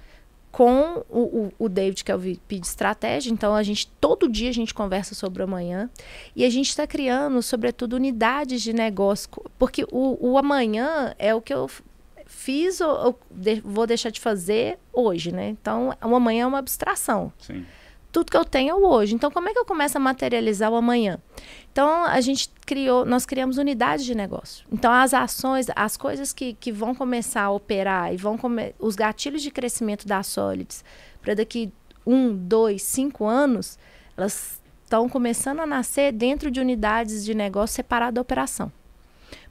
com 0.53 1.03
o, 1.09 1.21
o, 1.21 1.53
o, 1.59 1.69
David, 1.69 2.05
que 2.05 2.13
é 2.13 2.15
o 2.15 2.19
VP 2.19 2.59
de 2.59 2.67
estratégia. 2.67 3.33
Então, 3.33 3.55
a 3.55 3.63
gente, 3.63 3.89
todo 3.99 4.29
dia 4.29 4.51
a 4.51 4.53
gente 4.53 4.75
conversa 4.75 5.15
sobre 5.15 5.41
o 5.41 5.45
amanhã. 5.45 5.89
E 6.37 6.45
a 6.45 6.51
gente 6.51 6.69
está 6.69 6.87
criando, 6.87 7.41
sobretudo, 7.41 7.97
unidades 7.97 8.61
de 8.61 8.75
negócio. 8.75 9.31
Porque 9.59 9.85
o, 9.91 10.19
o 10.21 10.37
amanhã 10.37 11.15
é 11.19 11.35
o 11.35 11.41
que 11.41 11.55
eu 11.55 11.71
fiz 12.33 12.81
ou, 12.81 13.19
de, 13.31 13.61
vou 13.61 13.87
deixar 13.87 14.11
de 14.11 14.21
fazer 14.21 14.79
hoje, 14.93 15.31
né? 15.31 15.49
Então, 15.51 15.97
o 16.03 16.17
amanhã 16.17 16.45
é 16.45 16.47
uma 16.47 16.59
abstração. 16.59 17.33
Sim. 17.39 17.65
Tudo 18.11 18.31
que 18.31 18.37
eu 18.37 18.45
tenho 18.45 18.71
é 18.71 18.75
o 18.75 18.85
hoje. 18.85 19.15
Então, 19.15 19.31
como 19.31 19.49
é 19.49 19.53
que 19.53 19.59
eu 19.59 19.65
começo 19.65 19.97
a 19.97 20.01
materializar 20.01 20.71
o 20.71 20.77
amanhã? 20.77 21.19
Então, 21.71 22.05
a 22.05 22.21
gente 22.21 22.51
criou, 22.67 23.05
nós 23.05 23.25
criamos 23.25 23.59
unidades 23.59 24.05
de 24.05 24.15
negócio. 24.15 24.67
Então, 24.73 24.93
as 24.93 25.15
ações, 25.15 25.67
as 25.77 25.97
coisas 25.97 26.33
que, 26.33 26.55
que 26.55 26.73
vão 26.73 26.95
começar 26.95 27.45
a 27.45 27.51
operar 27.51 28.13
e 28.13 28.17
vão 28.17 28.37
comer, 28.37 28.75
os 28.79 28.97
gatilhos 28.97 29.43
de 29.43 29.51
crescimento 29.51 30.07
da 30.07 30.23
Solids 30.23 30.85
para 31.23 31.35
daqui 31.35 31.73
um, 32.07 32.35
dois, 32.35 32.83
cinco 32.83 33.25
anos, 33.25 33.79
elas 34.17 34.61
estão 34.83 35.09
começando 35.09 35.61
a 35.61 35.67
nascer 35.67 36.13
dentro 36.13 36.51
de 36.51 36.61
unidades 36.61 37.25
de 37.25 37.35
negócio 37.35 37.77
separadas 37.77 38.15
da 38.15 38.21
operação. 38.21 38.71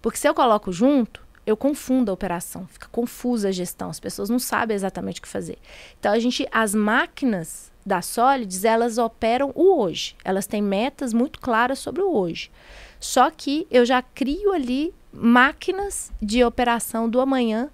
Porque 0.01 0.17
se 0.17 0.27
eu 0.27 0.33
coloco 0.33 0.71
junto, 0.71 1.30
eu 1.51 1.57
confundo 1.57 2.11
a 2.11 2.13
operação, 2.13 2.67
fica 2.67 2.87
confusa 2.91 3.49
a 3.49 3.51
gestão, 3.51 3.89
as 3.89 3.99
pessoas 3.99 4.29
não 4.29 4.39
sabem 4.39 4.75
exatamente 4.75 5.19
o 5.19 5.23
que 5.23 5.27
fazer. 5.27 5.57
Então 5.99 6.11
a 6.11 6.19
gente, 6.19 6.47
as 6.51 6.73
máquinas 6.73 7.71
da 7.85 8.01
Solids, 8.01 8.63
elas 8.63 8.97
operam 8.97 9.51
o 9.55 9.79
hoje. 9.79 10.15
Elas 10.23 10.47
têm 10.47 10.61
metas 10.61 11.13
muito 11.13 11.39
claras 11.39 11.79
sobre 11.79 12.01
o 12.01 12.11
hoje. 12.11 12.51
Só 12.99 13.29
que 13.31 13.67
eu 13.71 13.85
já 13.85 14.01
crio 14.01 14.53
ali 14.53 14.93
máquinas 15.11 16.11
de 16.21 16.43
operação 16.43 17.09
do 17.09 17.19
amanhã 17.19 17.69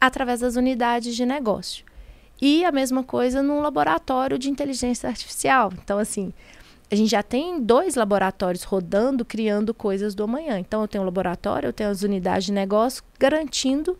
através 0.00 0.40
das 0.40 0.56
unidades 0.56 1.16
de 1.16 1.24
negócio. 1.24 1.84
E 2.40 2.64
a 2.64 2.70
mesma 2.70 3.02
coisa 3.02 3.42
num 3.42 3.60
laboratório 3.60 4.38
de 4.38 4.50
inteligência 4.50 5.08
artificial. 5.08 5.72
Então, 5.82 5.98
assim, 5.98 6.34
a 6.90 6.94
gente 6.94 7.10
já 7.10 7.22
tem 7.22 7.60
dois 7.60 7.96
laboratórios 7.96 8.62
rodando, 8.62 9.24
criando 9.24 9.74
coisas 9.74 10.14
do 10.14 10.22
amanhã. 10.22 10.58
Então, 10.58 10.82
eu 10.82 10.88
tenho 10.88 11.02
um 11.02 11.04
laboratório, 11.04 11.68
eu 11.68 11.72
tenho 11.72 11.90
as 11.90 12.02
unidades 12.02 12.46
de 12.46 12.52
negócio 12.52 13.02
garantindo 13.18 13.98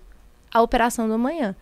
a 0.52 0.62
operação 0.62 1.08
do 1.08 1.14
amanhã. 1.14 1.56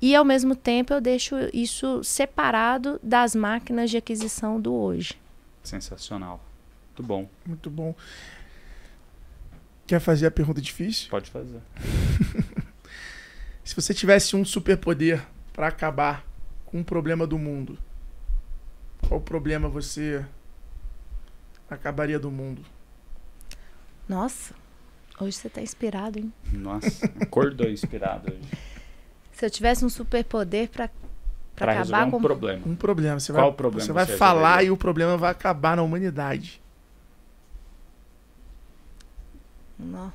E, 0.00 0.16
ao 0.16 0.24
mesmo 0.24 0.56
tempo, 0.56 0.92
eu 0.92 1.00
deixo 1.00 1.36
isso 1.52 2.02
separado 2.02 2.98
das 3.02 3.34
máquinas 3.34 3.90
de 3.90 3.98
aquisição 3.98 4.60
do 4.60 4.72
hoje. 4.74 5.14
Sensacional. 5.62 6.42
Muito 6.88 7.02
bom. 7.02 7.28
Muito 7.46 7.70
bom. 7.70 7.94
Quer 9.86 10.00
fazer 10.00 10.26
a 10.26 10.30
pergunta 10.30 10.60
difícil? 10.60 11.10
Pode 11.10 11.30
fazer. 11.30 11.60
Se 13.62 13.76
você 13.76 13.92
tivesse 13.92 14.34
um 14.34 14.44
superpoder 14.44 15.22
para 15.52 15.68
acabar 15.68 16.26
com 16.64 16.78
um 16.78 16.84
problema 16.84 17.26
do 17.26 17.38
mundo, 17.38 17.78
qual 19.06 19.20
problema 19.20 19.68
você 19.68 20.24
acabaria 21.74 22.18
do 22.18 22.30
mundo? 22.30 22.62
Nossa, 24.08 24.54
hoje 25.20 25.36
você 25.36 25.48
tá 25.48 25.60
inspirado, 25.62 26.18
hein? 26.18 26.32
Nossa, 26.52 27.06
acordou 27.20 27.68
inspirado 27.68 28.32
hoje. 28.32 28.42
Se 29.32 29.46
eu 29.46 29.50
tivesse 29.50 29.84
um 29.84 29.88
superpoder 29.88 30.68
para 30.68 30.90
Para 31.56 31.72
acabar 31.72 31.78
resolver 31.78 32.04
um 32.04 32.10
com 32.10 32.20
problema. 32.22 32.62
Um 32.66 32.74
problema. 32.76 33.18
Você 33.20 33.32
Qual 33.32 33.46
vai, 33.48 33.56
problema 33.56 33.86
Você 33.86 33.92
vai 33.92 34.06
você 34.06 34.16
falar 34.16 34.48
resolveria? 34.56 34.68
e 34.68 34.70
o 34.70 34.76
problema 34.76 35.16
vai 35.16 35.30
acabar 35.30 35.76
na 35.76 35.82
humanidade. 35.82 36.60
Não. 39.78 40.12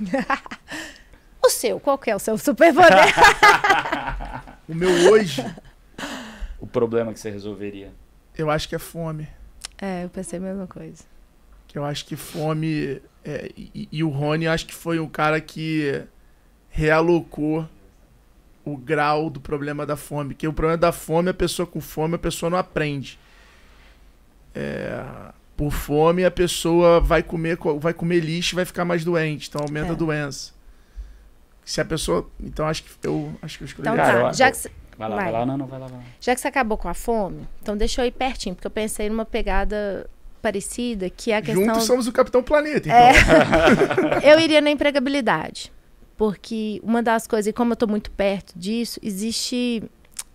o 1.44 1.50
seu, 1.50 1.78
qual 1.80 1.98
que 1.98 2.10
é 2.10 2.16
o 2.16 2.18
seu 2.18 2.36
superpoder? 2.38 2.90
O 4.68 4.74
meu 4.74 5.10
hoje, 5.10 5.44
O 6.60 6.66
problema 6.66 7.12
que 7.12 7.18
você 7.18 7.28
resolveria. 7.28 7.92
eu 8.38 8.48
acho 8.48 8.68
que 8.68 8.76
é 8.76 8.78
fome. 8.78 9.26
É, 9.80 10.04
eu 10.04 10.08
pensei 10.08 10.38
a 10.38 10.42
mesma 10.42 10.66
coisa. 10.66 11.02
Que 11.66 11.78
eu 11.78 11.84
acho 11.84 12.04
que 12.04 12.16
fome. 12.16 13.00
é, 13.24 13.50
e, 13.56 13.88
e 13.92 14.02
o 14.04 14.08
Rony, 14.08 14.46
acho 14.48 14.66
que 14.66 14.74
foi 14.74 14.98
um 14.98 15.08
cara 15.08 15.40
que 15.40 16.02
realocou 16.68 17.68
o 18.64 18.76
grau 18.76 19.30
do 19.30 19.40
problema 19.40 19.86
da 19.86 19.96
fome. 19.96 20.34
Que 20.34 20.46
o 20.48 20.52
problema 20.52 20.76
da 20.78 20.92
fome, 20.92 21.30
a 21.30 21.34
pessoa 21.34 21.66
com 21.66 21.80
fome, 21.80 22.14
a 22.14 22.18
pessoa 22.18 22.50
não 22.50 22.58
aprende. 22.58 23.18
É, 24.54 25.04
por 25.56 25.70
fome, 25.72 26.24
a 26.24 26.30
pessoa 26.30 27.00
vai 27.00 27.22
comer, 27.22 27.56
co- 27.56 27.78
vai 27.78 27.92
comer 27.94 28.20
lixo 28.20 28.54
e 28.54 28.56
vai 28.56 28.64
ficar 28.64 28.84
mais 28.84 29.04
doente. 29.04 29.48
Então 29.48 29.62
aumenta 29.62 29.88
É. 29.88 29.90
a 29.92 29.94
doença. 29.94 30.52
Se 31.64 31.80
a 31.80 31.84
pessoa. 31.84 32.28
Então 32.40 32.66
acho 32.66 32.82
que 32.82 32.90
eu 33.06 33.32
acho 33.42 33.58
que 33.58 33.64
eu 33.64 33.66
escolhi. 33.66 33.88
Então 33.88 33.96
tá, 33.96 34.12
eu- 34.12 34.32
já 34.34 34.48
eu- 34.48 34.52
que, 34.52 34.70
Vai 34.98 35.08
lá, 35.08 35.16
Vai. 35.16 35.24
vai 35.24 35.32
lá. 35.32 35.46
Não, 35.46 35.56
não, 35.58 35.66
vai 35.66 35.78
lá, 35.80 35.86
vai 35.86 35.98
lá. 35.98 36.04
já 36.20 36.34
que 36.34 36.40
você 36.40 36.48
acabou 36.48 36.76
com 36.78 36.88
a 36.88 36.94
fome, 36.94 37.46
então 37.62 37.76
deixa 37.76 38.02
eu 38.02 38.06
ir 38.06 38.10
pertinho, 38.12 38.54
porque 38.54 38.66
eu 38.66 38.70
pensei 38.70 39.08
numa 39.08 39.24
pegada 39.24 40.08
parecida, 40.42 41.08
que 41.10 41.32
é 41.32 41.36
a 41.36 41.42
questão... 41.42 41.64
Juntos 41.66 41.84
somos 41.84 42.06
o 42.06 42.12
Capitão 42.12 42.42
Planeta. 42.42 42.88
Então. 42.88 44.20
eu 44.24 44.38
iria 44.40 44.60
na 44.60 44.70
empregabilidade. 44.70 45.70
Porque 46.16 46.80
uma 46.82 47.02
das 47.02 47.26
coisas, 47.26 47.46
e 47.46 47.52
como 47.52 47.72
eu 47.72 47.74
estou 47.74 47.88
muito 47.88 48.10
perto 48.10 48.52
disso, 48.58 48.98
existe 49.02 49.82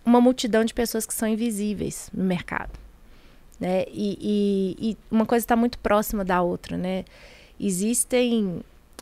uma 0.03 0.19
multidão 0.21 0.63
de 0.65 0.73
pessoas 0.73 1.05
que 1.05 1.13
são 1.13 1.27
invisíveis 1.27 2.09
no 2.13 2.23
mercado. 2.23 2.71
Né? 3.59 3.85
E, 3.91 4.17
e- 4.79 4.89
e 4.91 4.97
uma 5.09 5.25
coisa 5.25 5.43
está 5.43 5.55
muito 5.55 5.77
próxima 5.79 6.23
da 6.25 6.41
outra. 6.41 6.75
Né? 6.77 7.05
Existem. 7.59 8.61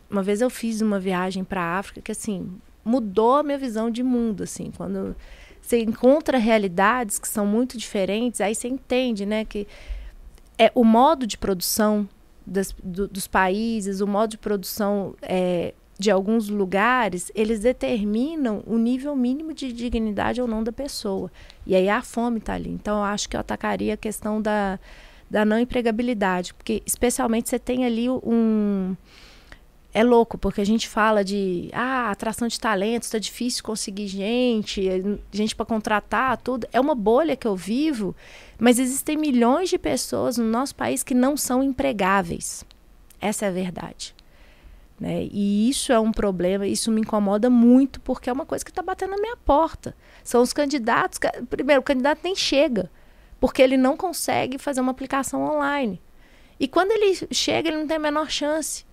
Uma 0.10 0.22
vez 0.24 0.42
eu 0.42 0.50
fiz 0.50 0.82
uma 0.82 1.00
viagem 1.00 1.44
para 1.44 1.62
a 1.62 1.78
África 1.80 2.02
que 2.02 2.12
assim 2.12 2.52
mudou 2.86 3.36
a 3.38 3.44
minha 3.44 3.58
visão 3.58 3.90
de 3.90 4.04
mundo. 4.04 4.44
Assim, 4.44 4.72
quando 4.76 5.16
você 5.64 5.80
encontra 5.82 6.38
realidades 6.38 7.18
que 7.18 7.28
são 7.28 7.46
muito 7.46 7.78
diferentes, 7.78 8.42
aí 8.42 8.54
você 8.54 8.68
entende 8.68 9.26
né, 9.26 9.46
que 9.46 9.66
é, 10.60 10.70
o 10.76 10.84
modo 10.84 11.26
de 11.26 11.38
produção 11.38 12.08
das- 12.46 12.76
do- 12.84 13.08
dos 13.08 13.28
países, 13.28 14.02
o 14.02 14.06
modo 14.08 14.32
de 14.32 14.38
produção 14.38 15.16
é, 15.22 15.74
de 15.98 16.12
alguns 16.12 16.50
lugares, 16.50 17.32
eles 17.34 17.62
determinam 17.62 18.62
o 18.68 18.78
nível 18.78 19.16
mínimo 19.16 19.54
de 19.54 19.72
dignidade 19.72 20.42
ou 20.42 20.48
não 20.48 20.62
da 20.64 20.72
pessoa. 20.72 21.32
E 21.66 21.76
aí 21.76 21.88
a 21.88 22.02
fome 22.02 22.40
está 22.40 22.54
ali. 22.56 22.70
Então, 22.70 22.98
eu 22.98 23.04
acho 23.04 23.30
que 23.30 23.36
eu 23.38 23.40
atacaria 23.40 23.94
a 23.94 23.98
questão 23.98 24.42
da, 24.42 24.78
da 25.30 25.46
não 25.46 25.58
empregabilidade, 25.58 26.54
porque 26.54 26.84
especialmente 26.86 27.48
você 27.50 27.58
tem 27.58 27.86
ali 27.86 28.10
um. 28.10 28.96
É 29.94 30.04
louco, 30.04 30.40
porque 30.40 30.60
a 30.60 30.66
gente 30.66 30.88
fala 30.88 31.24
de 31.24 31.70
ah, 31.72 32.10
atração 32.10 32.48
de 32.48 32.60
talentos, 32.60 33.08
está 33.08 33.20
difícil 33.20 33.64
conseguir 33.64 34.08
gente, 34.08 34.88
eh, 34.90 35.02
gente 35.32 35.56
para 35.56 35.68
contratar, 35.68 36.36
tudo. 36.38 36.68
É 36.74 36.80
uma 36.80 36.96
bolha 36.96 37.36
que 37.36 37.46
eu 37.48 37.56
vivo, 37.56 38.16
mas 38.58 38.80
existem 38.80 39.16
milhões 39.16 39.70
de 39.70 39.78
pessoas 39.78 40.36
no 40.38 40.46
nosso 40.46 40.74
país 40.74 41.04
que 41.04 41.14
não 41.14 41.38
são 41.38 41.62
empregáveis. 41.62 42.66
Essa 43.22 43.46
é 43.46 43.50
a 43.50 43.52
verdade. 43.52 44.16
Né? 45.00 45.28
E 45.32 45.70
isso 45.70 45.92
é 45.94 46.00
um 46.00 46.12
problema, 46.12 46.66
isso 46.66 46.92
me 46.92 47.02
incomoda 47.02 47.48
muito, 47.50 48.02
porque 48.02 48.30
é 48.30 48.34
uma 48.34 48.46
coisa 48.48 48.66
que 48.66 48.72
está 48.72 48.82
batendo 48.82 49.12
na 49.12 49.18
minha 49.22 49.38
porta. 49.38 49.96
São 50.24 50.42
os 50.42 50.54
candidatos. 50.54 51.20
que- 51.20 51.30
Primeiro, 51.50 51.82
o 51.82 51.84
candidato 51.84 52.22
nem 52.24 52.36
chega, 52.36 52.90
porque 53.40 53.62
ele 53.62 53.78
não 53.78 53.96
consegue 53.96 54.58
fazer 54.58 54.82
uma 54.82 54.92
aplicação 54.92 55.44
online. 55.44 56.02
E 56.60 56.68
quando 56.68 56.92
ele 56.92 57.28
chega, 57.32 57.70
ele 57.70 57.78
não 57.78 57.88
tem 57.88 57.98
a 57.98 58.00
menor 58.00 58.30
chance. 58.32 58.86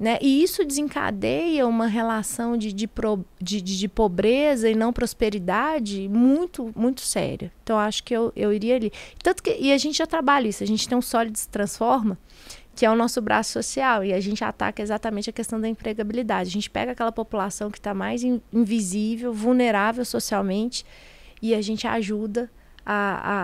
Né? 0.00 0.16
E 0.22 0.42
isso 0.42 0.64
desencadeia 0.64 1.66
uma 1.66 1.86
relação 1.86 2.56
de, 2.56 2.72
de, 2.72 2.86
pro- 2.86 3.22
de, 3.38 3.60
de- 3.60 3.86
pobreza 3.86 4.70
e 4.70 4.74
não 4.74 4.94
prosperidade 4.94 6.08
muito, 6.08 6.72
muito 6.74 7.02
séria. 7.02 7.52
Então, 7.62 7.78
acho 7.78 8.02
que 8.02 8.16
eu, 8.16 8.32
eu 8.34 8.50
iria 8.50 8.76
ali. 8.76 8.90
Tanto 9.22 9.42
que, 9.42 9.54
e 9.60 9.70
a 9.70 9.76
gente 9.76 9.98
já 9.98 10.06
trabalha 10.06 10.48
isso, 10.48 10.64
a 10.64 10.66
gente 10.66 10.88
tem 10.88 10.96
um 10.96 11.02
Sólido 11.02 11.36
se 11.36 11.46
Transforma, 11.50 12.16
que 12.74 12.86
é 12.86 12.90
o 12.90 12.96
nosso 12.96 13.20
braço 13.20 13.52
social, 13.52 14.02
e 14.02 14.14
a 14.14 14.20
gente 14.20 14.42
ataca 14.42 14.80
exatamente 14.82 15.28
a 15.28 15.32
questão 15.34 15.60
da 15.60 15.68
empregabilidade. 15.68 16.48
A 16.48 16.52
gente 16.52 16.70
pega 16.70 16.92
aquela 16.92 17.12
população 17.12 17.70
que 17.70 17.76
está 17.78 17.92
mais 17.92 18.22
in- 18.24 18.40
invisível, 18.50 19.34
vulnerável 19.34 20.02
socialmente, 20.06 20.82
e 21.42 21.54
a 21.54 21.60
gente 21.60 21.86
ajuda 21.86 22.50
a, 22.86 22.94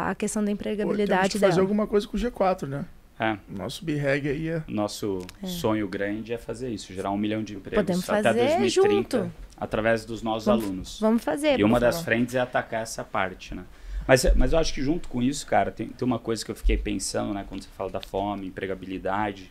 a, 0.07 0.11
a 0.11 0.15
questão 0.15 0.43
da 0.43 0.47
Pô, 0.47 0.53
empregabilidade 0.55 1.21
temos 1.21 1.33
que 1.33 1.39
fazer 1.39 1.51
dela. 1.53 1.61
alguma 1.61 1.87
coisa 1.87 2.09
com 2.09 2.17
o 2.17 2.21
G4, 2.21 2.67
né? 2.67 2.87
É, 3.19 3.39
Nosso 3.49 3.83
B-Reg 3.85 4.29
aí 4.29 4.49
é. 4.51 4.63
nosso 4.69 5.25
sonho 5.43 5.89
grande 5.89 6.35
é 6.35 6.39
fazer 6.39 6.69
isso, 6.69 6.93
gerar 6.93 7.11
um 7.11 7.17
milhão 7.17 7.43
de 7.43 7.55
empregos 7.55 7.79
Podemos 7.83 8.11
até 8.11 8.23
fazer 8.23 8.59
2030 8.59 9.19
junto. 9.23 9.33
através 9.57 10.05
dos 10.05 10.21
nossos 10.23 10.45
Vamos- 10.47 10.65
alunos. 10.65 11.01
Vamos 11.01 11.25
fazer. 11.25 11.59
E 11.59 11.65
uma 11.65 11.81
das 11.81 11.97
favor. 11.97 12.05
frentes 12.05 12.35
é 12.35 12.41
atacar 12.41 12.83
essa 12.83 13.03
parte, 13.03 13.55
né? 13.55 13.65
Mas, 14.07 14.25
mas 14.37 14.53
eu 14.53 14.59
acho 14.59 14.73
que 14.75 14.83
junto 14.83 15.09
com 15.09 15.23
isso, 15.23 15.47
cara, 15.47 15.71
tem, 15.71 15.89
tem 15.89 16.07
uma 16.07 16.19
coisa 16.19 16.45
que 16.45 16.51
eu 16.51 16.55
fiquei 16.55 16.77
pensando, 16.77 17.33
né? 17.33 17.45
Quando 17.49 17.63
você 17.63 17.69
fala 17.77 17.91
da 17.91 18.01
fome, 18.03 18.47
empregabilidade, 18.49 19.51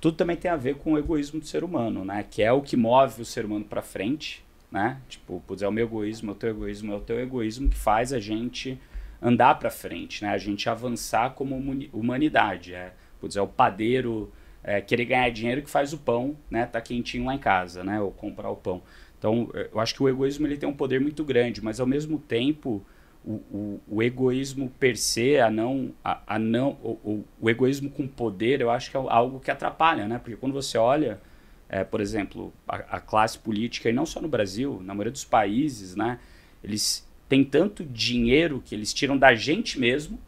tudo 0.00 0.16
também 0.18 0.36
tem 0.36 0.50
a 0.50 0.56
ver 0.56 0.76
com 0.76 0.92
o 0.92 0.98
egoísmo 0.98 1.40
do 1.40 1.46
ser 1.46 1.64
humano, 1.64 2.04
né? 2.04 2.24
Que 2.30 2.42
é 2.42 2.52
o 2.52 2.60
que 2.60 2.76
move 2.76 3.22
o 3.22 3.24
ser 3.24 3.46
humano 3.46 3.64
para 3.64 3.80
frente, 3.80 4.44
né? 4.70 4.98
Tipo, 5.08 5.42
putz, 5.46 5.62
é 5.62 5.66
o 5.68 5.72
meu 5.72 5.86
egoísmo, 5.86 6.30
é 6.30 6.34
o 6.34 6.36
teu 6.36 6.50
egoísmo, 6.50 6.92
é 6.92 6.96
o 6.96 7.00
teu 7.00 7.18
egoísmo 7.18 7.68
que 7.70 7.76
faz 7.76 8.12
a 8.12 8.20
gente 8.20 8.78
andar 9.20 9.58
para 9.58 9.70
frente, 9.70 10.22
né? 10.24 10.30
A 10.30 10.38
gente 10.38 10.68
avançar 10.68 11.30
como 11.34 11.56
humani- 11.56 11.90
humanidade, 11.92 12.74
é, 12.74 12.92
putz, 13.20 13.36
é 13.36 13.42
o 13.42 13.46
padeiro 13.48 14.32
é, 14.62 14.80
querer 14.80 15.04
ganhar 15.04 15.30
dinheiro 15.30 15.62
que 15.62 15.70
faz 15.70 15.92
o 15.92 15.98
pão, 15.98 16.36
né? 16.50 16.66
Tá 16.66 16.80
quentinho 16.80 17.26
lá 17.26 17.34
em 17.34 17.38
casa, 17.38 17.84
né? 17.84 18.00
Ou 18.00 18.10
comprar 18.10 18.50
o 18.50 18.56
pão. 18.56 18.82
Então, 19.18 19.50
eh, 19.54 19.70
eu 19.72 19.80
acho 19.80 19.94
que 19.94 20.02
o 20.02 20.08
egoísmo 20.08 20.46
ele 20.46 20.56
tem 20.58 20.68
um 20.68 20.72
poder 20.74 21.00
muito 21.00 21.24
grande, 21.24 21.62
mas 21.64 21.80
ao 21.80 21.86
mesmo 21.86 22.18
tempo, 22.18 22.84
o, 23.24 23.32
o, 23.32 23.80
o 23.88 24.02
egoísmo 24.02 24.68
per 24.78 24.96
se, 24.98 25.38
a 25.38 25.50
não, 25.50 25.92
a, 26.04 26.34
a 26.34 26.38
não, 26.38 26.72
o, 26.82 27.24
o, 27.40 27.48
egoísmo 27.50 27.88
com 27.90 28.06
poder, 28.06 28.60
eu 28.60 28.70
acho 28.70 28.90
que 28.90 28.96
é 28.96 29.00
algo 29.08 29.40
que 29.40 29.50
atrapalha, 29.50 30.06
né? 30.06 30.18
Porque 30.18 30.36
quando 30.36 30.52
você 30.52 30.76
olha, 30.76 31.18
eh, 31.70 31.84
por 31.84 32.00
exemplo, 32.00 32.52
a, 32.68 32.76
a 32.96 33.00
classe 33.00 33.38
política, 33.38 33.88
e 33.88 33.92
não 33.92 34.04
só 34.06 34.20
no 34.20 34.28
Brasil, 34.28 34.80
na 34.82 34.92
maioria 34.94 35.12
dos 35.12 35.24
países, 35.24 35.96
né? 35.96 36.18
Eles 36.62 37.03
têm 37.28 37.44
tanto 37.44 37.84
dinheiro 37.84 38.62
que 38.64 38.74
eles 38.74 38.92
tiram 38.92 39.16
da 39.16 39.34
gente 39.34 39.78
mesmo, 39.78 40.18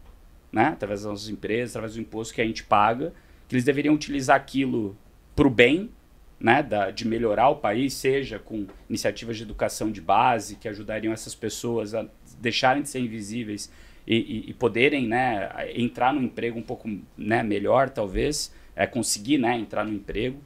né? 0.52 0.68
Através 0.68 1.02
das 1.02 1.10
nossas 1.10 1.28
empresas, 1.28 1.70
através 1.76 1.94
do 1.94 2.00
imposto 2.00 2.34
que 2.34 2.40
a 2.40 2.44
gente 2.46 2.64
paga, 2.64 3.12
que 3.48 3.54
eles 3.54 3.64
deveriam 3.64 3.94
utilizar 3.94 4.36
aquilo 4.36 4.96
para 5.34 5.46
o 5.46 5.50
bem, 5.50 5.90
né, 6.38 6.62
da, 6.62 6.90
de 6.90 7.06
melhorar 7.06 7.48
o 7.48 7.56
país, 7.56 7.94
seja 7.94 8.38
com 8.38 8.66
iniciativas 8.90 9.36
de 9.38 9.42
educação 9.42 9.90
de 9.90 10.00
base 10.02 10.56
que 10.56 10.68
ajudariam 10.68 11.12
essas 11.12 11.34
pessoas 11.34 11.94
a 11.94 12.06
deixarem 12.38 12.82
de 12.82 12.90
ser 12.90 13.00
invisíveis 13.00 13.72
e, 14.06 14.16
e- 14.16 14.50
e 14.50 14.54
poderem 14.54 15.06
né, 15.08 15.48
entrar 15.74 16.12
no 16.12 16.22
emprego 16.22 16.58
um 16.58 16.62
pouco 16.62 16.90
né, 17.16 17.42
melhor, 17.42 17.88
talvez, 17.88 18.52
é, 18.74 18.86
conseguir 18.86 19.38
né, 19.38 19.56
entrar 19.58 19.84
no 19.84 19.92
emprego. 19.94 20.38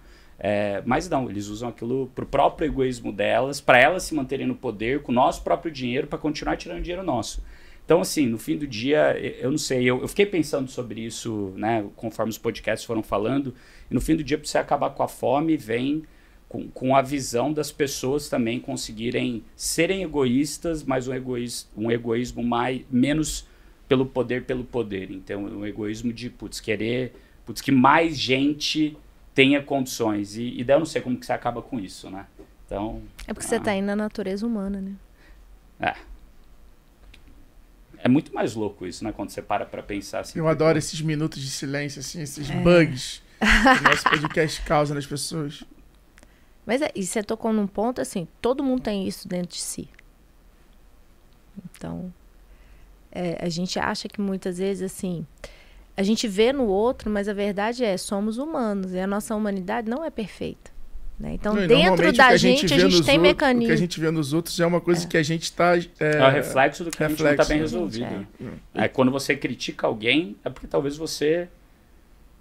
É, 0.43 0.83
mas 0.87 1.07
não, 1.07 1.29
eles 1.29 1.49
usam 1.49 1.69
aquilo 1.69 2.11
para 2.15 2.25
o 2.25 2.27
próprio 2.27 2.67
egoísmo 2.67 3.13
delas, 3.13 3.61
para 3.61 3.79
elas 3.79 4.05
se 4.05 4.15
manterem 4.15 4.47
no 4.47 4.55
poder 4.55 5.03
com 5.03 5.13
o 5.13 5.15
nosso 5.15 5.43
próprio 5.43 5.71
dinheiro, 5.71 6.07
para 6.07 6.19
continuar 6.19 6.57
tirando 6.57 6.81
dinheiro 6.81 7.05
nosso. 7.05 7.45
Então, 7.85 8.01
assim, 8.01 8.25
no 8.25 8.39
fim 8.39 8.57
do 8.57 8.67
dia, 8.67 9.19
eu 9.19 9.51
não 9.51 9.59
sei, 9.59 9.83
eu, 9.83 10.01
eu 10.01 10.09
fiquei 10.09 10.25
pensando 10.25 10.71
sobre 10.71 11.03
isso, 11.03 11.53
né, 11.57 11.85
conforme 11.95 12.31
os 12.31 12.39
podcasts 12.39 12.87
foram 12.87 13.03
falando, 13.03 13.55
e 13.91 13.95
no 13.95 14.01
fim 14.01 14.17
do 14.17 14.25
dia, 14.25 14.39
para 14.39 14.47
você 14.47 14.57
acabar 14.57 14.91
com 14.91 15.03
a 15.03 15.09
fome, 15.09 15.57
vem 15.59 16.05
com, 16.49 16.69
com 16.69 16.97
a 16.97 17.03
visão 17.03 17.53
das 17.53 17.71
pessoas 17.71 18.29
também 18.31 18.59
conseguirem 18.59 19.45
serem 19.55 20.03
egoístas, 20.03 20.83
mas 20.83 21.07
um, 21.07 21.13
egoís, 21.13 21.69
um 21.77 21.91
egoísmo 21.91 22.43
mais, 22.43 22.83
menos 22.91 23.47
pelo 23.87 24.07
poder, 24.07 24.45
pelo 24.45 24.65
poder. 24.65 25.11
Então, 25.11 25.45
o 25.45 25.67
egoísmo 25.67 26.13
de, 26.13 26.31
putz, 26.31 26.61
querer, 26.61 27.13
putz, 27.45 27.61
que 27.61 27.73
mais 27.73 28.17
gente 28.17 28.97
tenha 29.35 29.63
condições. 29.63 30.37
E, 30.37 30.61
e 30.61 30.65
daí 30.65 30.77
eu 30.77 30.81
não 30.81 30.87
sei 30.87 31.01
como 31.01 31.19
que 31.19 31.27
você 31.27 31.33
acaba 31.33 31.63
com 31.63 31.79
isso, 31.79 32.11
né? 32.11 32.27
Então... 32.67 33.03
É 33.27 33.33
porque 33.33 33.47
ah, 33.47 33.49
você 33.49 33.57
está 33.57 33.75
indo 33.75 33.87
na 33.87 33.97
natureza 33.97 34.47
humana, 34.47 34.81
né? 34.81 34.93
É. 35.81 35.95
É 38.03 38.09
muito 38.09 38.35
mais 38.35 38.55
louco 38.55 38.87
isso, 38.87 39.05
né? 39.05 39.13
Quando 39.13 39.31
você 39.31 39.43
para 39.43 39.67
pra 39.67 39.83
pensar 39.83 40.21
assim. 40.21 40.39
Eu 40.39 40.49
adoro 40.49 40.79
esses 40.79 41.01
minutos 41.01 41.41
de 41.41 41.51
silêncio, 41.51 42.01
assim, 42.01 42.23
esses 42.23 42.51
é. 42.51 42.55
bugs 42.61 43.23
que 43.39 43.85
nosso 43.85 44.05
podcast 44.09 44.63
causa 44.63 44.95
nas 44.95 45.07
pessoas. 45.07 45.65
Mas 46.65 46.83
é, 46.83 46.91
e 46.95 47.05
você 47.05 47.23
tocou 47.23 47.53
num 47.53 47.67
ponto 47.67 48.01
assim, 48.01 48.29
todo 48.41 48.63
mundo 48.63 48.83
tem 48.83 49.07
isso 49.07 49.27
dentro 49.29 49.57
de 49.57 49.61
si. 49.61 49.89
Então, 51.65 52.13
é, 53.11 53.45
a 53.45 53.49
gente 53.49 53.79
acha 53.79 54.09
que 54.09 54.21
muitas 54.21 54.59
vezes 54.59 54.83
assim, 54.83 55.27
a 56.01 56.03
gente 56.03 56.27
vê 56.27 56.51
no 56.51 56.65
outro, 56.65 57.11
mas 57.11 57.29
a 57.29 57.35
verdade 57.35 57.85
é, 57.85 57.95
somos 57.99 58.39
humanos 58.39 58.95
e 58.95 58.99
a 58.99 59.07
nossa 59.07 59.37
humanidade 59.37 59.87
não 59.87 60.03
é 60.03 60.09
perfeita. 60.09 60.71
Né? 61.19 61.35
Então, 61.35 61.55
não, 61.55 61.67
dentro 61.67 62.11
da 62.11 62.35
gente, 62.39 62.67
gente, 62.67 62.73
a 62.73 62.79
gente 62.89 63.05
tem 63.05 63.19
mecanismos. 63.19 63.67
O 63.67 63.69
que 63.69 63.73
a 63.75 63.77
gente 63.77 64.01
vê 64.01 64.11
nos 64.11 64.33
outros 64.33 64.59
é 64.59 64.65
uma 64.65 64.81
coisa 64.81 65.05
é. 65.05 65.07
que 65.07 65.19
a 65.19 65.23
gente 65.23 65.43
está. 65.43 65.77
É, 65.77 66.17
é 66.17 66.27
o 66.27 66.31
reflexo 66.31 66.85
do 66.85 66.91
que 66.91 66.99
reflexo, 66.99 67.27
a 67.27 67.29
gente 67.29 67.37
não 67.37 67.43
está 67.43 67.45
bem 67.45 67.59
resolvido. 67.59 68.27
É. 68.75 68.85
é. 68.85 68.89
quando 68.89 69.13
você 69.13 69.37
critica 69.37 69.87
alguém, 69.87 70.37
é 70.43 70.49
porque 70.49 70.67
talvez 70.67 70.97
você. 70.97 71.49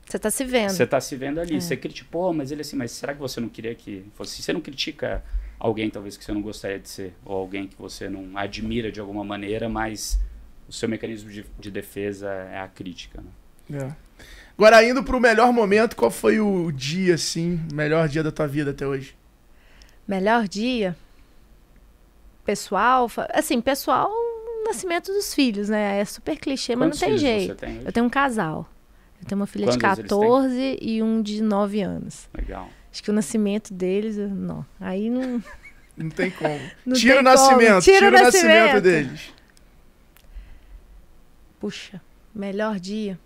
Você 0.08 0.16
está 0.16 0.32
se 0.32 0.46
vendo. 0.46 0.70
Você 0.70 0.84
está 0.84 1.02
se 1.02 1.16
vendo 1.18 1.42
ali. 1.42 1.58
É. 1.58 1.60
Você 1.60 1.76
criticou, 1.76 2.32
mas 2.32 2.54
ele 2.54 2.62
assim, 2.62 2.78
mas 2.78 2.92
será 2.92 3.14
que 3.14 3.20
você 3.20 3.42
não 3.42 3.50
queria 3.50 3.76
que 3.76 4.06
fosse? 4.14 4.42
Você 4.42 4.54
não 4.54 4.62
critica 4.62 5.22
alguém, 5.60 5.90
talvez, 5.90 6.16
que 6.16 6.24
você 6.24 6.32
não 6.32 6.42
gostaria 6.42 6.80
de 6.80 6.88
ser, 6.88 7.14
ou 7.26 7.36
alguém 7.36 7.68
que 7.68 7.76
você 7.78 8.08
não 8.08 8.38
admira 8.38 8.90
de 8.90 9.02
alguma 9.02 9.26
maneira, 9.26 9.68
mas 9.68 10.18
o 10.70 10.72
seu 10.72 10.88
mecanismo 10.88 11.30
de, 11.30 11.46
de 11.60 11.70
defesa 11.70 12.30
é 12.30 12.60
a 12.60 12.68
crítica. 12.70 13.20
Né? 13.20 13.30
É. 13.72 13.92
Agora, 14.58 14.84
indo 14.84 15.04
pro 15.04 15.20
melhor 15.22 15.54
momento, 15.54 15.96
qual 15.96 16.12
foi 16.12 16.40
o 16.40 16.72
dia, 16.72 17.16
assim, 17.16 17.66
melhor 17.72 18.10
dia 18.10 18.22
da 18.22 18.32
tua 18.32 18.46
vida 18.46 18.72
até 18.72 18.86
hoje? 18.86 19.16
Melhor 20.08 20.48
dia? 20.48 20.98
Pessoal, 22.44 23.10
assim, 23.34 23.62
pessoal, 23.62 24.12
nascimento 24.66 25.14
dos 25.14 25.34
filhos, 25.34 25.70
né? 25.70 26.00
É 26.00 26.06
super 26.06 26.38
clichê, 26.38 26.76
Quantos 26.76 27.00
mas 27.00 27.02
não 27.02 27.08
tem 27.08 27.18
jeito. 27.18 27.56
Tem 27.56 27.82
eu 27.86 27.92
tenho 27.92 28.06
um 28.06 28.10
casal. 28.10 28.70
Eu 29.22 29.28
tenho 29.28 29.40
uma 29.40 29.48
filha 29.48 29.66
Quantos 29.66 29.78
de 29.78 30.04
14 30.04 30.78
e 30.82 31.02
um 31.02 31.22
de 31.22 31.42
9 31.42 31.82
anos. 31.82 32.30
Legal. 32.36 32.70
Acho 32.92 33.04
que 33.04 33.10
o 33.12 33.14
nascimento 33.14 33.74
deles, 33.74 34.18
não. 34.18 34.66
Aí 34.80 35.10
não. 35.10 35.42
Não 35.96 36.10
tem 36.10 36.32
como. 36.32 36.60
Não 36.86 36.96
tira 36.96 37.16
tem 37.16 37.22
o 37.22 37.24
nascimento. 37.24 37.84
Tira, 37.84 37.98
tira 37.98 38.08
o 38.08 38.24
nascimento. 38.24 38.56
nascimento 38.56 38.82
deles. 38.82 39.34
Puxa, 41.60 42.02
melhor 42.34 42.80
dia. 42.80 43.20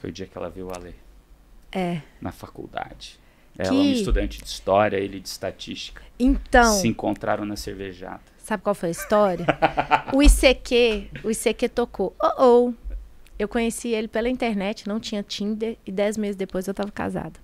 Foi 0.00 0.10
o 0.10 0.12
dia 0.12 0.26
que 0.26 0.36
ela 0.36 0.50
viu 0.50 0.66
o 0.68 0.74
Ale. 0.74 0.94
É. 1.72 2.00
Na 2.20 2.32
faculdade. 2.32 3.18
Ela, 3.58 3.70
que... 3.70 3.74
um 3.74 3.92
estudante 3.92 4.38
de 4.42 4.48
história, 4.48 4.96
ele 4.96 5.20
de 5.20 5.28
estatística. 5.28 6.02
Então. 6.18 6.72
Se 6.74 6.88
encontraram 6.88 7.44
na 7.44 7.56
cervejada. 7.56 8.22
Sabe 8.38 8.62
qual 8.62 8.74
foi 8.74 8.90
a 8.90 8.92
história? 8.92 9.46
o 10.12 10.22
ICQ, 10.22 11.10
o 11.24 11.30
ICQ 11.30 11.68
tocou. 11.68 12.14
Oh, 12.22 12.44
oh. 12.44 12.74
Eu 13.38 13.48
conheci 13.48 13.88
ele 13.88 14.06
pela 14.06 14.28
internet, 14.28 14.86
não 14.86 15.00
tinha 15.00 15.22
Tinder, 15.22 15.76
e 15.84 15.90
dez 15.90 16.16
meses 16.16 16.36
depois 16.36 16.68
eu 16.68 16.74
tava 16.74 16.92
casada. 16.92 17.40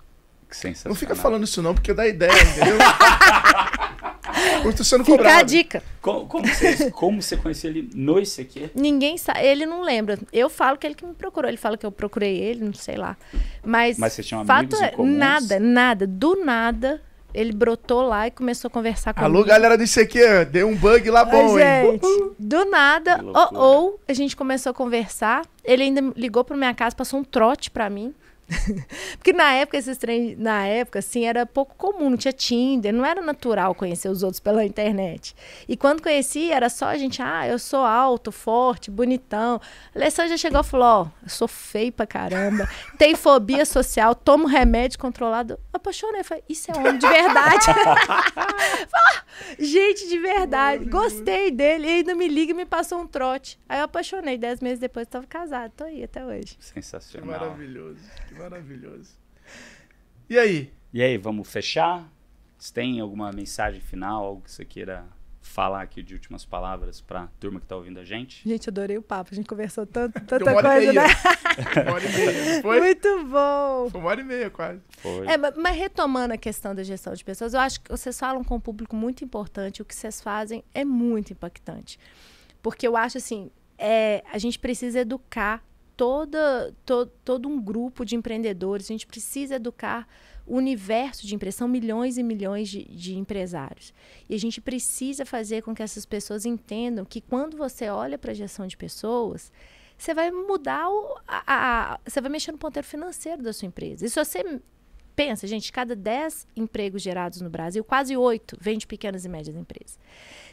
Que 0.49 0.57
sensacional. 0.57 0.95
Não 0.95 0.99
fica 0.99 1.15
falando 1.15 1.45
isso 1.45 1.63
não, 1.63 1.75
porque 1.75 1.93
dá 1.93 2.07
ideia, 2.07 2.33
entendeu? 2.33 2.77
Tô 4.77 4.85
sendo 4.85 5.05
Fica 5.05 5.17
cobrado. 5.17 5.41
a 5.41 5.43
dica. 5.43 5.83
Como, 6.01 6.27
como, 6.27 6.47
você, 6.47 6.91
como 6.91 7.23
você 7.23 7.37
conheceu 7.37 7.71
ele 7.71 7.91
no 7.95 8.19
ICQ? 8.19 8.71
Ninguém 8.75 9.19
sabe, 9.19 9.41
ele 9.45 9.67
não 9.67 9.83
lembra. 9.83 10.19
Eu 10.33 10.49
falo 10.49 10.77
que 10.77 10.87
ele 10.87 10.95
que 10.95 11.05
me 11.05 11.15
procurou, 11.15 11.49
ele 11.49 11.57
fala 11.57 11.77
que 11.77 11.85
eu 11.85 11.93
procurei 11.93 12.37
ele, 12.39 12.65
não 12.65 12.75
sei 12.75 12.97
lá. 12.97 13.17
Mas, 13.65 13.99
Mas 13.99 14.13
você 14.13 14.23
tinha 14.23 14.45
fato 14.45 14.77
amigos 14.77 14.99
é, 14.99 15.11
nada, 15.11 15.61
nada, 15.61 16.07
do 16.07 16.37
nada, 16.45 17.03
ele 17.33 17.53
brotou 17.53 18.03
lá 18.03 18.27
e 18.27 18.31
começou 18.31 18.69
a 18.69 18.71
conversar 18.71 19.15
comigo. 19.15 19.37
Alô, 19.37 19.45
galera 19.45 19.77
do 19.77 19.85
ICQ, 19.85 20.47
deu 20.51 20.69
um 20.69 20.77
bug 20.77 21.11
lá 21.11 21.25
bom, 21.25 21.53
Oi, 21.53 21.61
gente, 21.61 22.07
hein? 22.07 22.31
Do 22.39 22.65
nada, 22.65 23.25
ou, 23.25 23.59
ou 23.59 24.01
a 24.09 24.13
gente 24.13 24.37
começou 24.37 24.71
a 24.71 24.75
conversar, 24.75 25.47
ele 25.65 25.85
ainda 25.85 26.13
ligou 26.17 26.45
pra 26.45 26.57
minha 26.57 26.75
casa, 26.75 26.95
passou 26.97 27.21
um 27.21 27.25
trote 27.25 27.71
pra 27.71 27.89
mim. 27.89 28.15
Porque 29.17 29.33
na 29.33 29.53
época, 29.53 29.79
esses 29.79 29.97
trem, 29.97 30.35
na 30.37 30.67
época, 30.67 30.99
assim, 30.99 31.25
era 31.25 31.47
pouco 31.47 31.75
comum, 31.77 32.11
não 32.11 32.17
tinha 32.17 32.33
Tinder, 32.33 32.93
não 32.93 33.05
era 33.05 33.21
natural 33.21 33.75
conhecer 33.75 34.09
os 34.09 34.23
outros 34.23 34.41
pela 34.41 34.65
internet. 34.65 35.35
E 35.69 35.77
quando 35.77 36.03
conheci, 36.03 36.51
era 36.51 36.69
só 36.69 36.87
a 36.87 36.97
gente, 36.97 37.23
ah, 37.23 37.47
eu 37.47 37.59
sou 37.59 37.81
alto, 37.81 38.33
forte, 38.33 38.91
bonitão. 38.91 39.61
A 39.95 39.99
Alessandra 39.99 40.31
já 40.31 40.37
chegou 40.37 40.61
e 40.61 40.65
falou, 40.65 40.87
ó, 40.87 41.03
oh, 41.03 41.09
eu 41.23 41.29
sou 41.29 41.49
feio 41.49 41.93
pra 41.93 42.07
caramba, 42.07 42.69
tenho 42.99 43.17
fobia 43.17 43.65
social, 43.65 44.15
tomo 44.15 44.47
remédio 44.47 44.99
controlado. 44.99 45.59
Apaixonei, 45.73 46.25
falei, 46.25 46.45
isso 46.49 46.71
é 46.71 46.77
homem 46.77 46.99
de 46.99 47.07
verdade. 47.07 47.67
gente, 49.59 50.09
de 50.09 50.19
verdade, 50.19 50.85
gostei 50.87 51.51
dele, 51.51 51.87
e 51.87 51.91
ainda 51.91 52.15
me 52.15 52.29
liga 52.29 52.53
e 52.53 52.55
me 52.55 52.67
passou 52.67 53.01
um 53.01 53.07
trote. 53.07 53.59
Aí 53.69 53.79
eu 53.79 53.85
apaixonei, 53.85 54.37
dez 54.37 54.61
meses 54.61 54.79
depois 54.79 55.07
eu 55.07 55.11
tava 55.11 55.27
casado, 55.27 55.73
tô 55.77 55.85
aí 55.85 56.03
até 56.03 56.25
hoje. 56.25 56.57
Sensacional. 56.59 57.29
Que 57.29 57.39
maravilhoso. 57.39 58.01
Que 58.29 58.35
maravilhoso. 58.41 59.15
E 60.29 60.39
aí? 60.39 60.73
E 60.93 61.03
aí, 61.03 61.17
vamos 61.19 61.51
fechar? 61.51 62.11
Você 62.59 62.73
tem 62.73 63.01
alguma 63.01 63.33
mensagem 63.33 63.81
final, 63.81 64.25
algo 64.25 64.43
que 64.43 64.51
você 64.51 64.65
queira 64.65 65.05
falar 65.41 65.83
aqui 65.83 66.03
de 66.03 66.15
últimas 66.15 66.45
palavras 66.45 67.01
para 67.01 67.23
a 67.23 67.27
turma 67.41 67.59
que 67.59 67.65
está 67.65 67.77
ouvindo 67.77 67.99
a 67.99 68.05
gente? 68.05 68.49
Gente, 68.49 68.69
adorei 68.69 68.97
o 68.99 69.03
papo. 69.03 69.31
A 69.33 69.35
gente 69.35 69.47
conversou 69.47 69.87
tanto, 69.87 70.21
tanta 70.25 70.53
coisa, 70.53 70.93
né? 70.93 71.03
uma 71.85 71.93
hora 71.95 72.05
e 72.05 72.13
meia, 72.13 72.63
foi? 72.63 72.81
Muito 72.81 73.25
bom. 73.25 73.89
Foi 73.91 74.01
uma 74.01 74.11
hora 74.11 74.21
e 74.21 74.25
meia, 74.25 74.51
quase. 74.51 74.81
Foi. 74.99 75.27
É, 75.27 75.37
mas 75.37 75.77
retomando 75.77 76.35
a 76.35 76.37
questão 76.37 76.75
da 76.75 76.83
gestão 76.83 77.13
de 77.15 77.25
pessoas, 77.25 77.55
eu 77.55 77.61
acho 77.61 77.81
que 77.81 77.91
vocês 77.91 78.19
falam 78.19 78.45
com 78.45 78.57
um 78.57 78.61
público 78.61 78.95
muito 78.95 79.25
importante. 79.25 79.83
O 79.83 79.85
que 79.85 79.95
vocês 79.95 80.21
fazem 80.21 80.63
é 80.75 80.85
muito 80.85 81.33
impactante. 81.33 81.99
Porque 82.63 82.87
eu 82.87 82.97
acho 82.97 83.19
assim, 83.19 83.51
é, 83.79 84.23
a 84.31 84.39
gente 84.39 84.59
precisa 84.59 85.01
educar 85.01 85.63
toda, 86.01 86.75
to, 86.87 87.05
todo 87.23 87.47
um 87.47 87.61
grupo 87.61 88.07
de 88.07 88.17
empreendedores, 88.17 88.87
a 88.87 88.95
gente 88.95 89.07
precisa 89.07 89.57
educar 89.57 90.09
o 90.47 90.57
universo 90.57 91.27
de 91.27 91.35
empresa, 91.35 91.59
são 91.59 91.69
milhões 91.69 92.17
e 92.17 92.23
milhões 92.23 92.71
de, 92.71 92.85
de 92.85 93.19
empresários. 93.19 93.93
E 94.27 94.35
a 94.35 94.39
gente 94.39 94.63
precisa 94.63 95.27
fazer 95.27 95.63
com 95.63 95.75
que 95.75 95.83
essas 95.83 96.07
pessoas 96.07 96.47
entendam 96.47 97.05
que 97.05 97.21
quando 97.21 97.55
você 97.55 97.91
olha 97.91 98.17
para 98.17 98.31
a 98.31 98.35
gestão 98.35 98.67
de 98.67 98.79
pessoas, 98.79 99.53
você 99.99 100.15
vai 100.15 100.31
mudar 100.31 100.89
o, 100.89 101.19
a, 101.29 101.43
a, 101.93 102.01
você 102.03 102.19
vai 102.23 102.31
mexer 102.31 102.53
no 102.53 102.57
ponteiro 102.57 102.89
financeiro 102.89 103.43
da 103.43 103.53
sua 103.53 103.67
empresa. 103.69 104.07
E 104.07 104.09
se 104.09 104.25
você 104.25 104.59
pensa, 105.15 105.47
gente, 105.47 105.73
cada 105.73 105.95
10 105.95 106.47
empregos 106.57 107.03
gerados 107.03 107.41
no 107.41 107.51
Brasil, 107.51 107.85
quase 107.85 108.17
8 108.17 108.57
vem 108.61 108.79
de 108.79 108.87
pequenas 108.87 109.25
e 109.25 109.29
médias 109.29 109.57
empresas. 109.57 109.99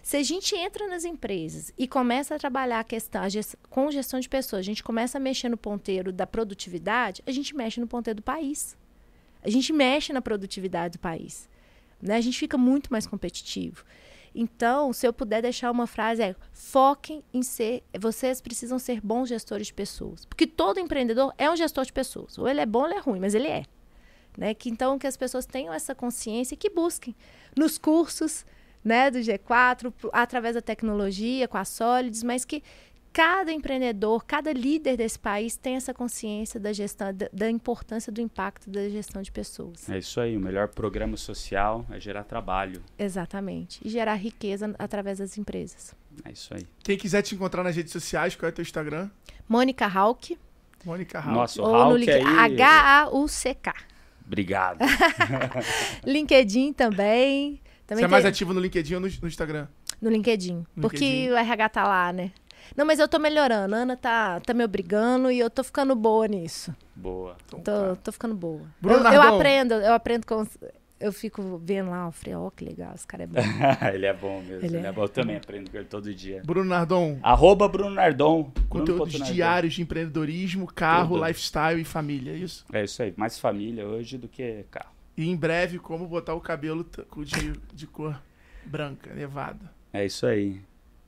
Se 0.02 0.18
a 0.18 0.24
gente 0.24 0.56
entra 0.56 0.88
nas 0.88 1.04
empresas 1.04 1.74
e 1.78 1.88
começa 1.88 2.36
a 2.36 2.40
trabalhar 2.40 2.80
a 2.80 2.84
questão 2.84 3.22
a 3.22 3.30
gest 3.30 3.56
com 3.70 3.92
gestão 3.92 4.20
de 4.20 4.30
pessoas, 4.30 4.62
a 4.62 4.64
gente 4.64 4.84
começa 4.84 5.18
a 5.18 5.22
mexer 5.22 5.50
no 5.50 5.58
ponteiro 5.58 6.12
da 6.12 6.26
produtividade, 6.26 7.22
a 7.26 7.32
gente 7.32 7.56
mexe 7.56 7.80
no 7.80 7.88
ponteiro 7.88 8.18
do 8.18 8.24
país. 8.24 8.78
A 9.44 9.50
gente 9.50 9.72
mexe 9.72 10.12
na 10.12 10.22
produtividade 10.22 10.98
do 10.98 11.00
país. 11.00 11.50
Né? 12.02 12.16
A 12.16 12.22
gente 12.22 12.38
fica 12.38 12.58
muito 12.58 12.92
mais 12.92 13.08
competitivo. 13.08 13.84
Então, 14.34 14.94
se 14.94 15.08
eu 15.08 15.12
puder 15.12 15.42
deixar 15.42 15.72
uma 15.72 15.88
frase 15.88 16.22
é: 16.22 16.36
foquem 16.54 17.24
em 17.34 17.42
ser, 17.42 17.84
vocês 18.00 18.40
precisam 18.40 18.78
ser 18.78 19.02
bons 19.02 19.30
gestores 19.30 19.68
de 19.68 19.74
pessoas, 19.74 20.26
porque 20.26 20.46
todo 20.46 20.80
empreendedor 20.80 21.34
é 21.38 21.50
um 21.50 21.56
gestor 21.56 21.86
de 21.86 21.94
pessoas. 21.94 22.38
Ou 22.38 22.48
ele 22.48 22.62
é 22.62 22.66
bom, 22.66 22.82
ou 22.82 22.86
ele 22.86 22.96
é 22.96 23.00
ruim, 23.00 23.20
mas 23.20 23.34
ele 23.34 23.48
é. 23.48 23.64
Né? 24.38 24.54
Que 24.54 24.70
então 24.70 25.00
que 25.00 25.08
as 25.08 25.18
pessoas 25.18 25.46
tenham 25.46 25.74
essa 25.74 25.96
consciência 25.96 26.54
e 26.54 26.58
que 26.58 26.70
busquem 26.70 27.16
nos 27.58 27.78
cursos, 27.78 28.46
né, 28.84 29.10
do 29.10 29.18
G4, 29.18 29.92
através 30.14 30.56
da 30.56 30.62
tecnologia, 30.62 31.48
com 31.48 31.58
a 31.58 31.66
Solids, 31.66 32.24
mas 32.24 32.46
que 32.46 32.64
cada 33.12 33.52
empreendedor, 33.52 34.24
cada 34.26 34.54
líder 34.54 34.96
desse 34.96 35.18
país 35.18 35.58
tem 35.58 35.76
essa 35.76 35.92
consciência 35.92 36.60
da 36.60 36.72
gestão, 36.72 37.12
da, 37.12 37.28
da, 37.34 37.50
importância 37.50 38.12
do 38.12 38.22
impacto 38.22 38.70
da 38.70 38.88
gestão 38.90 39.24
de 39.24 39.32
pessoas. 39.32 39.90
É 39.90 39.98
isso 39.98 40.22
aí, 40.22 40.38
o 40.38 40.40
melhor 40.40 40.68
programa 40.68 41.18
social 41.18 41.84
é 41.90 42.00
gerar 42.00 42.24
trabalho. 42.26 42.84
Exatamente. 42.98 43.80
E 43.84 43.90
gerar 43.90 44.14
riqueza 44.14 44.74
através 44.78 45.18
das 45.18 45.36
empresas. 45.36 45.96
É 46.24 46.32
isso 46.32 46.54
aí. 46.54 46.68
Quem 46.84 46.96
quiser 46.96 47.24
te 47.24 47.34
encontrar 47.34 47.64
nas 47.64 47.76
redes 47.76 47.92
sociais, 47.92 48.36
qual 48.36 48.50
é 48.50 48.52
o 48.52 48.56
teu 48.56 48.62
Instagram? 48.62 49.10
Mônica 49.50 49.88
Hauck. 49.88 50.38
Mônica 50.86 51.18
Hauck. 51.18 51.32
Nossa, 51.32 51.62
o 51.62 51.76
Hauck 51.76 52.10
aí... 52.10 52.22
H-A-U-C-K. 52.22 53.74
Obrigado. 54.28 54.80
LinkedIn 56.06 56.74
também. 56.74 57.62
Também 57.88 58.02
Você 58.02 58.06
é 58.06 58.08
mais 58.10 58.26
ativo 58.26 58.54
no 58.54 58.60
LinkedIn 58.60 58.96
ou 58.96 59.00
no, 59.00 59.08
no 59.08 59.28
Instagram? 59.28 59.68
No 60.02 60.10
LinkedIn. 60.10 60.66
No 60.76 60.82
porque 60.82 60.98
LinkedIn. 60.98 61.32
o 61.32 61.38
RH 61.38 61.70
tá 61.70 61.84
lá, 61.88 62.12
né? 62.12 62.32
Não, 62.76 62.86
mas 62.86 63.00
eu 63.00 63.08
tô 63.08 63.18
melhorando. 63.18 63.74
A 63.74 63.78
Ana 63.80 63.96
tá, 63.96 64.40
tá 64.42 64.54
me 64.54 64.64
obrigando 64.64 65.32
e 65.32 65.40
eu 65.40 65.50
tô 65.50 65.64
ficando 65.64 65.96
boa 65.96 66.28
nisso. 66.28 66.76
Boa. 66.94 67.38
Então 67.46 67.62
tô, 67.62 67.72
tá. 67.72 67.96
tô 68.04 68.12
ficando 68.12 68.36
boa. 68.36 68.62
Bruno 68.82 69.08
eu, 69.08 69.14
eu 69.14 69.22
aprendo, 69.22 69.74
eu 69.76 69.94
aprendo 69.94 70.26
com. 70.26 70.46
Eu 71.00 71.14
fico 71.14 71.62
vendo 71.64 71.92
lá, 71.92 72.08
o 72.08 72.12
falei, 72.12 72.36
ó, 72.36 72.50
que 72.50 72.66
legal, 72.66 72.94
esse 72.96 73.06
cara 73.06 73.24
é 73.24 73.28
bom. 73.28 73.40
ele 73.94 74.06
é 74.06 74.14
bom 74.14 74.42
mesmo. 74.42 74.66
Ele, 74.66 74.78
ele 74.78 74.86
é... 74.86 74.90
é... 74.90 74.92
bom. 74.92 75.04
Eu 75.04 75.10
também 75.10 75.36
aprendo 75.36 75.70
com 75.70 75.78
ele 75.78 75.86
todo 75.86 76.14
dia. 76.14 76.42
Bruno 76.46 76.70
Nardon. 76.70 77.20
Arroba 77.22 77.68
Bruno 77.68 77.92
Nardon. 77.92 78.52
Conteúdos 78.68 79.14
Bruno 79.14 79.32
diários 79.32 79.74
de 79.74 79.82
empreendedorismo, 79.82 80.66
carro, 80.68 81.16
Tudo. 81.16 81.28
lifestyle 81.28 81.80
e 81.80 81.86
família, 81.86 82.32
é 82.32 82.38
isso? 82.38 82.66
É 82.72 82.84
isso 82.84 83.02
aí. 83.04 83.14
Mais 83.16 83.40
família 83.40 83.86
hoje 83.86 84.18
do 84.18 84.28
que 84.28 84.66
carro. 84.72 84.92
E 85.16 85.28
em 85.28 85.36
breve, 85.36 85.80
como 85.80 86.08
botar 86.08 86.34
o 86.36 86.42
cabelo 86.42 86.86
de, 87.24 87.54
de 87.74 87.88
cor 87.88 88.20
branca, 88.66 89.14
nevada. 89.14 89.72
É 89.92 90.06
isso 90.06 90.26
aí. 90.26 90.62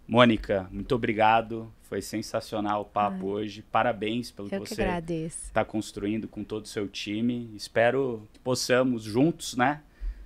Mônica, 0.10 0.68
muito 0.72 0.95
obrigado. 0.95 1.72
Foi 1.84 2.02
sensacional 2.02 2.81
o 2.81 2.86
papo 2.86 3.27
Ai. 3.27 3.44
hoje. 3.44 3.61
Parabéns 3.61 4.31
pelo 4.31 4.48
Eu 4.52 4.64
que 4.64 4.76
você 4.76 4.84
está 5.27 5.64
construindo 5.64 6.27
com 6.27 6.44
todo 6.44 6.65
o 6.65 6.68
seu 6.68 6.88
time. 6.88 7.52
Espero 7.56 8.27
que 8.34 8.40
possamos 8.40 9.03
juntos, 9.03 9.56
né, 9.56 9.84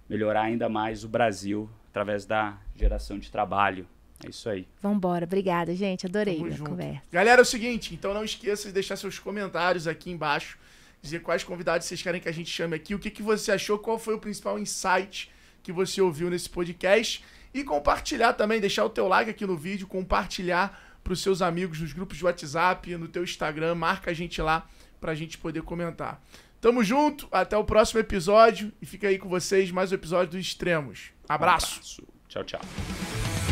melhorar 0.10 0.43
ainda 0.43 0.69
mais 0.69 1.03
o 1.03 1.10
Brasil 1.10 1.69
através 1.89 2.26
da 2.26 2.57
geração 2.73 3.19
de 3.19 3.30
trabalho. 3.30 3.85
É 4.26 4.30
isso 4.30 4.47
aí. 4.47 4.65
Vambora. 4.81 5.26
Obrigada, 5.26 5.76
gente. 5.76 6.05
Adorei 6.05 6.38
Tamo 6.38 6.47
a 6.47 6.51
junto. 6.51 6.69
conversa. 6.69 7.01
Galera, 7.11 7.41
é 7.41 7.43
o 7.43 7.45
seguinte, 7.45 7.93
então 7.93 8.14
não 8.14 8.23
esqueça 8.23 8.69
de 8.69 8.73
deixar 8.73 8.95
seus 8.95 9.19
comentários 9.19 9.85
aqui 9.85 10.10
embaixo, 10.10 10.57
dizer 11.01 11.19
quais 11.19 11.43
convidados 11.43 11.88
vocês 11.88 12.01
querem 12.01 12.22
que 12.22 12.30
a 12.30 12.34
gente 12.34 12.49
chame 12.49 12.73
aqui, 12.73 12.95
o 12.95 12.99
que, 12.99 13.11
que 13.11 13.22
você 13.22 13.51
achou, 13.51 13.77
qual 13.77 13.99
foi 13.99 14.14
o 14.14 14.19
principal 14.19 14.57
insight 14.57 15.30
que 15.61 15.73
você 15.73 16.01
ouviu 16.01 16.30
nesse 16.30 16.49
podcast 16.49 17.22
e 17.54 17.64
compartilhar 17.64 18.34
também, 18.34 18.60
deixar 18.60 18.86
o 18.86 18.90
teu 18.90 19.08
like 19.08 19.30
aqui 19.30 19.46
no 19.46 19.56
vídeo, 19.56 19.88
compartilhar 19.88 20.80
para 21.04 21.14
os 21.14 21.22
seus 21.22 21.42
amigos 21.42 21.80
nos 21.80 21.94
grupos 21.94 22.18
de 22.18 22.26
WhatsApp, 22.26 22.96
no 22.98 23.08
teu 23.08 23.24
Instagram, 23.24 23.76
marca 23.76 24.12
a 24.12 24.14
gente 24.14 24.42
lá 24.42 24.68
para 25.00 25.12
a 25.12 25.16
gente 25.16 25.38
poder 25.38 25.62
comentar. 25.62 26.22
Tamo 26.62 26.82
junto, 26.82 27.28
até 27.30 27.58
o 27.58 27.64
próximo 27.64 28.00
episódio 28.00 28.72
e 28.82 28.86
fica 28.86 29.10
aí 29.10 29.20
com 29.20 29.28
vocês 29.28 29.70
mais 29.70 29.92
um 29.92 29.96
episódio 29.96 30.32
dos 30.32 30.48
Extremos. 30.48 31.12
Abraço. 31.28 31.66
Um 31.66 31.76
abraço. 31.76 32.08
Tchau, 32.30 32.44
tchau. 32.44 33.43